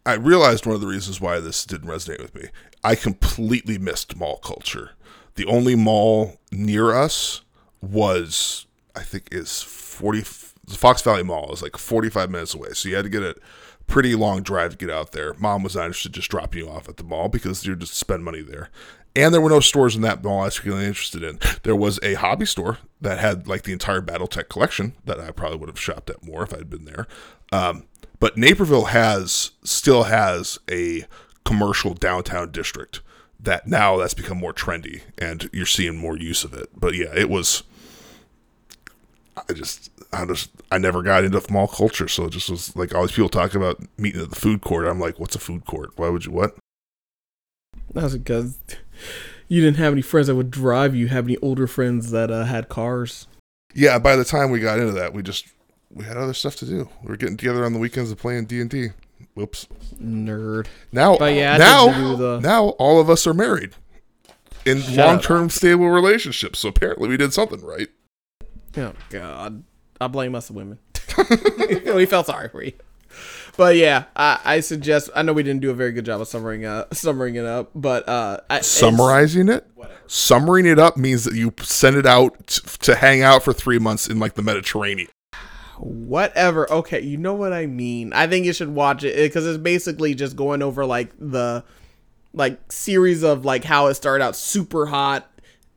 I 0.04 0.14
realized 0.14 0.64
one 0.64 0.74
of 0.74 0.80
the 0.80 0.86
reasons 0.86 1.20
why 1.20 1.38
this 1.38 1.64
didn't 1.66 1.88
resonate 1.88 2.20
with 2.20 2.34
me. 2.34 2.48
I 2.82 2.94
completely 2.94 3.78
missed 3.78 4.16
mall 4.16 4.38
culture. 4.38 4.92
The 5.34 5.44
only 5.44 5.76
mall 5.76 6.38
near 6.50 6.94
us 6.94 7.42
was, 7.80 8.66
I 8.96 9.02
think, 9.02 9.28
is 9.30 9.62
forty. 9.62 10.20
The 10.20 10.74
Fox 10.74 11.00
Valley 11.02 11.22
Mall 11.22 11.52
is 11.52 11.62
like 11.62 11.76
forty-five 11.76 12.30
minutes 12.30 12.54
away, 12.54 12.70
so 12.72 12.88
you 12.88 12.96
had 12.96 13.04
to 13.04 13.10
get 13.10 13.22
a 13.22 13.36
pretty 13.88 14.14
long 14.14 14.42
drive 14.42 14.70
to 14.72 14.76
get 14.76 14.90
out 14.94 15.10
there. 15.12 15.34
Mom 15.34 15.64
was 15.64 15.74
not 15.74 15.86
interested 15.86 16.10
in 16.10 16.14
just 16.20 16.30
dropping 16.30 16.62
you 16.64 16.70
off 16.70 16.88
at 16.88 16.98
the 16.98 17.02
mall 17.02 17.28
because 17.28 17.66
you're 17.66 17.74
just 17.74 17.94
spend 17.94 18.22
money 18.22 18.42
there. 18.42 18.70
And 19.16 19.34
there 19.34 19.40
were 19.40 19.50
no 19.50 19.58
stores 19.58 19.96
in 19.96 20.02
that 20.02 20.22
mall 20.22 20.42
I 20.42 20.44
was 20.44 20.64
really 20.64 20.84
interested 20.84 21.24
in. 21.24 21.40
There 21.64 21.74
was 21.74 21.98
a 22.02 22.14
hobby 22.14 22.46
store 22.46 22.78
that 23.00 23.18
had 23.18 23.48
like 23.48 23.64
the 23.64 23.72
entire 23.72 24.00
BattleTech 24.00 24.48
collection 24.48 24.94
that 25.06 25.18
I 25.18 25.32
probably 25.32 25.58
would 25.58 25.68
have 25.68 25.80
shopped 25.80 26.10
at 26.10 26.24
more 26.24 26.44
if 26.44 26.54
I'd 26.54 26.70
been 26.70 26.84
there. 26.84 27.08
Um, 27.50 27.84
but 28.20 28.36
Naperville 28.36 28.86
has 28.86 29.52
still 29.64 30.04
has 30.04 30.58
a 30.70 31.04
commercial 31.44 31.94
downtown 31.94 32.52
district 32.52 33.00
that 33.40 33.66
now 33.66 33.96
that's 33.96 34.14
become 34.14 34.38
more 34.38 34.52
trendy 34.52 35.02
and 35.16 35.48
you're 35.52 35.66
seeing 35.66 35.96
more 35.96 36.16
use 36.16 36.44
of 36.44 36.52
it. 36.52 36.68
But 36.76 36.94
yeah, 36.94 37.12
it 37.16 37.30
was. 37.30 37.62
I 39.48 39.52
just, 39.52 39.90
I 40.12 40.24
just, 40.24 40.50
I 40.72 40.78
never 40.78 41.02
got 41.02 41.24
into 41.24 41.42
mall 41.52 41.68
culture, 41.68 42.08
so 42.08 42.24
it 42.24 42.30
just 42.30 42.48
was 42.48 42.74
like 42.74 42.94
all 42.94 43.02
these 43.02 43.14
people 43.14 43.28
talking 43.28 43.60
about 43.60 43.78
meeting 43.98 44.22
at 44.22 44.30
the 44.30 44.36
food 44.36 44.62
court. 44.62 44.86
I'm 44.86 44.98
like, 44.98 45.18
what's 45.20 45.34
a 45.36 45.38
food 45.38 45.66
court? 45.66 45.90
Why 45.96 46.08
would 46.08 46.24
you 46.24 46.32
what? 46.32 46.56
That's 47.92 48.14
because 48.14 48.58
you 49.48 49.62
didn't 49.62 49.76
have 49.78 49.92
any 49.92 50.02
friends 50.02 50.26
that 50.28 50.34
would 50.34 50.50
drive 50.50 50.94
you. 50.94 51.08
Have 51.08 51.26
any 51.26 51.36
older 51.38 51.66
friends 51.66 52.10
that 52.10 52.30
uh, 52.30 52.44
had 52.44 52.68
cars? 52.68 53.26
Yeah, 53.74 53.98
by 53.98 54.16
the 54.16 54.24
time 54.24 54.50
we 54.50 54.60
got 54.60 54.78
into 54.78 54.92
that, 54.92 55.12
we 55.12 55.22
just 55.22 55.46
we 55.90 56.04
had 56.04 56.16
other 56.16 56.34
stuff 56.34 56.56
to 56.56 56.66
do. 56.66 56.88
We 57.02 57.08
were 57.10 57.16
getting 57.16 57.36
together 57.36 57.64
on 57.64 57.72
the 57.72 57.78
weekends 57.78 58.10
and 58.10 58.18
playing 58.18 58.46
D 58.46 58.60
and 58.60 58.70
D. 58.70 58.88
Whoops. 59.34 59.66
Nerd. 60.02 60.66
Now, 60.92 61.18
yeah, 61.26 61.56
now, 61.56 62.16
the- 62.16 62.40
now 62.40 62.68
all 62.70 63.00
of 63.00 63.08
us 63.10 63.26
are 63.26 63.34
married 63.34 63.72
in 64.64 64.80
Shut 64.80 64.96
long-term 64.96 65.50
stable 65.50 65.88
relationships. 65.88 66.58
So 66.60 66.68
apparently, 66.68 67.08
we 67.08 67.16
did 67.16 67.32
something 67.32 67.60
right. 67.60 67.88
Oh 68.76 68.92
God, 69.10 69.64
I 70.00 70.06
blame 70.06 70.34
us 70.34 70.48
the 70.48 70.52
women. 70.54 70.78
we 71.94 72.06
felt 72.06 72.26
sorry 72.26 72.48
for 72.48 72.62
you. 72.62 72.72
But 73.56 73.74
yeah, 73.76 74.04
I, 74.14 74.38
I 74.44 74.60
suggest. 74.60 75.10
I 75.16 75.22
know 75.22 75.32
we 75.32 75.42
didn't 75.42 75.60
do 75.62 75.70
a 75.70 75.74
very 75.74 75.90
good 75.90 76.04
job 76.04 76.20
of 76.20 76.28
summarizing, 76.28 76.64
uh, 76.66 76.84
summarizing 76.92 77.36
it 77.36 77.44
up, 77.46 77.70
but 77.74 78.08
uh, 78.08 78.38
I, 78.48 78.60
Summarizing 78.60 79.48
it, 79.48 79.66
summarizing 80.06 80.70
it 80.70 80.78
up 80.78 80.96
means 80.96 81.24
that 81.24 81.34
you 81.34 81.52
send 81.60 81.96
it 81.96 82.06
out 82.06 82.46
t- 82.46 82.62
to 82.82 82.94
hang 82.94 83.22
out 83.22 83.42
for 83.42 83.52
three 83.52 83.80
months 83.80 84.06
in 84.08 84.20
like 84.20 84.34
the 84.34 84.42
Mediterranean. 84.42 85.08
whatever. 85.78 86.70
Okay, 86.70 87.00
you 87.00 87.16
know 87.16 87.34
what 87.34 87.52
I 87.52 87.66
mean. 87.66 88.12
I 88.12 88.26
think 88.28 88.46
you 88.46 88.52
should 88.52 88.68
watch 88.74 89.02
it 89.02 89.16
because 89.16 89.46
it's 89.46 89.58
basically 89.58 90.14
just 90.14 90.36
going 90.36 90.62
over 90.62 90.84
like 90.86 91.10
the 91.18 91.64
like 92.32 92.70
series 92.70 93.24
of 93.24 93.44
like 93.44 93.64
how 93.64 93.86
it 93.88 93.94
started 93.94 94.22
out 94.24 94.36
super 94.36 94.86
hot, 94.86 95.28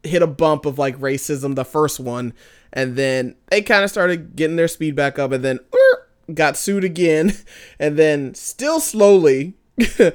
hit 0.03 0.21
a 0.21 0.27
bump 0.27 0.65
of 0.65 0.77
like 0.77 0.99
racism, 0.99 1.55
the 1.55 1.65
first 1.65 1.99
one, 1.99 2.33
and 2.73 2.95
then 2.95 3.35
they 3.49 3.61
kind 3.61 3.83
of 3.83 3.89
started 3.89 4.35
getting 4.35 4.55
their 4.55 4.67
speed 4.67 4.95
back 4.95 5.19
up, 5.19 5.31
and 5.31 5.43
then 5.43 5.59
er, 5.73 6.07
got 6.33 6.57
sued 6.57 6.83
again, 6.83 7.33
and 7.79 7.97
then 7.97 8.33
still 8.33 8.79
slowly. 8.79 9.55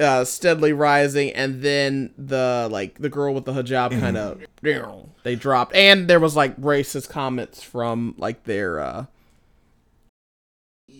Uh, 0.00 0.24
steadily 0.24 0.72
rising, 0.72 1.30
and 1.30 1.62
then 1.62 2.12
the 2.18 2.66
like 2.72 2.98
the 2.98 3.08
girl 3.08 3.32
with 3.32 3.44
the 3.44 3.52
hijab 3.52 3.90
kind 4.00 4.16
of 4.16 4.42
they 5.22 5.36
dropped, 5.36 5.76
and 5.76 6.08
there 6.08 6.18
was 6.18 6.34
like 6.34 6.56
racist 6.60 7.08
comments 7.08 7.62
from 7.62 8.14
like 8.18 8.42
their 8.42 8.80
uh 8.80 9.06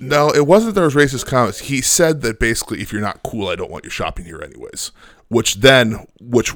No, 0.01 0.31
it 0.31 0.47
wasn't 0.47 0.77
there 0.77 0.85
was 0.85 0.95
racist 0.95 1.27
comments. 1.27 1.61
He 1.61 1.81
said 1.81 2.21
that 2.21 2.39
basically, 2.39 2.81
if 2.81 2.93
you're 2.93 3.03
not 3.03 3.25
cool, 3.25 3.49
I 3.49 3.57
don't 3.57 3.73
want 3.73 3.83
you 3.83 3.91
shopping 3.91 4.25
here 4.25 4.41
anyways. 4.41 4.93
Which 5.27 5.57
then, 5.57 6.07
which 6.21 6.55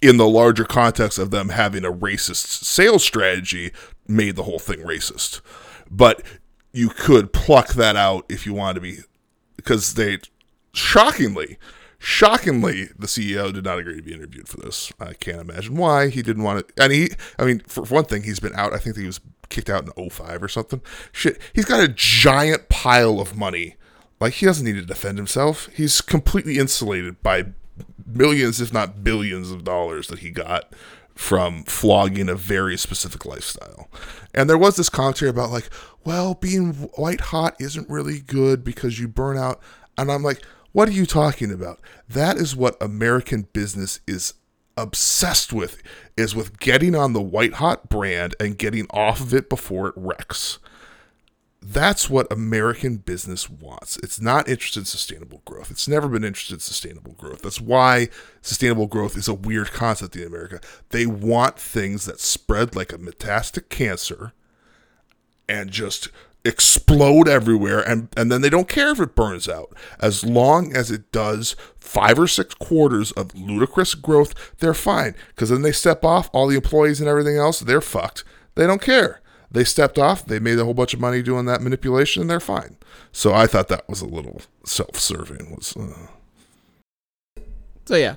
in 0.00 0.16
the 0.16 0.28
larger 0.28 0.64
context 0.64 1.18
of 1.18 1.30
them 1.30 1.50
having 1.50 1.84
a 1.84 1.92
racist 1.92 2.64
sales 2.64 3.02
strategy, 3.02 3.72
made 4.06 4.36
the 4.36 4.44
whole 4.44 4.58
thing 4.58 4.78
racist. 4.78 5.40
But 5.90 6.22
you 6.72 6.88
could 6.90 7.32
pluck 7.32 7.74
that 7.74 7.96
out 7.96 8.24
if 8.28 8.46
you 8.46 8.54
wanted 8.54 8.74
to 8.74 8.80
be, 8.80 8.98
because 9.56 9.94
they, 9.94 10.18
shockingly, 10.72 11.58
shockingly, 11.98 12.88
the 12.98 13.06
CEO 13.06 13.52
did 13.52 13.64
not 13.64 13.78
agree 13.78 13.96
to 13.96 14.02
be 14.02 14.14
interviewed 14.14 14.48
for 14.48 14.58
this. 14.58 14.92
I 15.00 15.14
can't 15.14 15.40
imagine 15.40 15.76
why 15.76 16.08
he 16.08 16.22
didn't 16.22 16.44
want 16.44 16.68
to. 16.68 16.82
And 16.82 16.92
he, 16.92 17.10
I 17.38 17.44
mean, 17.44 17.60
for 17.60 17.82
one 17.84 18.04
thing, 18.04 18.22
he's 18.22 18.40
been 18.40 18.54
out. 18.54 18.72
I 18.72 18.78
think 18.78 18.96
he 18.96 19.06
was 19.06 19.20
kicked 19.48 19.70
out 19.70 19.88
in 19.96 20.10
05 20.10 20.42
or 20.42 20.48
something. 20.48 20.80
Shit, 21.12 21.38
he's 21.52 21.64
got 21.64 21.82
a 21.82 21.88
giant 21.88 22.68
pile 22.68 23.20
of 23.20 23.36
money. 23.36 23.76
Like 24.20 24.34
he 24.34 24.46
doesn't 24.46 24.64
need 24.64 24.74
to 24.74 24.82
defend 24.82 25.16
himself. 25.16 25.68
He's 25.74 26.00
completely 26.00 26.58
insulated 26.58 27.22
by 27.22 27.46
millions, 28.06 28.60
if 28.60 28.72
not 28.72 29.04
billions, 29.04 29.50
of 29.50 29.64
dollars 29.64 30.08
that 30.08 30.20
he 30.20 30.30
got 30.30 30.72
from 31.14 31.64
flogging 31.64 32.28
a 32.28 32.34
very 32.34 32.76
specific 32.76 33.26
lifestyle. 33.26 33.88
And 34.34 34.48
there 34.48 34.58
was 34.58 34.76
this 34.76 34.88
commentary 34.88 35.30
about 35.30 35.50
like, 35.50 35.68
well, 36.04 36.34
being 36.34 36.74
white 36.96 37.20
hot 37.20 37.56
isn't 37.58 37.90
really 37.90 38.20
good 38.20 38.62
because 38.62 39.00
you 39.00 39.08
burn 39.08 39.36
out. 39.36 39.60
And 39.96 40.12
I'm 40.12 40.22
like, 40.22 40.42
what 40.72 40.88
are 40.88 40.92
you 40.92 41.06
talking 41.06 41.50
about? 41.50 41.80
That 42.08 42.36
is 42.36 42.54
what 42.54 42.80
American 42.80 43.48
business 43.52 44.00
is 44.06 44.34
obsessed 44.76 45.52
with 45.52 45.82
is 46.16 46.36
with 46.36 46.60
getting 46.60 46.94
on 46.94 47.12
the 47.12 47.20
white 47.20 47.54
hot 47.54 47.88
brand 47.88 48.36
and 48.38 48.56
getting 48.56 48.86
off 48.90 49.20
of 49.20 49.34
it 49.34 49.48
before 49.48 49.88
it 49.88 49.94
wrecks. 49.96 50.60
That's 51.60 52.08
what 52.08 52.30
American 52.30 52.98
business 52.98 53.50
wants. 53.50 53.96
It's 53.98 54.20
not 54.20 54.48
interested 54.48 54.80
in 54.80 54.86
sustainable 54.86 55.42
growth. 55.44 55.70
It's 55.70 55.88
never 55.88 56.08
been 56.08 56.24
interested 56.24 56.54
in 56.54 56.60
sustainable 56.60 57.12
growth. 57.12 57.42
That's 57.42 57.60
why 57.60 58.08
sustainable 58.42 58.86
growth 58.86 59.16
is 59.16 59.26
a 59.26 59.34
weird 59.34 59.72
concept 59.72 60.14
in 60.14 60.26
America. 60.26 60.60
They 60.90 61.04
want 61.04 61.58
things 61.58 62.04
that 62.04 62.20
spread 62.20 62.76
like 62.76 62.92
a 62.92 62.98
metastatic 62.98 63.70
cancer 63.70 64.32
and 65.48 65.70
just 65.70 66.08
explode 66.44 67.28
everywhere 67.28 67.80
and 67.80 68.08
and 68.16 68.30
then 68.30 68.40
they 68.42 68.48
don't 68.48 68.68
care 68.68 68.92
if 68.92 69.00
it 69.00 69.16
burns 69.16 69.48
out 69.48 69.74
as 69.98 70.24
long 70.24 70.74
as 70.74 70.88
it 70.90 71.10
does 71.10 71.56
five 71.76 72.16
or 72.16 72.28
six 72.28 72.54
quarters 72.54 73.10
of 73.12 73.34
ludicrous 73.34 73.94
growth 73.96 74.54
they're 74.58 74.72
fine 74.72 75.16
because 75.28 75.50
then 75.50 75.62
they 75.62 75.72
step 75.72 76.04
off 76.04 76.30
all 76.32 76.46
the 76.46 76.54
employees 76.54 77.00
and 77.00 77.08
everything 77.08 77.36
else 77.36 77.58
they're 77.60 77.80
fucked 77.80 78.22
they 78.54 78.66
don't 78.68 78.80
care 78.80 79.20
they 79.50 79.64
stepped 79.64 79.98
off 79.98 80.24
they 80.26 80.38
made 80.38 80.58
a 80.58 80.64
whole 80.64 80.74
bunch 80.74 80.94
of 80.94 81.00
money 81.00 81.22
doing 81.22 81.46
that 81.46 81.60
manipulation 81.62 82.22
and 82.22 82.30
they're 82.30 82.40
fine 82.40 82.76
so 83.12 83.32
i 83.32 83.46
thought 83.46 83.68
that 83.68 83.88
was 83.88 84.00
a 84.00 84.06
little 84.06 84.40
self-serving 84.64 85.54
was 85.54 85.76
uh, 85.76 86.08
So 87.88 87.96
yeah, 87.96 88.16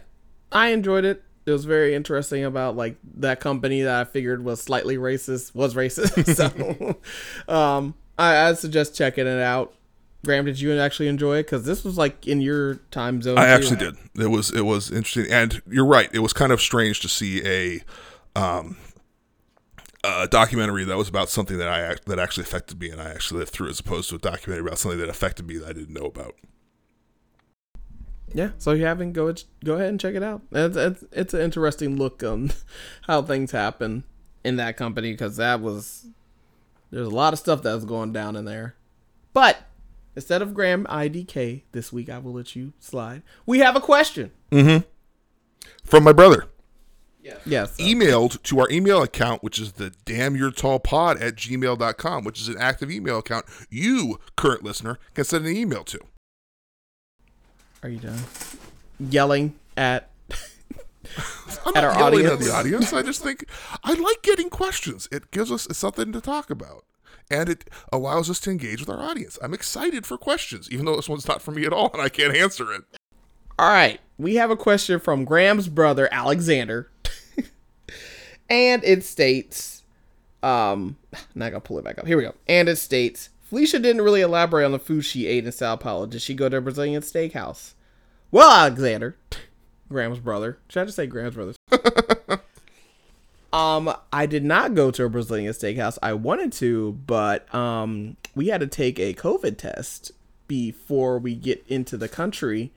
I 0.51 0.71
enjoyed 0.71 1.05
it. 1.05 1.23
It 1.45 1.51
was 1.51 1.63
very 1.63 1.95
interesting 1.95 2.43
about 2.43 2.75
like 2.75 2.97
that 3.19 3.39
company 3.39 3.83
that 3.83 4.01
I 4.01 4.03
figured 4.03 4.43
was 4.43 4.61
slightly 4.61 4.97
racist 4.97 5.55
was 5.55 5.75
racist. 5.75 6.35
so, 7.47 7.53
um, 7.53 7.95
I, 8.19 8.49
I 8.49 8.53
suggest 8.53 8.95
checking 8.95 9.25
it 9.25 9.41
out. 9.41 9.73
Graham, 10.25 10.43
did 10.43 10.59
you 10.59 10.77
actually 10.77 11.07
enjoy 11.07 11.37
it? 11.37 11.43
Because 11.43 11.63
this 11.63 11.85
was 11.85 11.97
like 11.97 12.27
in 12.27 12.41
your 12.41 12.75
time 12.91 13.21
zone. 13.21 13.37
I 13.37 13.45
too. 13.45 13.47
actually 13.47 13.77
did. 13.77 13.95
It 14.19 14.27
was 14.27 14.51
it 14.51 14.65
was 14.65 14.91
interesting, 14.91 15.31
and 15.31 15.61
you're 15.67 15.85
right. 15.85 16.09
It 16.13 16.19
was 16.19 16.33
kind 16.33 16.51
of 16.51 16.59
strange 16.59 16.99
to 16.99 17.07
see 17.07 17.41
a 17.45 17.81
um 18.37 18.75
a 20.03 20.27
documentary 20.27 20.83
that 20.85 20.97
was 20.97 21.07
about 21.07 21.29
something 21.29 21.57
that 21.57 21.67
I 21.67 21.95
that 22.07 22.19
actually 22.19 22.43
affected 22.43 22.79
me, 22.79 22.89
and 22.89 23.01
I 23.01 23.09
actually 23.09 23.39
lived 23.39 23.51
through, 23.51 23.69
as 23.69 23.79
opposed 23.79 24.09
to 24.09 24.15
a 24.15 24.19
documentary 24.19 24.67
about 24.67 24.79
something 24.79 24.99
that 24.99 25.09
affected 25.09 25.47
me 25.47 25.57
that 25.57 25.69
I 25.69 25.73
didn't 25.73 25.93
know 25.93 26.05
about. 26.05 26.35
Yeah, 28.33 28.51
so 28.57 28.71
if 28.71 28.79
you 28.79 28.85
haven't 28.85 29.13
go 29.13 29.33
go 29.63 29.75
ahead 29.75 29.89
and 29.89 29.99
check 29.99 30.15
it 30.15 30.23
out. 30.23 30.41
It's 30.51 30.77
it's, 30.77 31.03
it's 31.11 31.33
an 31.33 31.41
interesting 31.41 31.97
look 31.97 32.23
on 32.23 32.51
how 33.03 33.21
things 33.21 33.51
happen 33.51 34.03
in 34.43 34.55
that 34.55 34.77
company 34.77 35.11
because 35.11 35.37
that 35.37 35.61
was 35.61 36.07
there's 36.89 37.07
a 37.07 37.11
lot 37.11 37.33
of 37.33 37.39
stuff 37.39 37.61
that 37.63 37.73
was 37.73 37.85
going 37.85 38.11
down 38.13 38.35
in 38.35 38.45
there. 38.45 38.75
But 39.33 39.57
instead 40.15 40.41
of 40.41 40.53
Graham 40.53 40.85
IDK 40.85 41.63
this 41.71 41.93
week, 41.93 42.09
I 42.09 42.17
will 42.17 42.33
let 42.33 42.55
you 42.55 42.73
slide. 42.79 43.21
We 43.45 43.59
have 43.59 43.75
a 43.75 43.81
question. 43.81 44.31
Mm-hmm. 44.51 44.85
From 45.83 46.03
my 46.03 46.11
brother, 46.11 46.45
Yes. 47.45 47.77
emailed 47.77 48.41
to 48.43 48.59
our 48.59 48.69
email 48.69 49.01
account, 49.03 49.43
which 49.43 49.59
is 49.59 49.73
the 49.73 49.91
damn 50.05 50.35
your 50.35 50.51
tall 50.51 50.79
pod 50.79 51.21
at 51.21 51.35
gmail.com, 51.35 52.23
which 52.23 52.41
is 52.41 52.47
an 52.47 52.57
active 52.59 52.89
email 52.91 53.19
account 53.19 53.45
you, 53.69 54.19
current 54.35 54.63
listener, 54.63 54.97
can 55.13 55.23
send 55.23 55.45
an 55.45 55.55
email 55.55 55.83
to. 55.85 55.99
Are 57.83 57.89
you 57.89 57.99
done? 57.99 58.19
Yelling 58.99 59.55
at 59.75 60.09
I'm 61.65 61.75
At 61.75 61.75
not 61.75 61.83
our 61.83 61.93
yelling 61.99 62.25
audience. 62.27 62.31
at 62.31 62.39
the 62.39 62.53
audience. 62.53 62.93
I 62.93 63.01
just 63.01 63.23
think 63.23 63.45
I 63.83 63.93
like 63.93 64.21
getting 64.21 64.49
questions. 64.49 65.07
It 65.11 65.31
gives 65.31 65.51
us 65.51 65.67
something 65.71 66.11
to 66.13 66.21
talk 66.21 66.49
about. 66.49 66.85
And 67.29 67.47
it 67.49 67.69
allows 67.93 68.29
us 68.29 68.39
to 68.41 68.51
engage 68.51 68.81
with 68.81 68.89
our 68.89 68.99
audience. 68.99 69.39
I'm 69.41 69.53
excited 69.53 70.05
for 70.05 70.17
questions, 70.17 70.69
even 70.69 70.85
though 70.85 70.97
this 70.97 71.07
one's 71.09 71.27
not 71.27 71.41
for 71.41 71.51
me 71.51 71.65
at 71.65 71.71
all 71.73 71.89
and 71.93 72.01
I 72.01 72.09
can't 72.09 72.35
answer 72.35 72.71
it. 72.73 72.83
All 73.57 73.69
right, 73.69 73.99
we 74.17 74.35
have 74.35 74.51
a 74.51 74.57
question 74.57 74.99
from 74.99 75.23
Graham's 75.23 75.69
brother 75.69 76.09
Alexander, 76.11 76.90
and 78.51 78.83
it 78.83 79.03
states, 79.03 79.83
um, 80.43 80.97
now 81.35 81.47
I 81.47 81.49
gotta 81.49 81.61
pull 81.61 81.79
it 81.79 81.85
back 81.85 81.97
up. 81.97 82.05
Here 82.05 82.17
we 82.17 82.23
go. 82.23 82.35
And 82.47 82.69
it 82.69 82.75
states, 82.75 83.29
Felicia 83.41 83.79
didn't 83.79 84.01
really 84.01 84.21
elaborate 84.21 84.65
on 84.65 84.71
the 84.71 84.79
food 84.79 85.03
she 85.03 85.25
ate 85.25 85.45
in 85.45 85.51
Sao 85.51 85.75
Paulo. 85.75 86.05
Did 86.05 86.21
she 86.21 86.33
go 86.33 86.49
to 86.49 86.57
a 86.57 86.61
Brazilian 86.61 87.01
steakhouse? 87.01 87.73
Well, 88.29 88.51
Alexander, 88.51 89.17
Graham's 89.89 90.19
brother. 90.19 90.57
Should 90.67 90.81
I 90.81 90.85
just 90.85 90.95
say 90.97 91.07
Graham's 91.07 91.35
brother? 91.35 91.53
um, 93.53 93.93
I 94.13 94.25
did 94.25 94.43
not 94.43 94.75
go 94.75 94.91
to 94.91 95.05
a 95.05 95.09
Brazilian 95.09 95.51
steakhouse. 95.53 95.97
I 96.03 96.13
wanted 96.13 96.51
to, 96.53 96.93
but 97.05 97.53
um, 97.55 98.17
we 98.35 98.47
had 98.47 98.61
to 98.61 98.67
take 98.67 98.99
a 98.99 99.13
COVID 99.13 99.57
test 99.57 100.11
before 100.47 101.19
we 101.19 101.35
get 101.35 101.63
into 101.67 101.95
the 101.95 102.09
country 102.09 102.71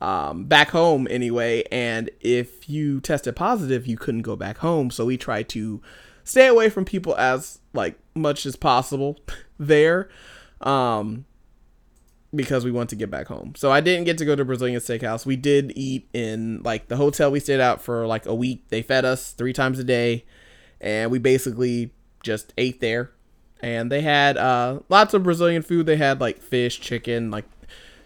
um, 0.00 0.44
back 0.44 0.70
home 0.70 1.06
anyway. 1.10 1.64
And 1.70 2.10
if 2.20 2.68
you 2.68 3.00
tested 3.00 3.36
positive, 3.36 3.86
you 3.86 3.96
couldn't 3.96 4.22
go 4.22 4.36
back 4.36 4.58
home. 4.58 4.90
So 4.90 5.04
we 5.06 5.16
tried 5.16 5.48
to 5.50 5.80
stay 6.24 6.46
away 6.46 6.68
from 6.68 6.84
people 6.84 7.16
as 7.16 7.60
like 7.72 7.98
much 8.14 8.46
as 8.46 8.56
possible 8.56 9.18
there, 9.58 10.08
um, 10.60 11.24
because 12.34 12.64
we 12.64 12.70
want 12.70 12.90
to 12.90 12.96
get 12.96 13.10
back 13.10 13.26
home. 13.26 13.54
So 13.56 13.70
I 13.72 13.80
didn't 13.80 14.04
get 14.04 14.18
to 14.18 14.24
go 14.24 14.36
to 14.36 14.44
Brazilian 14.44 14.80
steakhouse. 14.80 15.24
We 15.24 15.36
did 15.36 15.72
eat 15.74 16.08
in 16.12 16.62
like 16.62 16.88
the 16.88 16.96
hotel 16.96 17.30
we 17.30 17.40
stayed 17.40 17.60
out 17.60 17.80
for 17.80 18.06
like 18.06 18.26
a 18.26 18.34
week. 18.34 18.68
They 18.68 18.82
fed 18.82 19.04
us 19.04 19.32
three 19.32 19.52
times 19.52 19.78
a 19.78 19.84
day, 19.84 20.24
and 20.80 21.10
we 21.10 21.18
basically 21.18 21.92
just 22.22 22.52
ate 22.58 22.80
there. 22.80 23.12
And 23.60 23.90
they 23.90 24.02
had 24.02 24.36
uh, 24.36 24.80
lots 24.88 25.14
of 25.14 25.24
Brazilian 25.24 25.62
food. 25.62 25.86
They 25.86 25.96
had 25.96 26.20
like 26.20 26.40
fish, 26.40 26.80
chicken, 26.80 27.30
like 27.30 27.44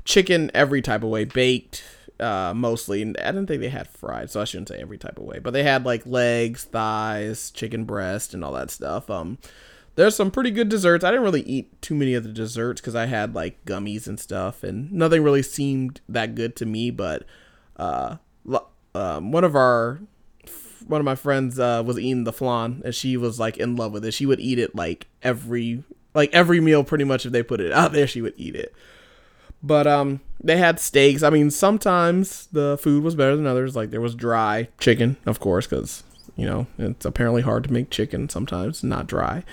chicken 0.05 0.51
every 0.55 0.83
type 0.83 1.03
of 1.03 1.11
way, 1.11 1.25
baked 1.25 1.85
uh, 2.21 2.53
mostly. 2.55 3.03
And 3.03 3.17
I 3.19 3.27
didn't 3.33 3.47
think 3.47 3.61
they 3.61 3.69
had 3.69 3.89
fried, 3.89 4.31
so 4.31 4.41
I 4.41 4.45
shouldn't 4.45 4.69
say 4.69 4.81
every 4.81 4.99
type 4.99 5.19
of 5.19 5.25
way. 5.25 5.39
But 5.39 5.53
they 5.53 5.63
had 5.63 5.85
like 5.85 6.07
legs, 6.07 6.65
thighs, 6.65 7.51
chicken 7.51 7.85
breast, 7.85 8.35
and 8.35 8.45
all 8.45 8.53
that 8.53 8.71
stuff. 8.71 9.11
Um, 9.11 9.39
there's 9.95 10.17
some 10.17 10.31
pretty 10.31 10.51
good 10.51 10.69
desserts. 10.69 11.05
I 11.05 11.11
didn't 11.11 11.25
really 11.25 11.43
eat 11.43 11.81
too 11.83 11.95
many 11.95 12.15
of 12.15 12.23
the 12.23 12.33
desserts 12.33 12.81
because 12.81 12.95
I 12.95 13.07
had 13.07 13.35
like 13.35 13.65
gummies 13.65 14.07
and 14.07 14.19
stuff, 14.19 14.63
and 14.63 14.91
nothing 14.93 15.23
really 15.23 15.43
seemed 15.43 16.01
that 16.09 16.35
good 16.35 16.57
to 16.57 16.67
me. 16.67 16.91
But 16.91 17.25
uh, 17.77 18.17
um, 18.95 19.33
one 19.33 19.45
of 19.45 19.55
our 19.55 20.01
one 20.87 21.01
of 21.01 21.05
my 21.05 21.15
friends 21.15 21.59
uh, 21.59 21.83
was 21.85 21.99
eating 21.99 22.25
the 22.25 22.33
flan, 22.33 22.83
and 22.85 22.95
she 22.95 23.17
was 23.17 23.39
like 23.39 23.57
in 23.59 23.77
love 23.77 23.93
with 23.93 24.05
it. 24.05 24.13
She 24.13 24.27
would 24.27 24.41
eat 24.41 24.59
it 24.59 24.75
like 24.75 25.09
every 25.23 25.85
like 26.15 26.33
every 26.33 26.61
meal, 26.61 26.85
pretty 26.85 27.05
much. 27.05 27.27
If 27.27 27.33
they 27.33 27.43
put 27.43 27.61
it 27.61 27.73
out 27.73 27.93
there, 27.93 28.07
she 28.07 28.23
would 28.23 28.35
eat 28.37 28.57
it. 28.57 28.75
But 29.63 29.87
um, 29.87 30.21
they 30.43 30.57
had 30.57 30.81
steaks. 30.81 31.23
I 31.23 31.31
mean, 31.31 31.51
sometimes 31.51 32.49
the 32.53 32.79
food 32.81 33.05
was 33.05 33.15
better 33.15 33.37
than 33.37 33.47
others. 33.47 33.77
Like 33.77 33.91
there 33.91 34.01
was 34.01 34.15
dry 34.15 34.69
chicken, 34.79 35.17
of 35.27 35.41
course, 35.41 35.67
because 35.67 36.03
you 36.37 36.47
know 36.47 36.67
it's 36.79 37.05
apparently 37.05 37.43
hard 37.43 37.65
to 37.65 37.73
make 37.73 37.91
chicken 37.91 38.29
sometimes 38.29 38.83
not 38.83 39.07
dry. 39.07 39.45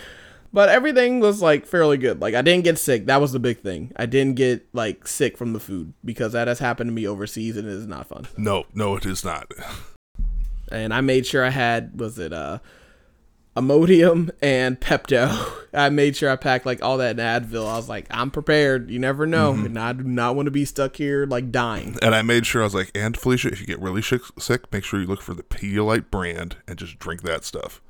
But 0.52 0.70
everything 0.70 1.20
was 1.20 1.42
like 1.44 1.68
fairly 1.68 1.98
good. 1.98 2.22
Like 2.22 2.34
I 2.34 2.42
didn't 2.42 2.64
get 2.64 2.80
sick. 2.80 3.06
That 3.06 3.22
was 3.22 3.34
the 3.34 3.40
big 3.40 3.60
thing. 3.60 3.92
I 3.96 4.08
didn't 4.08 4.36
get 4.36 4.68
like 4.74 5.08
sick 5.08 5.38
from 5.38 5.54
the 5.54 5.60
food 5.60 5.94
because 6.04 6.34
that 6.34 6.48
has 6.48 6.60
happened 6.60 6.90
to 6.90 6.94
me 6.94 7.08
overseas 7.08 7.56
and 7.56 7.68
it 7.68 7.74
is 7.74 7.86
not 7.86 8.08
fun. 8.08 8.28
No, 8.36 8.66
no, 8.74 8.96
it 8.96 9.06
is 9.06 9.24
not. 9.24 9.52
And 10.72 10.94
I 10.94 11.02
made 11.02 11.28
sure 11.28 11.46
I 11.46 11.50
had 11.52 12.00
was 12.00 12.18
it 12.18 12.34
uh 12.34 12.60
Imodium 13.60 14.32
and 14.42 14.80
Pepto. 14.80 15.54
I 15.74 15.90
made 15.90 16.16
sure 16.16 16.30
I 16.30 16.36
packed 16.36 16.66
like 16.66 16.82
all 16.82 16.98
that 16.98 17.12
in 17.12 17.18
Advil. 17.18 17.68
I 17.68 17.76
was 17.76 17.90
like, 17.90 18.08
I'm 18.10 18.32
prepared. 18.32 18.90
You 18.90 19.00
never 19.00 19.28
know. 19.28 19.54
Mm-hmm. 19.54 19.66
And 19.66 19.80
I 19.80 19.94
do 19.94 20.04
not 20.04 20.36
want 20.36 20.48
to 20.48 20.52
be 20.52 20.66
stuck 20.66 20.96
here 20.96 21.26
like 21.26 21.52
dying. 21.52 21.98
And 22.02 22.16
I 22.16 22.22
made 22.22 22.46
sure 22.46 22.62
I 22.62 22.66
was 22.66 22.74
like, 22.74 22.92
and 22.96 23.16
Felicia, 23.18 23.50
if 23.50 23.60
you 23.60 23.68
get 23.68 23.80
really 23.80 24.02
sick, 24.02 24.22
sick 24.40 24.72
make 24.72 24.84
sure 24.84 25.00
you 25.00 25.08
look 25.08 25.22
for 25.22 25.34
the 25.34 25.44
Pedialyte 25.44 26.10
brand 26.10 26.58
and 26.68 26.78
just 26.78 26.98
drink 27.00 27.22
that 27.24 27.44
stuff 27.44 27.82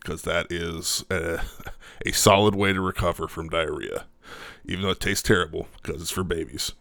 because 0.00 0.22
that 0.22 0.46
is 0.50 1.04
a, 1.10 1.40
a 2.06 2.12
solid 2.12 2.54
way 2.54 2.72
to 2.72 2.80
recover 2.80 3.26
from 3.26 3.48
diarrhea, 3.48 4.06
even 4.64 4.82
though 4.82 4.90
it 4.90 5.00
tastes 5.00 5.22
terrible 5.22 5.66
because 5.82 6.00
it's 6.00 6.10
for 6.10 6.24
babies. 6.24 6.72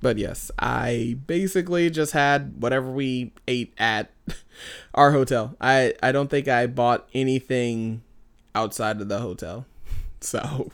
But 0.00 0.18
yes, 0.18 0.50
I 0.58 1.18
basically 1.26 1.90
just 1.90 2.12
had 2.12 2.60
whatever 2.60 2.90
we 2.90 3.32
ate 3.48 3.74
at 3.78 4.10
our 4.94 5.12
hotel. 5.12 5.56
I 5.60 5.94
I 6.02 6.12
don't 6.12 6.28
think 6.30 6.48
I 6.48 6.66
bought 6.66 7.08
anything 7.14 8.02
outside 8.54 9.00
of 9.00 9.08
the 9.08 9.20
hotel. 9.20 9.66
So, 10.18 10.72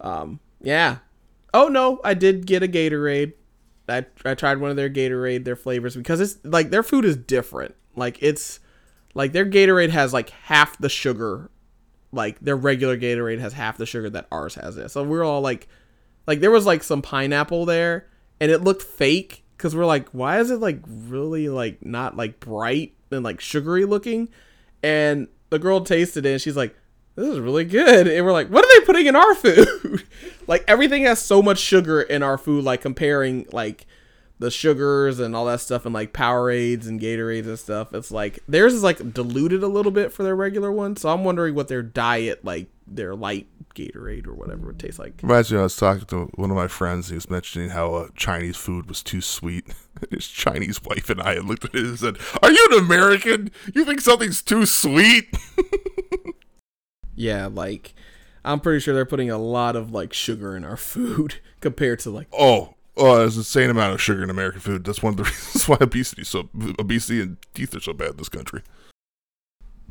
um, 0.00 0.40
yeah. 0.60 0.98
Oh 1.54 1.68
no, 1.68 2.00
I 2.02 2.12
did 2.14 2.44
get 2.44 2.64
a 2.64 2.68
Gatorade. 2.68 3.32
I 3.88 4.04
I 4.24 4.34
tried 4.34 4.58
one 4.58 4.70
of 4.70 4.76
their 4.76 4.90
Gatorade, 4.90 5.44
their 5.44 5.56
flavors 5.56 5.94
because 5.96 6.20
it's 6.20 6.38
like 6.42 6.70
their 6.70 6.82
food 6.82 7.04
is 7.04 7.16
different. 7.16 7.76
Like 7.94 8.18
it's 8.20 8.58
like 9.14 9.32
their 9.32 9.46
Gatorade 9.46 9.90
has 9.90 10.12
like 10.12 10.30
half 10.30 10.76
the 10.78 10.88
sugar. 10.88 11.50
Like 12.12 12.40
their 12.40 12.56
regular 12.56 12.98
Gatorade 12.98 13.38
has 13.38 13.52
half 13.52 13.78
the 13.78 13.86
sugar 13.86 14.10
that 14.10 14.26
ours 14.30 14.56
has 14.56 14.76
it. 14.76 14.90
So 14.90 15.04
we're 15.04 15.24
all 15.24 15.40
like 15.40 15.68
like 16.26 16.40
there 16.40 16.50
was 16.50 16.66
like 16.66 16.82
some 16.82 17.00
pineapple 17.00 17.64
there 17.64 18.08
and 18.40 18.50
it 18.50 18.62
looked 18.62 18.82
fake 18.82 19.43
because 19.64 19.74
we're 19.74 19.86
like 19.86 20.06
why 20.10 20.40
is 20.40 20.50
it 20.50 20.60
like 20.60 20.78
really 20.86 21.48
like 21.48 21.82
not 21.86 22.18
like 22.18 22.38
bright 22.38 22.92
and 23.10 23.24
like 23.24 23.40
sugary 23.40 23.86
looking? 23.86 24.28
And 24.82 25.26
the 25.48 25.58
girl 25.58 25.80
tasted 25.80 26.26
it 26.26 26.32
and 26.32 26.40
she's 26.40 26.54
like 26.54 26.76
this 27.14 27.26
is 27.26 27.40
really 27.40 27.64
good. 27.64 28.06
And 28.06 28.26
we're 28.26 28.32
like 28.32 28.48
what 28.50 28.62
are 28.62 28.78
they 28.78 28.84
putting 28.84 29.06
in 29.06 29.16
our 29.16 29.34
food? 29.34 30.02
Like 30.46 30.62
everything 30.68 31.04
has 31.04 31.22
so 31.22 31.40
much 31.40 31.58
sugar 31.58 32.02
in 32.02 32.22
our 32.22 32.36
food 32.36 32.64
like 32.64 32.82
comparing 32.82 33.46
like 33.50 33.86
the 34.38 34.50
sugars 34.50 35.18
and 35.18 35.34
all 35.34 35.46
that 35.46 35.60
stuff 35.62 35.86
and 35.86 35.94
like 35.94 36.12
Powerades 36.12 36.86
and 36.86 37.00
Gatorades 37.00 37.46
and 37.46 37.58
stuff. 37.58 37.94
It's 37.94 38.10
like 38.10 38.40
theirs 38.46 38.74
is 38.74 38.82
like 38.82 39.14
diluted 39.14 39.62
a 39.62 39.68
little 39.68 39.90
bit 39.90 40.12
for 40.12 40.22
their 40.22 40.36
regular 40.36 40.70
one. 40.70 40.96
So 40.96 41.08
I'm 41.08 41.24
wondering 41.24 41.54
what 41.54 41.68
their 41.68 41.82
diet 41.82 42.44
like 42.44 42.66
their 42.86 43.14
light 43.14 43.46
Gatorade 43.74 44.26
or 44.26 44.34
whatever 44.34 44.70
it 44.70 44.78
tastes 44.78 45.00
like 45.00 45.14
Reminds 45.22 45.50
me, 45.52 45.58
I 45.58 45.62
was 45.62 45.76
talking 45.76 46.04
to 46.06 46.30
one 46.34 46.50
of 46.50 46.56
my 46.56 46.68
friends. 46.68 47.08
He 47.08 47.16
was 47.16 47.28
mentioning 47.28 47.70
how 47.70 47.94
uh, 47.94 48.08
Chinese 48.14 48.56
food 48.56 48.86
was 48.86 49.02
too 49.02 49.20
sweet. 49.20 49.66
His 50.10 50.28
Chinese 50.28 50.80
wife 50.82 51.10
and 51.10 51.20
I 51.20 51.34
had 51.34 51.44
looked 51.44 51.64
at 51.64 51.74
it 51.74 51.84
and 51.84 51.98
said, 51.98 52.18
"Are 52.42 52.50
you 52.50 52.68
an 52.72 52.78
American? 52.78 53.50
You 53.74 53.84
think 53.84 54.00
something's 54.00 54.42
too 54.42 54.66
sweet?" 54.66 55.36
Yeah, 57.16 57.46
like 57.46 57.94
I'm 58.44 58.60
pretty 58.60 58.80
sure 58.80 58.94
they're 58.94 59.04
putting 59.04 59.30
a 59.30 59.38
lot 59.38 59.76
of 59.76 59.92
like 59.92 60.12
sugar 60.12 60.56
in 60.56 60.64
our 60.64 60.76
food 60.76 61.36
compared 61.60 62.00
to 62.00 62.10
like 62.10 62.28
Oh, 62.32 62.74
oh, 62.96 63.18
there's 63.18 63.36
an 63.36 63.40
insane 63.40 63.70
amount 63.70 63.94
of 63.94 64.02
sugar 64.02 64.22
in 64.22 64.30
American 64.30 64.60
food. 64.60 64.84
That's 64.84 65.02
one 65.02 65.12
of 65.12 65.16
the 65.18 65.24
reasons 65.24 65.68
why 65.68 65.78
obesity 65.80 66.24
so 66.24 66.48
obesity 66.78 67.20
and 67.20 67.36
teeth 67.54 67.74
are 67.74 67.80
so 67.80 67.92
bad 67.92 68.12
in 68.12 68.16
this 68.16 68.28
country. 68.28 68.62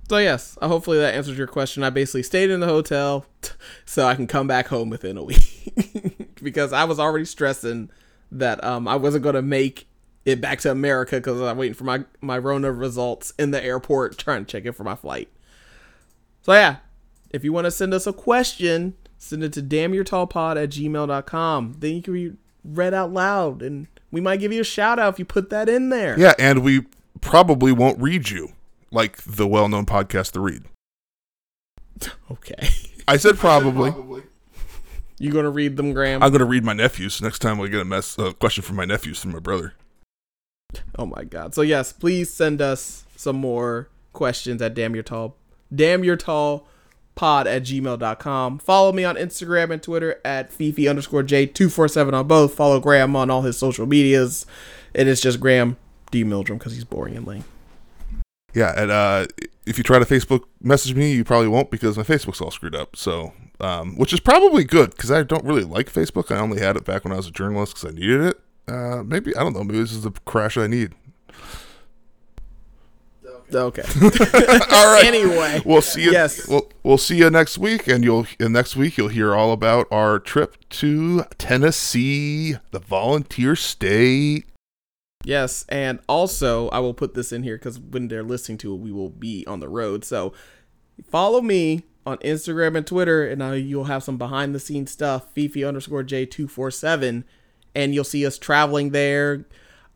So 0.10 0.18
yes, 0.18 0.58
uh, 0.62 0.68
hopefully 0.68 0.99
that 0.99 1.16
answers 1.16 1.38
your 1.38 1.47
question. 1.47 1.84
I 1.84 1.89
basically 1.89 2.24
stayed 2.24 2.49
in 2.49 2.60
the 2.60 2.68
hotel 2.68 3.26
so 3.86 4.06
I 4.06 4.16
can 4.16 4.28
come 4.28 4.47
back 4.47 4.68
home 4.68 4.89
within 4.89 5.18
a 5.18 5.24
week 5.24 5.74
because 6.43 6.74
I 6.74 6.84
was 6.84 7.00
already 7.00 7.25
stressing 7.25 7.89
that 8.32 8.63
um 8.63 8.88
I 8.88 8.96
wasn't 8.96 9.24
going 9.24 9.36
to 9.36 9.42
make 9.42 9.88
it 10.25 10.42
back 10.42 10.59
to 10.62 10.71
America 10.71 11.20
cuz 11.21 11.39
I'm 11.42 11.58
waiting 11.58 11.74
for 11.74 11.84
my 11.84 12.04
my 12.21 12.38
Rona 12.38 12.71
results 12.71 13.34
in 13.39 13.51
the 13.51 13.63
airport 13.63 14.17
trying 14.17 14.46
to 14.46 14.51
check 14.51 14.66
in 14.66 14.74
for 14.74 14.84
my 14.84 14.96
flight. 14.96 15.30
So 16.42 16.54
yeah, 16.54 16.78
if 17.30 17.43
you 17.43 17.54
want 17.54 17.66
to 17.66 17.71
send 17.71 17.93
us 17.93 18.05
a 18.05 18.13
question, 18.13 18.96
send 19.17 19.43
it 19.43 19.54
to 19.54 19.62
damnyourtallpod 19.62 20.62
at 20.62 20.70
gmail.com. 20.70 21.75
Then 21.80 21.96
you 21.96 22.01
can 22.01 22.13
be 22.13 22.34
read 22.66 22.93
out 22.93 23.13
loud 23.13 23.62
and 23.62 23.88
we 24.12 24.20
might 24.21 24.42
give 24.42 24.51
you 24.51 24.62
a 24.62 24.66
shout 24.66 25.00
out 25.00 25.13
if 25.13 25.20
you 25.20 25.25
put 25.25 25.50
that 25.50 25.70
in 25.70 25.89
there. 25.89 26.20
Yeah, 26.20 26.34
and 26.38 26.62
we 26.62 26.86
probably 27.21 27.71
won't 27.71 28.01
read 28.01 28.30
you 28.30 28.54
like 28.93 29.17
the 29.24 29.47
well-known 29.47 29.86
podcast, 29.86 30.32
The 30.32 30.39
Read. 30.39 30.63
Okay. 32.32 32.70
I 33.07 33.17
said 33.17 33.37
probably. 33.39 33.93
You 35.20 35.32
going 35.32 35.45
to 35.45 35.51
read 35.51 35.78
them, 35.78 35.93
Graham? 35.93 36.21
I'm 36.21 36.32
gonna 36.32 36.45
read 36.45 36.65
my 36.65 36.74
nephews 36.74 37.21
next 37.21 37.39
time 37.39 37.61
I 37.61 37.67
get 37.67 37.82
a 37.82 37.86
mess 37.86 38.17
a 38.17 38.33
question 38.33 38.63
from 38.63 38.75
my 38.75 38.86
nephews 38.86 39.20
from 39.20 39.32
my 39.32 39.39
brother. 39.39 39.74
Oh 40.97 41.05
my 41.05 41.24
god. 41.24 41.53
So 41.53 41.61
yes, 41.61 41.93
please 41.93 42.29
send 42.32 42.61
us 42.61 43.05
some 43.15 43.36
more 43.36 43.89
questions 44.11 44.61
at 44.61 44.74
damn 44.74 44.93
your 44.95 45.03
tall 45.03 45.37
damn 45.74 46.03
your 46.03 46.15
tall 46.15 46.67
pod 47.15 47.47
at 47.47 47.63
gmail.com. 47.63 48.59
Follow 48.59 48.91
me 48.91 49.03
on 49.03 49.15
Instagram 49.15 49.71
and 49.71 49.82
Twitter 49.82 50.20
at 50.25 50.51
Fifi 50.51 50.87
underscore 50.87 51.24
J247 51.24 52.13
on 52.13 52.28
both. 52.28 52.55
Follow 52.55 52.79
Graham 52.79 53.15
on 53.15 53.29
all 53.29 53.43
his 53.43 53.57
social 53.57 53.86
medias. 53.86 54.45
And 54.95 55.07
it's 55.07 55.21
just 55.21 55.39
Graham 55.39 55.78
D. 56.11 56.24
Mildrum 56.24 56.57
because 56.57 56.74
he's 56.74 56.83
boring 56.83 57.15
and 57.15 57.25
lame. 57.25 57.43
Yeah, 58.54 58.74
and 58.75 58.92
uh, 58.92 59.28
if 59.66 59.78
you 59.78 59.84
try 59.84 60.00
to 60.00 60.05
Facebook 60.05 60.43
message 60.62 60.96
me, 60.96 61.13
you 61.13 61.24
probably 61.24 61.47
won't 61.47 61.71
because 61.71 61.97
my 61.97 62.04
Facebook's 62.04 62.42
all 62.42 62.51
screwed 62.51 62.75
up. 62.75 62.96
So, 62.96 63.34
um, 63.59 63.97
which 63.97 64.13
is 64.13 64.20
probably 64.20 64.63
good 64.63 64.92
because 64.92 65.12
I 65.12 65.24
don't 65.24 65.43
really 65.43 65.63
like 65.63 65.92
Facebook. 65.92 66.36
I 66.36 66.39
only 66.39 66.59
had 66.59 66.75
it 66.75 66.86
back 66.86 67.04
when 67.04 67.13
I 67.13 67.17
was 67.17 67.28
a 67.28 67.32
journalist 67.32 67.75
because 67.75 67.89
I 67.92 67.93
needed 67.93 68.21
it. 68.21 68.39
Uh, 68.67 69.04
maybe 69.04 69.36
I 69.36 69.42
don't 69.42 69.54
know. 69.54 69.63
Maybe 69.63 69.80
this 69.80 69.92
is 69.92 70.04
the 70.04 70.12
crash 70.25 70.58
I 70.58 70.67
need. 70.67 70.93
Okay. 73.54 73.84
all 74.01 74.93
right. 74.93 75.04
anyway, 75.05 75.62
We'll 75.63 75.82
see 75.82 76.04
you. 76.04 76.12
Yes. 76.12 76.47
We'll, 76.47 76.71
we'll 76.82 76.97
see 76.97 77.17
you 77.17 77.30
next 77.30 77.58
week, 77.58 77.88
and 77.88 78.04
you'll 78.04 78.25
and 78.39 78.54
next 78.54 78.75
week 78.75 78.97
you'll 78.97 79.09
hear 79.09 79.36
all 79.36 79.51
about 79.51 79.88
our 79.92 80.20
trip 80.20 80.58
to 80.70 81.24
Tennessee, 81.38 82.55
the 82.71 82.80
volunteer 82.80 83.55
state. 83.55 84.46
Yes, 85.25 85.66
and 85.70 86.00
also 86.09 86.67
I 86.70 86.79
will 86.79 86.93
put 86.93 87.13
this 87.13 87.32
in 87.32 87.43
here 87.43 87.58
because 87.58 87.79
when 87.79 88.09
they're 88.09 88.24
listening 88.24 88.58
to 88.59 88.74
it, 88.74 88.78
we 88.78 88.91
will 88.91 89.09
be 89.09 89.45
on 89.47 89.62
the 89.62 89.70
road. 89.70 90.04
So 90.04 90.33
follow 91.09 91.41
me 91.41 91.83
on 92.05 92.17
Instagram 92.17 92.75
and 92.75 92.86
Twitter, 92.86 93.25
and 93.25 93.41
you'll 93.66 93.86
have 93.86 94.04
some 94.04 94.17
behind 94.17 94.54
the 94.54 94.59
scenes 94.59 94.91
stuff. 94.91 95.32
Fifi 95.33 95.63
underscore 95.63 96.04
J 96.04 96.25
two 96.25 96.50
four 96.50 96.71
seven, 96.71 97.24
and 97.74 97.93
you'll 97.93 98.04
see 98.04 98.25
us 98.25 98.37
traveling 98.37 98.89
there. 98.89 99.45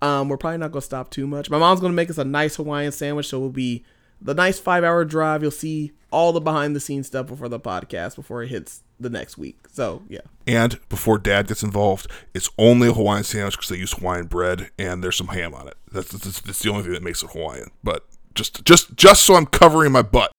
Um, 0.01 0.29
we're 0.29 0.37
probably 0.37 0.59
not 0.59 0.71
gonna 0.71 0.81
stop 0.81 1.11
too 1.11 1.27
much. 1.27 1.49
My 1.49 1.57
mom's 1.57 1.81
gonna 1.81 1.93
make 1.93 2.09
us 2.09 2.17
a 2.17 2.23
nice 2.23 2.55
Hawaiian 2.55 2.93
sandwich, 2.93 3.27
so 3.27 3.39
we'll 3.39 3.49
be 3.49 3.83
the 4.21 4.33
nice 4.33 4.59
five 4.59 4.85
hour 4.85 5.03
drive. 5.03 5.41
You'll 5.41 5.51
see 5.51 5.91
all 6.11 6.31
the 6.31 6.41
behind 6.41 6.75
the 6.75 6.79
scenes 6.79 7.07
stuff 7.07 7.27
before 7.27 7.49
the 7.49 7.59
podcast 7.59 8.15
before 8.15 8.43
it 8.43 8.49
hits 8.49 8.84
the 8.99 9.09
next 9.09 9.38
week. 9.38 9.59
So 9.71 10.03
yeah. 10.09 10.21
And 10.45 10.79
before 10.89 11.17
Dad 11.17 11.47
gets 11.47 11.63
involved, 11.63 12.09
it's 12.34 12.49
only 12.57 12.89
a 12.89 12.93
Hawaiian 12.93 13.23
sandwich 13.23 13.57
because 13.57 13.69
they 13.69 13.77
use 13.77 13.93
Hawaiian 13.93 14.27
bread 14.27 14.71
and 14.79 15.03
there's 15.03 15.15
some 15.17 15.27
ham 15.27 15.53
on 15.53 15.67
it. 15.67 15.75
That's, 15.91 16.11
that's, 16.11 16.41
that's 16.41 16.59
the 16.59 16.69
only 16.69 16.84
thing 16.84 16.93
that 16.93 17.03
makes 17.03 17.23
it 17.23 17.31
Hawaiian. 17.31 17.71
But 17.84 18.05
just 18.35 18.63
just 18.63 18.95
just 18.95 19.25
so 19.25 19.35
I'm 19.35 19.45
covering 19.47 19.91
my 19.91 20.01
butt. 20.01 20.31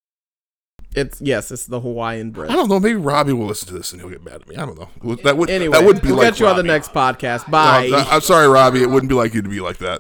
It's 0.95 1.21
yes, 1.21 1.51
it's 1.51 1.67
the 1.67 1.81
Hawaiian 1.81 2.31
bread. 2.31 2.51
I 2.51 2.55
don't 2.55 2.69
know. 2.69 2.81
Maybe 2.81 2.95
Robbie 2.95 3.35
will 3.35 3.47
listen 3.47 3.69
to 3.69 3.75
this 3.75 3.93
and 3.93 4.01
he'll 4.01 4.11
get 4.11 4.25
mad 4.25 4.37
at 4.37 4.49
me. 4.49 4.57
I 4.57 4.65
don't 4.65 4.79
know. 4.79 5.17
That 5.17 5.37
would 5.37 5.51
Anyway, 5.51 5.77
that 5.77 5.85
would 5.85 6.01
be 6.01 6.09
we'll 6.09 6.17
like 6.17 6.33
get 6.33 6.41
you 6.41 6.47
on 6.47 6.57
the 6.57 6.63
next 6.63 6.93
podcast. 6.93 7.47
No, 7.47 7.53
Bye. 7.53 7.91
I'm 7.93 8.23
sorry, 8.23 8.49
Robbie. 8.49 8.83
It 8.83 8.89
wouldn't 8.89 9.11
be 9.11 9.15
like 9.15 9.35
you 9.35 9.43
to 9.43 9.49
be 9.49 9.61
like 9.61 9.79
that. 9.79 9.97